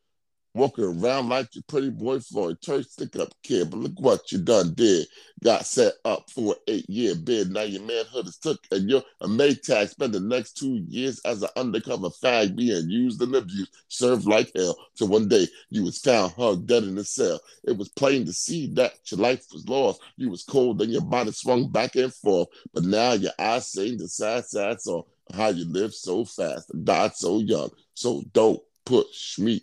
Walking 0.58 0.86
around 0.86 1.30
like 1.30 1.54
your 1.54 1.64
pretty 1.68 1.92
boy 1.92 2.20
Floyd. 2.20 2.60
Turn 2.64 2.82
stick 2.82 3.16
up 3.18 3.32
kid, 3.44 3.70
but 3.70 3.78
look 3.78 4.00
what 4.00 4.32
you 4.32 4.40
done 4.40 4.74
did. 4.74 5.06
Got 5.44 5.68
set 5.68 5.94
up 6.04 6.32
for 6.32 6.56
an 6.56 6.62
eight 6.68 6.90
year 6.90 7.14
bid. 7.14 7.52
Now 7.52 7.62
your 7.62 7.84
manhood 7.84 8.26
is 8.26 8.38
took 8.38 8.60
and 8.72 8.90
you're 8.90 9.04
a 9.22 9.28
Maytag. 9.28 9.90
Spend 9.90 10.14
the 10.16 10.20
next 10.20 10.54
two 10.54 10.84
years 10.90 11.22
as 11.26 11.44
an 11.44 11.50
undercover 11.58 12.10
fag 12.10 12.56
being 12.56 12.90
used 12.90 13.22
and 13.22 13.36
abused. 13.36 13.72
Served 13.90 14.26
like 14.26 14.52
hell. 14.56 14.76
Till 14.96 15.10
one 15.10 15.28
day 15.28 15.48
you 15.70 15.84
was 15.84 16.00
found 16.00 16.32
hugged 16.32 16.66
dead 16.66 16.86
in 16.86 16.98
a 16.98 17.04
cell. 17.04 17.40
It 17.64 17.78
was 17.78 17.90
plain 17.90 18.26
to 18.26 18.34
see 18.34 18.66
that 18.74 18.94
your 19.12 19.20
life 19.20 19.46
was 19.54 19.70
lost. 19.70 20.02
You 20.16 20.32
was 20.32 20.44
cold 20.44 20.82
and 20.82 20.92
your 20.92 21.02
body 21.02 21.34
swung 21.34 21.70
back 21.70 21.96
and 21.98 22.12
forth. 22.12 22.48
But 22.74 22.84
now 22.84 23.12
your 23.14 23.34
eyes 23.38 23.68
sing 23.70 24.00
the 24.00 24.08
sad, 24.08 24.46
sad 24.46 24.82
song. 24.82 25.04
How 25.32 25.50
you 25.50 25.66
lived 25.72 25.94
so 25.94 26.26
fast 26.26 26.72
and 26.72 26.84
died 26.84 27.14
so 27.16 27.42
young. 27.42 27.70
So 27.94 28.24
don't 28.34 28.60
push 28.86 29.38
me. 29.38 29.62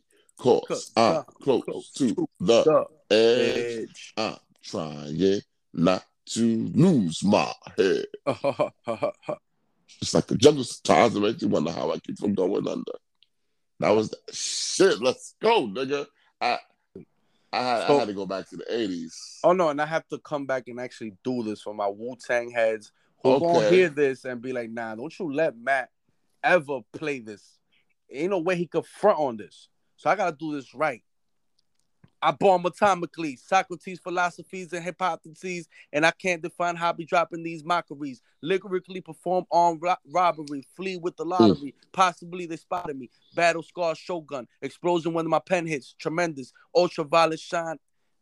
Cause 0.69 0.93
I'm 0.97 1.23
close 1.43 1.65
close 1.65 1.91
to 1.93 2.29
the 2.41 2.87
edge. 3.11 3.89
edge. 3.89 4.13
I'm 4.17 4.37
trying 4.63 5.41
not 5.73 6.05
to 6.31 6.67
lose 6.75 7.23
my 7.25 7.53
head. 7.77 8.07
It's 10.03 10.13
like 10.13 10.31
a 10.31 10.35
jungle 10.35 10.65
it 11.17 11.21
makes 11.21 11.41
you 11.43 11.49
wonder 11.49 11.71
how 11.71 11.91
I 11.93 11.99
keep 11.99 12.19
from 12.19 12.35
going 12.35 12.67
under. 12.67 12.93
That 13.81 13.91
was 13.91 14.11
the 14.11 14.19
shit. 14.33 15.01
Let's 15.01 15.35
go, 15.41 15.67
nigga. 15.69 16.07
I 16.41 16.59
I 17.53 17.63
had, 17.63 17.87
So- 17.87 17.97
I 17.97 17.99
had 18.01 18.09
to 18.09 18.15
go 18.15 18.27
back 18.27 18.49
to 18.51 18.57
the 18.57 18.65
80s. 18.65 19.39
oh 19.45 19.53
no, 19.53 19.69
and 19.71 19.81
I 19.81 19.87
have 19.87 20.07
to 20.09 20.19
come 20.19 20.45
back 20.47 20.65
and 20.67 20.81
actually 20.81 21.15
do 21.23 21.43
this 21.43 21.63
for 21.63 21.73
my 21.75 21.87
Wu 21.87 22.17
Tang 22.27 22.51
heads 22.51 22.91
who 23.23 23.39
gonna 23.41 23.59
Okay. 23.59 23.77
hear 23.77 23.89
this 23.89 24.25
and 24.25 24.43
be 24.43 24.53
like, 24.53 24.71
nah, 24.71 24.95
don't 24.97 25.17
you 25.19 25.33
let 25.33 25.57
Matt 25.57 25.91
ever 26.43 26.81
play 26.93 27.21
this. 27.21 27.59
Ain't 28.11 28.31
no 28.31 28.41
way 28.41 28.57
he 28.57 28.67
could 28.67 28.85
front 28.87 29.19
on 29.19 29.37
this. 29.37 29.69
So 29.97 30.11
I 30.11 30.17
gotta 30.17 30.37
do 30.39 30.55
this 30.55 30.75
right. 30.75 31.03
I 32.25 32.31
bomb 32.31 32.63
atomically. 32.63 33.39
Socrates' 33.39 33.99
philosophies 33.99 34.73
and 34.73 34.83
hypotheses, 34.83 35.69
and 35.93 36.07
I 36.07 36.11
can't 36.11 36.41
define 36.41 36.79
be 36.97 37.05
dropping 37.05 37.43
these 37.43 37.63
mockeries. 37.63 38.23
Lyrically 38.43 39.03
perform 39.03 39.45
armed 39.53 39.83
ro- 39.83 39.97
robbery, 40.11 40.67
flee 40.75 40.97
with 40.97 41.17
the 41.17 41.25
hmm. 41.25 41.31
lottery. 41.31 41.75
Possibly 41.93 42.47
they 42.47 42.57
spotted 42.57 42.99
me. 42.99 43.11
Battle 43.35 43.63
scar, 43.63 43.95
shogun, 43.95 44.49
explosion 44.63 45.13
when 45.13 45.29
my 45.29 45.39
pen 45.39 45.67
hits. 45.67 45.95
Tremendous, 45.99 46.53
ultraviolet 46.75 47.41
shine. 47.41 47.77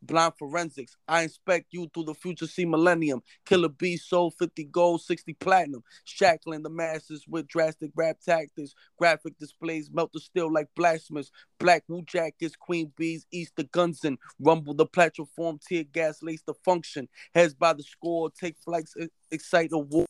Blind 0.04 0.32
forensics. 0.36 0.96
I 1.06 1.22
inspect 1.22 1.66
you 1.70 1.88
through 1.94 2.04
the 2.04 2.14
future, 2.14 2.48
see 2.48 2.64
millennium. 2.64 3.22
Killer 3.46 3.68
B 3.68 3.96
sold 3.96 4.34
50 4.34 4.64
gold, 4.64 5.00
60 5.00 5.34
platinum. 5.34 5.84
Shackling 6.04 6.64
the 6.64 6.70
masses 6.70 7.24
with 7.28 7.46
drastic 7.46 7.92
rap 7.94 8.18
tactics. 8.20 8.74
Graphic 8.98 9.38
displays 9.38 9.90
melt 9.92 10.12
the 10.12 10.18
steel 10.18 10.52
like 10.52 10.66
blasphemous. 10.74 11.30
Black 11.60 11.84
Wu 11.86 12.02
jackets, 12.02 12.56
queen 12.56 12.92
bees, 12.96 13.26
east 13.30 13.52
the 13.56 13.64
guns 13.64 14.04
and 14.04 14.18
rumble 14.40 14.74
the 14.74 14.86
platform, 14.86 15.60
tear 15.64 15.84
gas 15.84 16.20
lace 16.20 16.42
the 16.44 16.54
function. 16.54 17.08
Heads 17.32 17.54
by 17.54 17.72
the 17.72 17.84
score, 17.84 18.30
take 18.30 18.56
flights, 18.58 18.96
excite 19.30 19.70
a 19.72 19.78
war. 19.78 20.06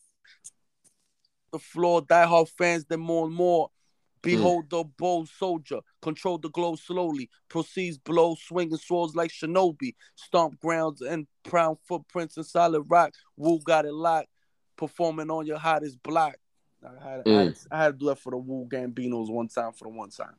The 1.51 1.59
floor, 1.59 2.01
diehard 2.01 2.49
fans, 2.49 2.85
then 2.85 2.99
more 2.99 3.27
and 3.27 3.35
more. 3.35 3.69
Mm. 4.23 4.31
Behold 4.31 4.69
the 4.69 4.83
bold 4.97 5.27
soldier, 5.27 5.79
control 6.01 6.37
the 6.37 6.49
glow 6.49 6.75
slowly, 6.75 7.29
proceeds 7.49 7.97
blow, 7.97 8.35
swinging 8.35 8.77
swords 8.77 9.15
like 9.15 9.31
shinobi, 9.31 9.95
stomp 10.15 10.59
grounds 10.61 11.01
and 11.01 11.27
proud 11.43 11.77
footprints 11.85 12.37
in 12.37 12.43
solid 12.43 12.83
rock. 12.87 13.13
Wu 13.35 13.59
got 13.65 13.85
it 13.85 13.93
locked, 13.93 14.29
performing 14.77 15.29
on 15.29 15.45
your 15.45 15.59
hottest 15.59 16.01
block. 16.03 16.35
I 16.83 16.87
had, 16.87 17.21
I, 17.25 17.29
had, 17.29 17.47
mm. 17.47 17.67
I 17.71 17.83
had 17.83 17.91
to 17.93 17.97
do 17.99 18.05
that 18.07 18.19
for 18.19 18.31
the 18.31 18.37
Wu 18.37 18.67
Gambinos 18.71 19.29
one 19.29 19.49
time 19.49 19.73
for 19.73 19.85
the 19.85 19.89
one 19.89 20.09
time. 20.09 20.35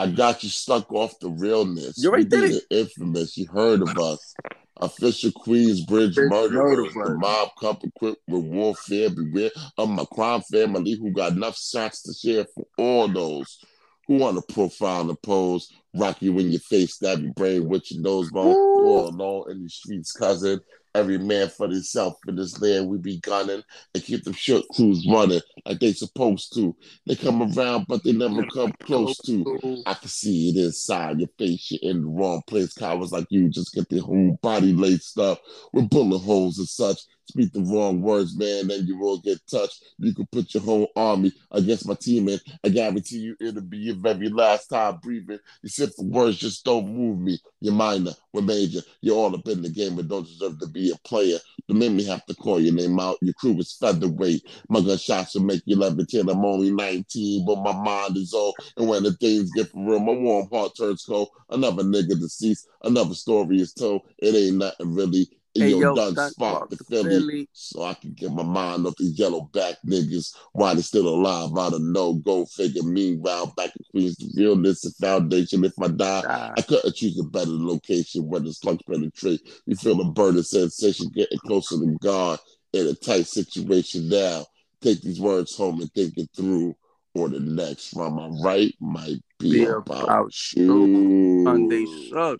I 0.00 0.08
got 0.08 0.44
you 0.44 0.48
stuck 0.48 0.92
off 0.92 1.18
the 1.18 1.28
realness. 1.28 1.98
You 1.98 2.10
already 2.10 2.24
We 2.24 2.28
did 2.28 2.50
the 2.52 2.78
Infamous. 2.78 3.36
You 3.36 3.46
heard 3.46 3.82
of 3.82 3.96
us. 3.98 4.34
Official 4.80 5.30
Queensbridge 5.32 5.86
Bridge 5.86 6.16
murderers. 6.16 6.94
murderers. 6.94 6.94
The 6.94 7.18
mob 7.18 7.50
come 7.60 7.78
equipped 7.82 8.22
with 8.28 8.44
warfare. 8.44 9.10
Beware 9.10 9.50
of 9.76 9.88
my 9.90 10.04
crime 10.12 10.42
family 10.42 10.92
who 10.94 11.10
got 11.10 11.32
enough 11.32 11.58
shots 11.58 12.02
to 12.02 12.14
share 12.14 12.46
for 12.54 12.66
all 12.76 13.08
those 13.08 13.58
who 14.06 14.16
want 14.18 14.36
to 14.36 14.54
profile 14.54 15.08
and 15.08 15.20
pose. 15.22 15.70
Rock 15.94 16.22
you 16.22 16.38
in 16.38 16.50
your 16.50 16.60
face, 16.60 16.94
stab 16.94 17.20
your 17.20 17.32
brain 17.32 17.68
with 17.68 17.90
your 17.90 18.02
nose 18.02 18.30
bone. 18.30 18.54
All 18.54 19.08
alone 19.08 19.50
in 19.50 19.64
the 19.64 19.68
streets, 19.68 20.12
cousin. 20.12 20.60
Every 20.94 21.18
man 21.18 21.48
for 21.48 21.68
himself 21.68 22.14
in 22.26 22.36
this 22.36 22.60
land 22.60 22.88
we 22.88 22.98
be 22.98 23.20
gunning 23.20 23.62
and 23.94 24.04
keep 24.04 24.24
them 24.24 24.32
short 24.32 24.64
crews 24.74 25.06
running 25.10 25.40
like 25.66 25.80
they 25.80 25.92
supposed 25.92 26.54
to. 26.54 26.74
They 27.06 27.14
come 27.14 27.42
around, 27.42 27.86
but 27.88 28.02
they 28.04 28.12
never 28.12 28.44
come 28.46 28.72
close 28.82 29.16
to. 29.18 29.82
I 29.86 29.94
can 29.94 30.08
see 30.08 30.50
it 30.50 30.56
inside 30.56 31.20
your 31.20 31.28
face. 31.38 31.70
You're 31.70 31.92
in 31.92 32.02
the 32.02 32.08
wrong 32.08 32.42
place. 32.46 32.72
Cowards 32.72 33.12
like 33.12 33.26
you 33.30 33.48
just 33.48 33.74
get 33.74 33.88
their 33.88 34.00
whole 34.00 34.38
body 34.42 34.72
laced 34.72 35.18
up 35.18 35.40
with 35.72 35.90
bullet 35.90 36.18
holes 36.18 36.58
and 36.58 36.68
such. 36.68 36.98
Speak 37.28 37.52
the 37.52 37.60
wrong 37.60 38.00
words, 38.00 38.38
man, 38.38 38.68
then 38.68 38.86
you 38.86 38.98
will 38.98 39.18
get 39.18 39.38
touched. 39.50 39.84
You 39.98 40.14
can 40.14 40.26
put 40.32 40.54
your 40.54 40.62
whole 40.62 40.88
army 40.96 41.32
against 41.50 41.86
my 41.86 41.94
teammate. 41.94 42.40
I 42.64 42.70
guarantee 42.70 43.18
you 43.18 43.36
it'll 43.38 43.60
be 43.60 43.78
your 43.78 43.96
very 43.96 44.30
last 44.30 44.68
time 44.68 44.98
breathing. 45.02 45.38
You 45.62 45.68
simple 45.68 46.06
words 46.06 46.38
just 46.38 46.64
don't 46.64 46.88
move 46.88 47.20
me. 47.20 47.38
You're 47.60 47.74
minor, 47.74 48.12
we're 48.32 48.42
major. 48.42 48.80
You're 49.02 49.16
all 49.16 49.34
up 49.34 49.46
in 49.46 49.60
the 49.60 49.68
game 49.68 49.96
but 49.96 50.08
don't 50.08 50.26
deserve 50.26 50.58
to 50.60 50.66
be 50.68 50.90
a 50.90 50.96
player. 51.06 51.38
Make 51.68 51.92
me 51.92 52.04
have 52.04 52.24
to 52.26 52.34
call 52.34 52.60
your 52.60 52.74
name 52.74 52.98
out. 52.98 53.18
Your 53.20 53.34
crew 53.34 53.58
is 53.58 53.76
featherweight. 53.78 54.42
My 54.70 54.80
gunshots 54.80 55.34
will 55.34 55.42
make 55.42 55.62
you 55.66 55.76
levitate. 55.76 56.30
I'm 56.30 56.44
only 56.44 56.70
19, 56.70 57.44
but 57.44 57.56
my 57.62 57.72
mind 57.72 58.16
is 58.16 58.32
old. 58.32 58.54
And 58.78 58.88
when 58.88 59.02
the 59.02 59.12
things 59.12 59.52
get 59.52 59.68
for 59.68 59.84
real, 59.84 60.00
my 60.00 60.12
warm 60.12 60.48
heart 60.50 60.72
turns 60.78 61.04
cold. 61.04 61.28
Another 61.50 61.82
nigga 61.82 62.18
deceased. 62.18 62.68
Another 62.84 63.14
story 63.14 63.60
is 63.60 63.74
told. 63.74 64.02
It 64.18 64.34
ain't 64.34 64.56
nothing 64.56 64.94
really. 64.94 65.28
Hey, 65.58 65.70
yo, 65.70 65.80
yo, 65.80 65.94
done 65.94 66.14
done 66.14 66.30
spark 66.30 66.70
the 66.70 66.76
Philly, 66.84 67.08
Philly. 67.08 67.48
so 67.52 67.82
I 67.82 67.94
can 67.94 68.12
get 68.12 68.32
my 68.32 68.42
mind 68.42 68.86
off 68.86 68.94
these 68.96 69.18
yellow 69.18 69.42
back 69.52 69.76
niggas 69.86 70.34
while 70.52 70.74
they 70.74 70.82
still 70.82 71.08
alive. 71.08 71.50
I 71.56 71.70
don't 71.70 71.92
know. 71.92 72.14
Go 72.14 72.44
figure. 72.46 72.82
Meanwhile, 72.82 73.52
back 73.56 73.70
in 73.76 73.84
Queens, 73.90 74.16
the 74.16 74.30
realness 74.36 74.84
and 74.84 74.94
foundation. 74.96 75.64
If 75.64 75.72
I 75.80 75.88
die, 75.88 76.22
Ah, 76.26 76.52
I 76.56 76.62
couldn't 76.62 76.94
choose 76.94 77.18
a 77.18 77.24
better 77.24 77.50
location 77.50 78.28
where 78.28 78.40
the 78.40 78.52
slugs 78.52 78.82
penetrate. 78.88 79.40
You 79.66 79.76
feel 79.76 79.96
the 79.96 80.04
burning 80.04 80.42
sensation 80.42 81.10
getting 81.14 81.38
closer 81.40 81.76
to 81.78 81.96
God 82.00 82.38
in 82.72 82.86
a 82.86 82.94
tight 82.94 83.26
situation 83.26 84.08
now. 84.08 84.46
Take 84.80 85.02
these 85.02 85.20
words 85.20 85.56
home 85.56 85.80
and 85.80 85.90
think 85.92 86.14
it 86.16 86.28
through. 86.36 86.74
Or 87.14 87.28
the 87.28 87.40
next 87.40 87.94
rhyme 87.94 88.18
I 88.18 88.28
write 88.44 88.74
might 88.80 89.20
be 89.40 89.50
Be 89.50 89.64
about, 89.64 90.04
about 90.04 90.52
you. 90.54 91.42
Sunday 91.44 91.86
suck. 92.10 92.38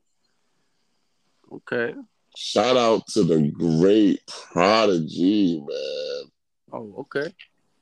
Okay. 1.50 1.94
Shout 2.40 2.76
out 2.76 3.04
to 3.08 3.24
the 3.24 3.48
great 3.48 4.24
Prodigy, 4.28 5.58
man. 5.58 6.30
Oh, 6.72 6.94
okay. 7.00 7.34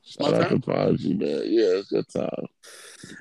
Shout 0.02 0.32
out 0.32 0.48
to 0.48 0.58
Prodigy, 0.58 1.12
man. 1.12 1.42
Yeah, 1.44 1.76
it's 1.76 1.90
good 1.90 2.08
time. 2.08 2.46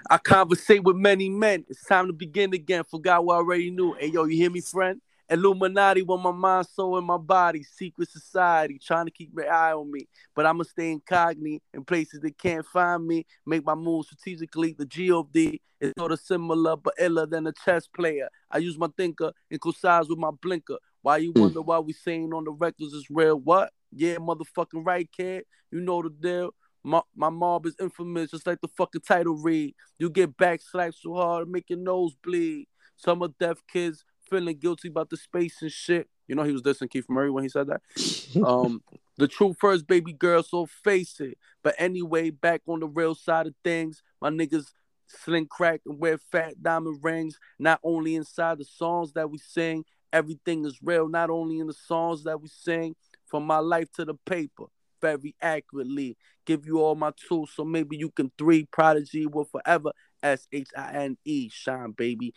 I 0.09 0.17
conversate 0.17 0.85
with 0.85 0.95
many 0.95 1.29
men. 1.29 1.65
It's 1.67 1.83
time 1.83 2.07
to 2.07 2.13
begin 2.13 2.53
again. 2.53 2.85
Forgot 2.85 3.25
what 3.25 3.33
I 3.33 3.37
already 3.39 3.69
knew. 3.69 3.95
Hey, 3.95 4.07
yo, 4.07 4.23
you 4.23 4.37
hear 4.37 4.49
me, 4.49 4.61
friend? 4.61 5.01
Illuminati 5.29 6.03
when 6.03 6.21
my 6.21 6.31
mind, 6.31 6.67
soul, 6.67 6.97
and 6.97 7.05
my 7.05 7.17
body. 7.17 7.63
Secret 7.63 8.09
society 8.09 8.79
trying 8.79 9.05
to 9.05 9.11
keep 9.11 9.31
your 9.35 9.51
eye 9.51 9.73
on 9.73 9.91
me. 9.91 10.07
But 10.33 10.45
I'ma 10.45 10.63
stay 10.63 10.89
incognito 10.89 11.61
in 11.73 11.83
places 11.83 12.21
they 12.21 12.31
can't 12.31 12.65
find 12.65 13.05
me. 13.05 13.25
Make 13.45 13.65
my 13.65 13.75
moves 13.75 14.07
strategically. 14.07 14.71
The 14.71 14.85
G.O.D. 14.85 15.59
is 15.81 15.91
sort 15.97 16.13
of 16.13 16.21
similar 16.21 16.77
but 16.77 16.93
iller 16.97 17.25
than 17.25 17.45
a 17.45 17.51
chess 17.65 17.87
player. 17.87 18.29
I 18.49 18.59
use 18.59 18.77
my 18.77 18.87
thinker 18.95 19.33
and 19.51 19.59
coincides 19.59 20.07
with 20.07 20.17
my 20.17 20.31
blinker. 20.41 20.77
Why 21.05 21.17
you 21.17 21.33
Mm. 21.33 21.39
wonder 21.41 21.61
why 21.61 21.77
we 21.77 21.93
saying 21.93 22.33
on 22.33 22.45
the 22.45 22.51
records 22.51 22.91
is 22.93 23.11
real? 23.11 23.39
What? 23.39 23.71
Yeah, 23.91 24.15
motherfucking 24.15 24.83
right, 24.83 25.07
kid. 25.11 25.45
You 25.69 25.79
know 25.79 26.01
the 26.01 26.09
deal. 26.09 26.55
My, 26.83 27.03
my 27.15 27.29
mob 27.29 27.67
is 27.67 27.75
infamous, 27.79 28.31
just 28.31 28.47
like 28.47 28.59
the 28.59 28.67
fucking 28.69 29.01
title 29.01 29.35
read. 29.35 29.75
You 29.99 30.09
get 30.09 30.35
back 30.35 30.61
slapped 30.61 30.95
so 30.95 31.13
hard, 31.13 31.47
make 31.47 31.69
your 31.69 31.77
nose 31.77 32.15
bleed. 32.23 32.67
Some 32.95 33.21
of 33.21 33.37
deaf 33.37 33.61
kids 33.71 34.03
feeling 34.27 34.57
guilty 34.57 34.87
about 34.87 35.11
the 35.11 35.17
space 35.17 35.61
and 35.61 35.71
shit. 35.71 36.09
You 36.27 36.33
know 36.33 36.41
he 36.41 36.53
was 36.53 36.63
dissing 36.63 36.89
Keith 36.89 37.05
Murray 37.07 37.29
when 37.29 37.43
he 37.43 37.49
said 37.49 37.67
that. 37.67 37.81
Um, 38.43 38.81
the 39.17 39.27
truth 39.27 39.57
first, 39.59 39.85
baby 39.85 40.11
girl, 40.11 40.41
so 40.41 40.65
face 40.65 41.19
it. 41.19 41.37
But 41.63 41.75
anyway, 41.77 42.31
back 42.31 42.61
on 42.67 42.79
the 42.79 42.87
real 42.87 43.13
side 43.13 43.45
of 43.45 43.53
things, 43.63 44.01
my 44.19 44.31
niggas 44.31 44.73
sling 45.07 45.45
crack 45.45 45.81
and 45.85 45.99
wear 45.99 46.17
fat 46.17 46.61
diamond 46.63 46.99
rings. 47.03 47.37
Not 47.59 47.79
only 47.83 48.15
inside 48.15 48.57
the 48.57 48.65
songs 48.65 49.13
that 49.13 49.29
we 49.29 49.37
sing, 49.37 49.85
everything 50.15 50.65
is 50.65 50.79
real. 50.81 51.09
Not 51.09 51.29
only 51.29 51.59
in 51.59 51.67
the 51.67 51.73
songs 51.73 52.23
that 52.23 52.41
we 52.41 52.47
sing, 52.47 52.95
from 53.25 53.45
my 53.45 53.57
life 53.57 53.91
to 53.93 54.05
the 54.05 54.13
paper, 54.13 54.65
very 55.01 55.35
accurately. 55.41 56.17
Give 56.45 56.65
you 56.65 56.79
all 56.79 56.95
my 56.95 57.11
tools, 57.27 57.51
so 57.53 57.65
maybe 57.65 57.97
you 57.97 58.09
can 58.09 58.31
three. 58.37 58.65
Prodigy 58.71 59.25
will 59.27 59.45
forever 59.45 59.91
S 60.23 60.47
H 60.51 60.69
I 60.75 60.93
N 60.93 61.17
E 61.25 61.49
shine, 61.49 61.91
baby. 61.91 62.33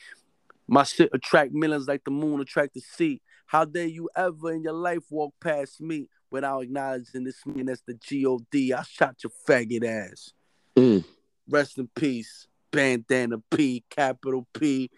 My 0.66 0.82
shit 0.82 1.10
attract 1.12 1.52
millions 1.52 1.86
like 1.86 2.04
the 2.04 2.10
moon 2.10 2.40
attract 2.40 2.74
the 2.74 2.80
sea. 2.80 3.22
How 3.46 3.64
dare 3.64 3.86
you 3.86 4.10
ever 4.14 4.52
in 4.52 4.62
your 4.62 4.74
life 4.74 5.04
walk 5.08 5.34
past 5.40 5.80
me 5.80 6.08
without 6.30 6.62
acknowledging 6.62 7.24
this 7.24 7.46
man 7.46 7.66
that's 7.66 7.82
the 7.86 7.94
G-O-D. 7.94 8.74
I 8.74 8.82
shot 8.82 9.16
your 9.22 9.32
faggot 9.48 9.84
ass. 9.84 10.32
Mm. 10.76 11.04
Rest 11.48 11.78
in 11.78 11.88
peace. 11.94 12.46
Bandana 12.70 13.38
P, 13.50 13.82
capital 13.88 14.46
P, 14.52 14.90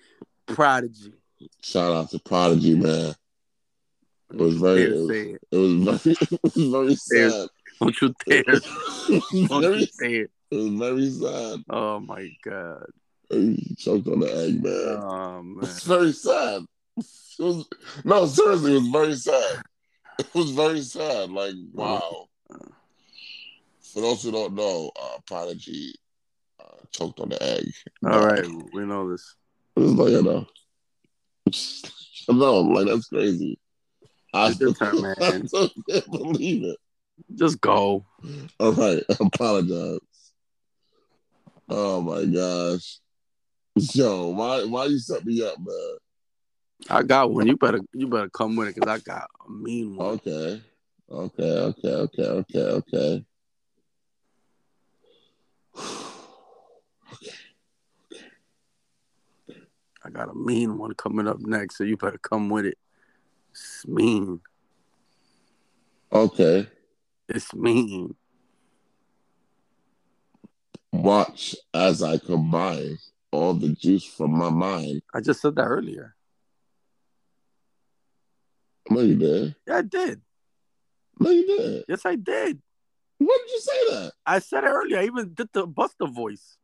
Prodigy. 0.46 1.12
Shout 1.62 1.92
out 1.92 2.10
to 2.10 2.18
Prodigy, 2.18 2.74
man. 2.74 3.14
It 4.32 4.36
was 4.36 4.56
very, 4.56 4.82
it 4.82 4.90
was, 4.92 5.10
it. 5.10 5.56
was 5.56 6.02
very, 6.02 6.16
it 6.44 6.56
was 6.56 6.70
very 6.70 6.94
sad. 6.96 7.48
Don't 7.80 8.00
you 8.02 8.14
dare. 8.26 8.44
It 9.08 9.22
was 9.32 9.48
Don't 9.48 9.62
very, 9.62 9.80
you 9.80 9.86
dare. 9.98 10.28
it 10.50 10.56
was 10.56 10.68
very 10.68 11.10
sad. 11.10 11.64
Oh 11.70 12.00
my 12.00 12.30
God. 12.44 12.86
He 13.30 13.74
choked 13.78 14.06
on 14.08 14.20
the 14.20 14.26
egg, 14.26 14.62
man. 14.62 14.98
Oh 15.02 15.42
man. 15.42 15.64
It's 15.64 15.84
very 15.84 16.12
sad. 16.12 16.62
It 16.96 17.42
was, 17.42 17.66
no, 18.04 18.26
seriously, 18.26 18.76
it 18.76 18.80
was 18.80 18.88
very 18.88 19.14
sad. 19.14 19.62
It 20.18 20.34
was 20.34 20.50
very 20.50 20.82
sad. 20.82 21.30
Like, 21.30 21.54
wow. 21.72 22.28
For 23.80 24.00
those 24.02 24.22
who 24.22 24.30
don't 24.30 24.54
know, 24.54 24.90
uh, 25.00 25.18
Prodigy 25.26 25.94
uh, 26.60 26.76
choked 26.92 27.18
on 27.20 27.30
the 27.30 27.42
egg. 27.42 27.72
All 28.04 28.24
right, 28.24 28.46
we 28.72 28.84
know 28.84 29.10
this. 29.10 29.34
It 29.76 29.80
was 29.80 29.92
like, 29.94 30.10
you 30.10 30.22
know, 30.22 30.46
no, 32.28 32.60
like 32.60 32.86
that's 32.86 33.08
crazy. 33.08 33.58
I 34.32 34.52
still, 34.52 34.74
turn, 34.74 35.00
man. 35.00 35.14
I 35.20 35.40
still 35.46 35.70
can't 35.88 36.10
believe 36.10 36.64
it. 36.64 36.76
Just 37.34 37.60
go. 37.60 38.04
All 38.58 38.72
right, 38.72 39.02
I 39.10 39.16
apologize. 39.20 39.98
Oh 41.68 42.00
my 42.00 42.24
gosh, 42.24 42.98
yo, 43.94 44.28
why 44.28 44.64
why 44.64 44.86
you 44.86 44.98
set 44.98 45.24
me 45.24 45.42
up, 45.44 45.56
man? 45.58 45.96
I 46.88 47.02
got 47.02 47.30
one. 47.30 47.46
You 47.46 47.56
better 47.56 47.80
you 47.92 48.08
better 48.08 48.30
come 48.30 48.56
with 48.56 48.68
it 48.68 48.74
because 48.74 48.90
I 48.90 48.98
got 48.98 49.28
a 49.46 49.50
mean 49.50 49.96
one. 49.96 50.06
Okay, 50.06 50.62
okay, 51.10 51.42
okay, 51.42 51.88
okay, 51.88 52.26
okay, 52.26 52.60
okay. 52.60 53.24
okay. 57.12 57.30
I 60.04 60.10
got 60.10 60.30
a 60.30 60.34
mean 60.34 60.78
one 60.78 60.94
coming 60.94 61.28
up 61.28 61.40
next, 61.40 61.76
so 61.76 61.84
you 61.84 61.96
better 61.96 62.18
come 62.18 62.48
with 62.48 62.64
it. 62.66 62.78
It's 63.50 63.86
mean. 63.86 64.40
Okay. 66.12 66.66
It's 67.28 67.54
mean. 67.54 68.14
Watch 70.92 71.54
as 71.72 72.02
I 72.02 72.18
combine 72.18 72.98
all 73.30 73.54
the 73.54 73.68
juice 73.68 74.04
from 74.04 74.32
my 74.32 74.50
mind. 74.50 75.02
I 75.14 75.20
just 75.20 75.40
said 75.40 75.54
that 75.56 75.66
earlier. 75.66 76.16
No, 78.90 79.00
you 79.00 79.16
did. 79.16 79.54
Yeah, 79.68 79.76
I 79.76 79.82
did. 79.82 80.20
No, 81.20 81.30
you 81.30 81.46
did. 81.46 81.84
Yes, 81.88 82.04
I 82.04 82.16
did. 82.16 82.60
When 83.18 83.28
did 83.28 83.50
you 83.50 83.60
say 83.60 83.86
that? 83.90 84.12
I 84.26 84.38
said 84.38 84.64
it 84.64 84.68
earlier. 84.68 84.98
I 84.98 85.04
even 85.04 85.34
did 85.34 85.48
the 85.52 85.68
Busta 85.68 86.12
voice. 86.12 86.56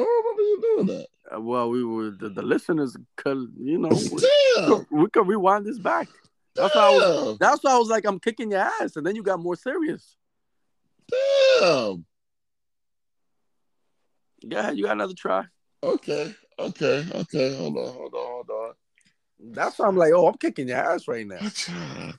I 0.00 0.04
don't 0.04 0.24
remember 0.24 0.42
you 0.42 0.60
doing 0.62 0.86
that. 0.86 1.06
Uh, 1.36 1.40
well, 1.40 1.70
we 1.70 1.84
were 1.84 2.10
the, 2.10 2.28
the 2.28 2.42
listeners 2.42 2.96
could, 3.16 3.52
you 3.58 3.78
know, 3.78 3.88
we, 3.88 4.26
Damn. 4.56 4.86
we 4.90 5.08
could 5.10 5.26
rewind 5.28 5.66
this 5.66 5.78
back. 5.78 6.08
That's 6.56 6.74
why 6.74 6.82
I 6.82 6.90
was, 6.90 7.38
that's 7.38 7.62
why 7.62 7.72
I 7.72 7.78
was 7.78 7.88
like, 7.88 8.04
I'm 8.04 8.18
kicking 8.18 8.50
your 8.50 8.60
ass, 8.60 8.96
and 8.96 9.06
then 9.06 9.14
you 9.14 9.22
got 9.22 9.38
more 9.40 9.56
serious. 9.56 10.16
Damn. 11.60 12.04
Yeah, 14.42 14.70
you 14.70 14.84
got 14.84 14.92
another 14.92 15.14
try. 15.14 15.44
Okay. 15.82 16.34
Okay. 16.58 17.06
Okay. 17.14 17.56
Hold 17.56 17.76
on. 17.76 17.92
Hold 17.94 18.14
on. 18.14 18.26
Hold 18.26 18.50
on. 18.50 18.72
That's 19.52 19.78
why 19.78 19.86
I'm 19.86 19.96
like, 19.96 20.12
oh, 20.14 20.26
I'm 20.26 20.36
kicking 20.36 20.68
your 20.68 20.78
ass 20.78 21.08
right 21.08 21.26
now. 21.26 21.36
Acha. 21.36 22.18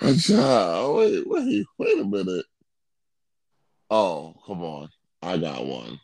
Acha. 0.00 0.96
Wait, 0.96 1.26
wait, 1.26 1.66
wait 1.78 1.98
a 2.00 2.04
minute. 2.04 2.46
Oh, 3.90 4.34
come 4.46 4.62
on. 4.62 4.90
I 5.22 5.38
got 5.38 5.64
one. 5.64 6.00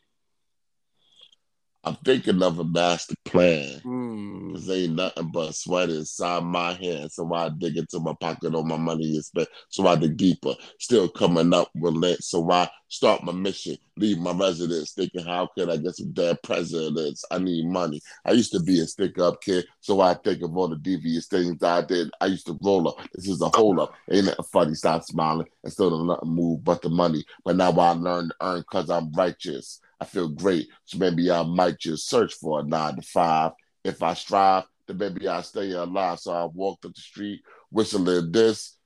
I'm 1.84 1.96
thinking 2.04 2.42
of 2.42 2.58
a 2.58 2.64
master 2.64 3.14
plan. 3.24 3.80
Hmm. 3.80 4.52
Cause 4.52 4.70
ain't 4.70 4.96
nothing 4.96 5.30
but 5.30 5.54
sweat 5.54 5.90
inside 5.90 6.42
my 6.44 6.72
hand. 6.74 7.12
So 7.12 7.32
I 7.32 7.50
dig 7.50 7.76
into 7.76 8.00
my 8.00 8.14
pocket, 8.20 8.54
all 8.54 8.64
my 8.64 8.76
money 8.76 9.16
is 9.16 9.28
spent. 9.28 9.48
So 9.68 9.86
I 9.86 9.96
dig 9.96 10.16
deeper, 10.16 10.54
still 10.78 11.08
coming 11.08 11.54
up 11.54 11.70
with 11.74 12.02
it. 12.04 12.22
So 12.24 12.50
I 12.50 12.68
start 12.88 13.22
my 13.22 13.32
mission, 13.32 13.76
leave 13.96 14.18
my 14.18 14.32
residence, 14.32 14.92
thinking 14.92 15.24
how 15.24 15.48
could 15.54 15.70
I 15.70 15.76
get 15.76 15.96
some 15.96 16.12
damn 16.12 16.36
presidents? 16.42 17.24
I 17.30 17.38
need 17.38 17.66
money. 17.66 18.00
I 18.24 18.32
used 18.32 18.52
to 18.52 18.60
be 18.60 18.80
a 18.80 18.86
stick 18.86 19.18
up 19.18 19.40
kid, 19.42 19.66
so 19.80 20.00
I 20.00 20.14
think 20.14 20.42
of 20.42 20.56
all 20.56 20.68
the 20.68 20.76
devious 20.76 21.26
things 21.26 21.62
I 21.62 21.82
did. 21.82 22.10
I 22.20 22.26
used 22.26 22.46
to 22.46 22.58
roll 22.62 22.88
up. 22.88 22.96
This 23.14 23.28
is 23.28 23.40
a 23.40 23.48
hold 23.48 23.78
up. 23.78 23.92
Ain't 24.10 24.26
nothing 24.26 24.44
funny. 24.52 24.74
Stop 24.74 25.04
smiling. 25.04 25.46
And 25.62 25.72
still 25.72 25.90
don't 25.90 26.06
nothing 26.06 26.30
move 26.30 26.64
but 26.64 26.82
the 26.82 26.88
money. 26.88 27.24
But 27.44 27.56
now 27.56 27.70
I 27.70 27.90
learn 27.90 28.28
to 28.28 28.34
earn 28.40 28.64
cause 28.70 28.90
I'm 28.90 29.12
righteous. 29.12 29.80
I 30.00 30.04
feel 30.04 30.28
great. 30.28 30.68
So 30.84 30.98
maybe 30.98 31.30
I 31.30 31.42
might 31.42 31.78
just 31.78 32.08
search 32.08 32.34
for 32.34 32.60
a 32.60 32.62
nine 32.62 32.96
to 32.96 33.02
five. 33.02 33.52
If 33.84 34.02
I 34.02 34.14
strive, 34.14 34.64
then 34.86 34.98
maybe 34.98 35.28
I 35.28 35.42
stay 35.42 35.72
alive. 35.72 36.20
So 36.20 36.32
I 36.32 36.44
walked 36.44 36.84
up 36.84 36.94
the 36.94 37.00
street, 37.00 37.42
whistling 37.70 38.32
this, 38.32 38.76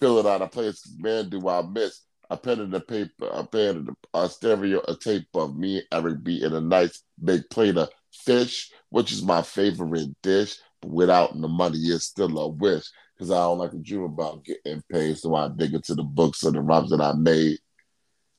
feeling 0.00 0.26
out 0.26 0.42
of 0.42 0.50
place. 0.50 0.82
Man, 0.98 1.28
do 1.28 1.48
I 1.48 1.62
miss 1.62 2.02
a 2.30 2.36
pen 2.36 2.60
and 2.60 2.74
a 2.74 2.80
paper, 2.80 3.28
a 3.30 3.46
pen 3.46 3.76
and 3.76 3.88
a, 3.88 4.18
a 4.18 4.28
stereo, 4.28 4.82
a 4.88 4.96
tape 4.96 5.28
of 5.34 5.56
me 5.56 5.76
and 5.76 5.86
Eric 5.92 6.24
B 6.24 6.42
in 6.42 6.52
a 6.52 6.60
nice 6.60 7.02
big 7.22 7.48
plate 7.50 7.76
of 7.76 7.88
fish, 8.12 8.70
which 8.90 9.12
is 9.12 9.22
my 9.22 9.42
favorite 9.42 10.10
dish. 10.22 10.56
But 10.80 10.90
without 10.90 11.40
the 11.40 11.48
money, 11.48 11.78
it's 11.78 12.04
still 12.04 12.36
a 12.38 12.48
wish. 12.48 12.84
Because 13.14 13.30
I 13.30 13.36
don't 13.36 13.58
like 13.58 13.70
to 13.70 13.78
dream 13.78 14.02
about 14.02 14.44
getting 14.44 14.82
paid. 14.90 15.16
So 15.16 15.34
I 15.34 15.48
dig 15.48 15.72
into 15.72 15.94
the 15.94 16.02
books 16.02 16.42
of 16.42 16.52
the 16.52 16.60
rhymes 16.60 16.90
that 16.90 17.00
I 17.00 17.12
made. 17.14 17.58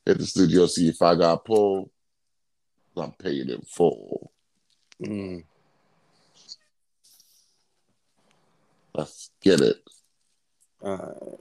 Hit 0.06 0.20
the 0.20 0.26
studio, 0.26 0.68
see 0.68 0.90
if 0.90 1.02
I 1.02 1.16
got 1.16 1.46
pulled. 1.46 1.90
I'm 3.00 3.12
paid 3.14 3.50
in 3.50 3.62
full. 3.62 4.32
Hmm. 5.04 5.40
Let's 8.94 9.30
get 9.42 9.62
it. 9.62 9.78
Alright. 10.84 11.40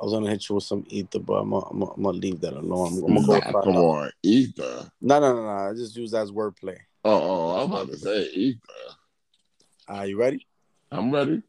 I 0.00 0.04
was 0.04 0.12
gonna 0.12 0.30
hit 0.30 0.48
you 0.48 0.54
with 0.54 0.64
some 0.64 0.84
ether, 0.88 1.18
but 1.18 1.34
I'm 1.34 1.50
gonna, 1.50 1.66
I'm 1.66 1.78
gonna, 1.80 1.92
I'm 1.92 2.02
gonna 2.04 2.18
leave 2.18 2.40
that 2.42 2.52
alone. 2.52 2.98
I'm, 2.98 3.04
I'm 3.04 3.14
gonna 3.14 3.26
go 3.26 3.32
Nah, 3.52 3.62
come 3.62 3.76
out. 3.76 3.84
on, 3.84 4.10
ether. 4.22 4.90
No, 5.00 5.18
no, 5.18 5.34
no, 5.34 5.42
no. 5.42 5.48
I 5.48 5.72
just 5.74 5.96
use 5.96 6.12
that 6.12 6.22
as 6.22 6.30
wordplay. 6.30 6.76
Oh, 7.04 7.10
oh, 7.10 7.64
I'm 7.64 7.72
about 7.72 7.88
to 7.88 7.96
say 7.98 8.28
ether. 8.30 8.60
Are 9.88 10.06
you 10.06 10.18
ready? 10.18 10.46
I'm 10.92 11.10
ready. 11.10 11.42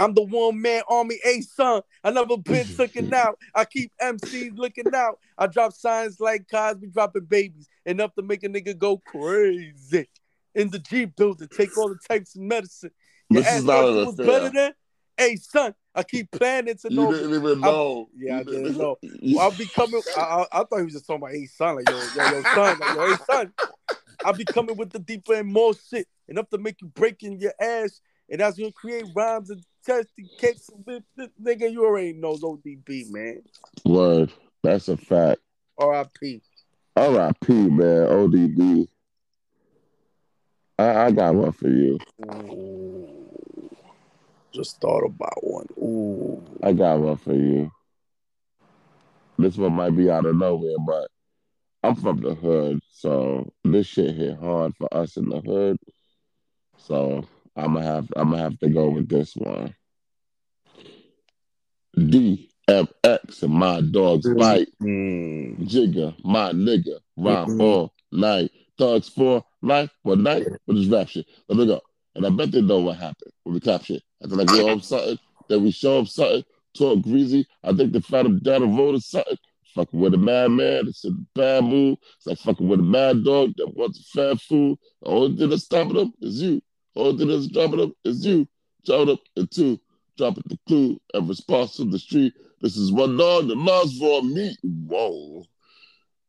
I'm 0.00 0.14
the 0.14 0.22
one 0.22 0.62
man 0.62 0.82
army 0.88 1.18
A 1.26 1.42
son. 1.42 1.82
I 2.02 2.10
never 2.10 2.38
been 2.38 2.66
taken 2.76 3.12
out. 3.12 3.38
I 3.54 3.66
keep 3.66 3.92
MCs 4.00 4.56
looking 4.56 4.94
out. 4.94 5.18
I 5.36 5.46
drop 5.46 5.74
signs 5.74 6.18
like 6.18 6.46
Cosby 6.50 6.86
dropping 6.86 7.26
babies, 7.26 7.68
enough 7.84 8.14
to 8.14 8.22
make 8.22 8.42
a 8.42 8.48
nigga 8.48 8.76
go 8.76 8.96
crazy. 8.96 10.08
In 10.54 10.70
the 10.70 10.78
Jeep 10.78 11.14
building, 11.16 11.48
take 11.54 11.76
all 11.76 11.90
the 11.90 11.98
types 12.08 12.34
of 12.34 12.40
medicine. 12.40 12.90
Your 13.28 13.42
This 13.42 13.52
is 13.58 13.64
not 13.64 13.84
was 13.84 14.16
better 14.16 14.48
than? 14.48 14.72
Hey 15.18 15.36
son, 15.36 15.74
I 15.94 16.02
keep 16.02 16.30
planning 16.30 16.76
to 16.78 16.88
know. 16.88 17.10
You 17.10 17.18
didn't 17.18 17.34
even 17.34 17.60
know. 17.60 18.08
yeah, 18.16 18.38
I 18.38 18.42
didn't 18.42 18.78
know. 18.78 18.96
You- 19.02 19.38
I'll 19.38 19.50
be 19.50 19.66
coming. 19.68 20.02
I, 20.16 20.20
I, 20.20 20.46
I 20.50 20.64
thought 20.64 20.78
he 20.78 20.84
was 20.84 20.94
just 20.94 21.06
talking 21.06 21.22
about 21.22 21.34
hey 21.34 21.44
son, 21.44 21.76
like 21.76 21.86
yo, 21.86 22.08
yo, 22.14 22.24
yo, 22.24 22.42
son, 22.54 22.78
like 22.78 22.90
yo, 22.90 23.04
hey 23.04 23.16
son. 23.30 23.52
I'll 24.24 24.32
be 24.32 24.46
coming 24.46 24.76
with 24.76 24.90
the 24.90 24.98
deeper 24.98 25.34
and 25.34 25.52
more 25.52 25.72
shit, 25.74 26.08
enough 26.26 26.48
to 26.50 26.58
make 26.58 26.80
you 26.80 26.88
break 26.88 27.22
in 27.22 27.38
your 27.38 27.52
ass, 27.60 28.00
and 28.30 28.40
that's 28.40 28.58
gonna 28.58 28.72
create 28.72 29.04
rhymes 29.14 29.50
and 29.50 29.62
testing 29.84 30.28
kicks. 30.38 30.70
Nigga, 31.42 31.70
you 31.70 31.84
already 31.84 32.12
know 32.14 32.34
ODB, 32.34 33.10
man. 33.10 33.42
Word. 33.84 34.32
That's 34.62 34.88
a 34.88 34.96
fact. 34.96 35.40
R.I.P. 35.78 36.42
R.I.P. 36.96 37.52
Man. 37.52 38.06
ODB. 38.08 38.86
I, 40.78 41.06
I 41.06 41.10
got 41.10 41.34
one 41.34 41.52
for 41.52 41.68
you. 41.68 41.98
Ooh. 42.26 43.70
Just 44.52 44.80
thought 44.80 45.04
about 45.04 45.44
one. 45.44 45.66
Ooh. 45.78 46.42
I 46.62 46.72
got 46.72 46.98
one 46.98 47.16
for 47.16 47.34
you. 47.34 47.70
This 49.38 49.56
one 49.56 49.72
might 49.72 49.96
be 49.96 50.10
out 50.10 50.26
of 50.26 50.36
nowhere, 50.36 50.76
but 50.86 51.08
I'm 51.82 51.94
from 51.94 52.20
the 52.20 52.34
hood, 52.34 52.80
so 52.92 53.50
this 53.64 53.86
shit 53.86 54.14
hit 54.14 54.38
hard 54.38 54.74
for 54.76 54.92
us 54.92 55.16
in 55.16 55.30
the 55.30 55.40
hood. 55.40 55.78
So 56.76 57.24
I'm 57.60 57.74
gonna 57.74 57.84
have 57.86 58.08
I'm 58.16 58.30
gonna 58.30 58.42
have 58.42 58.58
to 58.60 58.68
go 58.68 58.90
with 58.90 59.08
this 59.08 59.34
one. 59.36 59.74
DMX 61.96 63.42
and 63.42 63.52
my 63.52 63.80
dogs 63.80 64.26
fight. 64.38 64.68
Mm. 64.82 65.66
Jigger, 65.66 66.14
my 66.24 66.52
nigga, 66.52 66.98
rhyme 67.16 67.48
Mhm. 67.48 67.62
all 67.62 67.92
night. 68.12 68.50
Thugs 68.78 69.08
for 69.08 69.44
life, 69.62 69.90
one 70.02 70.22
night 70.22 70.46
with 70.66 70.76
this 70.78 70.86
rap 70.86 71.08
shit. 71.08 71.26
Let 71.48 71.58
me 71.58 71.66
go. 71.66 71.80
And 72.14 72.26
I 72.26 72.30
bet 72.30 72.50
they 72.50 72.62
know 72.62 72.80
what 72.80 72.96
happened 72.96 73.32
with 73.44 73.54
the 73.54 73.60
clap 73.60 73.84
shit. 73.84 74.02
After 74.22 74.36
like 74.36 74.50
we 74.50 74.62
owe 74.62 74.78
something, 74.78 75.18
then 75.48 75.62
we 75.62 75.70
show 75.70 75.96
them 75.96 76.06
something, 76.06 76.44
talk 76.76 77.02
greasy. 77.02 77.46
I 77.62 77.72
think 77.74 77.92
they 77.92 78.00
found 78.00 78.26
him 78.26 78.38
down 78.38 78.62
the 78.62 78.66
road 78.68 78.94
or 78.94 79.00
something. 79.00 79.36
Fucking 79.74 80.00
with 80.00 80.14
a 80.14 80.18
madman, 80.18 80.88
it's 80.88 81.04
a 81.04 81.10
bad 81.34 81.64
move. 81.64 81.98
It's 82.16 82.26
like 82.26 82.38
fucking 82.38 82.66
with 82.66 82.80
a 82.80 82.84
mad 82.84 83.22
dog 83.22 83.52
that 83.56 83.72
wants 83.76 84.00
a 84.00 84.02
fat 84.04 84.40
food. 84.40 84.78
The 85.02 85.08
only 85.08 85.36
thing 85.36 85.50
that's 85.50 85.64
stopping 85.64 85.94
them 85.94 86.12
is 86.20 86.42
you. 86.42 86.60
The 86.94 87.00
only 87.02 87.18
thing 87.18 87.28
that's 87.28 87.46
dropping 87.48 87.78
them 87.78 87.94
is 88.04 88.24
you. 88.26 88.46
Drop 88.84 89.08
it 89.08 89.12
up 89.12 89.20
in 89.36 89.46
two. 89.48 89.80
Drop 90.16 90.38
it 90.38 90.48
the 90.48 90.58
clue 90.66 91.00
and 91.14 91.28
response 91.28 91.76
to 91.76 91.84
the 91.84 91.98
street. 91.98 92.34
This 92.60 92.76
is 92.76 92.92
one 92.92 93.16
dog 93.16 93.48
that 93.48 93.56
loves 93.56 93.98
for 93.98 94.22
me. 94.22 94.56
Whoa. 94.62 95.44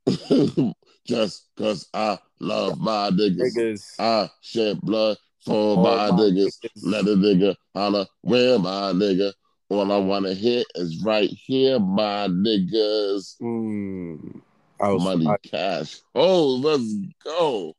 Just 1.06 1.48
cause 1.58 1.88
I 1.94 2.20
love 2.40 2.80
my 2.80 3.10
niggas. 3.10 3.56
Niggas. 3.58 3.96
I 4.00 4.30
shed 4.42 4.80
blood 4.82 5.18
for 5.44 5.78
All 5.78 5.84
my 5.84 6.10
my 6.12 6.18
niggas. 6.18 6.58
niggas. 6.64 6.84
Let 6.84 7.06
a 7.06 7.16
nigga 7.16 7.56
holler, 7.76 8.06
where 8.22 8.60
my 8.60 8.92
nigga? 8.94 9.34
All 9.70 9.92
I 9.92 9.98
wanna 9.98 10.34
hear 10.34 10.64
is 10.76 11.02
right 11.04 11.30
here, 11.30 11.80
my 11.80 12.28
niggas. 12.28 13.36
Mm. 13.42 14.42
I 14.80 14.90
was, 14.90 15.04
Money, 15.04 15.28
I- 15.28 15.38
cash. 15.44 16.00
Oh, 16.16 16.56
let's 16.56 16.94
go. 17.24 17.76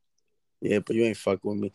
Yeah, 0.63 0.79
but 0.79 0.97
you 0.97 1.05
ain't 1.05 1.17
fuck 1.19 1.45
with 1.45 1.59
me. 1.59 1.73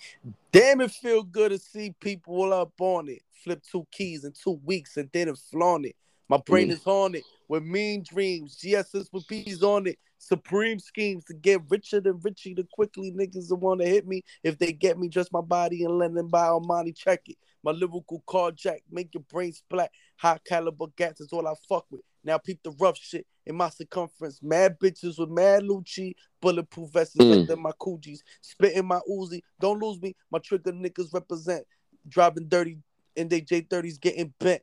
Damn, 0.51 0.81
it 0.81 0.91
feel 0.91 1.23
good 1.23 1.51
to 1.51 1.59
see 1.59 1.93
people 1.99 2.53
up 2.53 2.73
on 2.79 3.09
it. 3.09 3.21
Flip 3.43 3.61
two 3.71 3.85
keys 3.91 4.23
in 4.25 4.31
two 4.33 4.59
weeks 4.65 4.97
and 4.97 5.11
didn't 5.11 5.37
flaunt 5.37 5.85
it. 5.85 5.95
My 6.29 6.37
brain 6.37 6.69
Mm. 6.69 6.71
is 6.71 6.87
on 6.87 7.15
it 7.15 7.23
with 7.47 7.63
mean 7.63 8.03
dreams. 8.03 8.57
GSS 8.57 9.13
with 9.13 9.27
P's 9.27 9.63
on 9.63 9.87
it. 9.87 9.99
Supreme 10.19 10.79
schemes 10.79 11.25
to 11.25 11.33
get 11.35 11.61
richer 11.69 12.01
than 12.01 12.19
richer 12.21 12.53
the 12.55 12.65
quickly 12.71 13.11
niggas 13.11 13.49
that 13.49 13.55
want 13.55 13.81
to 13.81 13.87
hit 13.87 14.07
me. 14.07 14.23
If 14.43 14.57
they 14.57 14.73
get 14.73 14.97
me, 14.99 15.09
just 15.09 15.31
my 15.31 15.41
body 15.41 15.83
and 15.85 15.97
let 15.99 16.13
them 16.13 16.29
buy 16.29 16.47
Armani 16.47 16.95
check 16.95 17.21
it. 17.29 17.37
My 17.63 17.71
lyrical 17.71 18.23
carjack, 18.27 18.79
make 18.91 19.13
your 19.13 19.23
brain 19.31 19.53
splat. 19.53 19.91
High 20.17 20.39
caliber 20.45 20.87
gats 20.97 21.21
is 21.21 21.31
all 21.33 21.47
I 21.47 21.53
fuck 21.69 21.85
with. 21.91 22.01
Now 22.27 22.37
peep 22.37 22.61
the 22.61 22.71
rough 22.71 22.97
shit 22.97 23.25
in 23.45 23.55
my 23.55 23.69
circumference. 23.69 24.43
Mad 24.43 24.77
bitches 24.79 25.17
with 25.17 25.29
mad 25.29 25.63
Lucci. 25.63 26.13
Bulletproof 26.41 26.91
vests 26.91 27.15
Mm. 27.15 27.29
like 27.37 27.47
them 27.47 27.61
my 27.61 27.71
Coogies. 27.79 28.19
Spitting 28.41 28.85
my 28.85 28.99
Uzi. 29.09 29.41
Don't 29.61 29.81
lose 29.81 30.01
me. 30.01 30.13
My 30.29 30.39
trigger 30.39 30.73
niggas 30.73 31.13
represent. 31.13 31.65
Driving 32.09 32.49
dirty 32.49 32.77
and 33.15 33.29
they 33.29 33.39
J30s 33.41 33.97
getting 33.99 34.33
bent. 34.39 34.61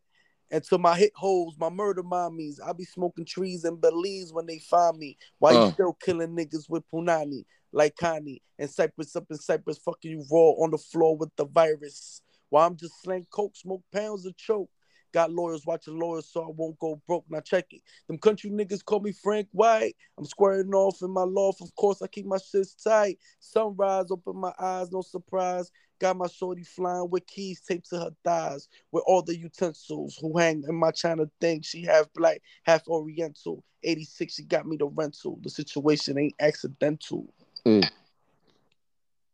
And 0.51 0.63
to 0.65 0.77
my 0.77 0.95
hit 0.97 1.13
holes, 1.17 1.57
my 1.59 1.71
murder 1.71 2.03
mommies, 2.03 2.61
I 2.63 2.75
be 2.75 2.85
smoking 2.85 3.25
trees 3.25 3.65
in 3.65 3.77
Belize 3.77 4.31
when 4.31 4.45
they 4.45 4.59
find 4.59 4.99
me. 4.99 5.17
Why 5.39 5.55
Uh. 5.55 5.67
you 5.67 5.73
still 5.73 5.93
killing 5.95 6.37
niggas 6.37 6.69
with 6.69 6.85
punani 6.93 7.47
like 7.73 7.97
Connie 7.97 8.43
and 8.59 8.71
Cypress 8.71 9.17
up 9.17 9.25
in 9.31 9.39
Cypress 9.39 9.79
fucking 9.79 10.11
you 10.11 10.25
raw 10.31 10.51
on 10.63 10.71
the 10.71 10.79
floor 10.79 11.17
with 11.17 11.31
the 11.37 11.47
virus? 11.47 12.21
While 12.51 12.67
I'm 12.67 12.77
just 12.77 13.01
slang 13.03 13.27
coke, 13.31 13.57
smoke 13.57 13.83
pounds 13.91 14.27
of 14.27 14.37
choke. 14.37 14.69
Got 15.15 15.31
lawyers 15.31 15.65
watching 15.65 15.97
lawyers 15.97 16.27
so 16.27 16.43
I 16.43 16.49
won't 16.49 16.77
go 16.81 17.01
broke. 17.07 17.25
Now 17.31 17.39
check 17.39 17.67
it. 17.71 17.83
Them 18.09 18.19
country 18.19 18.51
niggas 18.51 18.85
call 18.85 18.99
me 18.99 19.13
Frank 19.13 19.47
White. 19.53 19.95
I'm 20.19 20.25
squaring 20.25 20.75
off 20.75 21.03
in 21.03 21.11
my 21.13 21.23
loft. 21.23 21.61
Of 21.61 21.73
course, 21.77 22.03
I 22.03 22.09
keep 22.09 22.27
my 22.27 22.39
shits 22.39 22.83
tight. 22.83 23.21
Sunrise, 23.39 24.11
open 24.11 24.37
my 24.37 24.53
eyes, 24.59 24.91
no 24.91 25.03
surprise. 25.03 25.71
Got 26.01 26.17
my 26.17 26.27
shorty 26.27 26.65
flying 26.65 27.09
with 27.11 27.29
keys 27.29 27.61
taped 27.61 27.91
to 27.91 28.01
her 28.01 28.11
thighs. 28.25 28.69
With 28.91 29.05
all 29.07 29.23
the 29.23 29.39
utensils 29.39 30.19
who 30.21 30.37
hang 30.37 30.65
in 30.69 30.75
my 30.75 30.91
China 30.91 31.31
thing. 31.41 31.63
She 31.63 31.83
half 31.83 32.13
black, 32.13 32.43
half 32.65 32.89
oriental. 32.89 33.63
86, 33.85 34.35
she 34.35 34.43
got 34.43 34.67
me 34.67 34.77
the 34.77 34.87
rental. 34.87 35.39
The 35.43 35.51
situation 35.51 36.19
ain't 36.19 36.35
accidental. 36.41 37.33
Mm. 37.65 37.89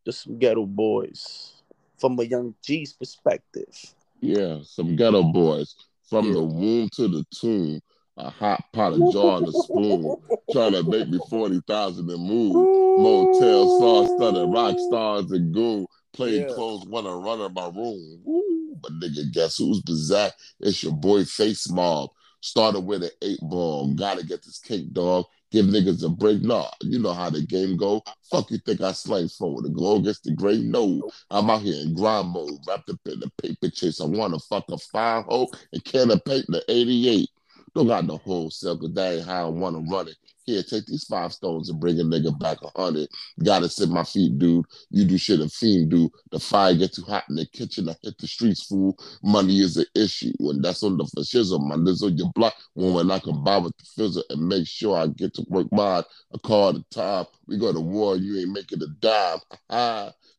Just 0.04 0.24
some 0.24 0.38
ghetto 0.38 0.66
boys. 0.66 1.54
From 1.96 2.20
a 2.20 2.24
young 2.24 2.54
G's 2.62 2.92
perspective. 2.92 3.94
Yeah, 4.20 4.58
some 4.62 4.88
mm-hmm. 4.88 4.96
ghetto 4.96 5.22
boys 5.32 5.74
from 6.08 6.26
Yeah. 6.26 6.34
the 6.34 6.42
womb 6.44 6.88
to 6.94 7.08
the 7.08 7.24
tomb. 7.34 7.80
A 8.16 8.28
hot 8.28 8.62
pot 8.74 8.92
of 8.92 9.12
jar 9.12 9.38
and 9.38 9.48
a 9.48 9.52
spoon, 9.52 10.14
trying 10.52 10.72
to 10.72 10.82
make 10.82 11.08
me 11.08 11.18
forty 11.30 11.60
thousand 11.66 12.10
and 12.10 12.22
move. 12.22 12.52
Motel 13.00 13.78
star 13.78 14.06
studded 14.16 14.52
rock 14.52 14.76
stars 14.78 15.30
and 15.30 15.54
goon. 15.54 15.86
Plain 16.12 16.42
Yeah. 16.42 16.54
clothes 16.54 16.84
wanna 16.86 17.16
run 17.16 17.40
in 17.40 17.54
my 17.54 17.66
room. 17.68 18.20
Woo. 18.24 18.76
But 18.82 18.92
nigga, 19.00 19.32
guess 19.32 19.56
who's 19.56 19.80
bizarre? 19.82 20.32
It's 20.58 20.82
your 20.82 20.92
boy 20.92 21.24
Face 21.24 21.70
Mob. 21.70 22.10
Started 22.42 22.80
with 22.80 23.04
an 23.04 23.10
eight 23.22 23.40
ball. 23.40 23.94
Gotta 23.94 24.24
get 24.24 24.42
this 24.42 24.58
cake, 24.58 24.92
dog. 24.92 25.24
Give 25.50 25.66
niggas 25.66 26.04
a 26.04 26.08
break. 26.08 26.42
Nah, 26.42 26.70
you 26.82 27.00
know 27.00 27.12
how 27.12 27.28
the 27.28 27.42
game 27.42 27.76
go. 27.76 28.02
Fuck 28.30 28.50
you 28.50 28.58
think 28.58 28.80
I 28.80 28.92
slang 28.92 29.28
for 29.28 29.60
the 29.62 29.68
glow 29.68 29.96
against 29.96 30.24
the 30.24 30.32
gray? 30.32 30.58
No, 30.58 31.10
I'm 31.30 31.50
out 31.50 31.62
here 31.62 31.74
in 31.74 31.94
grind 31.94 32.28
mode, 32.28 32.58
wrapped 32.68 32.88
up 32.88 33.00
in 33.06 33.18
the 33.20 33.30
paper 33.42 33.68
chase. 33.68 34.00
I 34.00 34.04
wanna 34.04 34.38
fuck 34.38 34.64
a 34.70 34.78
five 34.78 35.24
hole 35.24 35.52
and 35.72 35.84
can 35.84 36.10
of 36.12 36.24
paint 36.24 36.46
the 36.48 36.62
88. 36.68 37.28
Don't 37.74 37.88
got 37.88 38.06
no 38.06 38.18
wholesale, 38.18 38.78
cause 38.78 38.92
that 38.94 39.14
ain't 39.14 39.26
how 39.26 39.46
I 39.46 39.48
wanna 39.50 39.80
run 39.90 40.08
it. 40.08 40.16
Here, 40.50 40.62
take 40.64 40.86
these 40.86 41.04
five 41.04 41.32
stones 41.32 41.70
and 41.70 41.78
bring 41.78 42.00
a 42.00 42.02
nigga 42.02 42.36
back 42.38 42.58
a 42.62 42.80
hundred. 42.80 43.08
Gotta 43.44 43.68
sit 43.68 43.88
my 43.88 44.02
feet, 44.02 44.36
dude. 44.38 44.64
You 44.90 45.04
do 45.04 45.16
shit 45.16 45.40
a 45.40 45.48
fiend 45.48 45.90
do. 45.90 46.10
The 46.32 46.40
fire 46.40 46.74
get 46.74 46.92
too 46.92 47.02
hot 47.02 47.24
in 47.28 47.36
the 47.36 47.46
kitchen. 47.46 47.88
I 47.88 47.94
hit 48.02 48.18
the 48.18 48.26
streets, 48.26 48.64
fool. 48.64 48.98
Money 49.22 49.60
is 49.60 49.76
an 49.76 49.86
issue, 49.94 50.32
and 50.40 50.64
that's 50.64 50.82
on 50.82 50.96
the 50.96 51.04
shizzle. 51.04 51.64
My 51.64 51.76
nizzle, 51.76 52.16
your 52.18 52.30
block. 52.34 52.54
When, 52.74 53.10
I 53.10 53.20
can 53.20 53.44
buy 53.44 53.58
with 53.58 53.76
the 53.76 53.84
fizzle 53.96 54.24
and 54.30 54.48
make 54.48 54.66
sure 54.66 54.96
I 54.96 55.06
get 55.06 55.34
to 55.34 55.44
work 55.48 55.70
mine 55.70 56.02
a 56.32 56.38
car 56.40 56.70
at 56.70 56.76
a 56.76 56.84
time. 56.90 57.26
We 57.46 57.58
go 57.58 57.72
to 57.72 57.80
war, 57.80 58.16
you 58.16 58.40
ain't 58.40 58.52
making 58.52 58.82
a 58.82 58.88
dime. 59.00 59.38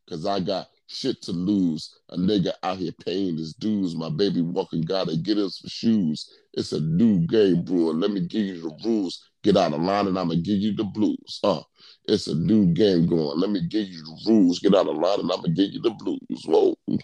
Cause 0.09 0.25
I 0.25 0.41
got 0.41 0.67
shit 0.91 1.21
to 1.23 1.31
lose. 1.31 1.97
A 2.09 2.17
nigga 2.17 2.51
out 2.63 2.77
here 2.77 2.91
paying 3.05 3.37
his 3.37 3.53
dues. 3.53 3.95
My 3.95 4.09
baby 4.09 4.41
walking 4.41 4.81
gotta 4.81 5.15
get 5.17 5.37
us 5.37 5.59
for 5.59 5.69
shoes. 5.69 6.29
It's 6.53 6.73
a 6.73 6.81
new 6.81 7.19
game 7.27 7.63
brewing. 7.63 7.99
Let 7.99 8.11
me 8.11 8.21
give 8.27 8.45
you 8.45 8.61
the 8.61 8.77
rules. 8.85 9.29
Get 9.43 9.57
out 9.57 9.73
of 9.73 9.81
line 9.81 10.07
and 10.07 10.19
I'ma 10.19 10.35
give 10.35 10.59
you 10.59 10.75
the 10.75 10.83
blues. 10.83 11.39
Uh, 11.43 11.61
it's 12.05 12.27
a 12.27 12.35
new 12.35 12.67
game 12.73 13.07
going. 13.07 13.39
Let 13.39 13.49
me 13.49 13.61
give 13.67 13.87
you 13.87 14.03
the 14.03 14.31
rules. 14.31 14.59
Get 14.59 14.75
out 14.75 14.87
of 14.87 14.97
line 14.97 15.19
and 15.21 15.31
I'ma 15.31 15.43
give 15.55 15.71
you 15.71 15.81
the 15.81 15.91
blues. 15.91 16.43
Whoa. 16.45 16.75
All 16.87 16.97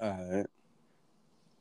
right. 0.00 0.46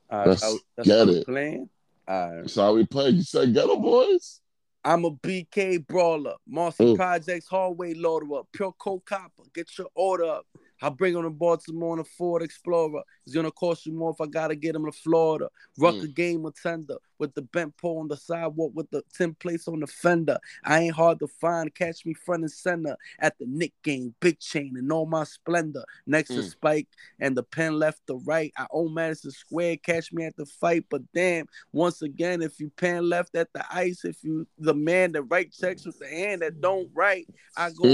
All 0.09 0.19
right. 0.19 0.27
Let's 0.27 0.41
that's 0.77 0.87
get 0.87 1.09
it. 1.09 1.25
playing. 1.25 1.69
All 2.07 2.29
right. 2.31 2.41
That's 2.41 2.55
how 2.55 2.73
we 2.73 2.85
play. 2.85 3.09
You 3.09 3.23
said 3.23 3.53
ghetto 3.53 3.77
boys? 3.77 4.39
I'm 4.85 5.05
a 5.05 5.11
BK 5.11 5.85
brawler. 5.87 6.35
Marcy 6.47 6.83
Mm. 6.83 6.95
Projects 6.97 7.47
hallway 7.47 7.93
loader 7.93 8.35
up. 8.35 8.47
Pure 8.51 8.73
cold 8.77 9.05
copper. 9.05 9.43
Get 9.55 9.77
your 9.77 9.87
order 9.95 10.25
up. 10.25 10.45
I 10.83 10.89
bring 10.89 11.15
on 11.15 11.23
the 11.23 11.29
Baltimore 11.29 11.93
on 11.93 11.99
a 11.99 12.03
Ford 12.03 12.41
Explorer. 12.43 13.01
It's 13.25 13.33
gonna 13.33 13.51
cost 13.51 13.85
you 13.85 13.93
more 13.93 14.11
if 14.11 14.19
I 14.19 14.27
gotta 14.27 14.53
get 14.53 14.75
him 14.75 14.85
to 14.85 14.91
Florida. 14.91 15.47
Rucker 15.77 16.07
mm. 16.07 16.13
game 16.13 16.45
attender 16.45 16.97
with 17.23 17.33
the 17.35 17.41
bent 17.41 17.75
pole 17.77 17.99
on 17.99 18.09
the 18.09 18.17
sidewalk 18.17 18.73
with 18.75 18.91
the 18.91 19.01
10 19.13 19.35
plates 19.35 19.69
on 19.69 19.79
the 19.79 19.87
fender. 19.87 20.37
I 20.65 20.81
ain't 20.81 20.95
hard 20.95 21.19
to 21.19 21.27
find. 21.27 21.73
Catch 21.73 22.05
me 22.05 22.13
front 22.13 22.43
and 22.43 22.51
center 22.51 22.97
at 23.19 23.39
the 23.39 23.45
Knick 23.47 23.71
game, 23.81 24.13
big 24.19 24.39
chain 24.39 24.75
and 24.75 24.91
all 24.91 25.05
my 25.05 25.23
splendor. 25.23 25.85
Next 26.05 26.33
to 26.33 26.41
Mm. 26.41 26.51
Spike 26.51 26.87
and 27.21 27.37
the 27.37 27.43
pen 27.43 27.79
left 27.79 28.05
to 28.07 28.15
right. 28.25 28.51
I 28.57 28.67
own 28.71 28.93
Madison 28.93 29.31
Square. 29.31 29.77
Catch 29.77 30.11
me 30.11 30.25
at 30.25 30.35
the 30.35 30.45
fight, 30.45 30.85
but 30.89 31.01
damn, 31.13 31.47
once 31.71 32.01
again, 32.01 32.41
if 32.41 32.59
you 32.59 32.69
pan 32.75 33.07
left 33.07 33.35
at 33.35 33.53
the 33.53 33.63
ice, 33.73 34.03
if 34.03 34.21
you 34.21 34.45
the 34.59 34.73
man 34.73 35.13
that 35.13 35.23
write 35.23 35.53
checks 35.53 35.85
with 35.85 35.97
the 35.99 36.07
hand 36.09 36.41
that 36.41 36.59
don't 36.59 36.89
write, 36.93 37.29
I 37.55 37.69
go 37.69 37.85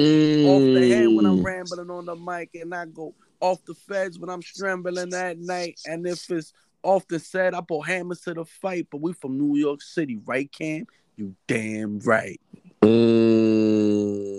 off 0.44 0.64
the 0.74 0.88
head 0.88 1.10
when 1.14 1.26
I'm 1.28 1.38
Mm. 1.38 1.44
rambling 1.44 1.92
on 1.92 2.06
the 2.06 2.16
mic, 2.16 2.50
and 2.56 2.74
I 2.74 2.86
go 2.86 3.14
off 3.42 3.64
the 3.66 3.76
feds 3.76 4.18
when 4.20 4.30
I'm 4.30 4.42
scrambling 4.42 5.14
at 5.14 5.38
night. 5.40 5.80
And 5.86 6.08
if 6.08 6.30
it's 6.32 6.52
often 6.84 7.20
said, 7.20 7.54
I 7.54 7.62
put 7.62 7.88
hammers 7.88 8.22
to 8.22 8.34
the 8.34 8.46
fight, 8.46 8.88
but 8.92 9.02
we 9.02 9.14
from 9.14 9.38
New 9.38 9.56
York 9.58 9.82
City, 9.82 10.20
right, 10.26 10.52
Cam? 10.52 10.88
You 11.16 11.36
damn 11.48 12.00
right. 12.00 12.40
Mm. 12.82 14.30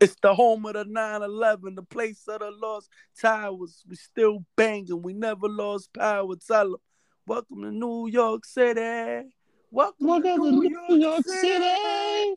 It's 0.00 0.16
the 0.20 0.34
home 0.34 0.66
of 0.66 0.74
the 0.74 0.84
9-11, 0.84 1.76
the 1.76 1.82
place 1.82 2.26
of 2.28 2.40
the 2.40 2.50
lost 2.50 2.90
towers. 3.20 3.84
We 3.88 3.96
still 3.96 4.44
banging, 4.56 5.02
we 5.02 5.14
never 5.14 5.48
lost 5.48 5.92
power. 5.94 6.34
Tell 6.36 6.72
them, 6.72 6.80
welcome 7.26 7.62
to 7.62 7.70
New 7.70 8.08
York 8.08 8.44
City. 8.44 9.28
Welcome, 9.70 10.06
Welcome 10.06 10.42
to 10.42 10.50
New, 10.50 10.96
York, 10.96 11.24
City. 11.24 11.40
City. 11.40 12.34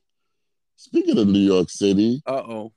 Speaking 0.76 1.18
of 1.18 1.28
New 1.28 1.40
York 1.40 1.70
City, 1.70 2.22
Uh-oh. 2.26 2.72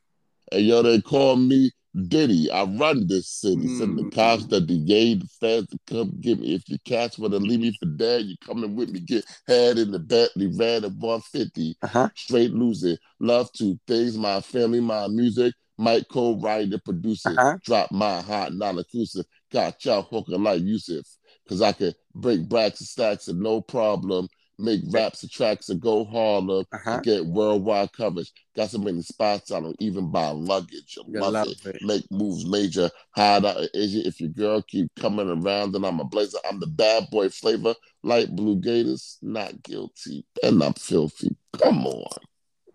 Hey, 0.50 0.60
yo, 0.60 0.82
they 0.82 1.00
call 1.00 1.36
me 1.36 1.70
Diddy. 2.08 2.50
I 2.50 2.64
run 2.64 3.06
this 3.06 3.28
city. 3.28 3.68
Send 3.68 3.98
the 3.98 4.04
Mm. 4.04 4.12
cops, 4.14 4.46
the 4.46 4.60
DA, 4.60 5.14
the 5.14 5.26
feds 5.40 5.66
to 5.68 5.78
come 5.86 6.12
get 6.20 6.38
me. 6.40 6.54
If 6.54 6.68
you 6.68 6.78
catch 6.84 7.18
want 7.18 7.32
to 7.32 7.38
leave 7.40 7.60
me 7.60 7.72
for 7.78 7.86
dead. 7.86 8.26
You 8.26 8.36
coming 8.44 8.76
with 8.76 8.90
me, 8.90 9.00
get 9.00 9.24
head 9.46 9.78
in 9.78 9.90
the 9.90 9.98
Bentley, 9.98 10.46
red 10.48 10.84
at 10.84 10.92
150. 10.92 11.76
Uh-huh. 11.82 12.08
Straight 12.16 12.52
losing. 12.52 12.96
Love 13.20 13.50
two 13.52 13.78
things, 13.86 14.16
my 14.16 14.40
family, 14.40 14.80
my 14.80 15.08
music. 15.08 15.54
Mike 15.78 16.08
Cole, 16.08 16.40
write 16.40 16.72
and 16.72 16.84
produce. 16.84 17.26
Uh-huh. 17.26 17.56
Drop 17.64 17.90
my 17.90 18.20
hot, 18.20 18.54
non-inclusive. 18.54 19.26
Got 19.52 19.84
y'all 19.84 20.02
hooking 20.02 20.42
like 20.42 20.62
Yusuf. 20.62 21.06
Cause 21.48 21.62
I 21.62 21.72
can 21.72 21.92
break 22.14 22.48
bracks 22.48 22.80
and 22.80 22.88
stacks 22.88 23.28
and 23.28 23.40
no 23.40 23.60
problem. 23.60 24.28
Make 24.60 24.82
raps 24.90 25.22
and 25.22 25.32
tracks 25.32 25.68
and 25.68 25.80
go 25.80 26.04
Harlem. 26.04 26.64
Uh-huh. 26.72 26.90
and 26.90 27.02
get 27.02 27.26
worldwide 27.26 27.92
coverage. 27.92 28.32
Got 28.56 28.70
so 28.70 28.78
many 28.78 29.02
spots 29.02 29.50
I 29.50 29.60
don't 29.60 29.76
even 29.80 30.10
buy 30.10 30.28
luggage. 30.28 30.98
Love, 31.06 31.48
it. 31.48 31.66
it. 31.66 31.82
Make 31.82 32.10
moves 32.10 32.46
major. 32.46 32.90
Hide 33.16 33.44
out 33.44 33.58
in 33.58 33.68
Asia. 33.74 34.06
If 34.06 34.20
your 34.20 34.30
girl 34.30 34.62
keep 34.62 34.90
coming 34.96 35.28
around, 35.28 35.72
then 35.72 35.84
I'm 35.84 36.00
a 36.00 36.04
blazer. 36.04 36.38
I'm 36.48 36.60
the 36.60 36.66
bad 36.66 37.08
boy 37.10 37.28
flavor. 37.28 37.74
Light 38.02 38.34
blue 38.34 38.56
gators, 38.56 39.18
not 39.22 39.62
guilty. 39.62 40.24
And 40.42 40.62
I'm 40.62 40.74
filthy. 40.74 41.36
Come 41.60 41.86
on. 41.86 42.18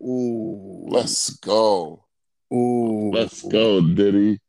Ooh. 0.02 0.86
Let's 0.88 1.30
go. 1.30 2.04
Ooh. 2.52 3.10
Let's 3.12 3.42
go, 3.42 3.80
Diddy. 3.80 4.40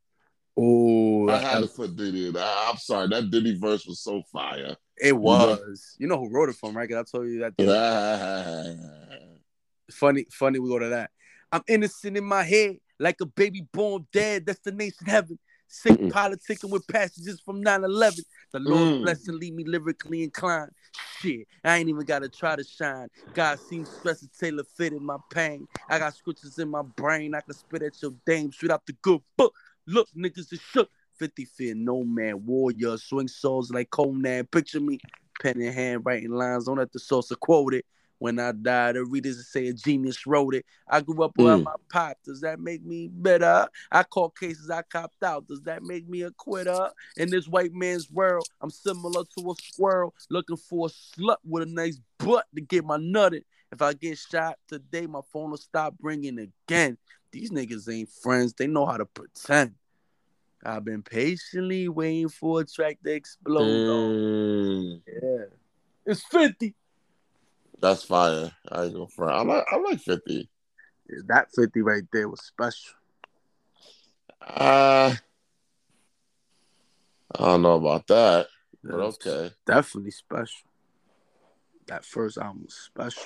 Ooh. 0.60 1.30
I 1.30 1.38
had 1.38 1.60
to 1.62 1.68
put 1.68 1.96
Diddy 1.96 2.30
in. 2.30 2.38
I, 2.38 2.70
I'm 2.72 2.78
sorry. 2.78 3.08
That 3.10 3.30
Diddy 3.30 3.58
verse 3.58 3.86
was 3.86 4.00
so 4.02 4.24
fire. 4.32 4.76
It 5.00 5.16
was. 5.16 5.96
You 6.00 6.08
know 6.08 6.18
who 6.18 6.30
wrote 6.30 6.50
it 6.50 6.56
from, 6.56 6.76
right? 6.76 6.90
Cause 6.90 6.98
I 6.98 7.18
told 7.18 7.28
you 7.30 7.40
that. 7.40 7.54
Funny, 9.92 10.26
funny. 10.32 10.60
We 10.60 10.68
go 10.70 10.80
to 10.80 10.90
that. 10.90 11.12
I'm 11.52 11.62
innocent 11.68 12.18
in 12.18 12.26
my 12.26 12.44
head, 12.44 12.78
like 13.00 13.22
a 13.22 13.26
baby 13.26 13.66
born 13.72 14.06
dead. 14.12 14.46
Destination 14.46 15.06
heaven. 15.06 15.40
Sick 15.70 15.96
Mm-mm. 15.96 16.12
politicking 16.12 16.70
with 16.70 16.86
passages 16.88 17.42
from 17.44 17.62
9/11. 17.64 18.24
The 18.52 18.60
Lord's 18.60 18.92
Mm. 18.92 19.02
blessing 19.02 19.38
leave 19.38 19.54
me 19.54 19.64
lyrically 19.66 20.24
inclined. 20.24 20.72
Shit, 21.20 21.48
I 21.64 21.78
ain't 21.78 21.90
even 21.90 22.06
gotta 22.06 22.30
try 22.30 22.56
to 22.56 22.64
shine. 22.64 23.08
God 23.34 23.60
seems 23.60 23.92
stressed 23.92 24.22
to 24.22 24.30
tailor 24.40 24.64
fit 24.64 24.94
in 24.94 25.04
my 25.06 25.18
pain. 25.30 25.68
I 25.90 26.00
got 26.00 26.16
scriptures 26.16 26.58
in 26.58 26.70
my 26.70 26.84
brain. 26.84 27.34
I 27.36 27.42
can 27.42 27.54
spit 27.54 27.82
at 27.82 28.02
your 28.02 28.14
dame 28.26 28.52
straight 28.52 28.72
out 28.72 28.86
the 28.86 28.94
good 29.02 29.22
book. 29.38 29.54
Look, 29.88 30.10
niggas 30.16 30.52
is 30.54 30.60
shook. 30.72 30.90
50 31.18 31.46
fear, 31.46 31.74
no 31.74 32.04
man, 32.04 32.46
warrior, 32.46 32.96
swing 32.98 33.28
swords 33.28 33.72
like 33.72 33.90
Conan. 33.90 34.46
Picture 34.46 34.80
me, 34.80 35.00
pen 35.42 35.60
in 35.60 35.74
hand, 35.74 36.02
writing 36.06 36.30
lines. 36.30 36.66
Don't 36.66 36.78
let 36.78 36.92
the 36.92 37.00
source 37.00 37.32
quote 37.40 37.74
it. 37.74 37.86
When 38.20 38.38
I 38.40 38.52
die, 38.52 38.92
the 38.92 39.04
readers 39.04 39.48
say 39.48 39.68
a 39.68 39.74
genius 39.74 40.28
wrote 40.28 40.54
it. 40.54 40.66
I 40.88 41.02
grew 41.02 41.24
up 41.24 41.38
around 41.40 41.62
Mm. 41.62 41.66
my 41.66 41.76
pop. 41.90 42.18
Does 42.24 42.42
that 42.42 42.60
make 42.60 42.84
me 42.86 43.08
better? 43.08 43.68
I 43.92 44.04
caught 44.04 44.38
cases 44.38 44.70
I 44.70 44.84
copped 44.84 45.24
out. 45.24 45.48
Does 45.48 45.62
that 45.64 45.82
make 45.84 46.08
me 46.08 46.22
a 46.24 46.32
quitter? 46.32 46.92
In 47.16 47.30
this 47.32 47.48
white 47.48 47.74
man's 47.74 48.12
world, 48.12 48.48
I'm 48.62 48.70
similar 48.72 49.24
to 49.38 49.52
a 49.52 49.56
squirrel 49.56 50.14
looking 50.30 50.58
for 50.58 50.88
a 50.88 50.90
slut 50.90 51.38
with 51.44 51.64
a 51.64 51.72
nice 51.72 52.00
butt 52.20 52.46
to 52.56 52.62
get 52.62 52.86
my 52.86 52.98
nut 52.98 53.34
in. 53.34 53.44
If 53.72 53.82
I 53.82 53.94
get 53.94 54.18
shot 54.18 54.58
today, 54.68 55.08
my 55.08 55.22
phone 55.34 55.50
will 55.52 55.58
stop 55.58 55.96
ringing 56.02 56.38
again. 56.40 56.98
These 57.32 57.52
niggas 57.52 57.92
ain't 57.94 58.10
friends. 58.10 58.54
They 58.54 58.68
know 58.68 58.86
how 58.86 58.98
to 58.98 59.06
pretend. 59.06 59.76
I've 60.66 60.84
been 60.84 61.04
patiently 61.04 61.88
waiting 61.88 62.30
for 62.30 62.62
a 62.62 62.66
track 62.66 62.98
to 63.04 63.14
explode. 63.14 63.64
Mm, 63.64 65.02
Yeah. 65.08 65.46
It's 66.06 66.24
50. 66.26 66.74
that's 67.80 68.04
fire. 68.04 68.52
I 68.72 68.86
ain't 68.86 68.94
gonna. 68.94 69.32
I 69.32 69.42
like 69.44 69.66
I 69.72 69.76
like 69.78 70.00
fifty. 70.00 70.50
Yeah, 71.10 71.20
that 71.28 71.48
50 71.56 71.82
right 71.82 72.04
there 72.12 72.28
was 72.28 72.42
special. 72.42 72.94
Uh 74.42 75.16
I 77.36 77.46
don't 77.46 77.62
know 77.62 77.76
about 77.76 78.08
that, 78.08 78.48
but 78.84 78.94
okay. 78.96 79.52
Definitely 79.66 80.12
special. 80.12 80.68
That 81.88 82.04
first 82.06 82.38
album 82.38 82.64
was 82.64 82.74
special. 82.74 83.24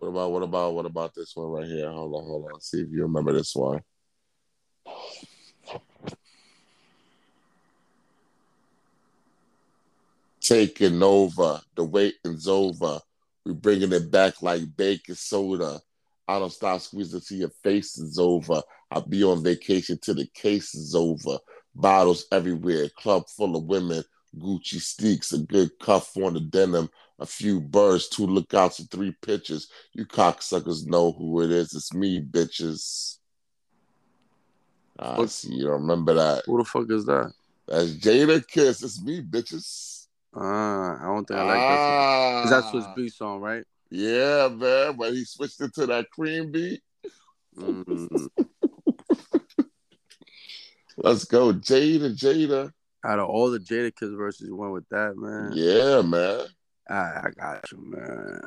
What 0.00 0.08
about 0.08 0.32
what 0.32 0.42
about 0.42 0.74
what 0.74 0.86
about 0.86 1.14
this 1.14 1.36
one 1.36 1.48
right 1.48 1.66
here? 1.66 1.90
Hold 1.90 2.14
on, 2.14 2.24
hold 2.24 2.50
on. 2.50 2.60
See 2.62 2.80
if 2.80 2.88
you 2.90 3.02
remember 3.02 3.34
this 3.34 3.54
one. 3.54 3.82
Taking 10.40 11.02
over. 11.02 11.60
The 11.76 11.84
waiting's 11.84 12.48
over. 12.48 12.98
We 13.44 13.52
bringing 13.52 13.92
it 13.92 14.10
back 14.10 14.40
like 14.40 14.62
baking 14.74 15.16
soda. 15.16 15.78
I 16.26 16.38
don't 16.38 16.50
stop 16.50 16.80
squeezing 16.80 17.20
till 17.20 17.36
your 17.36 17.52
face 17.62 17.98
is 17.98 18.18
over. 18.18 18.62
I'll 18.90 19.06
be 19.06 19.22
on 19.22 19.44
vacation 19.44 19.98
till 20.02 20.14
the 20.14 20.28
case 20.32 20.74
is 20.74 20.94
over. 20.94 21.36
Bottles 21.74 22.24
everywhere. 22.32 22.88
Club 22.96 23.24
full 23.28 23.54
of 23.54 23.64
women. 23.64 24.02
Gucci 24.38 24.80
sneaks. 24.80 25.32
A 25.32 25.38
good 25.38 25.70
cuff 25.80 26.16
on 26.16 26.34
the 26.34 26.40
denim. 26.40 26.88
A 27.18 27.26
few 27.26 27.60
birds. 27.60 28.08
Two 28.08 28.26
lookouts 28.26 28.78
and 28.78 28.90
three 28.90 29.14
pitches. 29.22 29.68
You 29.92 30.06
cocksuckers 30.06 30.86
know 30.86 31.12
who 31.12 31.42
it 31.42 31.50
is. 31.50 31.74
It's 31.74 31.92
me, 31.92 32.20
bitches. 32.22 33.18
I 34.98 35.16
What- 35.18 35.30
see. 35.30 35.54
You 35.54 35.64
don't 35.64 35.82
remember 35.82 36.14
that. 36.14 36.44
Who 36.46 36.58
the 36.58 36.64
fuck 36.64 36.90
is 36.90 37.04
that? 37.06 37.32
That's 37.66 37.90
Jadakiss. 37.94 38.82
It's 38.84 39.00
me, 39.02 39.22
bitches. 39.22 40.06
Uh, 40.36 40.40
I 40.40 40.98
don't 41.02 41.26
think 41.26 41.40
I 41.40 41.42
like 41.44 41.58
that. 41.58 41.78
song. 41.78 42.42
'Cause 42.42 42.50
that's 42.50 42.72
his 42.74 42.84
Ah, 42.84 42.94
beat 42.94 43.12
song, 43.12 43.40
right? 43.40 43.64
Yeah, 43.90 44.48
man. 44.48 44.96
But 44.96 45.12
he 45.14 45.24
switched 45.24 45.60
it 45.60 45.74
to 45.74 45.86
that 45.86 46.10
cream 46.10 46.52
beat. 46.52 46.82
Mm. 47.56 48.28
Let's 50.96 51.24
go. 51.24 51.52
Jada, 51.52 52.14
Jada. 52.14 52.72
Out 53.04 53.18
of 53.18 53.28
all 53.28 53.50
the 53.50 53.58
Jadakiss 53.58 54.16
verses, 54.16 54.48
you 54.48 54.56
went 54.56 54.72
with 54.72 54.88
that, 54.90 55.16
man. 55.16 55.52
Yeah, 55.54 56.02
man. 56.02 56.46
I, 56.88 56.94
I 56.94 57.30
got 57.34 57.72
you, 57.72 57.78
man. 57.78 58.40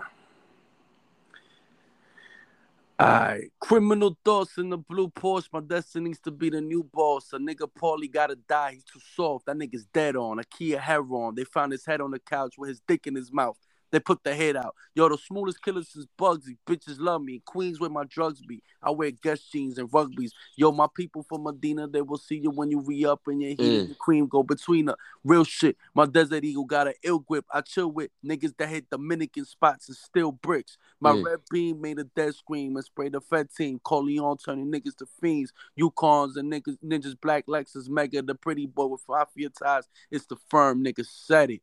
Alright, 3.01 3.51
criminal 3.59 4.15
thoughts 4.23 4.57
in 4.59 4.69
the 4.69 4.77
blue 4.77 5.09
Porsche. 5.09 5.49
My 5.51 5.61
destiny's 5.61 6.19
to 6.21 6.31
be 6.31 6.51
the 6.51 6.61
new 6.61 6.83
boss. 6.83 7.33
A 7.33 7.37
nigga 7.37 7.67
Paulie 7.67 8.11
gotta 8.11 8.35
die. 8.35 8.73
He's 8.73 8.83
too 8.83 8.99
soft. 9.15 9.47
That 9.47 9.57
nigga's 9.57 9.85
dead 9.85 10.15
on. 10.15 10.37
A 10.37 10.43
Kia 10.43 10.79
Heron. 10.79 11.33
They 11.35 11.43
found 11.43 11.71
his 11.71 11.85
head 11.85 12.01
on 12.01 12.11
the 12.11 12.19
couch 12.19 12.53
with 12.57 12.69
his 12.69 12.81
dick 12.87 13.07
in 13.07 13.15
his 13.15 13.31
mouth. 13.33 13.57
They 13.93 13.99
put 13.99 14.23
the 14.23 14.33
head 14.33 14.55
out. 14.57 14.73
Yo, 14.95 15.07
the 15.07 15.19
smoothest 15.19 15.61
killers 15.61 15.95
is 15.95 16.07
Bugsy. 16.19 16.57
Bitches 16.67 16.99
love 16.99 17.21
me. 17.21 17.43
Queens 17.45 17.79
where 17.79 17.91
my 17.91 18.03
drugs 18.05 18.41
be. 18.41 18.63
I 18.81 18.89
wear 18.89 19.11
Guess 19.11 19.41
jeans 19.43 19.77
and 19.77 19.87
rugbies. 19.91 20.31
Yo, 20.55 20.71
my 20.71 20.87
people 20.95 21.21
from 21.21 21.43
Medina, 21.43 21.87
they 21.87 22.01
will 22.01 22.17
see 22.17 22.37
you 22.37 22.49
when 22.49 22.71
you 22.71 22.79
re 22.81 23.05
up 23.05 23.21
and 23.27 23.39
your 23.39 23.51
heat 23.51 23.59
Mm. 23.59 23.79
and 23.81 23.89
the 23.91 23.95
cream 23.95 24.25
go 24.25 24.41
between 24.41 24.87
her. 24.87 24.95
Real 25.23 25.43
shit. 25.43 25.77
My 25.93 26.07
Desert 26.07 26.43
Eagle 26.43 26.65
got 26.65 26.87
an 26.87 26.95
ill 27.03 27.19
grip. 27.19 27.45
I 27.53 27.61
chill 27.61 27.91
with 27.91 28.09
niggas 28.25 28.57
that 28.57 28.69
hit 28.69 28.89
Dominican 28.89 29.45
spots 29.45 29.87
and 29.89 29.95
steal 29.95 30.31
bricks. 30.31 30.75
My 30.99 31.11
Mm. 31.13 31.25
red 31.25 31.39
beam 31.51 31.79
made 31.79 31.99
a 31.99 32.03
dead 32.03 32.33
scream 32.33 32.75
and 32.75 32.83
sprayed 32.83 33.11
the 33.11 33.21
Fed 33.21 33.53
team. 33.53 33.77
Corleone 33.77 34.37
turning 34.37 34.71
niggas 34.71 34.95
to 34.97 35.05
fiends. 35.21 35.53
Yukons 35.79 36.35
and 36.35 36.51
niggas, 36.51 36.79
ninjas, 36.83 37.15
black 37.21 37.45
Lexus, 37.45 37.87
Mega, 37.87 38.23
the 38.23 38.33
pretty 38.33 38.65
boy 38.65 38.87
with 38.87 39.03
mafia 39.07 39.49
ties. 39.49 39.87
It's 40.09 40.25
the 40.25 40.37
firm 40.49 40.83
niggas 40.83 41.09
said 41.09 41.51
it. 41.51 41.61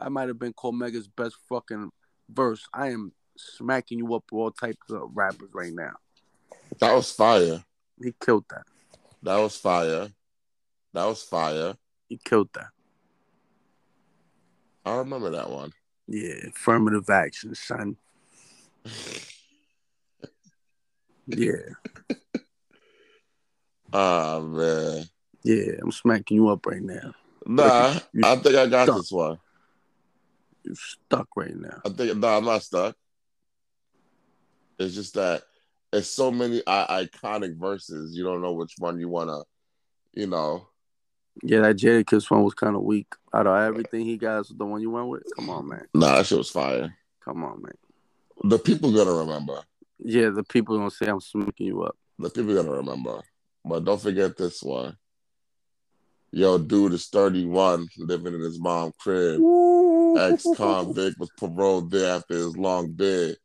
I 0.00 0.08
might 0.08 0.28
have 0.28 0.38
been 0.38 0.52
called 0.52 0.74
Mega's 0.76 1.08
best 1.08 1.36
fucking 1.48 1.90
verse. 2.28 2.64
I 2.72 2.90
am 2.90 3.12
smacking 3.36 3.98
you 3.98 4.14
up 4.14 4.24
with 4.30 4.40
all 4.40 4.50
types 4.50 4.90
of 4.90 5.10
rappers 5.14 5.50
right 5.54 5.72
now. 5.72 5.92
That 6.80 6.94
was 6.94 7.10
fire. 7.12 7.62
He 8.02 8.14
killed 8.20 8.44
that. 8.50 8.64
That 9.22 9.38
was 9.38 9.56
fire. 9.56 10.08
That 10.92 11.04
was 11.06 11.22
fire. 11.22 11.74
He 12.08 12.18
killed 12.18 12.50
that. 12.54 12.68
I 14.84 14.96
remember 14.96 15.30
that 15.30 15.48
one. 15.48 15.72
Yeah, 16.08 16.48
affirmative 16.48 17.08
action, 17.08 17.54
son. 17.54 17.96
Yeah, 21.28 21.52
Ah 23.92 24.40
man. 24.40 25.04
yeah, 25.44 25.74
I'm 25.80 25.92
smacking 25.92 26.36
you 26.38 26.48
up 26.48 26.66
right 26.66 26.82
now. 26.82 27.14
Nah, 27.46 27.94
I 28.24 28.36
think 28.36 28.56
I 28.56 28.66
got 28.66 28.86
stuck. 28.86 28.96
this 28.96 29.12
one. 29.12 29.38
You 30.64 30.74
stuck 30.74 31.28
right 31.36 31.56
now. 31.56 31.80
I 31.84 31.88
think 31.90 32.16
no, 32.16 32.28
I'm 32.28 32.44
not 32.44 32.62
stuck. 32.62 32.96
It's 34.78 34.94
just 34.94 35.14
that 35.14 35.42
it's 35.92 36.08
so 36.08 36.30
many 36.30 36.62
I- 36.66 37.06
iconic 37.06 37.56
verses. 37.56 38.16
You 38.16 38.24
don't 38.24 38.42
know 38.42 38.52
which 38.52 38.74
one 38.78 38.98
you 38.98 39.08
wanna, 39.08 39.40
you 40.12 40.26
know. 40.26 40.68
Yeah, 41.42 41.60
that 41.60 41.76
Jadakiss 41.76 42.30
one 42.30 42.42
was 42.44 42.54
kind 42.54 42.76
of 42.76 42.82
weak. 42.82 43.08
Out 43.34 43.46
of 43.46 43.56
everything 43.56 44.04
he 44.04 44.18
got, 44.18 44.46
the 44.56 44.64
one 44.64 44.82
you 44.82 44.90
went 44.90 45.08
with. 45.08 45.22
Come 45.34 45.50
on, 45.50 45.68
man. 45.68 45.86
Nah, 45.94 46.16
that 46.16 46.26
shit 46.26 46.38
was 46.38 46.50
fire. 46.50 46.94
Come 47.24 47.44
on, 47.44 47.62
man. 47.62 47.72
The 48.44 48.58
people 48.58 48.92
gonna 48.92 49.12
remember. 49.12 49.60
Yeah, 49.98 50.30
the 50.30 50.44
people 50.44 50.76
gonna 50.76 50.90
say 50.90 51.06
I'm 51.06 51.20
smoking 51.20 51.66
you 51.66 51.82
up. 51.82 51.96
The 52.18 52.30
people 52.30 52.54
gonna 52.54 52.72
remember. 52.72 53.20
But 53.64 53.84
don't 53.84 54.00
forget 54.00 54.36
this 54.36 54.62
one. 54.62 54.96
Yo, 56.32 56.58
dude 56.58 56.94
is 56.94 57.08
31, 57.08 57.88
living 57.98 58.34
in 58.34 58.40
his 58.40 58.58
mom 58.58 58.92
crib. 58.98 59.34
Ex 59.34 59.40
convict 60.56 61.16
was 61.20 61.30
paroled 61.38 61.90
there 61.90 62.16
after 62.16 62.34
his 62.34 62.56
long 62.56 62.92
bid. 62.92 63.36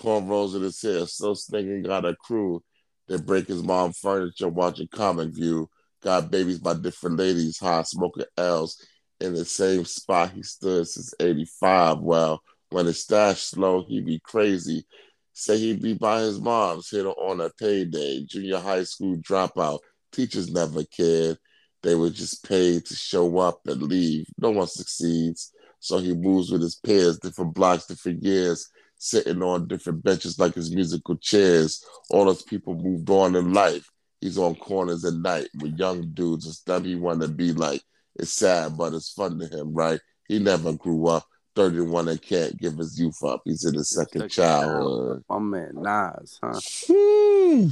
Cornrows 0.00 0.54
in 0.54 0.62
his 0.62 0.80
hair, 0.82 1.06
so 1.06 1.34
stinking 1.34 1.82
got 1.82 2.04
a 2.04 2.14
crew. 2.16 2.62
They 3.08 3.16
break 3.18 3.46
his 3.46 3.62
mom 3.62 3.92
furniture, 3.92 4.48
watching 4.48 4.88
Comic 4.88 5.30
View. 5.30 5.68
Got 6.02 6.30
babies 6.30 6.58
by 6.58 6.74
different 6.74 7.18
ladies, 7.18 7.58
high 7.58 7.82
smoking 7.82 8.24
L's. 8.36 8.80
In 9.20 9.32
the 9.32 9.44
same 9.44 9.84
spot 9.86 10.32
he 10.32 10.42
stood 10.42 10.86
since 10.86 11.14
85. 11.18 12.00
Well, 12.00 12.42
when 12.70 12.86
his 12.86 13.02
stash 13.02 13.40
slow, 13.40 13.84
he 13.86 14.00
be 14.00 14.20
crazy. 14.22 14.86
Say 15.32 15.58
he'd 15.58 15.82
be 15.82 15.94
by 15.94 16.20
his 16.20 16.40
mom's, 16.40 16.90
hit 16.90 17.04
her 17.04 17.10
on 17.10 17.40
a 17.40 17.50
payday. 17.50 18.24
Junior 18.24 18.58
high 18.58 18.84
school 18.84 19.16
dropout. 19.16 19.80
Teachers 20.12 20.50
never 20.50 20.84
cared. 20.84 21.38
They 21.82 21.94
were 21.94 22.10
just 22.10 22.46
paid 22.46 22.84
to 22.86 22.96
show 22.96 23.38
up 23.38 23.60
and 23.66 23.82
leave. 23.82 24.26
No 24.38 24.50
one 24.50 24.66
succeeds. 24.66 25.52
So 25.80 25.98
he 25.98 26.14
moves 26.14 26.50
with 26.50 26.62
his 26.62 26.76
peers, 26.76 27.18
different 27.18 27.54
blocks, 27.54 27.86
different 27.86 28.22
years, 28.22 28.68
sitting 28.98 29.42
on 29.42 29.68
different 29.68 30.02
benches 30.02 30.38
like 30.38 30.54
his 30.54 30.74
musical 30.74 31.16
chairs. 31.16 31.84
All 32.10 32.24
those 32.24 32.42
people 32.42 32.74
moved 32.74 33.08
on 33.10 33.36
in 33.36 33.52
life. 33.52 33.88
He's 34.20 34.38
on 34.38 34.56
corners 34.56 35.04
at 35.04 35.14
night 35.14 35.48
with 35.60 35.78
young 35.78 36.10
dudes 36.12 36.46
and 36.46 36.54
stuff 36.54 36.84
he 36.84 36.94
want 36.96 37.22
to 37.22 37.28
be 37.28 37.52
like. 37.52 37.82
It's 38.16 38.32
sad, 38.32 38.76
but 38.76 38.94
it's 38.94 39.12
fun 39.12 39.38
to 39.38 39.46
him, 39.46 39.74
right? 39.74 40.00
He 40.28 40.38
never 40.38 40.72
grew 40.72 41.08
up. 41.08 41.24
31 41.54 42.08
and 42.08 42.20
can't 42.20 42.58
give 42.58 42.76
his 42.76 43.00
youth 43.00 43.24
up. 43.24 43.40
He's 43.44 43.64
in 43.64 43.74
his 43.74 43.90
second 43.90 44.22
Second 44.22 44.30
childhood. 44.30 45.24
My 45.28 45.38
man 45.38 45.72
Nas, 45.74 46.38
huh? 46.42 46.60
Hmm. 46.86 47.68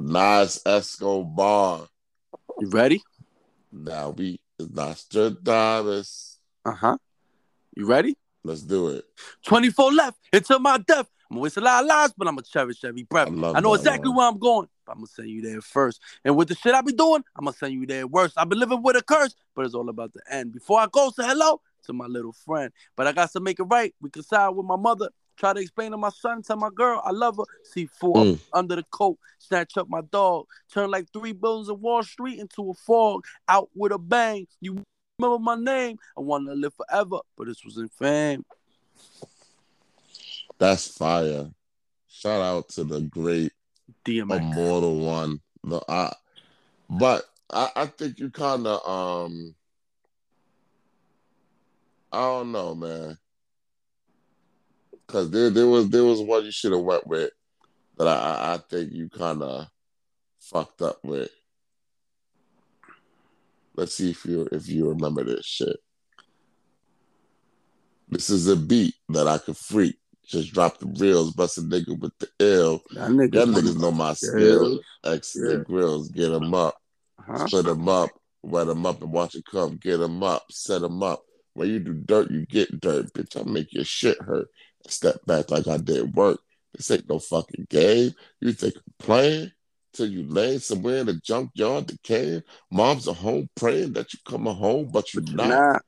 Nas 0.00 0.62
Escobar. 0.64 1.86
You 2.58 2.70
ready? 2.70 3.02
Now 3.70 4.10
we 4.10 4.40
Nostradamus. 4.58 6.38
Uh 6.64 6.72
huh. 6.72 6.96
You 7.74 7.86
ready? 7.86 8.16
Let's 8.44 8.62
do 8.62 8.88
it. 8.88 9.04
24 9.44 9.92
left 9.92 10.18
until 10.32 10.58
my 10.58 10.78
death. 10.78 11.08
I'm 11.30 11.34
gonna 11.34 11.42
waste 11.42 11.56
a 11.56 11.60
lot 11.60 11.82
of 11.82 11.88
lives, 11.88 12.14
but 12.16 12.28
I'm 12.28 12.34
gonna 12.34 12.42
cherish 12.42 12.84
every 12.84 13.02
breath. 13.02 13.28
I 13.28 13.52
I 13.56 13.60
know 13.60 13.74
exactly 13.74 14.12
where 14.12 14.28
I'm 14.28 14.38
going, 14.38 14.68
but 14.86 14.92
I'm 14.92 14.98
gonna 14.98 15.08
send 15.08 15.28
you 15.28 15.42
there 15.42 15.60
first. 15.60 16.00
And 16.24 16.36
with 16.36 16.48
the 16.48 16.54
shit 16.54 16.72
I 16.72 16.80
be 16.82 16.92
doing, 16.92 17.24
I'm 17.34 17.44
gonna 17.44 17.56
send 17.56 17.74
you 17.74 17.84
there 17.86 18.06
worse. 18.06 18.32
I've 18.36 18.48
been 18.48 18.60
living 18.60 18.82
with 18.82 18.96
a 18.96 19.02
curse, 19.02 19.34
but 19.54 19.64
it's 19.66 19.74
all 19.74 19.88
about 19.88 20.12
the 20.12 20.20
end. 20.30 20.52
Before 20.52 20.78
I 20.78 20.86
go, 20.90 21.10
say 21.10 21.26
hello 21.26 21.60
to 21.86 21.92
my 21.92 22.06
little 22.06 22.32
friend. 22.32 22.72
But 22.94 23.08
I 23.08 23.12
got 23.12 23.32
to 23.32 23.40
make 23.40 23.58
it 23.58 23.64
right. 23.64 23.92
Reconcile 24.00 24.54
with 24.54 24.66
my 24.66 24.76
mother. 24.76 25.10
Try 25.36 25.52
to 25.52 25.60
explain 25.60 25.90
to 25.90 25.98
my 25.98 26.08
son, 26.08 26.42
tell 26.42 26.56
my 26.56 26.70
girl 26.74 27.00
I 27.04 27.10
love 27.10 27.36
her. 27.36 27.44
See 27.64 27.86
four 27.86 28.16
Mm. 28.16 28.40
under 28.52 28.76
the 28.76 28.84
coat, 28.90 29.18
snatch 29.38 29.76
up 29.76 29.88
my 29.88 30.00
dog, 30.00 30.46
turn 30.72 30.90
like 30.90 31.06
three 31.12 31.32
buildings 31.32 31.68
of 31.68 31.80
Wall 31.80 32.02
Street 32.02 32.38
into 32.38 32.70
a 32.70 32.74
fog, 32.74 33.24
out 33.48 33.68
with 33.74 33.92
a 33.92 33.98
bang. 33.98 34.46
You 34.60 34.82
remember 35.18 35.38
my 35.38 35.56
name? 35.56 35.98
I 36.16 36.20
wanna 36.22 36.54
live 36.54 36.74
forever, 36.74 37.18
but 37.36 37.46
this 37.46 37.64
was 37.64 37.76
in 37.76 37.88
fame. 37.88 38.44
That's 40.58 40.88
fire. 40.88 41.50
Shout 42.08 42.40
out 42.40 42.68
to 42.70 42.84
the 42.84 43.02
great 43.02 43.52
DMX. 44.04 44.40
immortal 44.40 44.98
one. 45.00 45.40
The 45.64 45.82
I, 45.88 46.14
but 46.88 47.28
I, 47.52 47.70
I 47.76 47.86
think 47.86 48.18
you 48.18 48.30
kind 48.30 48.66
of 48.66 48.88
um. 48.88 49.54
I 52.12 52.20
don't 52.20 52.52
know, 52.52 52.74
man. 52.74 53.18
Cause 55.08 55.30
there, 55.30 55.50
there 55.50 55.66
was 55.66 55.88
there 55.88 56.04
was 56.04 56.20
one 56.20 56.44
you 56.44 56.50
should 56.50 56.72
have 56.72 56.82
went 56.82 57.06
with 57.06 57.30
that 57.96 58.08
I, 58.08 58.54
I, 58.54 58.58
think 58.58 58.92
you 58.92 59.08
kind 59.08 59.42
of 59.42 59.66
fucked 60.40 60.82
up 60.82 60.98
with. 61.04 61.30
Let's 63.76 63.94
see 63.94 64.10
if 64.10 64.24
you 64.24 64.48
if 64.50 64.68
you 64.68 64.88
remember 64.88 65.22
this 65.22 65.46
shit. 65.46 65.76
This 68.08 68.30
is 68.30 68.48
a 68.48 68.56
beat 68.56 68.94
that 69.10 69.28
I 69.28 69.38
could 69.38 69.56
freak. 69.56 69.96
Just 70.26 70.52
drop 70.52 70.78
the 70.78 70.86
reels, 70.98 71.32
bust 71.34 71.58
a 71.58 71.60
nigga 71.60 71.98
with 71.98 72.12
the 72.18 72.28
ill. 72.40 72.82
That 72.94 73.10
nigga, 73.10 73.46
niggas 73.46 73.80
know 73.80 73.92
my 73.92 74.14
skill. 74.14 74.80
X 75.04 75.36
Yeah. 75.36 75.50
the 75.50 75.58
grills, 75.58 76.08
get 76.08 76.30
them 76.30 76.52
up, 76.52 76.76
Huh? 77.18 77.46
split 77.46 77.66
them 77.66 77.88
up, 77.88 78.10
wet 78.42 78.66
them 78.66 78.86
up, 78.86 79.02
and 79.02 79.12
watch 79.12 79.36
it 79.36 79.44
come. 79.44 79.76
Get 79.76 79.98
them 79.98 80.22
up, 80.24 80.44
set 80.50 80.80
them 80.80 81.02
up. 81.02 81.22
When 81.54 81.68
you 81.68 81.78
do 81.78 81.94
dirt, 81.94 82.30
you 82.30 82.44
get 82.44 82.80
dirt, 82.80 83.12
bitch. 83.12 83.40
I 83.40 83.48
make 83.48 83.72
your 83.72 83.84
shit 83.84 84.20
hurt. 84.20 84.48
Step 84.88 85.24
back 85.26 85.50
like 85.50 85.66
I 85.66 85.78
did 85.78 86.14
work. 86.14 86.40
This 86.74 86.90
ain't 86.90 87.08
no 87.08 87.18
fucking 87.18 87.66
game. 87.70 88.12
You 88.40 88.52
think 88.52 88.74
I'm 88.76 88.94
playing? 88.98 89.52
Till 89.92 90.06
you 90.06 90.24
lay 90.28 90.58
somewhere 90.58 90.98
in 90.98 91.06
the 91.06 91.14
junkyard 91.14 91.86
decaying. 91.86 92.42
Mom's 92.70 93.08
at 93.08 93.16
home 93.16 93.48
praying 93.56 93.94
that 93.94 94.12
you 94.12 94.20
coming 94.26 94.54
home, 94.54 94.90
but 94.92 95.14
you're 95.14 95.22
not. 95.22 95.48
Nah, 95.48 95.78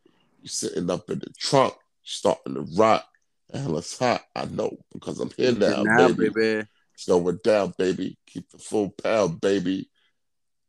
You 0.40 0.48
sitting 0.48 0.88
up 0.90 1.10
in 1.10 1.18
the 1.18 1.30
trunk, 1.38 1.74
starting 2.02 2.54
to 2.54 2.66
rot. 2.74 3.04
Hell, 3.52 3.76
it's 3.76 3.98
hot. 3.98 4.22
I 4.34 4.46
know 4.46 4.78
because 4.92 5.20
I'm 5.20 5.30
here 5.36 5.52
now, 5.52 5.82
now, 5.82 6.08
baby. 6.08 6.30
baby. 6.30 6.66
Slow 6.96 7.28
it 7.28 7.42
down, 7.42 7.74
baby. 7.76 8.18
Keep 8.26 8.50
the 8.50 8.58
full 8.58 8.90
pound, 8.90 9.40
baby. 9.40 9.90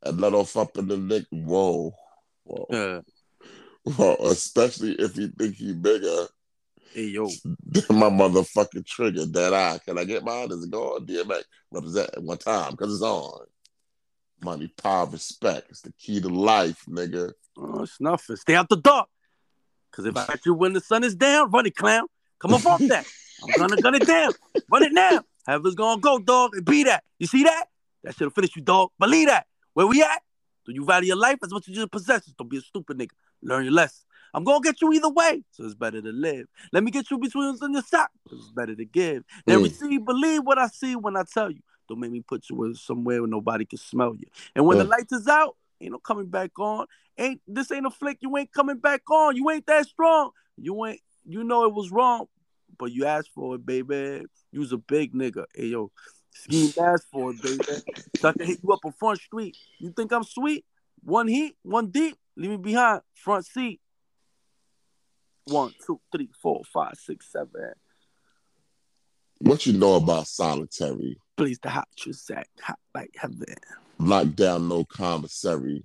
And 0.03 0.19
let 0.19 0.33
off 0.33 0.57
up 0.57 0.77
in 0.77 0.87
the 0.87 0.97
neck. 0.97 1.23
Whoa. 1.29 1.93
Whoa. 2.43 2.67
Uh, 2.71 3.01
Whoa. 3.83 4.15
Especially 4.29 4.93
if 4.93 5.17
you 5.17 5.29
think 5.29 5.55
he 5.55 5.73
bigger 5.73 6.27
hey 6.93 7.05
yo, 7.05 7.25
my 7.89 8.09
motherfucking 8.09 8.85
trigger. 8.85 9.25
That 9.25 9.53
I 9.53 9.79
Can 9.85 9.97
I 9.97 10.03
get 10.03 10.23
mine? 10.23 10.51
Is 10.51 10.63
it 10.63 10.71
going? 10.71 11.05
DMX. 11.05 11.43
Represent 11.71 12.09
at 12.13 12.23
one 12.23 12.37
time 12.37 12.71
because 12.71 12.93
it's 12.93 13.03
on. 13.03 13.45
Money, 14.43 14.71
power, 14.81 15.05
respect. 15.05 15.69
It's 15.69 15.81
the 15.81 15.91
key 15.93 16.21
to 16.21 16.29
life, 16.29 16.83
nigga. 16.87 17.31
oh, 17.57 17.83
it's 17.83 17.99
nothing. 17.99 18.37
Stay 18.37 18.55
out 18.55 18.69
the 18.69 18.77
dark. 18.77 19.09
Cause 19.91 20.05
if 20.05 20.15
I 20.15 20.25
got 20.27 20.45
you 20.45 20.53
when 20.53 20.73
the 20.73 20.81
sun 20.81 21.03
is 21.03 21.15
down, 21.15 21.49
run 21.51 21.65
it, 21.65 21.75
clown. 21.75 22.05
Come 22.39 22.53
up 22.53 22.65
off 22.65 22.79
that. 22.87 23.05
I'm 23.43 23.51
gonna 23.57 23.81
gun 23.81 23.95
it 23.95 24.05
down. 24.05 24.31
Run 24.71 24.83
it 24.83 24.93
now. 24.93 25.21
However's 25.45 25.75
gonna 25.75 25.99
go, 25.99 26.19
dog. 26.19 26.55
And 26.55 26.63
be 26.63 26.83
that. 26.83 27.03
You 27.17 27.27
see 27.27 27.43
that? 27.43 27.65
That 28.03 28.15
shit'll 28.15 28.29
finish 28.31 28.55
you, 28.55 28.61
dog. 28.61 28.91
Believe 28.99 29.27
that. 29.27 29.47
Where 29.73 29.87
we 29.87 30.01
at? 30.01 30.21
Do 30.65 30.73
you 30.73 30.85
value 30.85 31.07
your 31.07 31.17
life 31.17 31.39
as 31.43 31.51
much 31.51 31.67
as 31.67 31.75
your 31.75 31.87
possessions? 31.87 32.35
Don't 32.37 32.49
be 32.49 32.57
a 32.57 32.61
stupid 32.61 32.97
nigga. 32.97 33.11
Learn 33.41 33.63
your 33.63 33.73
lesson. 33.73 34.05
I'm 34.33 34.43
gonna 34.43 34.61
get 34.61 34.81
you 34.81 34.91
either 34.93 35.09
way, 35.09 35.43
so 35.51 35.65
it's 35.65 35.75
better 35.75 36.01
to 36.01 36.11
live. 36.11 36.47
Let 36.71 36.83
me 36.83 36.91
get 36.91 37.09
you 37.11 37.17
between 37.17 37.45
us 37.53 37.61
and 37.61 37.73
your 37.73 37.83
sock, 37.83 38.11
it's 38.31 38.49
better 38.51 38.75
to 38.75 38.85
give. 38.85 39.23
Then 39.45 39.59
Mm. 39.59 39.63
receive, 39.63 40.05
believe 40.05 40.41
what 40.43 40.57
I 40.59 40.67
see 40.67 40.95
when 40.95 41.15
I 41.17 41.23
tell 41.23 41.49
you. 41.51 41.61
Don't 41.87 41.99
make 41.99 42.11
me 42.11 42.21
put 42.21 42.49
you 42.49 42.63
in 42.65 42.75
somewhere 42.75 43.21
where 43.21 43.29
nobody 43.29 43.65
can 43.65 43.79
smell 43.79 44.15
you. 44.15 44.27
And 44.55 44.65
when 44.65 44.77
the 44.77 44.83
Mm. 44.83 44.89
lights 44.89 45.13
is 45.13 45.27
out, 45.27 45.57
ain't 45.81 45.91
no 45.91 45.99
coming 45.99 46.27
back 46.27 46.57
on. 46.59 46.85
Ain't 47.17 47.41
this 47.47 47.71
ain't 47.71 47.85
a 47.85 47.89
flick? 47.89 48.19
You 48.21 48.37
ain't 48.37 48.51
coming 48.53 48.77
back 48.77 49.09
on. 49.09 49.35
You 49.35 49.49
ain't 49.49 49.65
that 49.65 49.87
strong. 49.87 50.31
You 50.57 50.85
ain't. 50.85 51.01
You 51.25 51.43
know 51.43 51.65
it 51.65 51.73
was 51.73 51.91
wrong, 51.91 52.27
but 52.77 52.91
you 52.91 53.05
asked 53.05 53.31
for 53.33 53.55
it, 53.55 53.65
baby. 53.65 54.25
You 54.51 54.59
was 54.61 54.71
a 54.71 54.77
big 54.77 55.13
nigga. 55.13 55.45
Hey 55.53 55.67
yo, 55.67 55.91
scheme 56.31 56.71
asked 56.81 57.07
for 57.11 57.31
it, 57.31 57.41
baby. 57.41 57.63
So 58.19 58.29
I 58.29 58.33
can 58.33 58.45
hit 58.45 58.59
you 58.63 58.71
up 58.71 58.85
on 58.85 58.91
Front 58.93 59.19
Street. 59.19 59.57
You 59.79 59.91
think 59.91 60.11
I'm 60.11 60.23
sweet? 60.23 60.65
One 61.03 61.27
heat, 61.27 61.55
one 61.63 61.87
deep. 61.91 62.17
Leave 62.35 62.51
me 62.51 62.57
behind. 62.57 63.01
Front 63.15 63.45
seat. 63.45 63.79
One, 65.49 65.73
two, 65.85 65.99
three, 66.11 66.29
four, 66.41 66.61
five, 66.71 66.93
six, 66.97 67.31
seven. 67.31 67.73
What 69.39 69.65
you 69.65 69.73
know 69.73 69.95
about 69.95 70.27
solitary? 70.27 71.17
Please 71.37 71.59
the 71.59 71.69
hot 71.69 71.87
Trizak, 71.97 72.43
hot 72.61 72.77
like 72.93 73.15
heaven. 73.15 73.55
Locked 73.97 74.35
down, 74.35 74.67
no 74.67 74.85
commissary. 74.85 75.83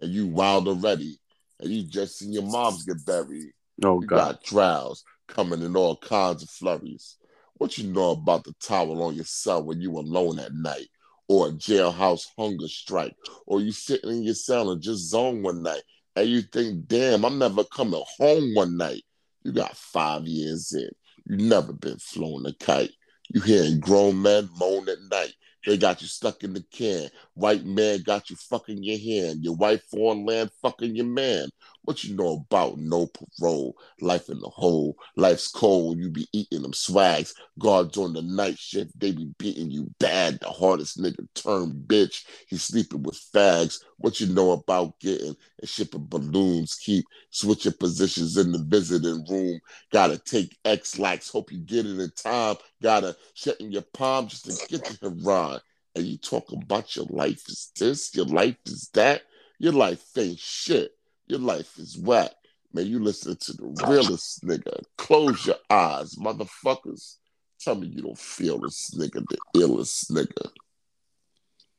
And 0.00 0.12
you 0.12 0.28
wild 0.28 0.68
already. 0.68 1.18
And 1.60 1.70
you 1.70 1.82
just 1.82 2.18
seen 2.18 2.32
your 2.32 2.44
moms 2.44 2.84
get 2.84 3.04
buried. 3.04 3.52
Oh 3.84 4.00
You 4.00 4.06
got 4.06 4.44
trials 4.44 5.04
coming 5.28 5.62
in 5.62 5.76
all 5.76 5.96
kinds 5.96 6.42
of 6.42 6.50
flurries. 6.50 7.18
What 7.54 7.76
you 7.78 7.92
know 7.92 8.12
about 8.12 8.44
the 8.44 8.54
towel 8.60 9.02
on 9.02 9.14
your 9.14 9.24
cell 9.24 9.62
when 9.62 9.80
you 9.80 9.92
alone 9.98 10.38
at 10.38 10.54
night? 10.54 10.88
Or 11.28 11.48
a 11.48 11.52
jailhouse 11.52 12.26
hunger 12.38 12.68
strike? 12.68 13.16
Or 13.46 13.60
you 13.60 13.72
sitting 13.72 14.10
in 14.10 14.22
your 14.22 14.34
cell 14.34 14.70
and 14.70 14.80
just 14.80 15.10
zone 15.10 15.42
one 15.42 15.62
night 15.62 15.82
and 16.16 16.28
you 16.28 16.42
think, 16.42 16.86
damn, 16.86 17.24
I'm 17.24 17.38
never 17.38 17.64
coming 17.64 18.02
home 18.18 18.54
one 18.54 18.76
night. 18.76 19.02
You 19.44 19.52
got 19.52 19.76
five 19.76 20.26
years 20.26 20.72
in. 20.72 20.90
You 21.26 21.48
never 21.48 21.72
been 21.72 21.98
flown 21.98 22.46
a 22.46 22.52
kite. 22.54 22.92
You 23.30 23.40
hearing 23.40 23.80
grown 23.80 24.20
men 24.20 24.48
moan 24.58 24.88
at 24.88 24.98
night. 25.10 25.34
They 25.64 25.78
got 25.78 26.02
you 26.02 26.08
stuck 26.08 26.42
in 26.42 26.54
the 26.54 26.64
can. 26.72 27.08
White 27.34 27.64
man 27.64 28.02
got 28.02 28.30
you 28.30 28.36
fucking 28.36 28.82
your 28.82 28.98
hand. 28.98 29.44
Your 29.44 29.54
wife 29.54 29.84
on 29.92 30.26
land 30.26 30.50
fucking 30.60 30.96
your 30.96 31.06
man. 31.06 31.48
What 31.84 32.04
you 32.04 32.14
know 32.14 32.44
about 32.48 32.78
no 32.78 33.08
parole? 33.08 33.76
Life 34.00 34.28
in 34.28 34.38
the 34.38 34.48
hole. 34.48 34.96
Life's 35.16 35.48
cold. 35.48 35.98
You 35.98 36.10
be 36.10 36.28
eating 36.32 36.62
them 36.62 36.72
swags. 36.72 37.34
Guards 37.58 37.98
on 37.98 38.12
the 38.12 38.22
night 38.22 38.58
shift. 38.58 38.98
They 38.98 39.10
be 39.10 39.32
beating 39.38 39.70
you 39.70 39.90
bad. 39.98 40.38
The 40.40 40.48
hardest 40.48 41.00
nigga 41.00 41.26
turn 41.34 41.82
bitch. 41.86 42.24
He 42.46 42.56
sleeping 42.56 43.02
with 43.02 43.20
fags. 43.34 43.80
What 43.98 44.20
you 44.20 44.28
know 44.28 44.52
about 44.52 45.00
getting 45.00 45.34
and 45.60 45.68
shipping 45.68 46.06
balloons? 46.08 46.76
Keep 46.76 47.04
switching 47.30 47.72
positions 47.72 48.36
in 48.36 48.52
the 48.52 48.62
visiting 48.62 49.24
room. 49.28 49.60
Gotta 49.92 50.18
take 50.18 50.56
X 50.64 50.98
lax. 51.00 51.30
Hope 51.30 51.50
you 51.50 51.58
get 51.58 51.86
it 51.86 51.98
in 51.98 52.10
time. 52.16 52.56
Gotta 52.80 53.16
shut 53.34 53.60
in 53.60 53.72
your 53.72 53.82
palm 53.82 54.28
just 54.28 54.44
to 54.44 54.56
get 54.68 54.84
to 54.84 54.98
Heron. 55.02 55.60
And 55.94 56.04
you 56.04 56.16
talk 56.16 56.50
about 56.52 56.94
your 56.96 57.06
life 57.10 57.46
is 57.48 57.70
this, 57.78 58.14
your 58.14 58.26
life 58.26 58.56
is 58.66 58.88
that. 58.94 59.22
Your 59.58 59.72
life 59.72 60.02
ain't 60.16 60.38
shit. 60.38 60.92
Your 61.32 61.40
life 61.40 61.78
is 61.78 61.96
whack. 61.96 62.32
Man, 62.74 62.86
you 62.86 62.98
listen 62.98 63.34
to 63.34 63.52
the 63.54 63.86
realest 63.86 64.44
nigga. 64.44 64.82
Close 64.98 65.46
your 65.46 65.56
eyes, 65.70 66.14
motherfuckers. 66.16 67.16
Tell 67.58 67.74
me 67.74 67.86
you 67.86 68.02
don't 68.02 68.18
feel 68.18 68.58
this 68.58 68.90
nigga, 68.90 69.24
the 69.26 69.38
illest 69.58 70.10
nigga. 70.10 70.50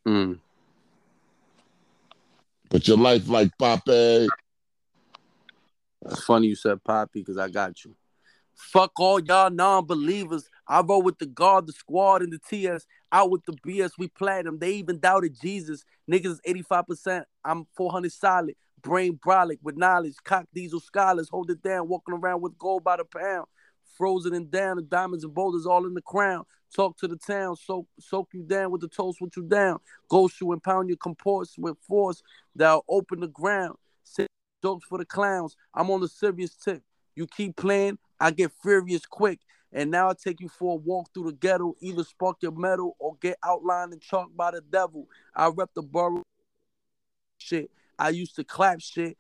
Mm. 0.08 0.40
But 2.72 2.88
your 2.88 2.98
life 2.98 3.30
like 3.30 3.52
Pape. 3.60 4.32
It's 6.06 6.24
funny 6.26 6.48
you 6.48 6.56
said 6.56 6.84
Poppy 6.84 7.20
because 7.20 7.38
I 7.38 7.48
got 7.48 7.86
you. 7.86 7.96
Fuck 8.56 9.00
all 9.00 9.20
y'all 9.20 9.52
non-believers. 9.52 10.50
I 10.68 10.82
roll 10.82 11.04
with 11.04 11.20
the 11.20 11.28
guard, 11.28 11.68
the 11.68 11.74
squad, 11.74 12.24
and 12.24 12.34
the 12.34 12.40
TS. 12.40 12.88
Out 13.12 13.30
with 13.30 13.46
the 13.46 13.54
BS. 13.54 13.92
We 14.00 14.08
platinum. 14.08 14.58
They 14.58 14.72
even 14.72 14.98
doubted 14.98 15.40
Jesus. 15.40 15.84
Niggas 16.10 16.40
is 16.44 16.66
85%. 16.72 17.26
I'm 17.46 17.68
400 17.76 18.12
solid. 18.12 18.56
Brain 18.84 19.20
brolic 19.26 19.60
with 19.64 19.78
knowledge. 19.78 20.16
Cock 20.24 20.46
diesel 20.54 20.80
scholars. 20.80 21.30
Hold 21.30 21.50
it 21.50 21.64
down. 21.64 21.88
Walking 21.88 22.16
around 22.16 22.42
with 22.42 22.58
gold 22.58 22.84
by 22.84 22.98
the 22.98 23.06
pound. 23.06 23.46
Frozen 23.98 24.34
and 24.34 24.52
down. 24.52 24.76
The 24.76 24.82
diamonds 24.84 25.24
and 25.24 25.34
boulders 25.34 25.66
all 25.66 25.86
in 25.86 25.94
the 25.94 26.02
crown. 26.02 26.44
Talk 26.76 26.98
to 26.98 27.08
the 27.08 27.16
town. 27.16 27.56
Soak, 27.56 27.88
soak 28.00 28.30
you 28.34 28.44
down 28.44 28.72
with 28.72 28.82
the 28.82 28.88
toast 28.88 29.20
with 29.22 29.36
you 29.38 29.44
down. 29.44 29.80
Ghost 30.10 30.40
you 30.42 30.52
and 30.52 30.62
pound 30.62 30.90
your 30.90 30.98
comports 30.98 31.58
with 31.58 31.78
force. 31.88 32.22
That'll 32.56 32.86
open 32.90 33.22
the 33.22 33.28
ground. 33.28 33.76
Say 34.04 34.28
jokes 34.62 34.86
for 34.88 34.98
the 34.98 35.06
clowns. 35.06 35.56
I'm 35.74 35.90
on 35.90 36.02
the 36.02 36.08
serious 36.08 36.56
tip. 36.56 36.84
You 37.16 37.28
keep 37.28 37.56
playing, 37.56 38.00
I 38.20 38.32
get 38.32 38.52
furious 38.62 39.06
quick. 39.06 39.40
And 39.72 39.90
now 39.90 40.10
I 40.10 40.14
take 40.14 40.40
you 40.40 40.50
for 40.50 40.74
a 40.74 40.76
walk 40.76 41.10
through 41.14 41.26
the 41.26 41.34
ghetto, 41.34 41.76
either 41.80 42.04
spark 42.04 42.38
your 42.42 42.52
metal 42.52 42.96
or 43.00 43.16
get 43.22 43.38
outlined 43.44 43.94
and 43.94 44.02
chalked 44.02 44.36
by 44.38 44.52
the 44.52 44.62
devil. 44.62 45.08
I 45.36 45.48
rep 45.48 45.72
the 45.74 45.82
borough 45.82 46.24
shit. 47.40 47.72
I 47.98 48.10
used 48.10 48.36
to 48.36 48.44
clap 48.44 48.80
shit. 48.82 49.18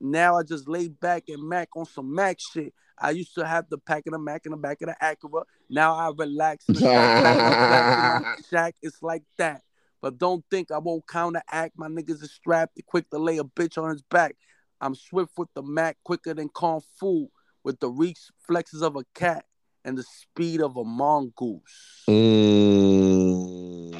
Now 0.00 0.36
I 0.36 0.42
just 0.42 0.68
lay 0.68 0.88
back 0.88 1.24
and 1.28 1.48
mac 1.48 1.70
on 1.76 1.86
some 1.86 2.14
Mac 2.14 2.38
shit. 2.52 2.74
I 2.98 3.10
used 3.10 3.34
to 3.34 3.46
have 3.46 3.68
the 3.68 3.78
pack 3.78 4.06
of 4.06 4.12
the 4.12 4.18
Mac 4.18 4.46
in 4.46 4.52
the 4.52 4.56
back 4.56 4.80
of 4.82 4.88
the 4.88 4.96
Acura. 5.02 5.44
Now 5.68 5.96
I 5.96 6.10
relax 6.16 6.68
in 6.68 6.74
the 6.74 6.80
back 6.84 8.22
of 8.22 8.22
the 8.22 8.44
shack. 8.48 8.76
It's 8.82 9.02
like 9.02 9.22
that. 9.38 9.62
But 10.00 10.18
don't 10.18 10.44
think 10.50 10.70
I 10.70 10.78
won't 10.78 11.06
counteract. 11.06 11.76
My 11.76 11.88
niggas 11.88 12.22
is 12.22 12.32
strapped, 12.32 12.78
quick 12.86 13.08
to 13.10 13.18
lay 13.18 13.38
a 13.38 13.44
bitch 13.44 13.82
on 13.82 13.90
his 13.90 14.02
back. 14.02 14.36
I'm 14.80 14.94
swift 14.94 15.32
with 15.36 15.48
the 15.54 15.62
Mac, 15.62 15.96
quicker 16.04 16.34
than 16.34 16.50
Kung 16.50 16.82
Fu, 16.98 17.30
with 17.62 17.80
the 17.80 17.88
reflexes 17.88 18.82
of 18.82 18.96
a 18.96 19.04
cat 19.14 19.46
and 19.84 19.96
the 19.96 20.02
speed 20.02 20.60
of 20.60 20.76
a 20.76 20.84
mongoose. 20.84 22.04
Mm. 22.08 23.94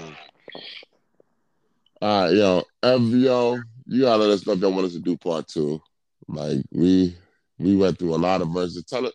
All 2.03 2.23
right, 2.23 2.35
yo, 2.35 2.63
Ev, 2.83 3.03
yo, 3.03 3.63
you 3.87 4.03
gotta 4.03 4.23
let 4.23 4.31
us 4.31 4.47
know 4.47 4.55
if 4.55 4.61
y'all 4.61 4.73
want 4.73 4.87
us 4.87 4.93
to 4.93 5.01
do 5.01 5.17
part 5.17 5.49
two. 5.49 5.81
Like 6.29 6.63
we 6.73 7.17
we 7.59 7.77
went 7.77 7.99
through 7.99 8.15
a 8.15 8.17
lot 8.17 8.43
of 8.43 8.49
verses. 8.49 8.85
Tell 8.85 9.07
it, 9.07 9.15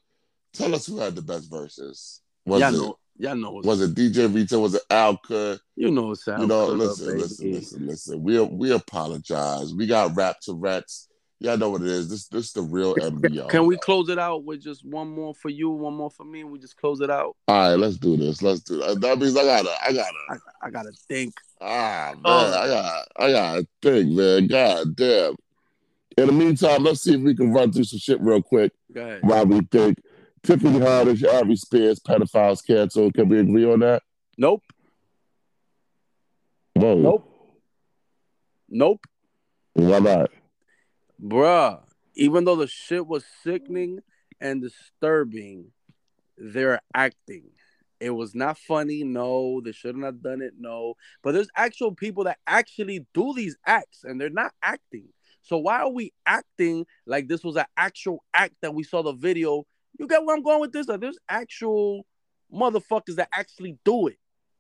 tell 0.53 0.73
us 0.75 0.85
who 0.85 0.99
had 0.99 1.15
the 1.15 1.21
best 1.21 1.49
verses. 1.49 2.21
Was 2.45 2.61
y'all 2.61 2.69
it 2.69 2.77
know, 2.77 2.99
y'all 3.17 3.35
know, 3.35 3.61
was 3.63 3.81
it 3.81 3.95
DJ 3.95 4.33
Rita? 4.33 4.59
Was 4.59 4.75
it 4.75 4.83
Al 4.89 5.17
Kud? 5.17 5.59
you 5.75 5.91
know 5.91 6.11
it's 6.11 6.27
You 6.27 6.45
know, 6.45 6.67
listen, 6.67 7.17
listen, 7.17 7.51
listen, 7.51 7.87
listen. 7.87 8.23
We 8.23 8.39
we 8.41 8.71
apologize. 8.71 9.73
We 9.73 9.87
got 9.87 10.15
rap 10.15 10.39
to 10.41 10.53
rats. 10.53 11.07
Y'all 11.41 11.57
know 11.57 11.69
what 11.69 11.81
it 11.81 11.87
is. 11.87 12.09
This 12.09 12.27
this 12.27 12.51
the 12.51 12.61
real 12.61 12.95
MBO. 12.95 13.49
Can 13.49 13.65
we 13.65 13.77
close 13.77 14.09
it 14.09 14.19
out 14.19 14.43
with 14.43 14.61
just 14.61 14.85
one 14.85 15.07
more 15.07 15.33
for 15.33 15.49
you, 15.49 15.69
one 15.69 15.93
more 15.93 16.11
for 16.11 16.25
me, 16.25 16.41
and 16.41 16.51
we 16.51 16.59
just 16.59 16.75
close 16.75 16.99
it 16.99 17.09
out? 17.09 17.37
All 17.47 17.69
right, 17.69 17.75
let's 17.75 17.97
do 17.97 18.17
this. 18.17 18.41
Let's 18.41 18.59
do 18.59 18.77
that. 18.79 18.99
That 18.99 19.17
means 19.17 19.37
I 19.37 19.45
gotta, 19.45 19.73
I 19.85 19.93
gotta. 19.93 20.17
I, 20.29 20.67
I 20.67 20.69
gotta 20.69 20.91
think. 21.07 21.33
Ah 21.61 22.11
man, 22.13 22.21
Oh. 22.25 22.59
I 22.61 22.67
got 22.67 23.07
I 23.17 23.31
got 23.31 23.55
to 23.55 23.67
think, 23.81 24.11
man. 24.11 24.47
God 24.47 24.95
damn. 24.95 25.35
In 26.17 26.27
the 26.27 26.33
meantime, 26.33 26.83
let's 26.83 27.01
see 27.01 27.15
if 27.15 27.21
we 27.21 27.35
can 27.35 27.51
run 27.53 27.71
through 27.71 27.83
some 27.85 27.99
shit 27.99 28.19
real 28.21 28.41
quick 28.41 28.71
Go 28.93 29.01
ahead. 29.01 29.19
while 29.23 29.45
we 29.45 29.61
think. 29.71 29.97
Tiffany 30.43 30.79
Haddish, 30.79 31.25
Ari 31.27 31.55
Spears, 31.57 31.99
pedophiles 31.99 32.65
canceled. 32.65 33.13
Can 33.13 33.27
we 33.27 33.39
agree 33.39 33.65
on 33.69 33.79
that? 33.81 34.03
Nope. 34.37 34.63
Whoa. 36.75 36.95
Nope. 36.95 37.25
Nope. 38.69 39.05
Why 39.73 39.99
not? 39.99 40.31
Bruh. 41.21 41.81
Even 42.15 42.45
though 42.45 42.55
the 42.55 42.67
shit 42.67 43.05
was 43.05 43.25
sickening 43.43 43.99
and 44.39 44.61
disturbing, 44.61 45.71
they're 46.37 46.81
acting. 46.93 47.49
It 47.99 48.11
was 48.11 48.33
not 48.33 48.57
funny. 48.57 49.03
No, 49.03 49.61
they 49.63 49.71
shouldn't 49.73 50.05
have 50.05 50.21
done 50.21 50.41
it. 50.41 50.53
No, 50.57 50.93
but 51.21 51.33
there's 51.33 51.49
actual 51.55 51.93
people 51.93 52.23
that 52.25 52.37
actually 52.47 53.05
do 53.13 53.33
these 53.35 53.57
acts 53.65 54.03
and 54.03 54.19
they're 54.19 54.29
not 54.29 54.53
acting. 54.61 55.09
So 55.41 55.57
why 55.57 55.79
are 55.79 55.89
we 55.91 56.13
acting 56.25 56.85
like 57.05 57.27
this 57.27 57.43
was 57.43 57.55
an 57.55 57.65
actual 57.75 58.23
act 58.33 58.55
that 58.61 58.73
we 58.73 58.83
saw 58.83 59.01
the 59.01 59.13
video? 59.13 59.65
You 59.97 60.07
get 60.07 60.23
where 60.23 60.35
I'm 60.35 60.43
going 60.43 60.61
with 60.61 60.71
this? 60.71 60.87
Like 60.87 61.01
there's 61.01 61.17
actual 61.27 62.05
motherfuckers 62.53 63.15
that 63.15 63.29
actually 63.33 63.77
do 63.83 64.07
it 64.07 64.17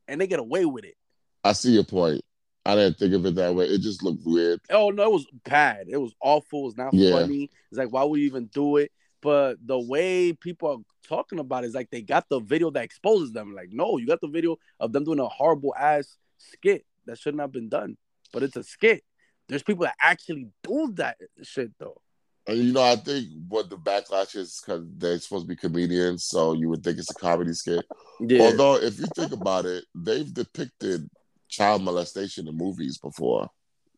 and 0.07 0.19
they 0.19 0.27
get 0.27 0.39
away 0.39 0.65
with 0.65 0.85
it. 0.85 0.95
I 1.43 1.53
see 1.53 1.71
your 1.71 1.83
point. 1.83 2.21
I 2.65 2.75
didn't 2.75 2.97
think 2.97 3.13
of 3.13 3.25
it 3.25 3.35
that 3.35 3.55
way. 3.55 3.65
It 3.65 3.81
just 3.81 4.03
looked 4.03 4.25
weird. 4.25 4.59
Oh 4.69 4.89
no, 4.89 5.03
it 5.03 5.11
was 5.11 5.27
bad. 5.45 5.87
It 5.89 5.97
was 5.97 6.13
awful. 6.21 6.67
It's 6.67 6.77
not 6.77 6.93
Yeah. 6.93 7.11
funny. 7.11 7.49
It's 7.71 7.77
like 7.77 7.91
why 7.91 8.03
would 8.03 8.19
you 8.19 8.25
even 8.27 8.47
do 8.47 8.77
it? 8.77 8.91
But 9.21 9.57
the 9.65 9.79
way 9.79 10.33
people 10.33 10.69
are 10.69 11.07
talking 11.07 11.39
about 11.39 11.63
it 11.63 11.67
is 11.67 11.75
like 11.75 11.89
they 11.89 12.01
got 12.01 12.27
the 12.29 12.39
video 12.39 12.71
that 12.71 12.83
exposes 12.83 13.31
them. 13.31 13.53
Like, 13.53 13.69
no, 13.71 13.97
you 13.97 14.07
got 14.07 14.21
the 14.21 14.27
video 14.27 14.57
of 14.79 14.93
them 14.93 15.03
doing 15.03 15.19
a 15.19 15.27
horrible 15.27 15.75
ass 15.77 16.17
skit 16.37 16.85
that 17.05 17.17
shouldn't 17.17 17.41
have 17.41 17.51
been 17.51 17.69
done. 17.69 17.97
But 18.31 18.43
it's 18.43 18.55
a 18.55 18.63
skit. 18.63 19.03
There's 19.47 19.63
people 19.63 19.85
that 19.85 19.95
actually 20.01 20.47
do 20.63 20.91
that 20.95 21.17
shit 21.41 21.71
though. 21.79 22.01
And 22.47 22.57
you 22.57 22.73
know, 22.73 22.81
I 22.81 22.95
think 22.95 23.27
what 23.47 23.69
the 23.69 23.77
backlash 23.77 24.35
is 24.35 24.59
because 24.59 24.83
they're 24.97 25.19
supposed 25.19 25.43
to 25.43 25.47
be 25.47 25.55
comedians, 25.55 26.25
so 26.25 26.53
you 26.53 26.69
would 26.69 26.83
think 26.83 26.97
it's 26.97 27.11
a 27.11 27.13
comedy 27.13 27.53
skit. 27.53 27.85
Yeah. 28.19 28.43
Although, 28.43 28.77
if 28.77 28.97
you 28.99 29.05
think 29.15 29.33
about 29.33 29.65
it, 29.65 29.85
they've 29.93 30.33
depicted 30.33 31.07
child 31.47 31.83
molestation 31.83 32.47
in 32.47 32.57
movies 32.57 32.97
before 32.97 33.49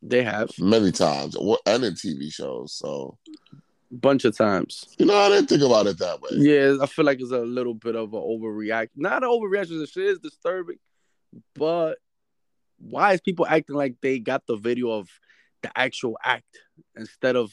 they 0.02 0.24
have 0.24 0.50
many 0.58 0.92
times, 0.92 1.36
and 1.66 1.84
in 1.84 1.94
TV 1.94 2.34
shows. 2.34 2.74
So, 2.74 3.18
bunch 3.92 4.26
of 4.26 4.38
times. 4.38 4.88
you 4.98 5.06
know, 5.06 5.16
I 5.16 5.30
didn't 5.30 5.50
think 5.50 5.62
about 5.62 5.88
it 5.88 5.98
that 6.00 6.22
way. 6.22 6.30
Yeah, 6.34 6.78
I 6.82 6.86
feel 6.86 7.06
like 7.06 7.20
it's 7.20 7.32
a 7.32 7.40
little 7.40 7.74
bit 7.74 7.96
of 7.96 8.14
an 8.14 8.20
overreact. 8.20 8.90
Not 8.96 9.24
an 9.24 9.30
overreaction. 9.30 9.80
The 9.80 9.88
shit 9.88 10.06
is 10.06 10.20
disturbing, 10.20 10.78
but 11.56 11.98
why 12.80 13.14
is 13.14 13.22
people 13.22 13.46
acting 13.48 13.76
like 13.76 13.96
they 14.02 14.20
got 14.20 14.48
the 14.48 14.56
video 14.56 14.92
of 14.92 15.10
the 15.62 15.72
actual 15.78 16.18
act 16.24 16.58
instead 16.96 17.36
of 17.36 17.52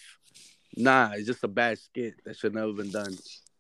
nah? 0.77 1.11
It's 1.15 1.27
just 1.27 1.45
a 1.45 1.49
bad 1.49 1.79
skit 1.79 2.15
that 2.25 2.37
should 2.37 2.55
never 2.55 2.73
been 2.73 2.91
done. 2.91 3.15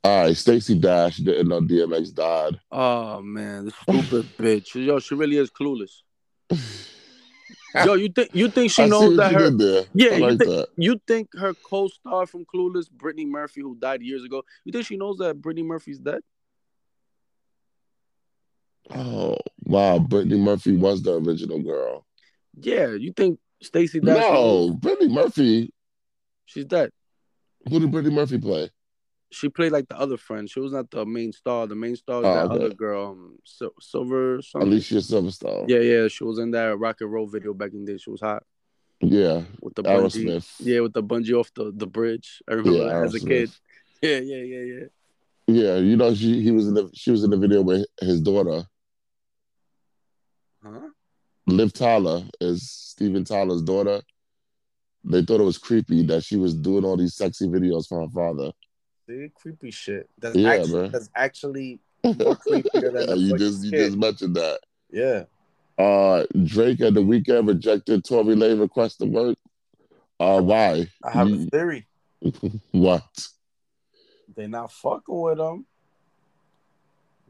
All 0.05 0.23
right, 0.23 0.37
Stacey 0.37 0.79
Dash 0.79 1.17
didn't 1.19 1.49
know 1.49 1.61
DMX 1.61 2.15
died. 2.15 2.59
Oh 2.71 3.21
man, 3.21 3.67
this 3.67 3.75
stupid 3.83 4.27
bitch. 4.39 4.75
Yo, 4.75 5.01
she 5.01 5.15
really 5.15 5.37
is 5.37 5.51
clueless. 5.51 5.91
Yo, 7.85 7.95
you 7.95 8.09
think 8.09 8.31
you 8.35 8.49
think 8.51 8.70
she 8.70 8.87
knows 8.87 9.16
that 9.16 9.33
her. 9.33 9.51
Yeah, 9.95 10.11
I 10.11 10.16
you 10.16 10.20
like 10.23 10.39
think- 10.39 10.51
that. 10.51 10.69
you 10.77 11.01
think 11.07 11.29
her 11.35 11.55
co-star 11.55 12.27
from 12.27 12.45
Clueless, 12.45 12.91
Brittany 12.91 13.27
Murphy, 13.27 13.61
who 13.61 13.77
died 13.77 14.03
years 14.03 14.25
ago, 14.25 14.43
you 14.65 14.73
think 14.73 14.87
she 14.87 14.97
knows 14.97 15.19
that 15.19 15.41
Brittany 15.41 15.62
Murphy's 15.66 15.99
dead? 15.99 16.20
Oh 18.91 19.37
wow, 19.65 19.99
Brittany 19.99 20.39
Murphy 20.39 20.77
was 20.77 21.03
the 21.03 21.15
original 21.15 21.62
girl. 21.62 22.07
Yeah, 22.61 22.95
you 22.95 23.12
think 23.12 23.39
knows 23.61 24.01
No, 24.03 24.73
Brittany 24.73 25.12
Murphy. 25.12 25.73
she's 26.47 26.65
dead? 26.65 26.91
Who 27.69 27.81
did 27.81 27.91
Brittany 27.91 28.15
Murphy 28.15 28.39
play? 28.39 28.70
She 29.31 29.49
played 29.49 29.73
like 29.73 29.89
the 29.89 29.99
other 29.99 30.17
friend. 30.17 30.49
She 30.49 30.59
was 30.61 30.73
not 30.73 30.91
the 30.91 31.05
main 31.05 31.33
star. 31.33 31.67
The 31.67 31.75
main 31.75 31.97
star 31.97 32.21
was 32.21 32.29
Oh, 32.29 32.33
that 32.35 32.45
okay. 32.47 32.65
other 32.65 32.75
girl, 32.75 33.11
um, 33.13 33.39
Sil- 33.45 33.77
Silver 33.81 34.41
something. 34.41 34.69
Alicia 34.73 34.97
Silverstone. 34.97 35.69
Yeah, 35.69 35.81
yeah, 35.81 36.09
she 36.09 36.25
was 36.25 36.39
in 36.39 36.51
that 36.53 36.79
rock 36.79 37.01
and 37.01 37.13
roll 37.13 37.27
video 37.27 37.53
back 37.53 37.73
in 37.73 37.85
the 37.85 37.93
day. 37.93 37.99
She 37.99 38.11
was 38.11 38.21
hot 38.23 38.43
Yeah, 39.01 39.43
with 39.61 39.75
the 39.75 39.83
bungee. 39.83 40.43
Yeah, 40.61 40.81
with 40.81 40.95
the 40.95 41.03
bungee 41.03 41.39
off 41.39 41.53
the, 41.55 41.73
the 41.77 41.87
bridge. 41.87 42.43
I 42.49 42.55
remember 42.55 42.85
Yeah, 42.85 43.05
as 43.05 43.15
a 43.15 43.21
kid. 43.21 43.51
Yeah, 44.01 44.19
yeah, 44.21 44.43
yeah, 44.45 44.61
yeah. 44.61 44.85
Yeah, 45.49 45.77
you 45.79 45.97
know 45.97 46.15
she 46.15 46.41
he 46.41 46.53
was 46.53 46.69
in 46.69 46.75
the 46.75 46.89
she 46.95 47.11
was 47.11 47.25
in 47.25 47.31
the 47.31 47.37
video 47.37 47.63
with 47.63 47.85
his 48.01 48.21
daughter. 48.21 48.65
Huh? 50.63 50.89
Liv 51.47 51.73
Tyler 51.73 52.23
is 52.41 52.71
Steven 52.71 53.25
Tyler's 53.25 53.63
daughter. 53.63 54.03
They 55.05 55.23
thought 55.23 55.41
it 55.41 55.45
was 55.45 55.59
creepy 55.59 56.05
that 56.07 56.23
she 56.23 56.37
was 56.37 56.55
doing 56.55 56.85
all 56.85 56.97
these 56.97 57.17
sexy 57.17 57.49
videos 57.49 57.89
for 57.89 58.03
her 58.03 58.09
father. 58.11 58.53
Creepy 59.35 59.70
shit. 59.70 60.09
That's 60.18 60.36
Yeah, 60.36 60.51
actually 60.51 60.72
man. 60.82 60.93
that's 60.93 61.10
actually 61.14 61.80
more 62.05 62.36
creepier 62.36 62.93
than 62.93 63.06
the 63.06 63.16
you 63.18 63.39
just 63.39 63.64
you 63.64 63.70
kid. 63.70 63.86
just 63.86 63.97
mentioned 63.97 64.36
that. 64.36 64.60
yeah. 64.90 65.24
Uh 65.78 66.24
Drake 66.44 66.80
at 66.80 66.94
the 66.94 67.01
Weeknd 67.01 67.47
rejected 67.48 68.05
Tory 68.05 68.35
Lane 68.36 68.59
request 68.59 68.98
to 68.98 69.06
work. 69.06 69.39
Uh 70.20 70.40
why? 70.40 70.89
I 71.02 71.10
have 71.10 71.32
a 71.32 71.47
theory. 71.47 71.86
What? 72.72 73.02
They're 74.36 74.48
not 74.48 74.72
fucking 74.72 75.20
with 75.20 75.39
him 75.39 75.66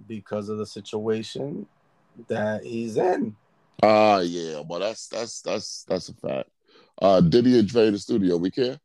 because 0.07 0.49
of 0.49 0.59
the 0.59 0.67
situation 0.67 1.67
that 2.29 2.65
he's 2.65 2.97
in. 2.97 3.37
Ah 3.83 4.19
yeah, 4.21 4.63
well 4.67 4.81
that's 4.81 5.07
that's 5.09 5.41
that's 5.43 5.85
that's 5.89 6.09
a 6.09 6.15
fact. 6.15 6.49
Uh 7.01 7.21
Diddy 7.21 7.59
and 7.59 7.69
Dre 7.69 7.87
in 7.87 7.93
the 7.93 7.99
studio, 7.99 8.37
we 8.37 8.51
care? 8.51 8.79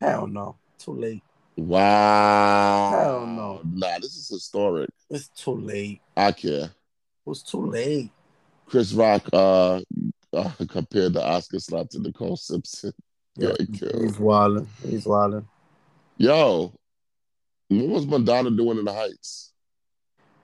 Hell 0.00 0.26
no. 0.26 0.56
Too 0.78 0.94
late. 0.94 1.22
Wow. 1.56 2.90
Hell 2.90 3.26
no. 3.26 3.60
Nah, 3.64 3.98
this 3.98 4.16
is 4.16 4.28
historic. 4.28 4.90
It's 5.10 5.28
too 5.28 5.54
late. 5.54 6.00
I 6.16 6.32
care. 6.32 6.64
It 6.64 6.70
was 7.24 7.42
too 7.42 7.66
late. 7.66 8.10
Chris 8.66 8.92
Rock 8.92 9.28
uh, 9.32 9.80
uh 10.32 10.50
compared 10.68 11.12
the 11.12 11.24
Oscar 11.24 11.58
slap 11.58 11.88
to 11.90 12.00
Nicole 12.00 12.36
Simpson. 12.36 12.92
Yeah, 13.34 13.54
he's 13.58 14.18
wilding. 14.18 14.68
He's 14.86 15.06
wilding. 15.06 15.48
Yo, 16.18 16.70
what 17.70 17.88
was 17.88 18.06
Madonna 18.06 18.50
doing 18.50 18.76
in 18.76 18.84
the 18.84 18.92
Heights? 18.92 19.54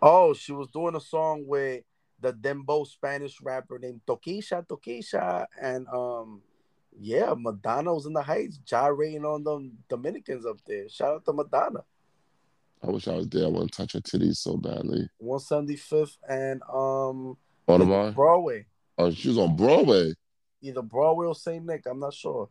Oh, 0.00 0.32
she 0.32 0.52
was 0.52 0.70
doing 0.70 0.96
a 0.96 1.00
song 1.00 1.44
with 1.46 1.84
the 2.18 2.32
dembow 2.32 2.86
Spanish 2.86 3.42
rapper 3.42 3.78
named 3.78 4.00
Tokischa 4.06 4.66
Tokischa, 4.66 5.44
and 5.60 5.86
um, 5.88 6.40
yeah, 7.00 7.34
Madonna 7.36 7.94
was 7.94 8.06
in 8.06 8.12
the 8.12 8.22
Heights, 8.22 8.58
gyrating 8.58 9.24
on 9.24 9.44
the 9.44 9.70
Dominicans 9.88 10.44
up 10.46 10.58
there. 10.66 10.88
Shout 10.88 11.14
out 11.14 11.24
to 11.24 11.32
Madonna. 11.32 11.84
I 12.82 12.90
wish 12.90 13.08
I 13.08 13.14
was 13.14 13.28
there. 13.28 13.44
I 13.44 13.48
want 13.48 13.72
to 13.72 13.76
touch 13.76 13.92
her 13.94 14.00
titties 14.00 14.36
so 14.36 14.56
badly. 14.56 15.08
175th 15.22 16.16
and 16.28 16.62
um 16.72 17.36
Audubon? 17.66 18.12
Broadway. 18.14 18.66
Oh, 18.96 19.10
she 19.10 19.28
was 19.28 19.38
on 19.38 19.56
Broadway. 19.56 20.12
Either 20.62 20.82
Broadway 20.82 21.26
or 21.26 21.34
St. 21.34 21.64
Nick. 21.64 21.84
I'm 21.86 22.00
not 22.00 22.14
sure. 22.14 22.48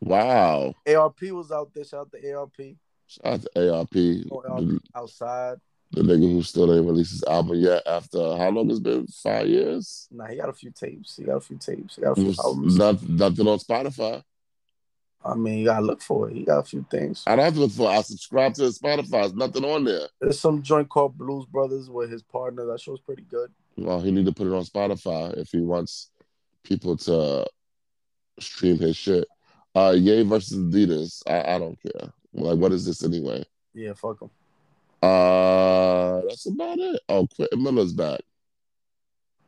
Wow. 0.00 0.74
ARP 0.86 1.20
was 1.22 1.50
out 1.50 1.72
there. 1.74 1.84
Shout 1.84 2.00
out 2.00 2.12
to 2.12 2.32
ARP. 2.32 2.56
Shout 3.06 3.26
out 3.26 3.42
to 3.54 3.74
ARP, 3.74 3.96
Oh, 4.30 4.42
ARP 4.48 4.82
outside. 4.94 5.58
The 5.92 6.02
nigga 6.02 6.32
who 6.32 6.42
still 6.42 6.72
ain't 6.74 6.86
released 6.86 7.12
his 7.12 7.24
album 7.24 7.58
yet 7.58 7.82
after 7.86 8.18
how 8.36 8.50
long 8.50 8.70
it's 8.70 8.78
been? 8.78 9.06
Five 9.06 9.48
years? 9.48 10.08
Nah, 10.10 10.26
he 10.26 10.36
got 10.36 10.48
a 10.48 10.52
few 10.52 10.70
tapes. 10.70 11.16
He 11.16 11.24
got 11.24 11.36
a 11.36 11.40
few 11.40 11.56
tapes. 11.58 11.96
He 11.96 12.02
got 12.02 12.12
a 12.12 12.14
few 12.14 12.34
albums. 12.42 12.76
Not, 12.76 13.08
nothing 13.08 13.48
on 13.48 13.58
Spotify. 13.58 14.22
I 15.24 15.34
mean, 15.34 15.58
you 15.58 15.66
gotta 15.66 15.84
look 15.84 16.00
for 16.00 16.30
it. 16.30 16.34
He 16.34 16.44
got 16.44 16.60
a 16.60 16.62
few 16.62 16.86
things. 16.90 17.24
I 17.26 17.36
don't 17.36 17.44
have 17.44 17.54
to 17.54 17.60
look 17.60 17.72
for 17.72 17.90
it. 17.90 17.94
I 17.94 18.02
subscribe 18.02 18.54
to 18.54 18.62
Spotify. 18.62 19.10
There's 19.10 19.34
nothing 19.34 19.64
on 19.64 19.84
there. 19.84 20.08
There's 20.20 20.40
some 20.40 20.62
joint 20.62 20.88
called 20.88 21.18
Blues 21.18 21.44
Brothers 21.46 21.90
with 21.90 22.10
his 22.10 22.22
partner. 22.22 22.64
That 22.66 22.80
show's 22.80 23.00
pretty 23.00 23.24
good. 23.28 23.50
Well, 23.76 24.00
he 24.00 24.10
need 24.10 24.26
to 24.26 24.32
put 24.32 24.46
it 24.46 24.54
on 24.54 24.64
Spotify 24.64 25.36
if 25.36 25.50
he 25.50 25.60
wants 25.60 26.10
people 26.64 26.96
to 26.96 27.46
stream 28.38 28.78
his 28.78 28.96
shit. 28.96 29.26
Uh, 29.74 29.94
Ye 29.96 30.22
versus 30.22 30.56
Adidas. 30.56 31.22
I, 31.26 31.54
I 31.54 31.58
don't 31.58 31.78
care. 31.82 32.10
Like, 32.32 32.58
what 32.58 32.72
is 32.72 32.86
this 32.86 33.04
anyway? 33.04 33.44
Yeah, 33.74 33.92
fuck 33.92 34.22
him. 34.22 34.30
Uh, 35.02 36.20
that's 36.28 36.46
about 36.46 36.78
it. 36.78 37.00
Oh, 37.08 37.26
Quentin 37.26 37.62
Miller's 37.62 37.92
back. 37.92 38.20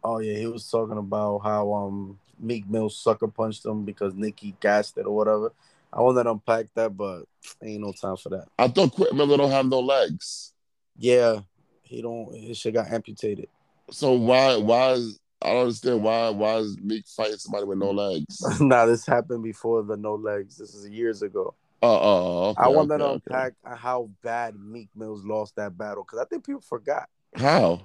Oh 0.04 0.18
yeah, 0.18 0.36
he 0.36 0.46
was 0.46 0.68
talking 0.68 0.98
about 0.98 1.40
how 1.40 1.72
um 1.72 2.18
Meek 2.38 2.68
Mill 2.68 2.90
sucker 2.90 3.28
punched 3.28 3.64
him 3.64 3.84
because 3.84 4.14
Nicki 4.14 4.56
gassed 4.60 4.98
it 4.98 5.06
or 5.06 5.14
whatever. 5.14 5.52
I 5.92 6.00
want 6.00 6.16
to 6.16 6.30
unpack 6.30 6.66
that, 6.74 6.96
but 6.96 7.24
ain't 7.62 7.82
no 7.82 7.92
time 7.92 8.16
for 8.16 8.30
that. 8.30 8.48
I 8.58 8.68
thought 8.68 8.92
Quentin 8.92 9.16
Miller 9.16 9.36
don't 9.36 9.50
have 9.50 9.66
no 9.66 9.80
legs. 9.80 10.54
Yeah, 10.96 11.40
he 11.82 12.02
don't. 12.02 12.34
His 12.34 12.56
shit 12.58 12.74
got 12.74 12.90
amputated. 12.90 13.48
So 13.90 14.12
why 14.12 14.56
why 14.56 14.92
is 14.92 15.20
I 15.42 15.50
don't 15.50 15.62
understand 15.62 16.02
why 16.02 16.30
why 16.30 16.56
is 16.56 16.78
Meek 16.78 17.06
fighting 17.06 17.36
somebody 17.36 17.66
with 17.66 17.78
no 17.78 17.90
legs? 17.90 18.42
nah, 18.60 18.86
this 18.86 19.06
happened 19.06 19.42
before 19.42 19.82
the 19.82 19.96
no 19.96 20.14
legs. 20.14 20.56
This 20.56 20.74
is 20.74 20.88
years 20.88 21.22
ago. 21.22 21.54
Oh, 21.84 21.98
oh, 22.00 22.48
okay, 22.50 22.62
I 22.62 22.68
want 22.68 22.90
okay, 22.92 22.98
to 22.98 23.04
okay. 23.08 23.22
unpack 23.26 23.52
how 23.64 24.08
bad 24.22 24.54
Meek 24.58 24.88
Mills 24.94 25.24
lost 25.24 25.56
that 25.56 25.76
battle 25.76 26.04
because 26.04 26.20
I 26.20 26.24
think 26.26 26.46
people 26.46 26.60
forgot. 26.60 27.08
How? 27.34 27.80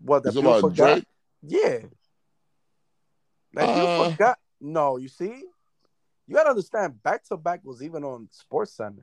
What 0.00 0.22
that 0.22 0.34
people 0.34 0.60
forgot? 0.60 0.74
Drake? 0.94 1.04
Yeah, 1.42 1.78
Like 3.54 3.68
Uh. 3.68 4.04
you 4.04 4.10
forgot. 4.12 4.38
No, 4.60 4.96
you 4.98 5.08
see, 5.08 5.44
you 6.26 6.34
gotta 6.34 6.50
understand. 6.50 7.02
Back 7.02 7.24
to 7.24 7.36
back 7.36 7.60
was 7.64 7.82
even 7.82 8.04
on 8.04 8.28
Sports 8.30 8.72
Center. 8.76 9.02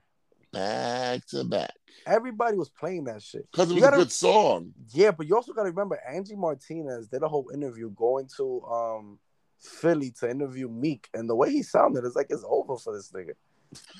Back 0.51 1.25
to 1.27 1.43
back. 1.43 1.73
Everybody 2.05 2.57
was 2.57 2.69
playing 2.69 3.05
that 3.05 3.21
shit. 3.21 3.49
Because 3.51 3.69
it 3.71 3.73
was 3.73 3.83
gotta- 3.83 3.97
a 3.97 3.99
good 3.99 4.11
song. 4.11 4.73
Yeah, 4.93 5.11
but 5.11 5.27
you 5.27 5.35
also 5.35 5.51
gotta 5.53 5.69
remember 5.69 5.99
Angie 6.07 6.35
Martinez 6.35 7.07
did 7.07 7.23
a 7.23 7.27
whole 7.27 7.49
interview 7.53 7.89
going 7.91 8.27
to 8.37 8.63
um 8.65 9.19
Philly 9.59 10.11
to 10.19 10.29
interview 10.29 10.67
Meek, 10.69 11.09
and 11.13 11.29
the 11.29 11.35
way 11.35 11.49
he 11.51 11.63
sounded 11.63 12.03
is 12.05 12.15
like 12.15 12.27
it's 12.29 12.43
over 12.47 12.77
for 12.77 12.93
this 12.95 13.11
nigga. 13.11 13.33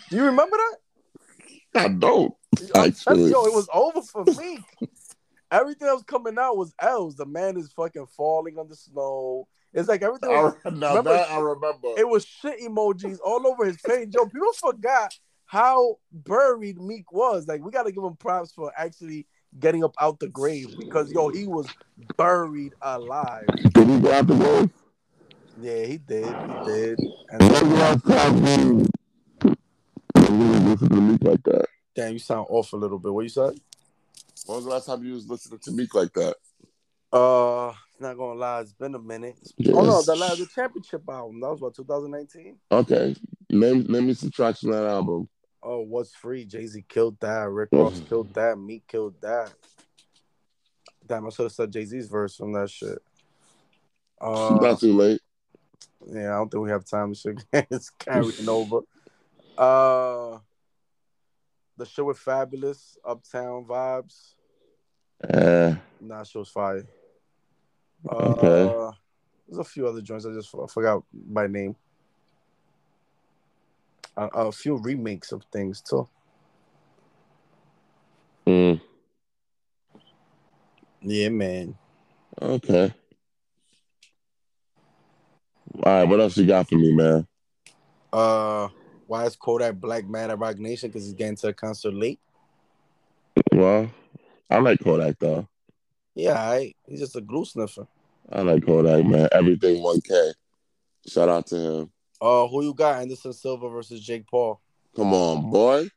Do 0.10 0.16
you 0.18 0.26
remember 0.26 0.58
that? 0.58 0.78
I 1.76 1.88
don't. 1.88 2.34
Actually. 2.76 3.32
yo, 3.32 3.46
it 3.46 3.54
was 3.54 3.68
over 3.74 4.02
for 4.02 4.24
Meek. 4.26 4.62
Everything 5.52 5.88
that 5.88 5.94
was 5.94 6.04
coming 6.04 6.38
out 6.40 6.58
was 6.58 6.74
L's. 6.80 7.16
The 7.16 7.26
man 7.26 7.58
is 7.58 7.72
fucking 7.74 8.08
falling 8.18 8.58
on 8.58 8.68
the 8.68 8.76
snow. 8.76 9.48
It's 9.74 9.88
like 9.90 10.04
everything. 10.04 10.30
Was, 10.30 10.56
I, 10.66 10.70
now 10.70 10.90
Remember- 10.90 11.14
that 11.14 11.32
I 11.32 11.40
remember. 11.40 11.90
it 11.98 12.08
was 12.08 12.26
shit 12.26 12.60
emojis 12.62 13.18
all 13.24 13.46
over 13.48 13.66
his 13.66 13.78
page. 13.78 14.14
Yo, 14.14 14.26
people 14.26 14.54
forgot 14.54 15.14
how 15.46 15.98
buried 16.12 16.80
Meek 16.80 17.12
was. 17.12 17.48
Like, 17.48 17.64
we 17.64 17.72
got 17.72 17.84
to 17.84 17.92
give 17.92 18.04
him 18.04 18.16
props 18.16 18.52
for 18.52 18.72
actually 18.78 19.28
getting 19.60 19.84
up 19.84 19.94
out 20.00 20.20
the 20.20 20.28
grave 20.30 20.76
because 20.80 21.12
yo, 21.12 21.30
he 21.30 21.46
was 21.46 21.68
buried 22.18 22.74
alive. 22.82 23.46
Did 23.74 23.88
he 23.88 24.00
go 24.00 24.12
out 24.12 24.28
the 24.28 24.36
grave? 24.36 24.70
Yeah, 25.62 25.86
he 25.86 25.98
did. 25.98 26.26
He 26.26 26.66
did. 26.66 27.00
When 27.30 27.70
was 27.70 28.02
the 28.02 28.18
And 28.26 28.90
last 30.40 30.54
time 30.54 30.62
you 30.62 30.64
you 30.64 30.70
listened 30.72 30.92
to 30.92 31.02
Meek 31.02 31.24
like 31.24 31.44
that? 31.44 31.66
damn, 31.96 32.14
you 32.14 32.20
sound 32.20 32.48
off 32.50 32.74
a 32.74 32.78
little 32.78 33.00
bit. 33.00 33.14
What 33.14 33.22
you 33.22 33.30
said? 33.30 33.54
When 34.46 34.56
was 34.58 34.66
the 34.66 34.72
last 34.72 34.86
time 34.88 35.04
you 35.04 35.14
was 35.14 35.28
listening 35.30 35.60
to 35.60 35.72
Meek 35.72 35.94
like 35.96 36.12
that? 36.14 36.36
Uh, 37.12 37.72
not 38.00 38.18
gonna 38.18 38.40
lie, 38.40 38.62
it's 38.62 38.74
been 38.74 38.96
a 38.96 39.00
minute. 39.00 39.36
Yes. 39.58 39.76
Oh 39.78 39.84
no, 39.86 40.02
the 40.02 40.16
last 40.16 40.40
the 40.40 40.48
championship 40.48 41.04
album 41.10 41.40
that 41.40 41.50
was 41.50 41.62
what 41.62 41.76
2019. 41.76 42.58
Okay. 42.72 43.16
Name 43.50 43.84
name 43.88 44.08
me 44.08 44.14
some 44.16 44.32
tracks 44.32 44.62
from 44.62 44.72
that 44.72 44.86
album. 44.86 45.30
Oh, 45.62 45.80
what's 45.82 46.14
free? 46.14 46.44
Jay 46.46 46.66
Z 46.66 46.84
killed 46.90 47.18
that. 47.22 47.48
Rick 47.50 47.70
Oh. 47.72 47.84
Ross 47.84 48.02
killed 48.10 48.34
that. 48.34 48.58
Meek 48.58 48.86
killed 48.88 49.16
that. 49.22 49.54
Damn, 51.06 51.28
I 51.28 51.30
should 51.30 51.44
have 51.44 51.52
said 51.52 51.72
Jay 51.72 51.86
Z's 51.86 52.08
verse 52.08 52.36
from 52.36 52.54
that 52.54 52.70
shit. 52.70 53.00
Uh, 54.20 54.58
Not 54.62 54.80
too 54.80 54.94
late. 54.94 55.22
yeah, 56.08 56.34
I 56.34 56.38
don't 56.38 56.50
think 56.50 56.64
we 56.64 56.70
have 56.72 56.86
time 56.86 57.14
to 57.14 57.20
shit. 57.20 57.46
it's 57.72 57.90
carrying 57.92 58.50
over. 58.50 58.80
Uh, 59.58 60.40
the 61.78 61.86
show 61.86 62.06
with 62.06 62.18
Fabolous, 62.18 62.98
Uptown 63.06 63.66
Vibes. 63.66 64.36
Uh, 65.24 65.76
Nah, 66.02 66.24
she 66.24 66.38
was 66.38 66.50
fire. 66.50 66.86
Uh, 68.10 68.14
Okay. 68.16 68.98
There's 69.48 69.60
a 69.60 69.64
few 69.64 69.88
other 69.88 70.02
joints. 70.02 70.26
I 70.26 70.34
just 70.34 70.54
I 70.56 70.68
forgot 70.68 71.04
by 71.14 71.48
name. 71.48 71.76
A, 74.18 74.26
a 74.28 74.52
few 74.52 74.78
remakes 74.78 75.32
of 75.32 75.44
things 75.52 75.82
too. 75.82 76.08
mm, 78.48 78.82
Yeah, 81.02 81.30
man. 81.30 81.76
okay. 82.42 82.94
All 85.76 85.82
right, 86.00 86.04
what 86.04 86.20
else 86.20 86.38
you 86.38 86.46
got 86.46 86.68
for 86.70 86.76
me, 86.76 86.94
man? 86.94 87.28
Uh, 88.12 88.68
why 89.08 89.26
is 89.26 89.36
Kodak 89.36 89.76
Black 89.76 90.08
mad 90.08 90.30
at 90.30 90.40
Roc 90.40 90.58
Nation? 90.58 90.90
Because 90.90 91.06
he's 91.06 91.14
getting 91.14 91.36
to 91.38 91.50
a 91.50 91.54
concert 91.54 91.94
late. 91.94 92.20
Well, 93.52 93.92
I 94.50 94.60
like 94.60 94.80
Kodak 94.84 95.18
though. 95.20 95.48
Yeah, 96.16 96.40
I, 96.40 96.74
he's 96.86 97.00
just 97.00 97.16
a 97.16 97.22
glue 97.22 97.46
sniffer. 97.46 97.88
I 98.32 98.42
like 98.42 98.66
Kodak, 98.66 99.06
man. 99.06 99.28
Everything 99.32 99.82
1K. 99.82 100.34
Shout 101.08 101.30
out 101.30 101.48
to 101.48 101.56
him. 101.56 101.92
Uh, 102.22 102.48
who 102.48 102.64
you 102.64 102.74
got? 102.74 103.02
Anderson 103.02 103.34
Silva 103.34 103.70
versus 103.70 104.00
Jake 104.00 104.26
Paul. 104.28 104.62
Come 104.96 105.14
on, 105.14 105.50
boy. 105.50 105.88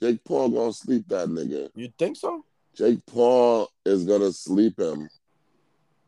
Jake 0.00 0.22
Paul 0.24 0.50
gonna 0.50 0.72
sleep 0.72 1.08
that 1.08 1.28
nigga. 1.28 1.70
You 1.74 1.88
think 1.98 2.16
so? 2.16 2.44
Jake 2.76 3.04
Paul 3.06 3.68
is 3.84 4.04
gonna 4.04 4.32
sleep 4.32 4.78
him. 4.78 5.08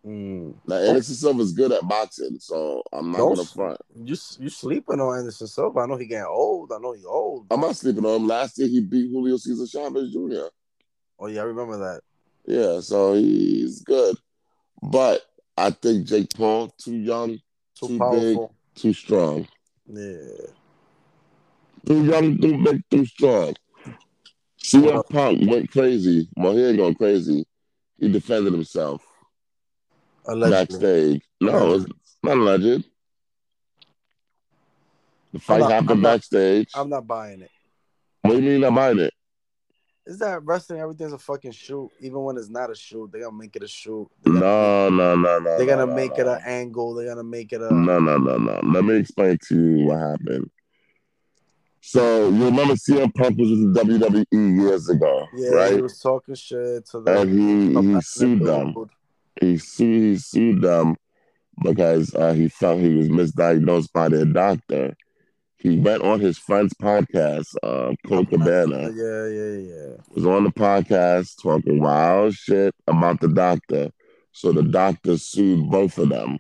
Mm. 0.07 0.55
Now 0.69 0.77
Anderson 0.77 1.15
Silva's 1.17 1.53
good 1.53 1.73
at 1.73 1.87
boxing, 1.89 2.39
so 2.39 2.83
I'm 2.93 3.11
not 3.11 3.19
Don't- 3.19 3.35
gonna 3.37 3.49
front. 3.49 3.81
You 3.97 4.15
you 4.39 4.49
sleeping 4.49 5.01
on 5.01 5.19
Anderson 5.19 5.49
Silva? 5.49 5.81
I 5.81 5.87
know 5.87 5.97
he 5.97 6.07
getting 6.07 6.27
old. 6.27 6.71
I 6.73 6.79
know 6.79 6.93
he 6.93 7.05
old. 7.05 7.47
I'm 7.51 7.61
not 7.61 7.75
sleeping 7.77 8.05
on 8.07 8.21
him. 8.23 8.27
Last 8.29 8.57
year 8.59 8.69
he 8.69 8.81
beat 8.81 9.11
Julio 9.11 9.37
Cesar 9.37 9.67
Chavez 9.67 10.13
Jr. 10.13 10.47
Oh 11.19 11.27
yeah, 11.27 11.41
I 11.41 11.45
remember 11.45 11.79
that. 11.79 12.03
Yeah, 12.47 12.79
so 12.81 13.15
he's 13.15 13.83
good. 13.83 14.17
But 14.81 15.23
I 15.57 15.71
think 15.71 16.07
Jake 16.07 16.33
Paul 16.35 16.69
too 16.79 16.95
young, 16.97 17.41
Too, 17.75 17.89
Too 17.89 17.99
powerful. 17.99 18.55
too 18.77 18.93
strong. 18.93 19.49
Yeah. 19.87 20.47
Too 21.85 22.05
young, 22.05 22.39
too 22.39 22.63
big, 22.63 22.83
too 22.91 23.07
strong. 23.07 23.55
CM 24.63 25.09
Punk 25.09 25.49
went 25.51 25.71
crazy. 25.71 26.29
Well, 26.37 26.57
he 26.57 26.65
ain't 26.65 26.77
going 26.77 26.95
crazy. 26.95 27.45
He 27.99 28.09
defended 28.11 28.53
himself 28.53 29.03
Allegedly. 30.29 30.51
backstage. 30.51 31.23
No, 31.41 31.75
it's 31.75 31.87
not 32.23 32.37
alleged. 32.37 32.85
The 35.33 35.39
fight 35.41 35.61
not- 35.61 35.71
happened 35.71 35.91
I'm 35.91 36.01
not- 36.03 36.13
backstage. 36.15 36.71
I'm 36.75 36.89
not 36.89 37.07
buying 37.07 37.43
it. 37.43 37.51
what 38.23 38.33
do 38.33 38.37
you 38.43 38.51
mean 38.51 38.61
not 38.61 38.75
buying 38.75 38.99
it? 38.99 39.13
Is 40.07 40.21
that 40.21 40.45
wrestling? 40.45 40.81
Everything's 40.81 41.13
a 41.13 41.19
fucking 41.19 41.51
shoot. 41.51 41.91
Even 42.01 42.23
when 42.23 42.37
it's 42.37 42.49
not 42.49 42.71
a 42.71 42.77
shoot, 42.77 43.11
they 43.13 43.21
gonna 43.21 43.37
make 43.37 43.57
it 43.57 43.65
a 43.65 43.69
shoot. 43.69 44.09
No, 44.25 44.89
no, 44.89 45.17
no, 45.17 45.39
no. 45.41 45.59
They're 45.59 45.67
gonna 45.67 45.85
no, 45.87 45.95
make 45.95 46.17
no. 46.17 46.25
it 46.25 46.27
an 46.29 46.41
angle. 46.45 46.95
They're 46.95 47.09
gonna 47.09 47.25
make 47.25 47.53
it 47.53 47.61
a. 47.61 47.75
No, 47.75 47.99
no, 47.99 48.17
no, 48.17 48.37
no. 48.37 48.61
Let 48.63 48.85
me 48.85 48.97
explain 48.99 49.37
to 49.49 49.55
you 49.57 49.87
what 49.87 49.99
happened. 49.99 50.49
So 51.81 52.29
you 52.29 52.45
remember 52.47 52.75
CM 52.75 53.13
Punk 53.15 53.37
was 53.39 53.51
in 53.51 53.73
WWE 53.75 54.27
years 54.61 54.89
ago, 54.89 55.27
Yeah, 55.37 55.51
right? 55.51 55.75
he 55.75 55.81
was 55.83 55.99
talking 56.01 56.35
shit 56.37 56.87
to 56.91 57.01
the. 57.01 57.21
and 57.21 57.31
he 57.85 57.95
he 57.95 58.01
sued 58.01 58.43
them. 58.45 58.75
He 59.41 59.59
sued 59.59 60.03
he 60.03 60.17
sued 60.17 60.63
them 60.63 60.97
because 61.63 62.15
uh, 62.15 62.33
he 62.33 62.49
felt 62.49 62.81
he 62.81 62.95
was 62.95 63.09
misdiagnosed 63.09 63.93
by 63.93 64.09
their 64.09 64.25
doctor. 64.25 64.95
He 65.59 65.79
went 65.79 66.03
on 66.03 66.21
his 66.21 66.39
friend's 66.39 66.75
podcast, 66.75 67.47
uh, 67.63 67.95
Colt 68.07 68.29
Cabana, 68.31 68.91
Yeah, 68.95 69.27
yeah, 69.27 69.57
yeah. 69.57 69.97
was 70.15 70.27
on 70.27 70.45
the 70.45 70.51
podcast 70.51 71.43
talking 71.43 71.81
wild 71.81 72.35
shit 72.35 72.75
about 72.87 73.21
the 73.21 73.29
doctor. 73.29 73.91
So 74.33 74.53
the 74.53 74.63
doctor 74.63 75.17
sued 75.17 75.71
both 75.71 75.97
of 75.99 76.11
them. 76.11 76.39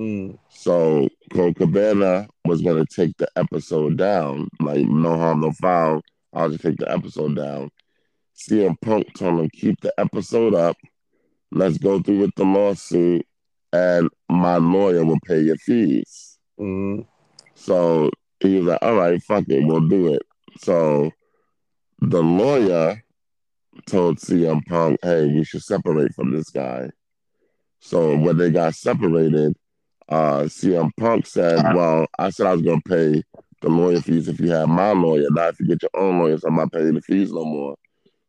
Mm. 0.00 0.38
So 0.48 1.08
Colt 1.32 1.56
Cabana 1.56 2.26
was 2.46 2.62
gonna 2.62 2.86
take 2.86 3.16
the 3.18 3.28
episode 3.36 3.96
down, 3.98 4.48
like 4.60 4.86
no 4.86 5.16
harm, 5.18 5.40
no 5.40 5.52
foul. 5.52 6.00
I'll 6.32 6.50
just 6.50 6.62
take 6.62 6.78
the 6.78 6.90
episode 6.90 7.36
down. 7.36 7.70
CM 8.36 8.74
Punk 8.82 9.14
told 9.14 9.40
him 9.40 9.50
keep 9.52 9.80
the 9.82 9.92
episode 9.98 10.54
up. 10.54 10.76
Let's 11.54 11.78
go 11.78 12.00
through 12.00 12.18
with 12.18 12.34
the 12.34 12.44
lawsuit, 12.44 13.24
and 13.72 14.10
my 14.28 14.56
lawyer 14.56 15.04
will 15.04 15.20
pay 15.24 15.40
your 15.40 15.56
fees. 15.56 16.36
Mm. 16.58 17.06
So 17.54 18.10
he 18.40 18.56
was 18.56 18.66
like, 18.66 18.80
"All 18.82 18.96
right, 18.96 19.22
fuck 19.22 19.44
it, 19.48 19.64
we'll 19.64 19.88
do 19.88 20.14
it." 20.14 20.22
So 20.58 21.12
the 22.00 22.24
lawyer 22.24 23.04
told 23.86 24.18
CM 24.18 24.66
Punk, 24.66 24.98
"Hey, 25.02 25.26
we 25.26 25.44
should 25.44 25.62
separate 25.62 26.12
from 26.14 26.32
this 26.32 26.50
guy." 26.50 26.90
So 27.78 28.16
when 28.16 28.36
they 28.36 28.50
got 28.50 28.74
separated, 28.74 29.54
uh, 30.08 30.48
CM 30.48 30.90
Punk 30.98 31.24
said, 31.24 31.62
"Well, 31.72 32.06
I 32.18 32.30
said 32.30 32.48
I 32.48 32.52
was 32.52 32.62
gonna 32.62 32.80
pay 32.84 33.22
the 33.60 33.68
lawyer 33.68 34.00
fees 34.00 34.26
if 34.26 34.40
you 34.40 34.50
have 34.50 34.68
my 34.68 34.90
lawyer. 34.90 35.28
Now 35.30 35.48
if 35.48 35.60
you 35.60 35.68
get 35.68 35.82
your 35.82 36.02
own 36.02 36.18
lawyer, 36.18 36.36
so 36.36 36.48
I'm 36.48 36.56
not 36.56 36.72
paying 36.72 36.94
the 36.94 37.00
fees 37.00 37.32
no 37.32 37.44
more." 37.44 37.76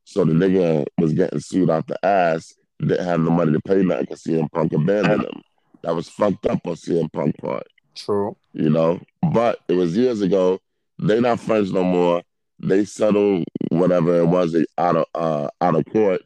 So 0.03 0.23
the 0.25 0.33
nigga 0.33 0.85
was 0.99 1.13
getting 1.13 1.39
sued 1.39 1.71
out 1.71 1.87
the 1.87 1.97
ass, 2.05 2.53
didn't 2.79 3.05
have 3.05 3.23
the 3.23 3.31
money 3.31 3.53
to 3.53 3.61
pay 3.61 3.81
nothing 3.83 4.05
because 4.05 4.23
CM 4.23 4.51
Punk 4.51 4.73
abandoned 4.73 5.23
him. 5.23 5.41
That 5.83 5.95
was 5.95 6.09
fucked 6.09 6.45
up 6.47 6.59
on 6.65 6.75
CM 6.75 7.11
Punk 7.11 7.37
part 7.37 7.67
True. 7.95 8.35
you 8.53 8.69
know. 8.69 8.99
But 9.31 9.59
it 9.67 9.73
was 9.73 9.95
years 9.95 10.21
ago. 10.21 10.59
They 10.99 11.19
not 11.19 11.39
friends 11.39 11.71
no 11.71 11.83
more. 11.83 12.23
They 12.59 12.85
settled 12.85 13.43
whatever 13.69 14.19
it 14.19 14.25
was 14.25 14.53
they 14.53 14.65
out 14.77 14.95
of 14.95 15.05
uh, 15.13 15.49
out 15.61 15.75
of 15.75 15.85
court. 15.91 16.21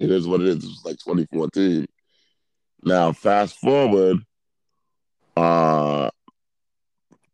It 0.00 0.10
is 0.10 0.26
what 0.26 0.40
it 0.40 0.48
is. 0.48 0.64
It 0.64 0.68
was 0.68 0.82
like 0.84 0.98
2014. 0.98 1.86
Now 2.82 3.12
fast 3.12 3.56
forward, 3.58 4.18
uh, 5.36 6.10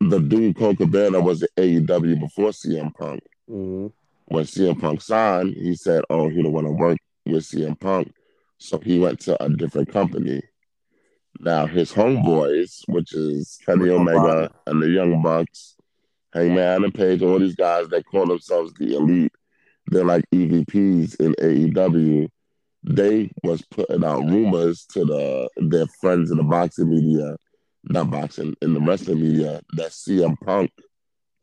the 0.01 0.19
dude 0.19 0.57
Colt 0.57 0.78
Cabana 0.78 1.20
was 1.20 1.43
at 1.43 1.51
AEW 1.57 2.20
before 2.20 2.51
CM 2.51 2.94
Punk. 2.94 3.23
Mm. 3.48 3.93
When 4.27 4.44
CM 4.44 4.81
Punk 4.81 5.02
signed, 5.02 5.55
he 5.55 5.74
said, 5.74 6.05
"Oh, 6.09 6.28
he 6.28 6.43
don't 6.43 6.52
want 6.52 6.66
to 6.66 6.73
work 6.73 6.98
with 7.27 7.44
CM 7.44 7.78
Punk," 7.78 8.12
so 8.61 8.78
he 8.78 8.99
went 8.99 9.20
to 9.20 9.43
a 9.43 9.49
different 9.49 9.91
company. 9.91 10.43
Now 11.39 11.66
his 11.66 11.93
homeboys, 11.93 12.82
which 12.87 13.15
is 13.15 13.59
Kenny 13.65 13.91
Omega 13.91 14.51
and 14.66 14.82
the 14.82 14.89
Young 14.89 15.23
Bucks, 15.23 15.77
Hangman 16.32 16.59
Adam 16.59 16.93
Page, 16.93 17.23
all 17.23 17.39
these 17.39 17.57
guys 17.57 17.89
that 17.89 18.07
call 18.07 18.27
themselves 18.27 18.73
the 18.74 18.95
elite, 18.95 19.32
they're 19.87 20.05
like 20.05 20.24
EVPs 20.32 21.19
in 21.20 21.35
AEW. 21.35 22.28
They 22.82 23.31
was 23.43 23.62
putting 23.62 24.05
out 24.05 24.24
rumors 24.24 24.87
to 24.93 25.05
the 25.05 25.49
their 25.57 25.87
friends 26.01 26.31
in 26.31 26.37
the 26.37 26.45
boxing 26.45 26.89
media 26.89 27.37
not 27.85 28.11
boxing, 28.11 28.55
in 28.61 28.74
the 28.74 28.81
wrestling 28.81 29.20
media 29.20 29.61
that 29.74 29.91
CM 29.91 30.39
Punk 30.45 30.70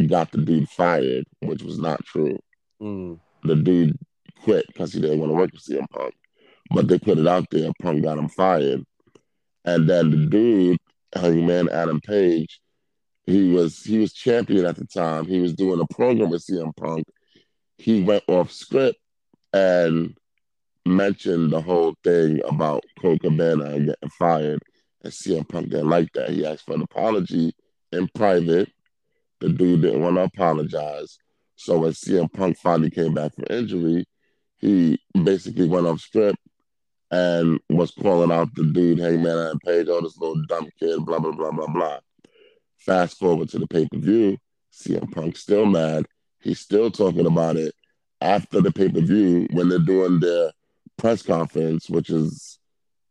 got 0.07 0.31
the 0.31 0.37
dude 0.39 0.69
fired, 0.69 1.25
which 1.39 1.63
was 1.63 1.79
not 1.79 2.03
true. 2.05 2.37
Mm. 2.81 3.19
The 3.43 3.55
dude 3.55 3.97
quit 4.43 4.67
because 4.67 4.93
he 4.93 5.01
didn't 5.01 5.19
want 5.19 5.31
to 5.31 5.35
work 5.35 5.51
with 5.51 5.63
CM 5.63 5.89
Punk. 5.89 6.13
But 6.71 6.87
they 6.87 6.99
put 6.99 7.17
it 7.17 7.27
out 7.27 7.47
there, 7.51 7.71
Punk 7.81 8.03
got 8.03 8.17
him 8.17 8.29
fired. 8.29 8.83
And 9.65 9.89
then 9.89 10.11
the 10.11 10.25
dude, 10.25 10.77
Hangman 11.15 11.69
Adam 11.69 11.99
Page, 12.01 12.59
he 13.25 13.49
was 13.51 13.83
he 13.83 13.97
was 13.97 14.13
champion 14.13 14.65
at 14.65 14.77
the 14.77 14.85
time. 14.85 15.25
He 15.25 15.39
was 15.39 15.53
doing 15.53 15.81
a 15.81 15.93
program 15.93 16.29
with 16.29 16.45
CM 16.45 16.75
Punk. 16.75 17.05
He 17.77 18.01
went 18.01 18.23
off 18.27 18.51
script 18.51 18.97
and 19.53 20.17
mentioned 20.85 21.51
the 21.51 21.61
whole 21.61 21.95
thing 22.03 22.41
about 22.47 22.85
Colt 22.99 23.21
Cabana 23.21 23.65
and 23.65 23.87
getting 23.87 24.09
fired. 24.17 24.63
And 25.03 25.13
CM 25.13 25.47
Punk 25.47 25.69
didn't 25.69 25.89
like 25.89 26.11
that. 26.13 26.29
He 26.29 26.45
asked 26.45 26.65
for 26.65 26.75
an 26.75 26.81
apology 26.81 27.53
in 27.91 28.07
private. 28.15 28.69
The 29.41 29.49
dude 29.49 29.81
didn't 29.81 30.01
want 30.01 30.15
to 30.15 30.23
apologize. 30.23 31.17
So 31.55 31.79
when 31.79 31.91
CM 31.91 32.31
Punk 32.31 32.57
finally 32.57 32.89
came 32.89 33.13
back 33.13 33.35
from 33.35 33.45
injury, 33.49 34.05
he 34.57 34.99
basically 35.21 35.67
went 35.67 35.85
off 35.85 35.99
script 35.99 36.37
and 37.11 37.59
was 37.69 37.91
calling 37.91 38.31
out 38.31 38.53
the 38.55 38.65
dude, 38.65 38.99
hey 38.99 39.17
man, 39.17 39.37
I 39.37 39.53
paid 39.65 39.89
all 39.89 40.01
this 40.01 40.17
little 40.17 40.41
dumb 40.47 40.69
kid, 40.79 41.05
blah, 41.05 41.19
blah, 41.19 41.31
blah, 41.31 41.51
blah, 41.51 41.67
blah. 41.67 41.99
Fast 42.77 43.17
forward 43.17 43.49
to 43.49 43.59
the 43.59 43.67
pay 43.67 43.87
per 43.87 43.97
view, 43.97 44.37
CM 44.73 45.11
Punk 45.13 45.37
still 45.37 45.65
mad. 45.65 46.05
He's 46.41 46.59
still 46.59 46.91
talking 46.91 47.25
about 47.25 47.55
it 47.55 47.73
after 48.21 48.61
the 48.61 48.71
pay 48.71 48.89
per 48.89 49.01
view 49.01 49.47
when 49.51 49.69
they're 49.69 49.79
doing 49.79 50.19
their 50.19 50.51
press 50.97 51.21
conference, 51.21 51.89
which 51.89 52.09
is 52.09 52.59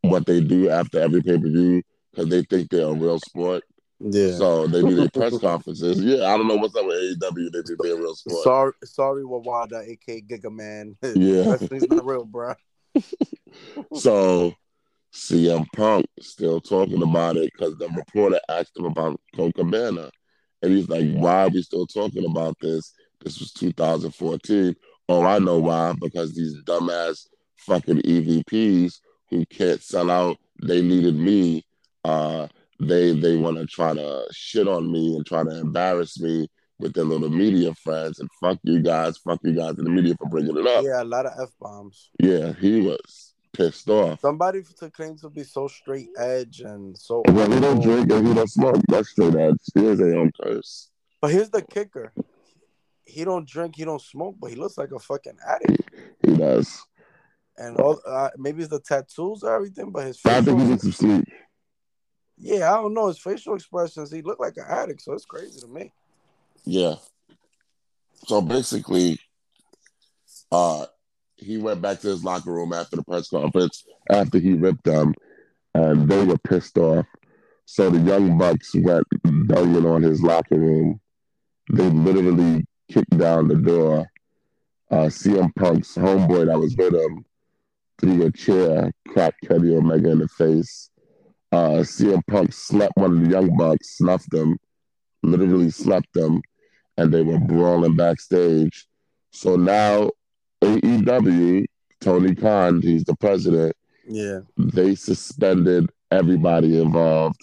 what 0.02 0.27
they 0.27 0.40
do 0.40 0.68
after 0.68 1.01
every 1.01 1.23
pay 1.23 1.39
per 1.39 1.48
view 1.48 1.82
because 2.10 2.31
they 2.31 2.43
think 2.43 2.70
they're 2.70 2.86
a 2.86 2.93
real 2.93 3.18
sport. 3.18 3.62
Yeah. 3.98 4.32
So 4.32 4.66
they 4.66 4.82
do 4.82 4.94
their 4.94 5.09
press 5.09 5.39
conferences. 5.39 6.02
Yeah, 6.02 6.27
I 6.27 6.36
don't 6.36 6.48
know 6.48 6.56
what's 6.56 6.77
up 6.77 6.85
with 6.86 7.18
AEW. 7.18 7.52
They 7.52 7.62
think 7.62 7.82
they're 7.82 7.97
real 7.97 8.14
sport. 8.14 8.44
Sorry, 8.44 8.73
sorry, 8.85 9.23
Wawada, 9.24 9.89
aka 9.89 10.20
Giga 10.20 10.52
Man. 10.52 10.97
Yeah. 11.14 11.51
Wrestling's 11.51 11.89
not 11.89 12.05
real, 12.05 12.24
bro. 12.24 12.55
So 13.94 14.52
CM 15.12 15.66
Punk 15.74 16.06
still 16.20 16.60
talking 16.60 17.02
about 17.02 17.36
it 17.36 17.51
because 17.52 17.77
the 17.77 17.89
reporter 17.89 18.40
asked 18.48 18.77
him 18.77 18.85
about 18.85 19.20
Colt 19.35 19.55
Cabana. 19.55 20.10
And 20.62 20.73
he's 20.73 20.89
like, 20.89 21.10
why 21.12 21.44
are 21.44 21.48
we 21.48 21.62
still 21.62 21.86
talking 21.86 22.27
about 22.27 22.56
this? 22.60 22.93
This 23.23 23.39
was 23.39 23.52
2014. 23.52 24.74
Oh, 25.09 25.24
I 25.24 25.39
know 25.39 25.59
why. 25.59 25.94
Because 26.01 26.35
these 26.35 26.56
dumbass 26.64 27.27
fucking 27.59 28.02
EVPs 28.02 28.98
who 29.31 29.44
can't 29.47 29.82
sell 29.82 30.10
out, 30.10 30.36
they 30.62 30.82
needed 30.82 31.16
me. 31.16 31.64
Uh, 32.05 32.48
they 32.78 33.12
they 33.18 33.36
want 33.36 33.56
to 33.56 33.66
try 33.66 33.94
to 33.94 34.27
shit 34.32 34.68
on 34.68 34.90
me 34.93 35.16
and 35.16 35.24
try 35.24 35.43
to 35.43 35.60
embarrass 35.60 36.20
me 36.20 36.47
with 36.78 36.94
their 36.94 37.04
little 37.04 37.30
media 37.30 37.74
friends. 37.74 38.20
And 38.20 38.28
fuck 38.40 38.58
you 38.62 38.80
guys, 38.80 39.18
fuck 39.18 39.40
you 39.42 39.52
guys 39.52 39.78
in 39.78 39.84
the 39.84 39.90
media 39.90 40.14
for 40.18 40.28
bringing 40.28 40.56
it 40.56 40.66
up. 40.66 40.84
Yeah, 40.84 41.02
a 41.02 41.04
lot 41.04 41.26
of 41.26 41.32
f 41.40 41.50
bombs. 41.60 42.10
Yeah, 42.20 42.52
he 42.54 42.80
was 42.80 43.34
pissed 43.52 43.88
off. 43.88 44.20
Somebody 44.20 44.62
to 44.78 44.90
claim 44.90 45.16
to 45.18 45.30
be 45.30 45.42
so 45.42 45.68
straight 45.68 46.10
edge 46.18 46.60
and 46.60 46.96
so. 46.96 47.22
Well, 47.28 47.50
he 47.50 47.60
don't 47.60 47.82
drink 47.82 48.10
and 48.12 48.26
he 48.26 48.34
don't 48.34 48.50
smoke. 48.50 48.80
That's 48.88 49.10
straight 49.10 49.34
edge. 49.34 49.56
He 49.74 49.84
has 49.84 50.00
a 50.00 50.16
own 50.16 50.30
curse. 50.40 50.90
But 51.20 51.30
here's 51.30 51.50
the 51.50 51.62
kicker: 51.62 52.12
he 53.04 53.24
don't 53.24 53.48
drink, 53.48 53.76
he 53.76 53.84
don't 53.84 54.02
smoke, 54.02 54.36
but 54.40 54.50
he 54.50 54.56
looks 54.56 54.76
like 54.76 54.90
a 54.92 54.98
fucking 54.98 55.38
addict. 55.46 55.90
He 56.24 56.36
does. 56.36 56.82
And 57.56 57.78
all 57.78 57.98
uh, 58.06 58.30
maybe 58.36 58.60
it's 58.60 58.70
the 58.70 58.80
tattoos 58.80 59.42
or 59.42 59.54
everything, 59.54 59.90
but 59.90 60.06
his 60.06 60.20
I 60.26 60.42
think 60.42 60.60
he 60.60 60.66
needs 60.66 60.82
some 60.82 60.92
sleep. 60.92 61.24
yeah, 62.36 62.70
I 62.70 62.76
don't 62.76 62.92
know 62.92 63.08
his 63.08 63.18
facial 63.18 63.54
expressions. 63.54 64.12
He 64.12 64.20
looked 64.20 64.40
like 64.40 64.58
an 64.58 64.66
addict, 64.68 65.00
so 65.00 65.14
it's 65.14 65.24
crazy 65.24 65.60
to 65.60 65.66
me. 65.66 65.92
Yeah. 66.66 66.97
So 68.26 68.40
basically, 68.43 69.18
uh, 70.51 70.86
he 71.36 71.59
went 71.59 71.80
back 71.80 72.01
to 72.01 72.09
his 72.09 72.24
locker 72.24 72.52
room 72.52 72.72
after 72.72 72.97
the 72.97 73.05
press 73.05 73.28
conference 73.28 73.84
after 74.10 74.38
he 74.38 74.55
ripped 74.55 74.84
them, 74.84 75.14
and 75.74 76.09
they 76.09 76.24
were 76.24 76.38
pissed 76.38 76.76
off. 76.78 77.06
So 77.64 77.90
the 77.90 77.98
young 77.98 78.38
bucks 78.38 78.72
went 78.74 79.06
banging 79.22 79.86
on 79.86 80.02
his 80.02 80.22
locker 80.22 80.59
room. 80.59 81.01
They 81.72 81.88
literally 81.88 82.64
kicked 82.90 83.16
down 83.16 83.48
the 83.48 83.56
door. 83.56 84.06
Uh, 84.90 85.06
CM 85.06 85.55
Punk's 85.56 85.94
homeboy 85.94 86.47
that 86.47 86.59
was 86.59 86.76
with 86.76 86.94
him 86.94 87.24
threw 88.01 88.26
a 88.26 88.32
chair, 88.32 88.93
cracked 89.09 89.40
Kenny 89.47 89.74
Omega 89.74 90.10
in 90.10 90.18
the 90.18 90.28
face. 90.28 90.90
Uh, 91.52 91.82
CM 91.82 92.22
Punk 92.28 92.52
slapped 92.52 92.97
one 92.97 93.12
of 93.12 93.24
the 93.24 93.30
young 93.30 93.56
bucks, 93.56 93.97
snuffed 93.97 94.30
them, 94.30 94.59
literally 95.22 95.70
slapped 95.70 96.12
them, 96.12 96.43
and 96.97 97.12
they 97.12 97.23
were 97.23 97.39
brawling 97.39 97.97
backstage. 97.97 98.86
So 99.31 99.56
now 99.56 100.10
AEW, 100.62 101.66
Tony 102.01 102.35
Khan, 102.35 102.81
he's 102.81 103.05
the 103.05 103.16
president, 103.16 103.74
Yeah, 104.06 104.40
they 104.56 104.94
suspended 104.94 105.90
everybody 106.10 106.81
involved. 106.81 107.40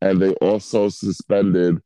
And 0.00 0.20
they 0.20 0.32
also 0.34 0.88
suspended 0.88 1.78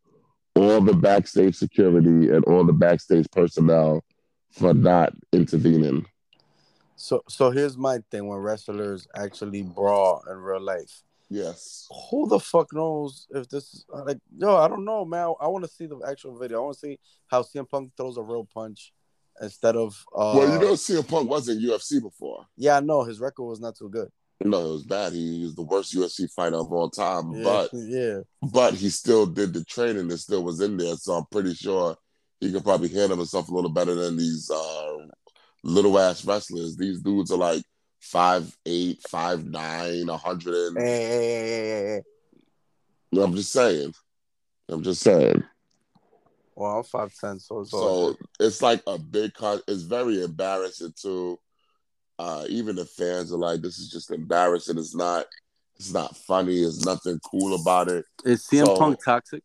all 0.55 0.81
the 0.81 0.95
backstage 0.95 1.57
security 1.57 2.31
and 2.31 2.45
all 2.45 2.65
the 2.65 2.73
backstage 2.73 3.27
personnel 3.33 4.05
for 4.51 4.75
not 4.75 5.15
intervening. 5.33 6.07
So 6.97 7.23
so 7.29 7.51
here's 7.51 7.77
my 7.77 7.99
thing: 8.11 8.27
when 8.29 8.39
wrestlers 8.39 9.09
actually 9.17 9.63
brawl 9.63 10.23
in 10.31 10.37
real 10.37 10.61
life, 10.61 11.03
Yes. 11.33 11.87
who 12.11 12.29
the 12.29 12.39
fuck 12.39 12.73
knows 12.73 13.27
if 13.31 13.49
this 13.49 13.65
is 13.75 13.85
like 13.89 14.19
yo? 14.37 14.57
I 14.57 14.69
don't 14.69 14.85
know, 14.85 15.05
man. 15.05 15.33
I 15.41 15.49
want 15.49 15.65
to 15.65 15.71
see 15.71 15.87
the 15.87 15.99
actual 16.09 16.39
video. 16.39 16.59
I 16.59 16.65
want 16.65 16.75
to 16.75 16.81
see 16.81 16.99
how 17.29 17.43
CM 17.43 17.69
Punk 17.69 17.93
throws 17.97 18.17
a 18.19 18.23
real 18.23 18.47
punch 18.53 18.93
instead 19.41 19.77
of. 19.77 19.95
Uh, 20.15 20.35
well, 20.37 20.53
you 20.53 20.59
know, 20.59 20.73
CM 20.75 21.09
Punk 21.09 21.29
was 21.29 21.49
in 21.49 21.59
UFC 21.59 22.01
before. 22.03 22.47
yeah, 22.57 22.77
I 22.77 22.81
know 22.81 23.03
his 23.05 23.19
record 23.21 23.45
was 23.45 23.61
not 23.61 23.77
too 23.77 23.89
good. 23.89 24.09
No, 24.45 24.59
it 24.71 24.73
was 24.73 24.83
bad. 24.85 25.13
He 25.13 25.43
was 25.45 25.55
the 25.55 25.63
worst 25.63 25.95
UFC 25.95 26.29
fighter 26.33 26.57
of 26.57 26.73
all 26.73 26.91
time, 26.91 27.31
Yeah, 27.33 27.43
but 27.45 27.71
yeah, 27.75 28.19
but 28.53 28.75
he 28.75 28.91
still 28.91 29.25
did 29.25 29.53
the 29.55 29.65
training 29.65 30.11
and 30.11 30.19
still 30.19 30.43
was 30.43 30.61
in 30.61 30.77
there. 30.77 30.97
So 30.97 31.13
I'm 31.15 31.27
pretty 31.31 31.55
sure 31.55 31.97
he 32.41 32.51
could 32.53 32.65
probably 32.65 32.89
handle 32.89 33.17
himself 33.19 33.49
a 33.49 33.55
little 33.55 33.71
better 33.71 33.95
than 33.95 34.17
these 34.17 34.51
uh, 34.51 34.97
little 35.63 35.97
ass 35.99 36.25
wrestlers. 36.25 36.77
These 36.77 37.01
dudes 37.03 37.31
are 37.31 37.39
like 37.39 37.63
five 38.13 38.55
eight, 38.67 39.01
five 39.09 39.47
nine, 39.47 40.09
a 40.09 40.17
hundred 40.17 40.55
and. 40.55 40.79
Hey, 40.79 40.85
hey, 40.85 41.09
hey, 41.09 41.41
hey, 41.41 41.69
hey, 41.95 42.03
hey. 43.13 43.23
I'm 43.23 43.35
just 43.35 43.53
saying. 43.53 43.95
I'm 44.69 44.83
just 44.83 45.01
saying. 45.03 45.43
Well, 46.55 46.79
I'm 46.79 46.85
five 46.85 47.13
ten, 47.19 47.39
so 47.39 47.61
it's 47.61 47.73
all 47.73 48.13
So 48.13 48.19
it's 48.41 48.61
like 48.61 48.83
a 48.87 48.99
big 48.99 49.33
con. 49.35 49.61
It's 49.69 49.83
very 49.83 50.23
embarrassing 50.23 50.93
too. 51.01 51.39
Uh, 52.19 52.45
even 52.49 52.77
the 52.77 52.85
fans 52.85 53.33
are 53.33 53.39
like, 53.39 53.63
"This 53.63 53.79
is 53.79 53.91
just 53.91 54.11
embarrassing. 54.11 54.79
It's 54.79 54.95
not. 54.95 55.27
It's 55.77 55.93
not 55.93 56.17
funny. 56.17 56.61
There's 56.61 56.85
nothing 56.85 57.19
cool 57.31 57.55
about 57.61 57.89
it." 57.89 58.05
Is 58.25 58.47
CM 58.47 58.67
So- 58.67 58.77
Punk 58.77 59.03
toxic? 59.03 59.45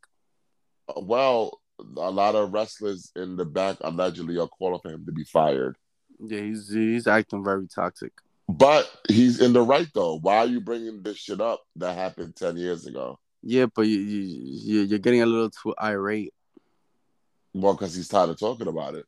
Uh, 0.89 1.01
Well, 1.01 1.61
a 1.79 2.11
lot 2.11 2.35
of 2.35 2.51
wrestlers 2.53 3.11
in 3.15 3.35
the 3.35 3.45
back 3.45 3.77
allegedly 3.81 4.37
are 4.39 4.47
calling 4.47 4.79
for 4.81 4.89
him 4.91 5.05
to 5.05 5.11
be 5.11 5.23
fired. 5.23 5.77
Yeah, 6.19 6.41
he's 6.41 6.69
he's 6.69 7.07
acting 7.07 7.43
very 7.43 7.67
toxic. 7.67 8.11
But 8.49 8.89
he's 9.09 9.41
in 9.41 9.53
the 9.53 9.61
right 9.61 9.87
though. 9.93 10.19
Why 10.19 10.37
are 10.37 10.45
you 10.45 10.61
bringing 10.61 11.01
this 11.03 11.17
shit 11.17 11.41
up 11.41 11.61
that 11.75 11.95
happened 11.97 12.35
ten 12.35 12.55
years 12.57 12.85
ago? 12.85 13.19
Yeah, 13.43 13.65
but 13.73 13.83
you, 13.83 13.99
you 13.99 14.81
you're 14.81 14.99
getting 14.99 15.21
a 15.21 15.25
little 15.25 15.49
too 15.49 15.75
irate. 15.81 16.33
Well, 17.53 17.73
because 17.73 17.95
he's 17.95 18.07
tired 18.07 18.29
of 18.29 18.39
talking 18.39 18.67
about 18.67 18.95
it, 18.95 19.05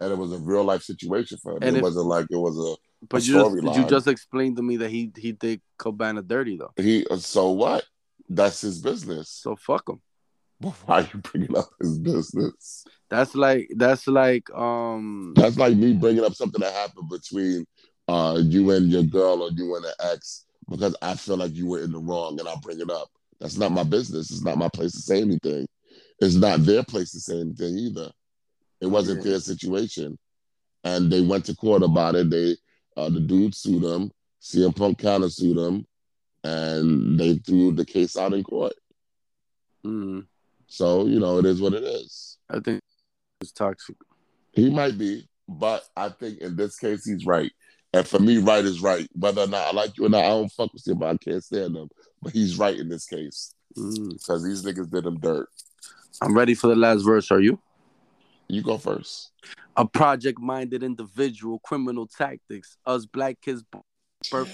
and 0.00 0.12
it 0.12 0.16
was 0.18 0.32
a 0.32 0.38
real 0.38 0.64
life 0.64 0.82
situation 0.82 1.38
for 1.42 1.52
him. 1.52 1.62
And 1.62 1.76
it 1.76 1.78
if- 1.78 1.82
wasn't 1.82 2.06
like 2.06 2.26
it 2.30 2.36
was 2.36 2.56
a 2.58 2.76
But 3.08 3.22
A 3.22 3.24
you 3.26 3.60
just, 3.62 3.76
you 3.78 3.84
just 3.86 4.08
explained 4.08 4.56
to 4.56 4.62
me 4.62 4.78
that 4.78 4.90
he 4.90 5.12
he 5.16 5.32
did 5.32 5.60
Cabana 5.78 6.22
dirty 6.22 6.56
though. 6.56 6.72
he. 6.76 7.04
So 7.18 7.50
what? 7.50 7.84
That's 8.28 8.60
his 8.60 8.80
business. 8.80 9.30
So 9.30 9.56
fuck 9.56 9.88
him. 9.88 10.00
But 10.60 10.74
why 10.86 11.00
are 11.02 11.08
you 11.12 11.20
bringing 11.20 11.56
up 11.56 11.68
his 11.80 11.98
business? 11.98 12.84
That's 13.10 13.34
like 13.34 13.70
that's 13.76 14.06
like 14.06 14.50
um 14.50 15.34
That's 15.36 15.56
like 15.56 15.76
me 15.76 15.92
bringing 15.94 16.24
up 16.24 16.34
something 16.34 16.60
that 16.60 16.74
happened 16.74 17.08
between 17.08 17.64
uh, 18.08 18.38
you 18.42 18.70
and 18.70 18.90
your 18.90 19.02
girl 19.04 19.42
or 19.42 19.50
you 19.50 19.76
and 19.76 19.84
an 19.84 19.92
ex 20.12 20.46
because 20.68 20.96
I 21.02 21.14
feel 21.14 21.36
like 21.36 21.54
you 21.54 21.66
were 21.66 21.82
in 21.82 21.92
the 21.92 21.98
wrong 21.98 22.38
and 22.38 22.48
I'll 22.48 22.60
bring 22.60 22.80
it 22.80 22.90
up. 22.90 23.08
That's 23.40 23.56
not 23.56 23.72
my 23.72 23.84
business. 23.84 24.30
It's 24.30 24.42
not 24.42 24.58
my 24.58 24.68
place 24.68 24.92
to 24.92 25.00
say 25.00 25.20
anything. 25.20 25.66
It's 26.20 26.34
not 26.34 26.64
their 26.64 26.82
place 26.82 27.12
to 27.12 27.20
say 27.20 27.40
anything 27.40 27.78
either. 27.78 28.10
It 28.80 28.86
wasn't 28.86 29.22
their 29.24 29.40
situation. 29.40 30.18
And 30.84 31.10
they 31.10 31.20
went 31.20 31.44
to 31.46 31.54
court 31.56 31.82
about 31.82 32.14
it. 32.16 32.30
They 32.30 32.56
uh, 32.96 33.10
the 33.10 33.20
dude 33.20 33.54
sued 33.54 33.82
them. 33.82 34.10
CM 34.42 34.74
Punk 34.74 34.98
counter 34.98 35.28
sued 35.28 35.56
them, 35.56 35.86
and 36.44 37.18
they 37.18 37.34
threw 37.38 37.72
the 37.72 37.84
case 37.84 38.16
out 38.16 38.32
in 38.32 38.42
court. 38.44 38.72
mm, 39.84 40.24
So 40.66 41.06
you 41.06 41.18
know 41.20 41.38
it 41.38 41.46
is 41.46 41.60
what 41.60 41.74
it 41.74 41.82
is. 41.82 42.38
I 42.48 42.60
think 42.60 42.80
it's 43.40 43.52
toxic. 43.52 43.96
He 44.52 44.70
might 44.70 44.96
be, 44.98 45.28
but 45.48 45.84
I 45.96 46.08
think 46.08 46.38
in 46.38 46.56
this 46.56 46.76
case 46.76 47.04
he's 47.04 47.26
right. 47.26 47.52
And 47.92 48.06
for 48.06 48.18
me, 48.18 48.38
right 48.38 48.64
is 48.64 48.80
right. 48.80 49.08
Whether 49.14 49.42
or 49.42 49.46
not 49.46 49.66
I 49.66 49.72
like 49.72 49.96
you 49.96 50.06
or 50.06 50.08
not, 50.08 50.24
I 50.24 50.28
don't 50.28 50.52
fuck 50.52 50.72
with 50.72 50.86
him, 50.86 50.98
but 50.98 51.08
I 51.08 51.16
can't 51.16 51.42
stand 51.42 51.76
him. 51.76 51.88
But 52.20 52.32
he's 52.32 52.58
right 52.58 52.76
in 52.76 52.88
this 52.88 53.06
case. 53.06 53.54
Mm. 53.76 54.12
because 54.12 54.44
these 54.44 54.64
niggas 54.64 54.90
did 54.90 55.06
him 55.06 55.18
dirt. 55.18 55.48
I'm 56.20 56.36
ready 56.36 56.54
for 56.54 56.68
the 56.68 56.76
last 56.76 57.02
verse. 57.02 57.30
Are 57.30 57.40
you? 57.40 57.60
You 58.48 58.62
go 58.62 58.78
first. 58.78 59.30
A 59.76 59.86
project 59.86 60.40
minded 60.40 60.82
individual, 60.82 61.60
criminal 61.60 62.06
tactics. 62.06 62.76
Us 62.86 63.06
black 63.06 63.40
kids, 63.40 63.62
birth 64.30 64.52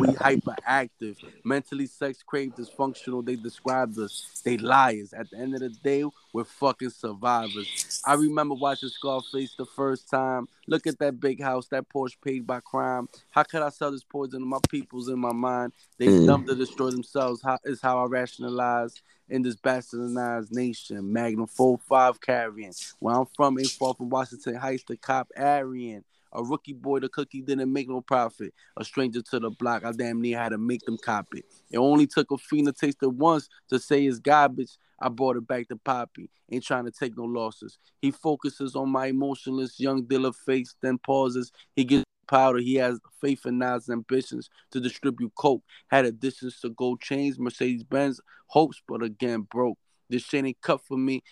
we 0.00 0.08
hyperactive. 0.08 1.16
Mentally 1.44 1.86
sex 1.86 2.22
craved, 2.22 2.56
dysfunctional. 2.56 3.24
They 3.24 3.36
described 3.36 3.98
us. 3.98 4.42
They 4.44 4.58
liars. 4.58 5.12
At 5.12 5.30
the 5.30 5.38
end 5.38 5.54
of 5.54 5.60
the 5.60 5.70
day, 5.70 6.04
we're 6.32 6.44
fucking 6.44 6.90
survivors. 6.90 8.02
I 8.04 8.14
remember 8.14 8.54
watching 8.54 8.88
Scarface 8.88 9.54
the 9.56 9.66
first 9.66 10.10
time. 10.10 10.48
Look 10.66 10.86
at 10.86 10.98
that 10.98 11.20
big 11.20 11.40
house, 11.40 11.68
that 11.68 11.88
Porsche 11.88 12.16
paid 12.22 12.46
by 12.46 12.60
crime. 12.60 13.08
How 13.30 13.42
could 13.44 13.62
I 13.62 13.70
sell 13.70 13.92
this 13.92 14.04
poison 14.04 14.40
to 14.40 14.46
my 14.46 14.58
peoples 14.68 15.08
in 15.08 15.18
my 15.18 15.32
mind? 15.32 15.72
They 15.98 16.06
Mm. 16.06 16.26
dumb 16.26 16.44
to 16.46 16.54
destroy 16.54 16.90
themselves. 16.90 17.42
How 17.42 17.58
is 17.64 17.80
how 17.80 17.98
I 17.98 18.04
rationalize 18.06 19.00
in 19.28 19.42
this 19.42 19.56
bastardized 19.56 20.52
nation. 20.52 21.12
Magnum 21.12 21.46
4-5 21.46 22.20
carrying. 22.20 22.74
Where 23.00 23.16
I'm 23.16 23.26
from 23.36 23.58
ain't 23.58 23.70
far 23.70 23.94
from 23.94 24.08
Washington 24.08 24.54
Heights, 24.54 24.84
the 24.86 24.96
cop 24.96 25.30
Aryan. 25.36 26.04
A 26.36 26.44
rookie 26.44 26.74
boy, 26.74 27.00
the 27.00 27.08
cookie 27.08 27.40
didn't 27.40 27.72
make 27.72 27.88
no 27.88 28.02
profit. 28.02 28.52
A 28.76 28.84
stranger 28.84 29.22
to 29.22 29.40
the 29.40 29.50
block, 29.50 29.84
I 29.84 29.92
damn 29.92 30.20
near 30.20 30.38
had 30.38 30.50
to 30.50 30.58
make 30.58 30.82
them 30.82 30.98
cop 31.02 31.26
it. 31.34 31.46
It 31.70 31.78
only 31.78 32.06
took 32.06 32.30
a 32.30 32.36
fiend 32.36 32.66
to 32.66 32.72
taste 32.72 32.98
it 33.02 33.12
once 33.12 33.48
to 33.70 33.78
say 33.78 34.04
it's 34.04 34.18
garbage. 34.18 34.76
I 35.00 35.08
brought 35.08 35.36
it 35.36 35.46
back 35.46 35.68
to 35.68 35.76
Poppy. 35.76 36.30
Ain't 36.50 36.64
trying 36.64 36.84
to 36.84 36.90
take 36.90 37.16
no 37.16 37.24
losses. 37.24 37.78
He 38.00 38.10
focuses 38.10 38.76
on 38.76 38.90
my 38.90 39.06
emotionless 39.06 39.80
young 39.80 40.04
dealer 40.04 40.32
face, 40.32 40.74
then 40.80 40.98
pauses. 40.98 41.52
He 41.74 41.84
gets 41.84 42.04
powder. 42.28 42.58
He 42.58 42.76
has 42.76 42.98
faith 43.20 43.46
in 43.46 43.58
Nas' 43.58 43.88
ambitions 43.90 44.48
to 44.70 44.80
distribute 44.80 45.32
coke. 45.34 45.62
Had 45.88 46.04
additions 46.04 46.60
to 46.60 46.70
gold 46.70 47.00
chains, 47.00 47.38
Mercedes 47.38 47.84
Benz 47.84 48.20
hopes, 48.46 48.80
but 48.86 49.02
again 49.02 49.42
broke. 49.42 49.78
This 50.08 50.22
shit 50.22 50.44
ain't 50.44 50.60
cut 50.60 50.80
for 50.82 50.96
me. 50.96 51.22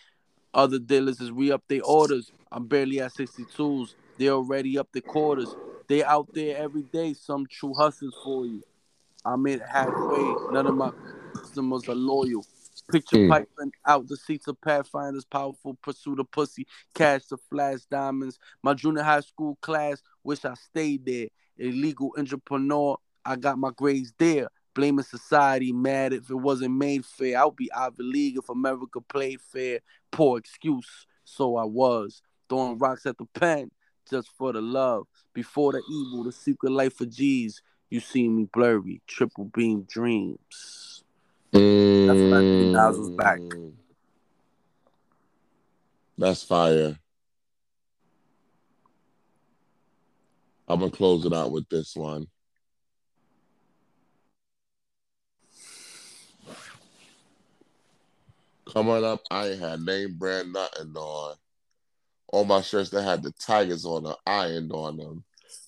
Other 0.52 0.78
dealers 0.78 1.20
is 1.20 1.32
re 1.32 1.51
up 1.51 1.62
their 1.68 1.82
orders. 1.85 2.32
I'm 2.52 2.66
barely 2.66 3.01
at 3.01 3.12
62s. 3.12 3.94
They 4.19 4.28
already 4.28 4.78
up 4.78 4.89
the 4.93 5.01
quarters. 5.01 5.57
They 5.89 6.05
out 6.05 6.28
there 6.32 6.57
every 6.57 6.82
day. 6.82 7.15
Some 7.15 7.47
true 7.47 7.74
hustlers 7.74 8.15
for 8.23 8.47
you. 8.47 8.62
I'm 9.24 9.47
in 9.47 9.61
halfway. 9.61 10.39
None 10.51 10.66
of 10.66 10.74
my 10.74 10.91
customers 11.41 11.89
are 11.89 11.95
loyal. 11.95 12.45
Picture 12.91 13.16
Mm. 13.16 13.28
piping 13.28 13.73
out 13.86 14.07
the 14.09 14.16
seats 14.16 14.47
of 14.47 14.61
Pathfinders, 14.61 15.24
powerful 15.24 15.74
pursuit 15.82 16.20
of 16.20 16.31
pussy, 16.31 16.66
cash 16.95 17.24
to 17.27 17.39
flash 17.51 17.81
diamonds. 17.91 18.39
My 18.62 18.74
junior 18.74 19.03
high 19.03 19.20
school 19.20 19.57
class, 19.62 20.03
wish 20.23 20.45
I 20.45 20.55
stayed 20.55 21.07
there. 21.07 21.28
Illegal 21.57 22.12
entrepreneur, 22.19 22.99
I 23.24 23.36
got 23.36 23.59
my 23.59 23.70
grades 23.74 24.12
there. 24.19 24.49
Blaming 24.74 25.05
society, 25.05 25.73
mad 25.73 26.12
if 26.12 26.28
it 26.28 26.35
wasn't 26.35 26.74
made 26.74 27.07
fair. 27.07 27.39
I'll 27.39 27.53
be 27.53 27.73
Ivy 27.73 28.03
League 28.03 28.36
if 28.36 28.49
America 28.49 29.01
played 29.01 29.41
fair. 29.41 29.81
Poor 30.11 30.39
excuse, 30.39 31.07
so 31.24 31.57
I 31.57 31.65
was. 31.65 32.20
Throwing 32.49 32.77
rocks 32.78 33.07
at 33.07 33.16
the 33.16 33.24
pen 33.27 33.70
just 34.09 34.31
for 34.36 34.52
the 34.52 34.60
love. 34.60 35.06
Before 35.32 35.72
the 35.72 35.82
evil, 35.90 36.24
the 36.24 36.32
secret 36.32 36.70
life 36.70 37.01
of 37.01 37.10
G's. 37.10 37.62
You 37.90 38.01
see 38.01 38.28
me 38.28 38.48
blurry, 38.52 39.01
triple 39.06 39.44
beam 39.44 39.82
dreams. 39.82 41.05
That's 41.52 42.20
knew 42.20 42.72
Nas 42.72 42.98
was 42.98 43.10
back. 43.10 43.39
Mm. 43.39 43.72
That's 46.18 46.43
fire. 46.43 46.98
I'm 50.66 50.81
gonna 50.81 50.90
close 50.90 51.24
it 51.24 51.32
out 51.32 51.52
with 51.52 51.68
this 51.68 51.94
one. 51.94 52.26
Coming 58.72 59.05
up, 59.05 59.20
I 59.31 59.47
had 59.47 59.81
name 59.81 60.16
brand 60.18 60.52
nothing 60.52 60.94
on. 60.97 61.36
All 62.35 62.44
my 62.44 62.62
shirts 62.62 62.90
that 62.90 63.05
had 63.05 63.23
the 63.23 63.31
tigers 63.31 63.85
on 63.85 64.02
them, 64.02 64.16
ironed 64.27 64.73
on 64.73 64.97
them. 64.97 65.23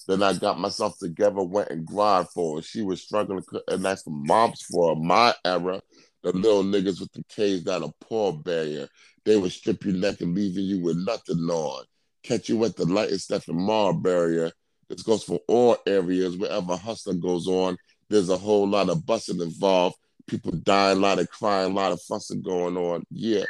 Then 0.08 0.20
I 0.20 0.32
got 0.32 0.58
myself 0.58 0.98
together, 0.98 1.40
went 1.40 1.70
and 1.70 1.86
grind 1.86 2.28
for 2.30 2.56
her. 2.56 2.62
She 2.62 2.82
was 2.82 3.00
struggling, 3.00 3.44
and 3.68 3.84
that's 3.84 4.02
the 4.02 4.10
moms 4.10 4.62
for 4.62 4.88
her. 4.88 5.00
My 5.00 5.32
era, 5.44 5.80
the 6.24 6.32
little 6.32 6.64
niggas 6.64 6.98
with 6.98 7.12
the 7.12 7.22
K's 7.28 7.62
that 7.64 7.84
a 7.84 7.92
poor 8.00 8.32
barrier. 8.32 8.88
They 9.24 9.36
would 9.36 9.52
strip 9.52 9.84
you 9.84 9.92
naked, 9.92 10.26
leaving 10.26 10.64
you 10.64 10.82
with 10.82 10.96
nothing 10.96 11.38
on. 11.38 11.84
Catch 12.24 12.48
you 12.48 12.64
at 12.64 12.74
the 12.74 12.84
light 12.84 13.10
and 13.10 13.20
step 13.20 13.44
in 13.46 13.56
mall 13.56 13.92
barrier. 13.92 14.50
This 14.88 15.04
goes 15.04 15.22
for 15.22 15.38
all 15.46 15.76
areas. 15.86 16.36
Wherever 16.36 16.76
hustling 16.76 17.20
goes 17.20 17.46
on, 17.46 17.76
there's 18.10 18.28
a 18.28 18.36
whole 18.36 18.66
lot 18.66 18.88
of 18.88 19.06
busting 19.06 19.40
involved. 19.40 19.94
People 20.26 20.50
dying, 20.50 20.98
a 20.98 21.00
lot 21.00 21.20
of 21.20 21.30
crying, 21.30 21.70
a 21.70 21.74
lot 21.74 21.92
of 21.92 22.02
fussing 22.02 22.42
going 22.42 22.76
on. 22.76 23.04
Yeah. 23.08 23.44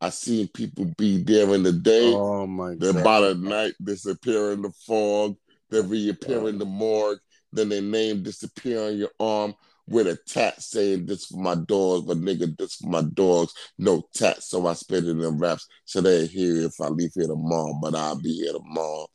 I 0.00 0.10
seen 0.10 0.48
people 0.48 0.84
be 0.96 1.22
there 1.22 1.54
in 1.54 1.62
the 1.62 1.72
day. 1.72 2.12
Oh 2.14 2.46
my 2.46 2.74
god. 2.74 3.02
by 3.02 3.20
the 3.20 3.34
night, 3.34 3.74
disappear 3.82 4.52
in 4.52 4.62
the 4.62 4.70
fog. 4.86 5.36
They 5.70 5.80
reappear 5.80 6.48
in 6.48 6.58
the 6.58 6.64
morgue. 6.64 7.18
Then 7.52 7.68
their 7.70 7.82
name 7.82 8.22
disappear 8.22 8.86
on 8.86 8.96
your 8.96 9.10
arm 9.18 9.54
with 9.88 10.06
a 10.08 10.18
tat 10.26 10.60
saying 10.62 11.06
this 11.06 11.26
for 11.26 11.38
my 11.38 11.54
dogs, 11.54 12.06
but 12.06 12.18
nigga, 12.18 12.56
this 12.56 12.76
for 12.76 12.88
my 12.88 13.02
dogs. 13.02 13.52
No 13.78 14.06
tat, 14.14 14.42
so 14.42 14.66
I 14.66 14.74
spit 14.74 15.04
it 15.04 15.10
in 15.10 15.38
raps. 15.38 15.66
So 15.84 16.00
they 16.00 16.26
hear 16.26 16.66
if 16.66 16.80
I 16.80 16.88
leave 16.88 17.12
here 17.14 17.26
tomorrow, 17.26 17.78
but 17.80 17.94
I'll 17.94 18.20
be 18.20 18.34
here 18.34 18.52
tomorrow. 18.52 19.06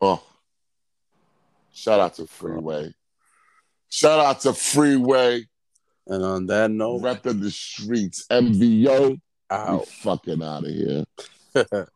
Oh, 0.00 0.22
shout 1.72 2.00
out 2.00 2.14
to 2.14 2.26
Freeway. 2.26 2.92
Shout 3.88 4.18
out 4.18 4.40
to 4.40 4.52
Freeway. 4.52 5.44
And 6.08 6.22
on 6.22 6.46
that 6.46 6.70
note, 6.70 7.02
Rep 7.02 7.26
of 7.26 7.40
the 7.40 7.50
streets, 7.50 8.26
MVO. 8.30 9.18
Out. 9.50 9.86
fucking 9.86 10.42
out 10.42 10.64
of 10.64 10.70
here. 10.70 11.04